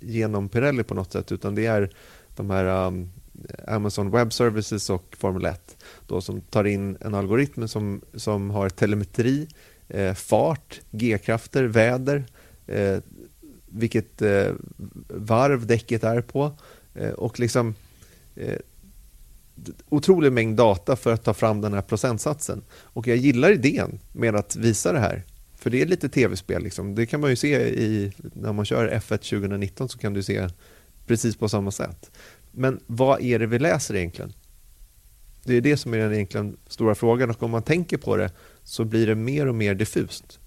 genom 0.00 0.48
Pirelli 0.48 0.82
på 0.82 0.94
något 0.94 1.12
sätt, 1.12 1.32
utan 1.32 1.54
det 1.54 1.66
är 1.66 1.90
de 2.36 2.50
här 2.50 2.86
um, 2.86 3.10
Amazon 3.68 4.10
Web 4.10 4.32
Services 4.32 4.90
och 4.90 5.16
Formel 5.18 5.44
1 5.44 5.76
då, 6.06 6.20
som 6.20 6.40
tar 6.40 6.64
in 6.64 6.96
en 7.00 7.14
algoritm 7.14 7.68
som, 7.68 8.00
som 8.14 8.50
har 8.50 8.68
telemetri, 8.68 9.48
eh, 9.88 10.14
fart, 10.14 10.80
g-krafter, 10.90 11.64
väder, 11.64 12.24
eh, 12.66 12.98
vilket 13.76 14.22
eh, 14.22 14.52
varv 15.08 15.66
däcket 15.66 16.04
är 16.04 16.20
på 16.20 16.52
eh, 16.94 17.10
och 17.10 17.40
liksom 17.40 17.74
eh, 18.36 18.58
otrolig 19.88 20.32
mängd 20.32 20.56
data 20.56 20.96
för 20.96 21.12
att 21.12 21.24
ta 21.24 21.34
fram 21.34 21.60
den 21.60 21.74
här 21.74 21.82
procentsatsen. 21.82 22.62
Och 22.70 23.06
jag 23.06 23.16
gillar 23.16 23.50
idén 23.50 23.98
med 24.12 24.36
att 24.36 24.56
visa 24.56 24.92
det 24.92 25.00
här. 25.00 25.24
För 25.54 25.70
det 25.70 25.82
är 25.82 25.86
lite 25.86 26.08
tv-spel. 26.08 26.62
Liksom. 26.62 26.94
Det 26.94 27.06
kan 27.06 27.20
man 27.20 27.30
ju 27.30 27.36
se 27.36 27.68
i, 27.68 28.12
när 28.18 28.52
man 28.52 28.64
kör 28.64 28.88
F1 28.88 29.16
2019 29.16 29.88
så 29.88 29.98
kan 29.98 30.14
du 30.14 30.22
se 30.22 30.48
precis 31.06 31.36
på 31.36 31.48
samma 31.48 31.70
sätt. 31.70 32.10
Men 32.50 32.80
vad 32.86 33.22
är 33.22 33.38
det 33.38 33.46
vi 33.46 33.58
läser 33.58 33.96
egentligen? 33.96 34.32
Det 35.44 35.54
är 35.54 35.60
det 35.60 35.76
som 35.76 35.94
är 35.94 35.98
den 35.98 36.14
egentligen 36.14 36.56
stora 36.66 36.94
frågan 36.94 37.30
och 37.30 37.42
om 37.42 37.50
man 37.50 37.62
tänker 37.62 37.96
på 37.96 38.16
det 38.16 38.30
så 38.64 38.84
blir 38.84 39.06
det 39.06 39.14
mer 39.14 39.46
och 39.46 39.54
mer 39.54 39.74
diffust 39.74 40.40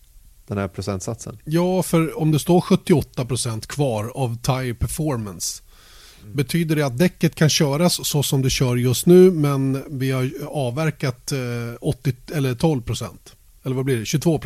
den 0.49 0.57
här 0.57 0.67
procentsatsen? 0.67 1.37
Ja, 1.45 1.83
för 1.83 2.19
om 2.19 2.31
det 2.31 2.39
står 2.39 2.61
78% 2.61 3.67
kvar 3.67 4.11
av 4.15 4.37
tire 4.41 4.73
performance 4.73 5.63
mm. 6.23 6.35
Betyder 6.35 6.75
det 6.75 6.85
att 6.85 6.97
däcket 6.97 7.35
kan 7.35 7.49
köras 7.49 8.07
så 8.07 8.23
som 8.23 8.41
det 8.41 8.49
kör 8.49 8.75
just 8.75 9.05
nu 9.05 9.31
men 9.31 9.83
vi 9.99 10.11
har 10.11 10.31
avverkat 10.47 11.33
80, 11.81 12.13
eh, 12.31 12.37
eller 12.37 12.55
12% 12.55 13.09
Eller 13.63 13.75
vad 13.75 13.85
blir 13.85 13.97
det? 13.97 14.05
22 14.05 14.39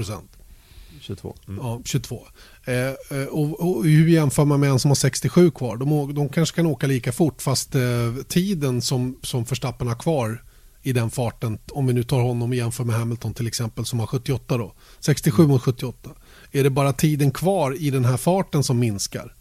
22. 1.03 1.35
Mm. 1.47 1.59
Ja, 1.65 1.81
22. 1.85 2.27
Eh, 2.65 2.75
eh, 3.19 3.27
och, 3.29 3.59
och, 3.59 3.85
hur 3.85 4.07
jämför 4.07 4.45
man 4.45 4.59
med 4.59 4.69
en 4.69 4.79
som 4.79 4.91
har 4.91 4.95
67 4.95 5.51
kvar? 5.51 5.77
De, 5.77 6.13
de 6.13 6.29
kanske 6.29 6.55
kan 6.55 6.65
åka 6.65 6.87
lika 6.87 7.11
fort 7.11 7.41
fast 7.41 7.75
eh, 7.75 7.81
tiden 8.27 8.81
som, 8.81 9.19
som 9.23 9.43
Verstappen 9.43 9.87
har 9.87 9.95
kvar 9.95 10.43
i 10.83 10.93
den 10.93 11.09
farten, 11.09 11.57
om 11.71 11.87
vi 11.87 11.93
nu 11.93 12.03
tar 12.03 12.21
honom 12.21 12.49
och 12.49 12.55
jämför 12.55 12.83
med 12.83 12.95
Hamilton 12.95 13.33
till 13.33 13.47
exempel 13.47 13.85
som 13.85 13.99
har 13.99 14.07
78 14.07 14.57
då, 14.57 14.73
67 14.99 15.47
mot 15.47 15.61
78. 15.61 16.09
Är 16.51 16.63
det 16.63 16.69
bara 16.69 16.93
tiden 16.93 17.31
kvar 17.31 17.75
i 17.79 17.89
den 17.89 18.05
här 18.05 18.17
farten 18.17 18.63
som 18.63 18.79
minskar? 18.79 19.35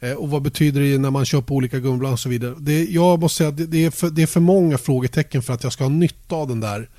Eh, 0.00 0.12
och 0.12 0.30
vad 0.30 0.42
betyder 0.42 0.80
det 0.80 0.98
när 0.98 1.10
man 1.10 1.24
kör 1.24 1.40
på 1.40 1.54
olika 1.54 1.78
gummiband 1.78 2.12
och 2.12 2.20
så 2.20 2.28
vidare? 2.28 2.54
Det, 2.58 2.84
jag 2.84 3.20
måste 3.20 3.36
säga 3.36 3.48
att 3.48 3.56
det, 3.56 3.66
det, 3.66 3.84
är 3.84 3.90
för, 3.90 4.10
det 4.10 4.22
är 4.22 4.26
för 4.26 4.40
många 4.40 4.78
frågetecken 4.78 5.42
för 5.42 5.52
att 5.52 5.62
jag 5.62 5.72
ska 5.72 5.84
ha 5.84 5.88
nytta 5.88 6.36
av 6.36 6.48
den 6.48 6.60
där 6.60 6.90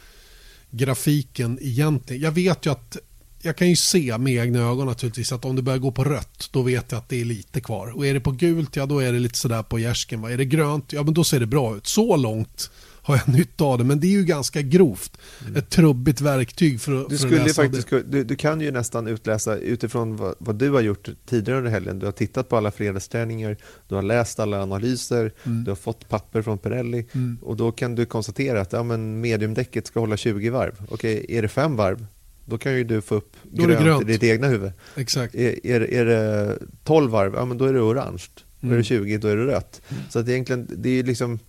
grafiken 0.71 1.59
egentligen. 1.61 2.21
Jag 2.21 2.32
vet 2.32 2.65
ju 2.65 2.71
att 2.71 2.97
jag 3.41 3.55
kan 3.55 3.69
ju 3.69 3.76
se 3.76 4.17
med 4.17 4.34
egna 4.34 4.59
ögon 4.59 4.88
naturligtvis 4.88 5.32
att 5.32 5.45
om 5.45 5.55
det 5.55 5.61
börjar 5.61 5.80
gå 5.80 5.91
på 5.91 6.03
rött 6.03 6.49
då 6.51 6.61
vet 6.61 6.91
jag 6.91 6.97
att 6.97 7.09
det 7.09 7.21
är 7.21 7.26
lite 7.26 7.61
kvar. 7.61 7.88
Och 7.88 8.07
är 8.07 8.13
det 8.13 8.19
på 8.19 8.32
gult, 8.32 8.76
ja 8.76 8.86
då 8.86 8.99
är 8.99 9.13
det 9.13 9.19
lite 9.19 9.38
sådär 9.38 9.63
på 9.63 9.80
gärsken. 9.80 10.23
Är 10.23 10.38
det 10.38 10.45
grönt, 10.45 10.93
ja 10.93 11.03
men 11.03 11.13
då 11.13 11.23
ser 11.23 11.39
det 11.39 11.45
bra 11.45 11.78
ut. 11.78 11.88
Så 11.88 12.15
långt 12.15 12.69
har 13.06 13.22
jag 13.26 13.36
nytta 13.36 13.64
av 13.64 13.78
det. 13.78 13.84
Men 13.84 13.99
det 13.99 14.08
är 14.08 14.12
ju 14.12 14.24
ganska 14.24 14.62
grovt. 14.62 15.18
Mm. 15.41 15.56
Ett 15.56 15.70
trubbigt 15.70 16.22
verktyg 16.22 16.82
för, 16.82 17.10
du 17.10 17.18
för 17.18 17.28
att 17.28 17.32
läsa 17.32 17.64
faktiskt, 17.64 17.89
det. 17.89 18.03
Du, 18.03 18.24
du, 18.24 18.36
kan 18.36 18.62
ju 18.62 18.72
nästan 18.72 19.08
utläsa 19.08 19.58
utifrån 19.58 20.18
vad, 20.18 20.36
vad, 20.38 20.56
du 20.56 20.70
har 20.70 20.82
gjort 20.82 21.10
tidigare 21.26 21.58
under 21.58 21.72
helgen. 21.72 21.99
Du 21.99 22.06
har 22.06 22.12
tittat 22.12 22.49
på 22.49 22.58
alla 22.58 22.72
fredagsträningar, 22.72 23.58
du 23.88 23.95
har 23.95 24.01
läst 24.01 24.39
alla 24.39 24.64
analyser, 24.64 25.32
mm. 25.43 25.64
du 25.64 25.72
har 25.72 25.76
fått 25.76 26.10
papper 26.10 26.41
från 26.41 26.58
Pirelli 26.58 27.06
mm. 27.12 27.38
och 27.41 27.56
då 27.56 27.72
kan 27.72 27.95
du 27.95 28.06
konstatera 28.06 28.62
att 28.62 28.74
ja, 28.74 28.84
men 28.84 29.22
mediumdäcket 29.22 29.88
ska 29.88 29.99
hålla 29.99 30.18
20 30.18 30.49
varv. 30.49 30.82
Okej, 30.89 31.26
är 31.30 31.41
det 31.41 31.47
fem 31.47 31.76
varv, 31.76 32.06
då 32.45 32.58
kan 32.58 32.74
ju 32.74 32.84
du 32.84 33.01
få 33.01 33.16
upp 33.16 33.36
grönt, 33.43 33.84
grönt, 33.84 34.01
i 34.01 34.06
ditt 34.06 34.24
egna 34.24 34.47
huvud. 34.47 34.72
Exakt. 34.95 35.36
Är, 35.36 35.66
är, 35.66 35.93
är 35.93 36.06
det 36.06 36.58
12 36.84 37.12
varv, 37.12 37.34
ja, 37.36 37.45
men 37.45 37.58
då 37.58 37.66
är 37.66 37.74
det 37.74 37.82
orange. 37.82 38.24
Mm. 38.66 38.74
Är 38.74 38.78
det 38.78 38.84
20 38.84 39.18
då 39.18 39.28
är 39.28 39.38
det 39.38 39.45
rött. 39.45 39.82
Mm. 39.89 40.03
Så 40.09 40.20
att 40.20 40.28
egentligen, 40.28 40.68
det 40.78 40.89
är 40.89 41.03
liksom, 41.03 41.39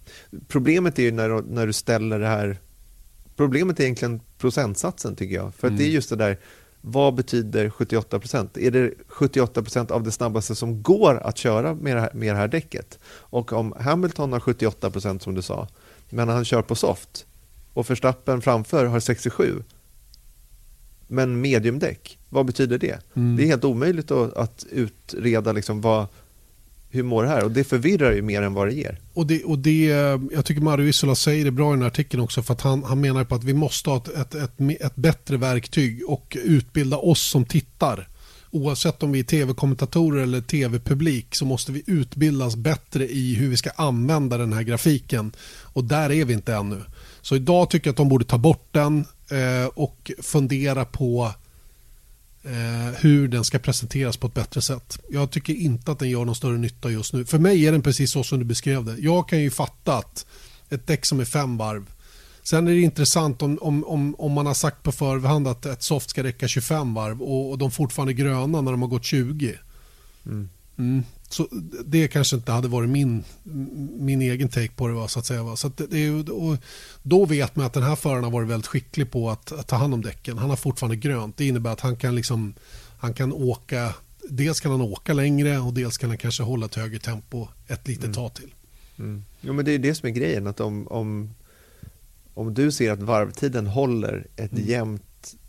problemet 0.49 0.99
är 0.99 1.03
ju 1.03 1.13
när, 1.13 1.43
när 1.43 1.67
du 1.67 1.73
ställer 1.73 2.19
det 2.19 2.27
här... 2.27 2.59
Problemet 3.37 3.81
är 3.81 3.85
egentligen 3.85 4.21
procentsatsen 4.39 5.17
tycker 5.17 5.35
jag. 5.35 5.55
För 5.55 5.69
mm. 5.69 5.79
det 5.79 5.85
är 5.85 5.87
mm. 5.87 5.95
just 5.95 6.11
det 6.11 6.17
där, 6.17 6.39
vad 6.81 7.15
betyder 7.15 7.69
78%? 7.69 8.59
Är 8.59 8.71
det 8.71 8.91
78% 9.09 9.93
av 9.93 10.03
det 10.03 10.11
snabbaste 10.11 10.55
som 10.55 10.83
går 10.83 11.17
att 11.17 11.39
köra 11.39 11.75
med 11.75 11.97
det 11.97 12.01
här, 12.01 12.11
med 12.15 12.35
det 12.35 12.39
här 12.39 12.49
däcket? 12.49 12.99
Och 13.07 13.53
om 13.53 13.75
Hamilton 13.81 14.33
har 14.33 14.41
78% 14.41 15.19
som 15.19 15.35
du 15.35 15.43
sa, 15.43 15.69
men 16.11 16.29
han 16.29 16.45
kör 16.45 16.63
på 16.63 16.75
soft 16.75 17.27
och 17.73 17.91
Verstappen 17.91 18.43
framför 18.43 18.87
har 18.87 19.01
67 19.01 19.63
men 21.07 21.41
mediumdäck, 21.41 22.19
vad 22.29 22.47
betyder 22.47 22.79
det? 22.79 22.99
Mm. 23.15 23.37
Det 23.37 23.43
är 23.43 23.47
helt 23.47 23.65
omöjligt 23.65 24.11
att, 24.11 24.35
att 24.35 24.67
utreda 24.71 25.53
liksom 25.53 25.81
vad, 25.81 26.07
hur 26.97 27.03
mår 27.03 27.23
det 27.23 27.29
här? 27.29 27.45
Och 27.45 27.51
det 27.51 27.65
förvirrar 27.65 28.13
ju 28.13 28.23
mer 28.23 28.43
än 28.43 28.55
vad 28.55 28.69
det 28.69 28.75
ger. 28.75 28.99
Och 29.13 29.27
det, 29.27 29.45
och 29.45 29.59
det, 29.59 29.87
jag 30.33 30.45
tycker 30.45 30.63
Mario 30.63 30.89
Isola 30.89 31.15
säger 31.15 31.45
det 31.45 31.51
bra 31.51 31.71
i 31.71 31.73
den 31.73 31.83
här 31.83 31.89
artikeln 31.89 32.23
också 32.23 32.43
för 32.43 32.55
att 32.55 32.61
han, 32.61 32.83
han 32.85 33.01
menar 33.01 33.25
på 33.25 33.35
att 33.35 33.45
vi 33.45 33.55
måste 33.55 33.91
ha 33.91 33.97
ett, 33.97 34.09
ett, 34.09 34.35
ett, 34.35 34.81
ett 34.81 34.97
bättre 34.97 35.37
verktyg 35.37 36.03
och 36.09 36.37
utbilda 36.45 36.97
oss 36.97 37.23
som 37.23 37.45
tittar. 37.45 38.09
Oavsett 38.51 39.03
om 39.03 39.13
vi 39.13 39.19
är 39.19 39.25
tv-kommentatorer 39.25 40.23
eller 40.23 40.41
tv-publik 40.41 41.35
så 41.35 41.45
måste 41.45 41.73
vi 41.73 41.83
utbildas 41.87 42.57
bättre 42.57 43.09
i 43.09 43.35
hur 43.35 43.49
vi 43.49 43.57
ska 43.57 43.71
använda 43.71 44.39
den 44.39 44.53
här 44.53 44.63
grafiken. 44.63 45.33
Och 45.63 45.85
där 45.85 46.13
är 46.13 46.25
vi 46.25 46.33
inte 46.33 46.55
ännu. 46.55 46.83
Så 47.23 47.37
idag 47.37 47.71
tycker 47.71 47.87
jag 47.87 47.93
att 47.93 47.97
de 47.97 48.09
borde 48.09 48.25
ta 48.25 48.39
bort 48.39 48.69
den 48.71 49.05
eh, 49.31 49.67
och 49.75 50.11
fundera 50.23 50.85
på 50.85 51.33
eh, 52.47 52.95
hur 53.01 53.29
den 53.29 53.45
ska 53.45 53.59
presenteras 53.59 54.17
på 54.17 54.27
ett 54.27 54.35
bättre 54.35 54.63
sätt. 54.63 54.99
Jag 55.11 55.31
tycker 55.31 55.55
inte 55.55 55.93
att 55.93 55.99
den 55.99 56.11
gör 56.11 56.25
någon 56.25 56.35
större 56.35 56.59
nytta 56.59 56.91
just 56.91 57.13
nu. 57.13 57.25
För 57.25 57.39
mig 57.39 57.67
är 57.67 57.73
den 57.73 57.83
precis 57.83 58.11
så 58.11 58.25
som 58.25 58.39
du 58.39 58.45
beskrev 58.45 58.85
det. 58.85 58.97
Jag 58.99 59.29
kan 59.29 59.41
ju 59.41 59.51
fatta 59.51 59.97
att 59.97 60.27
ett 60.69 60.87
däck 60.87 61.07
som 61.07 61.21
är 61.21 61.25
fem 61.25 61.57
varv 61.57 61.87
Sen 62.47 62.69
är 62.69 62.73
det 62.73 62.81
intressant 62.81 63.43
om, 63.43 63.59
om, 63.61 63.85
om, 63.85 64.15
om 64.19 64.33
man 64.33 64.47
har 64.47 64.55
sagt 64.55 64.83
på 64.83 64.93
förhand 64.93 65.49
att 65.49 65.67
ett 65.67 65.83
soft 65.83 66.11
ska 66.11 66.23
räcka 66.23 66.49
25 66.49 66.95
varv 66.95 67.23
och, 67.23 67.51
och 67.51 67.59
de 67.59 67.71
fortfarande 67.71 68.13
är 68.13 68.15
gröna 68.15 68.61
när 68.61 68.71
de 68.71 68.83
har 68.83 68.89
gått 68.89 69.05
20. 69.05 69.59
Mm. 70.27 70.49
Mm. 70.79 71.03
Så 71.29 71.49
det 71.85 72.09
kanske 72.09 72.37
inte 72.37 72.53
hade 72.53 72.69
varit 72.69 72.89
min, 72.89 73.25
min 73.99 74.23
egen 74.23 74.49
take 74.49 74.71
på 74.77 74.89
det. 74.89 74.95
Va, 74.95 75.09
så 75.09 75.19
att 75.19 75.27
säga. 75.27 75.57
Så 75.57 75.67
att 75.67 75.81
det, 75.91 76.11
och 76.11 76.57
då 77.03 77.25
vet 77.25 77.57
man 77.57 77.67
att 77.67 77.73
den 77.73 77.83
här 77.83 77.97
föraren 77.97 78.25
har 78.25 78.31
varit 78.31 78.49
väldigt 78.49 78.67
skicklig 78.67 79.11
på 79.11 79.31
att, 79.31 79.53
att, 79.53 79.67
ta 79.67 79.77
hand 79.77 79.95
om 79.95 80.03
däcken. 80.03 80.39
Han 80.39 80.51
har 80.51 80.57
fortfarande 80.57 80.97
grönt. 80.97 81.37
Det 81.37 81.47
innebär 81.47 81.71
att 81.71 81.81
han 81.81 81.97
kan, 81.97 82.15
liksom, 82.15 82.55
han 82.99 83.15
kan 83.15 83.33
åka 83.33 83.95
Dels 84.29 84.61
kan 84.61 84.71
han 84.71 84.81
åka 84.81 85.13
längre 85.13 85.59
och 85.59 85.73
dels 85.73 85.99
kan 85.99 86.11
han 86.11 86.19
kanske 86.19 86.43
hålla 86.43 86.67
ett 86.67 86.75
högre 86.75 86.99
tempo 86.99 87.49
ett 87.67 87.89
litet 87.89 88.05
mm. 88.05 88.15
tag 88.15 88.35
till. 88.35 88.55
Mm. 88.99 89.25
Jo, 89.41 89.53
men 89.53 89.65
det 89.65 89.73
är 89.73 89.79
det 89.79 89.95
som 89.95 90.09
är 90.09 90.13
grejen. 90.13 90.47
att 90.47 90.61
om, 90.61 90.89
om, 90.89 91.35
om 92.35 92.55
du 92.55 92.73
ser 92.73 92.93
att 92.93 93.03
varvtiden 93.03 93.67
håller 93.67 94.27
ett 94.37 94.53
mm. 94.53 94.65
jämnt 94.65 95.03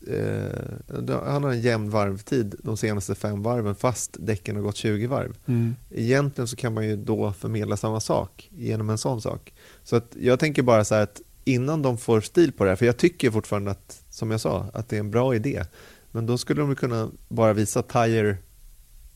eh, 0.07 1.19
han 1.25 1.43
har 1.43 1.51
en 1.51 1.61
jämn 1.61 1.89
varvtid 1.89 2.55
de 2.63 2.77
senaste 2.77 3.15
fem 3.15 3.43
varven 3.43 3.75
fast 3.75 4.17
däcken 4.19 4.55
har 4.55 4.63
gått 4.63 4.75
20 4.75 5.07
varv. 5.07 5.37
Mm. 5.45 5.75
Egentligen 5.91 6.47
så 6.47 6.55
kan 6.55 6.73
man 6.73 6.87
ju 6.87 6.95
då 6.95 7.33
förmedla 7.33 7.77
samma 7.77 7.99
sak 7.99 8.49
genom 8.51 8.89
en 8.89 8.97
sån 8.97 9.21
sak. 9.21 9.53
Så 9.83 9.95
att 9.95 10.15
jag 10.19 10.39
tänker 10.39 10.63
bara 10.63 10.85
så 10.85 10.95
här 10.95 11.01
att 11.01 11.21
innan 11.43 11.81
de 11.81 11.97
får 11.97 12.21
stil 12.21 12.51
på 12.51 12.63
det 12.63 12.69
här, 12.69 12.75
för 12.75 12.85
jag 12.85 12.97
tycker 12.97 13.31
fortfarande 13.31 13.71
att, 13.71 14.03
som 14.09 14.31
jag 14.31 14.41
sa, 14.41 14.65
att 14.73 14.89
det 14.89 14.95
är 14.95 14.99
en 14.99 15.11
bra 15.11 15.35
idé. 15.35 15.63
Men 16.11 16.25
då 16.25 16.37
skulle 16.37 16.61
de 16.61 16.75
kunna 16.75 17.09
bara 17.27 17.53
visa 17.53 17.83
Tire 17.83 18.37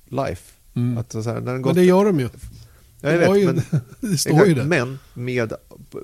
Life. 0.05 0.53
Mm. 0.73 0.97
Att 0.97 1.11
så 1.11 1.21
här, 1.21 1.41
när 1.41 1.51
den 1.51 1.61
gått, 1.61 1.75
men 1.75 1.83
det 1.83 1.87
gör 1.87 2.05
de 2.05 2.19
ju. 2.19 2.29
Ja, 3.01 3.11
jag 3.11 3.17
vet, 3.19 3.37
ju, 3.37 3.45
men, 3.45 3.61
det 4.11 4.17
står 4.17 4.45
ju 4.45 4.53
det. 4.53 4.63
men 4.63 4.99
med, 5.13 5.53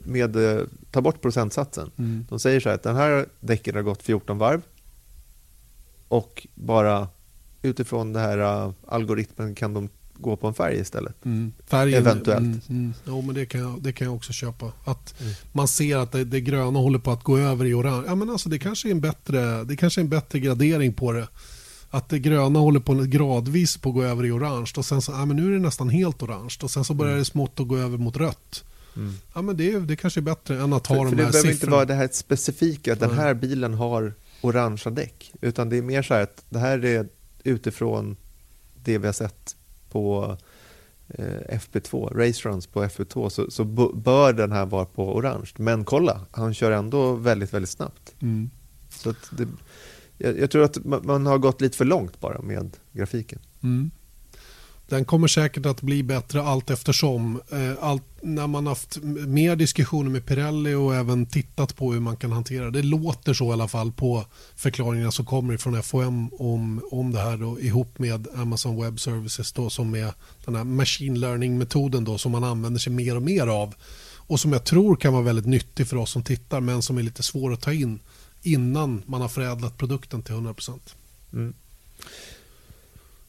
med, 0.03 0.35
eh, 0.35 0.65
ta 0.91 1.01
bort 1.01 1.21
procentsatsen. 1.21 1.91
Mm. 1.97 2.25
De 2.29 2.39
säger 2.39 2.59
så 2.59 2.69
här 2.69 2.75
att 2.75 2.83
den 2.83 2.95
här 2.95 3.25
däcken 3.39 3.75
har 3.75 3.81
gått 3.81 4.03
14 4.03 4.37
varv 4.37 4.61
och 6.07 6.47
bara 6.55 7.07
utifrån 7.61 8.13
den 8.13 8.23
här 8.23 8.65
uh, 8.65 8.73
algoritmen 8.87 9.55
kan 9.55 9.73
de 9.73 9.89
gå 10.19 10.35
på 10.35 10.47
en 10.47 10.53
färg 10.53 10.79
istället. 10.79 11.25
Mm. 11.25 11.53
Färgen, 11.67 11.99
Eventuellt. 11.99 12.39
Mm, 12.39 12.61
mm. 12.69 12.93
Jo, 13.05 13.21
men 13.21 13.35
det 13.35 13.45
kan, 13.45 13.61
jag, 13.61 13.81
det 13.81 13.93
kan 13.93 14.07
jag 14.07 14.15
också 14.15 14.33
köpa. 14.33 14.71
Att 14.85 15.21
mm. 15.21 15.33
Man 15.51 15.67
ser 15.67 15.97
att 15.97 16.11
det, 16.11 16.23
det, 16.23 16.41
gröna 16.41 16.79
håller 16.79 16.99
på 16.99 17.11
att 17.11 17.23
gå 17.23 17.37
över 17.37 17.65
i 17.65 17.73
orange. 17.73 18.03
Ja, 18.07 18.15
men 18.15 18.29
alltså, 18.29 18.49
det, 18.49 18.59
kanske 18.59 18.89
är 18.89 18.91
en 18.91 19.01
bättre, 19.01 19.63
det 19.63 19.75
kanske 19.75 20.01
är 20.01 20.03
en 20.03 20.09
bättre 20.09 20.39
gradering 20.39 20.93
på 20.93 21.11
det. 21.11 21.27
Att 21.89 22.09
det 22.09 22.19
gröna 22.19 22.59
håller 22.59 22.79
på 22.79 22.93
gradvis 22.93 23.77
på 23.77 23.89
att 23.89 23.95
gå 23.95 24.03
över 24.03 24.25
i 24.25 24.31
orange. 24.31 24.71
Och 24.77 24.85
sen 24.85 25.01
så, 25.01 25.11
ja, 25.11 25.25
men 25.25 25.37
nu 25.37 25.47
är 25.47 25.51
det 25.51 25.59
nästan 25.59 25.89
helt 25.89 26.23
orange. 26.23 26.55
Och 26.63 26.71
sen 26.71 26.83
så 26.83 26.93
börjar 26.93 27.11
mm. 27.11 27.19
det 27.19 27.25
smått 27.25 27.59
att 27.59 27.67
gå 27.67 27.77
över 27.77 27.97
mot 27.97 28.17
rött. 28.17 28.63
Mm. 28.95 29.13
Ja, 29.33 29.41
men 29.41 29.57
det, 29.57 29.79
det 29.79 29.95
kanske 29.95 30.19
är 30.19 30.21
bättre 30.21 30.61
än 30.61 30.73
att 30.73 30.87
ha 30.87 30.95
för, 30.95 31.03
de 31.03 31.09
för 31.09 31.17
här 31.17 31.25
Det 31.25 31.31
behöver 31.31 31.51
inte 31.51 31.69
vara 31.69 31.85
det 31.85 31.93
här 31.93 32.09
specifika, 32.11 32.93
att 32.93 32.99
den 32.99 33.13
här 33.13 33.33
bilen 33.33 33.73
har 33.73 34.13
orangea 34.41 34.91
däck. 34.91 35.31
Utan 35.41 35.69
det 35.69 35.77
är 35.77 35.81
mer 35.81 36.01
så 36.01 36.13
här 36.13 36.21
att 36.21 36.45
det 36.49 36.59
här 36.59 36.85
är 36.85 37.07
utifrån 37.43 38.17
det 38.83 38.97
vi 38.97 39.05
har 39.05 39.13
sett 39.13 39.55
på 39.89 40.37
eh, 41.07 41.59
FP2, 41.59 42.13
race 42.13 42.49
runs 42.49 42.67
på 42.67 42.83
FP2, 42.83 43.29
så, 43.29 43.51
så 43.51 43.63
bör 43.93 44.33
den 44.33 44.51
här 44.51 44.65
vara 44.65 44.85
på 44.85 45.15
orange. 45.15 45.49
Men 45.57 45.85
kolla, 45.85 46.21
han 46.31 46.53
kör 46.53 46.71
ändå 46.71 47.13
väldigt, 47.13 47.53
väldigt 47.53 47.69
snabbt. 47.69 48.15
Mm. 48.21 48.49
Så 48.89 49.13
det, 49.31 49.47
jag, 50.17 50.39
jag, 50.39 50.51
tror 50.51 50.63
att 50.63 50.85
man 51.03 51.25
har 51.25 51.37
gått 51.37 51.61
lite 51.61 51.77
för 51.77 51.85
långt 51.85 52.19
bara 52.19 52.41
med 52.41 52.77
grafiken. 52.93 53.39
Mm. 53.63 53.91
Den 54.89 55.05
kommer 55.05 55.27
säkert 55.27 55.65
att 55.65 55.81
bli 55.81 56.03
bättre 56.03 56.41
allt 56.41 56.69
eftersom. 56.69 57.41
Eh, 57.51 57.83
allt, 57.83 58.03
när 58.21 58.47
man 58.47 58.67
haft 58.67 58.97
mer 59.27 59.55
diskussioner 59.55 60.09
med 60.09 60.25
Pirelli 60.25 60.73
och 60.73 60.95
även 60.95 61.25
tittat 61.25 61.75
på 61.75 61.93
hur 61.93 61.99
man 61.99 62.17
kan 62.17 62.31
hantera 62.31 62.65
det. 62.65 62.81
Det 62.81 62.87
låter 62.87 63.33
så 63.33 63.49
i 63.49 63.53
alla 63.53 63.67
fall 63.67 63.91
på 63.91 64.25
förklaringarna 64.55 65.11
som 65.11 65.25
kommer 65.25 65.57
från 65.57 65.83
FOM 65.83 66.29
om, 66.39 66.81
om 66.91 67.11
det 67.11 67.19
här 67.19 67.37
då, 67.37 67.59
ihop 67.59 67.99
med 67.99 68.27
Amazon 68.35 68.81
Web 68.81 68.99
Services 68.99 69.51
då, 69.51 69.69
som 69.69 69.95
är 69.95 70.13
den 70.45 70.55
här 70.55 70.63
machine 70.63 71.19
learning-metoden 71.19 72.03
då, 72.03 72.17
som 72.17 72.31
man 72.31 72.43
använder 72.43 72.79
sig 72.79 72.93
mer 72.93 73.15
och 73.15 73.21
mer 73.21 73.47
av 73.47 73.75
och 74.27 74.39
som 74.39 74.53
jag 74.53 74.63
tror 74.63 74.95
kan 74.95 75.13
vara 75.13 75.23
väldigt 75.23 75.45
nyttig 75.45 75.87
för 75.87 75.97
oss 75.97 76.11
som 76.11 76.23
tittar 76.23 76.61
men 76.61 76.81
som 76.81 76.97
är 76.97 77.03
lite 77.03 77.23
svår 77.23 77.53
att 77.53 77.61
ta 77.61 77.73
in 77.73 77.99
innan 78.53 79.03
man 79.05 79.21
har 79.21 79.27
förädlat 79.27 79.77
produkten 79.77 80.21
till 80.21 80.35
100%. 80.35 80.79
Mm. 81.33 81.53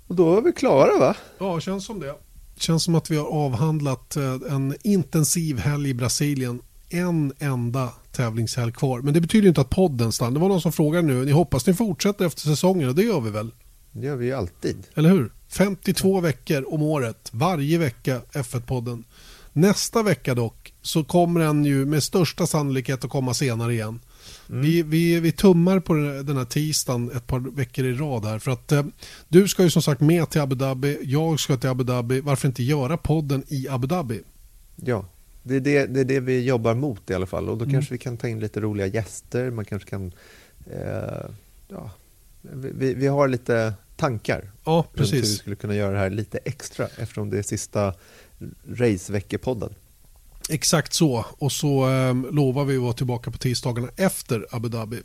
Och 0.07 0.15
då 0.15 0.37
är 0.37 0.43
vi 0.43 0.53
klara 0.53 0.99
va? 0.99 1.17
Ja, 1.39 1.61
känns 1.61 1.85
som 1.85 2.01
det. 2.01 2.15
Känns 2.57 2.83
som 2.85 2.95
att 2.95 3.11
vi 3.11 3.17
har 3.17 3.27
avhandlat 3.27 4.17
eh, 4.17 4.35
en 4.51 4.77
intensiv 4.83 5.59
helg 5.59 5.91
i 5.91 5.95
Brasilien. 5.95 6.61
En 6.89 7.33
enda 7.39 7.93
tävlingshelg 8.13 8.73
kvar. 8.73 9.01
Men 9.01 9.15
det 9.15 9.21
betyder 9.21 9.49
inte 9.49 9.61
att 9.61 9.71
podden 9.71 10.13
stannar. 10.13 10.31
Det 10.31 10.41
var 10.41 10.49
någon 10.49 10.61
som 10.61 10.73
frågade 10.73 11.07
nu. 11.07 11.25
Ni 11.25 11.33
hoppas 11.33 11.67
ni 11.67 11.75
fortsätter 11.75 12.27
efter 12.27 12.41
säsongen 12.41 12.89
och 12.89 12.95
det 12.95 13.03
gör 13.03 13.21
vi 13.21 13.31
väl? 13.31 13.51
Det 13.93 14.07
gör 14.07 14.17
vi 14.17 14.27
ju 14.27 14.33
alltid. 14.33 14.87
Eller 14.95 15.11
hur? 15.11 15.33
52 15.49 16.21
veckor 16.21 16.75
om 16.75 16.83
året. 16.83 17.31
Varje 17.33 17.79
vecka 17.79 18.21
F1-podden. 18.33 19.05
Nästa 19.53 20.03
vecka 20.03 20.35
dock 20.35 20.73
så 20.83 21.05
kommer 21.05 21.41
den 21.41 21.65
ju 21.65 21.87
med 21.87 22.03
största 22.03 22.47
sannolikhet 22.47 23.05
att 23.05 23.11
komma 23.11 23.35
senare 23.35 23.73
igen. 23.73 24.01
Mm. 24.51 24.63
Vi, 24.63 24.83
vi, 24.83 25.21
vi 25.21 25.33
tummar 25.33 25.81
på 25.81 25.95
den 25.95 26.37
här 26.37 26.45
tisdagen 26.45 27.11
ett 27.17 27.27
par 27.27 27.41
veckor 27.41 27.85
i 27.85 27.95
rad 27.95 28.25
här. 28.25 28.39
För 28.39 28.51
att 28.51 28.73
eh, 28.73 28.85
du 29.29 29.49
ska 29.49 29.63
ju 29.63 29.71
som 29.71 29.83
sagt 29.83 30.01
med 30.01 30.31
till 30.31 30.41
Abu 30.41 30.55
Dhabi, 30.55 30.99
jag 31.03 31.41
ska 31.41 31.57
till 31.57 31.71
Abu 31.71 31.85
Dhabi. 31.85 32.21
Varför 32.21 32.49
inte 32.49 32.63
göra 32.63 32.97
podden 32.97 33.45
i 33.49 33.69
Abu 33.69 33.87
Dhabi? 33.87 34.21
Ja, 34.77 35.07
det 35.43 35.57
är 35.57 35.61
det, 35.61 35.87
det, 35.87 36.01
är 36.01 36.05
det 36.05 36.21
vi 36.21 36.45
jobbar 36.45 36.75
mot 36.75 37.11
i 37.11 37.15
alla 37.15 37.27
fall. 37.27 37.49
Och 37.49 37.59
då 37.59 37.65
mm. 37.65 37.75
kanske 37.75 37.95
vi 37.95 37.99
kan 37.99 38.17
ta 38.17 38.29
in 38.29 38.41
lite 38.41 38.61
roliga 38.61 38.87
gäster. 38.87 39.51
Man 39.51 39.65
kanske 39.65 39.91
kan... 39.91 40.13
Eh, 40.67 41.31
ja, 41.69 41.91
vi, 42.53 42.95
vi 42.95 43.07
har 43.07 43.29
lite 43.29 43.75
tankar 43.97 44.51
ja, 44.65 44.87
precis. 44.95 45.15
hur 45.15 45.21
vi 45.21 45.27
skulle 45.27 45.57
kunna 45.57 45.75
göra 45.75 45.93
det 45.93 45.99
här 45.99 46.11
lite 46.11 46.39
extra 46.45 46.87
eftersom 46.87 47.31
det 47.31 47.39
är 47.39 47.43
sista 47.43 47.95
raceveckepodden. 48.67 49.75
Exakt 50.49 50.93
så. 50.93 51.27
Och 51.39 51.53
så 51.53 51.91
eh, 51.91 52.15
lovar 52.15 52.65
vi 52.65 52.77
att 52.77 52.83
vara 52.83 52.93
tillbaka 52.93 53.31
på 53.31 53.39
tisdagarna 53.39 53.89
efter 53.97 54.47
Abu 54.51 54.69
Dhabi. 54.69 55.01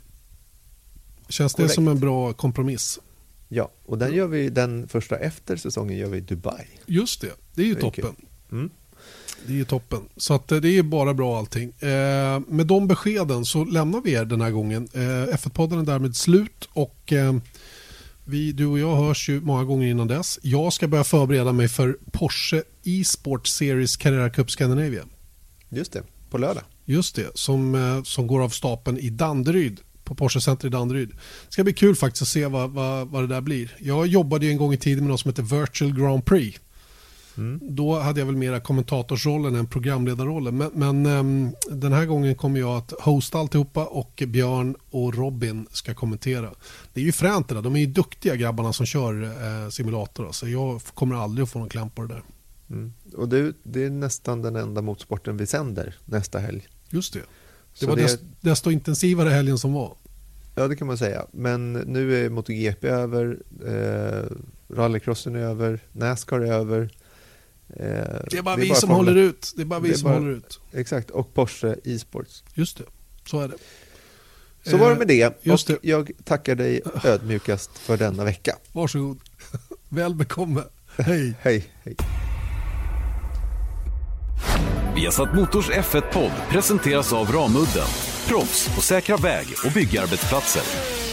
Känns 1.28 1.54
Correct. 1.54 1.70
det 1.70 1.74
som 1.74 1.88
en 1.88 2.00
bra 2.00 2.32
kompromiss? 2.32 3.00
Ja, 3.48 3.70
och 3.86 3.98
den, 3.98 4.14
gör 4.14 4.26
vi, 4.26 4.48
den 4.48 4.88
första 4.88 5.16
efter 5.16 5.56
säsongen 5.56 5.98
gör 5.98 6.08
vi 6.08 6.18
i 6.18 6.20
Dubai. 6.20 6.66
Just 6.86 7.20
det, 7.20 7.30
det 7.54 7.62
är 7.62 7.66
ju 7.66 7.74
det 7.74 7.78
är 7.78 7.82
toppen. 7.82 8.16
Mm. 8.52 8.70
Det 9.46 9.52
är 9.52 9.56
ju 9.56 9.64
toppen. 9.64 10.00
Så 10.16 10.34
att 10.34 10.52
eh, 10.52 10.58
det 10.58 10.78
är 10.78 10.82
bara 10.82 11.14
bra 11.14 11.38
allting. 11.38 11.70
Eh, 11.70 12.40
med 12.48 12.66
de 12.66 12.88
beskeden 12.88 13.44
så 13.44 13.64
lämnar 13.64 14.00
vi 14.00 14.12
er 14.12 14.24
den 14.24 14.40
här 14.40 14.50
gången. 14.50 14.88
Eh, 14.92 15.00
F1-podden 15.34 15.78
är 15.78 15.82
därmed 15.82 16.16
slut 16.16 16.68
och 16.72 17.12
eh, 17.12 17.34
vi, 18.24 18.52
du 18.52 18.66
och 18.66 18.78
jag 18.78 18.96
hörs 18.96 19.28
ju 19.28 19.40
många 19.40 19.64
gånger 19.64 19.88
innan 19.88 20.08
dess. 20.08 20.38
Jag 20.42 20.72
ska 20.72 20.88
börja 20.88 21.04
förbereda 21.04 21.52
mig 21.52 21.68
för 21.68 21.98
Porsche 22.12 22.62
e-sport 22.84 23.46
Series 23.46 23.96
Carrera 23.96 24.30
Cup 24.30 24.50
Scandinavia. 24.50 25.04
Just 25.76 25.92
det, 25.92 26.02
på 26.30 26.38
lördag. 26.38 26.62
Just 26.84 27.16
det, 27.16 27.30
som, 27.34 27.74
eh, 27.74 28.02
som 28.02 28.26
går 28.26 28.42
av 28.42 28.48
stapeln 28.48 28.98
i 28.98 29.10
Danderyd 29.10 29.80
på 30.04 30.14
Porsche 30.14 30.40
Center 30.40 30.68
i 30.68 30.70
Danderyd. 30.70 31.08
Det 31.08 31.52
ska 31.52 31.64
bli 31.64 31.72
kul 31.72 31.96
faktiskt 31.96 32.22
att 32.22 32.28
se 32.28 32.46
vad, 32.46 32.70
vad, 32.70 33.08
vad 33.08 33.22
det 33.22 33.26
där 33.26 33.40
blir. 33.40 33.76
Jag 33.78 34.06
jobbade 34.06 34.46
ju 34.46 34.52
en 34.52 34.58
gång 34.58 34.72
i 34.72 34.76
tiden 34.76 35.04
med 35.04 35.10
något 35.10 35.20
som 35.20 35.28
heter 35.28 35.42
Virtual 35.42 35.98
Grand 35.98 36.24
Prix. 36.24 36.60
Mm. 37.36 37.60
Då 37.62 37.98
hade 37.98 38.20
jag 38.20 38.26
väl 38.26 38.36
mera 38.36 38.60
kommentatorsrollen 38.60 39.54
än 39.54 39.66
programledarrollen. 39.66 40.56
Men, 40.56 40.70
men 40.74 41.06
um, 41.06 41.54
den 41.70 41.92
här 41.92 42.06
gången 42.06 42.34
kommer 42.34 42.60
jag 42.60 42.76
att 42.76 42.92
hosta 43.00 43.38
alltihopa 43.38 43.84
och 43.84 44.22
Björn 44.26 44.76
och 44.90 45.14
Robin 45.14 45.66
ska 45.70 45.94
kommentera. 45.94 46.50
Det 46.92 47.00
är 47.00 47.04
ju 47.04 47.12
fränt 47.12 47.48
det 47.48 47.54
där. 47.54 47.62
De 47.62 47.76
är 47.76 47.80
ju 47.80 47.86
duktiga 47.86 48.36
grabbarna 48.36 48.72
som 48.72 48.86
kör 48.86 49.22
eh, 49.22 49.68
simulator. 49.68 50.28
Så 50.32 50.48
jag 50.48 50.80
kommer 50.94 51.14
aldrig 51.14 51.42
att 51.42 51.50
få 51.50 51.58
någon 51.58 51.68
kläm 51.68 51.90
på 51.90 52.02
det 52.02 52.08
där. 52.08 52.22
Mm. 52.70 52.92
Och 53.16 53.28
det, 53.28 53.54
det, 53.62 53.84
är 53.84 53.90
nästan 53.90 54.42
den 54.42 54.56
enda 54.56 54.82
motorsporten 54.82 55.36
vi 55.36 55.46
sänder 55.46 55.96
nästa 56.04 56.38
helg. 56.38 56.68
Just 56.90 57.12
det. 57.12 57.18
Det 57.18 57.26
så 57.72 57.86
var 57.86 57.96
det... 57.96 58.20
desto 58.40 58.70
intensivare 58.70 59.28
helgen 59.28 59.58
som 59.58 59.72
var. 59.72 59.96
Ja, 60.54 60.68
det 60.68 60.76
kan 60.76 60.86
man 60.86 60.98
säga. 60.98 61.26
Men 61.32 61.72
nu 61.72 62.24
är 62.24 62.30
MotoGP 62.30 62.88
över, 62.88 63.38
eh, 63.66 64.36
rallycrossen 64.76 65.34
är 65.34 65.40
över, 65.40 65.80
Nascar 65.92 66.40
är 66.40 66.52
över. 66.52 66.90
Eh, 67.68 67.86
det 68.30 68.38
är 68.38 68.42
bara 68.42 68.56
det 68.56 68.62
vi 68.62 68.66
är 68.66 68.70
bara 68.70 68.80
som 68.80 68.90
håller 68.90 69.16
ut. 69.16 69.52
Det 69.56 69.62
är 69.62 69.66
bara 69.66 69.80
vi 69.80 69.94
som 69.94 70.04
bara, 70.04 70.14
håller 70.14 70.30
ut. 70.30 70.60
Exakt, 70.72 71.10
och 71.10 71.34
Porsche 71.34 71.76
e-sports. 71.84 72.44
Just 72.54 72.78
det, 72.78 72.84
så 73.26 73.40
är 73.40 73.48
det. 73.48 73.56
Så 74.70 74.76
var 74.76 74.90
det 74.90 74.96
med 74.96 75.08
det. 75.08 75.38
Just 75.42 75.70
och 75.70 75.78
det. 75.82 75.88
jag 75.88 76.10
tackar 76.24 76.54
dig 76.54 76.80
ödmjukast 77.04 77.78
för 77.78 77.96
denna 77.96 78.24
vecka. 78.24 78.56
Varsågod. 78.72 79.20
Väl 79.88 80.14
bekomme. 80.14 80.62
Hej. 80.98 81.34
hej, 81.40 81.64
hej. 81.82 81.96
Viasat 84.94 85.34
Motors 85.34 85.70
F1-podd 85.70 86.32
presenteras 86.48 87.12
av 87.12 87.32
Ramudden. 87.32 87.88
Proffs 88.28 88.74
på 88.74 88.80
säkra 88.80 89.16
väg 89.16 89.46
och 89.64 89.72
byggarbetsplatser. 89.72 91.03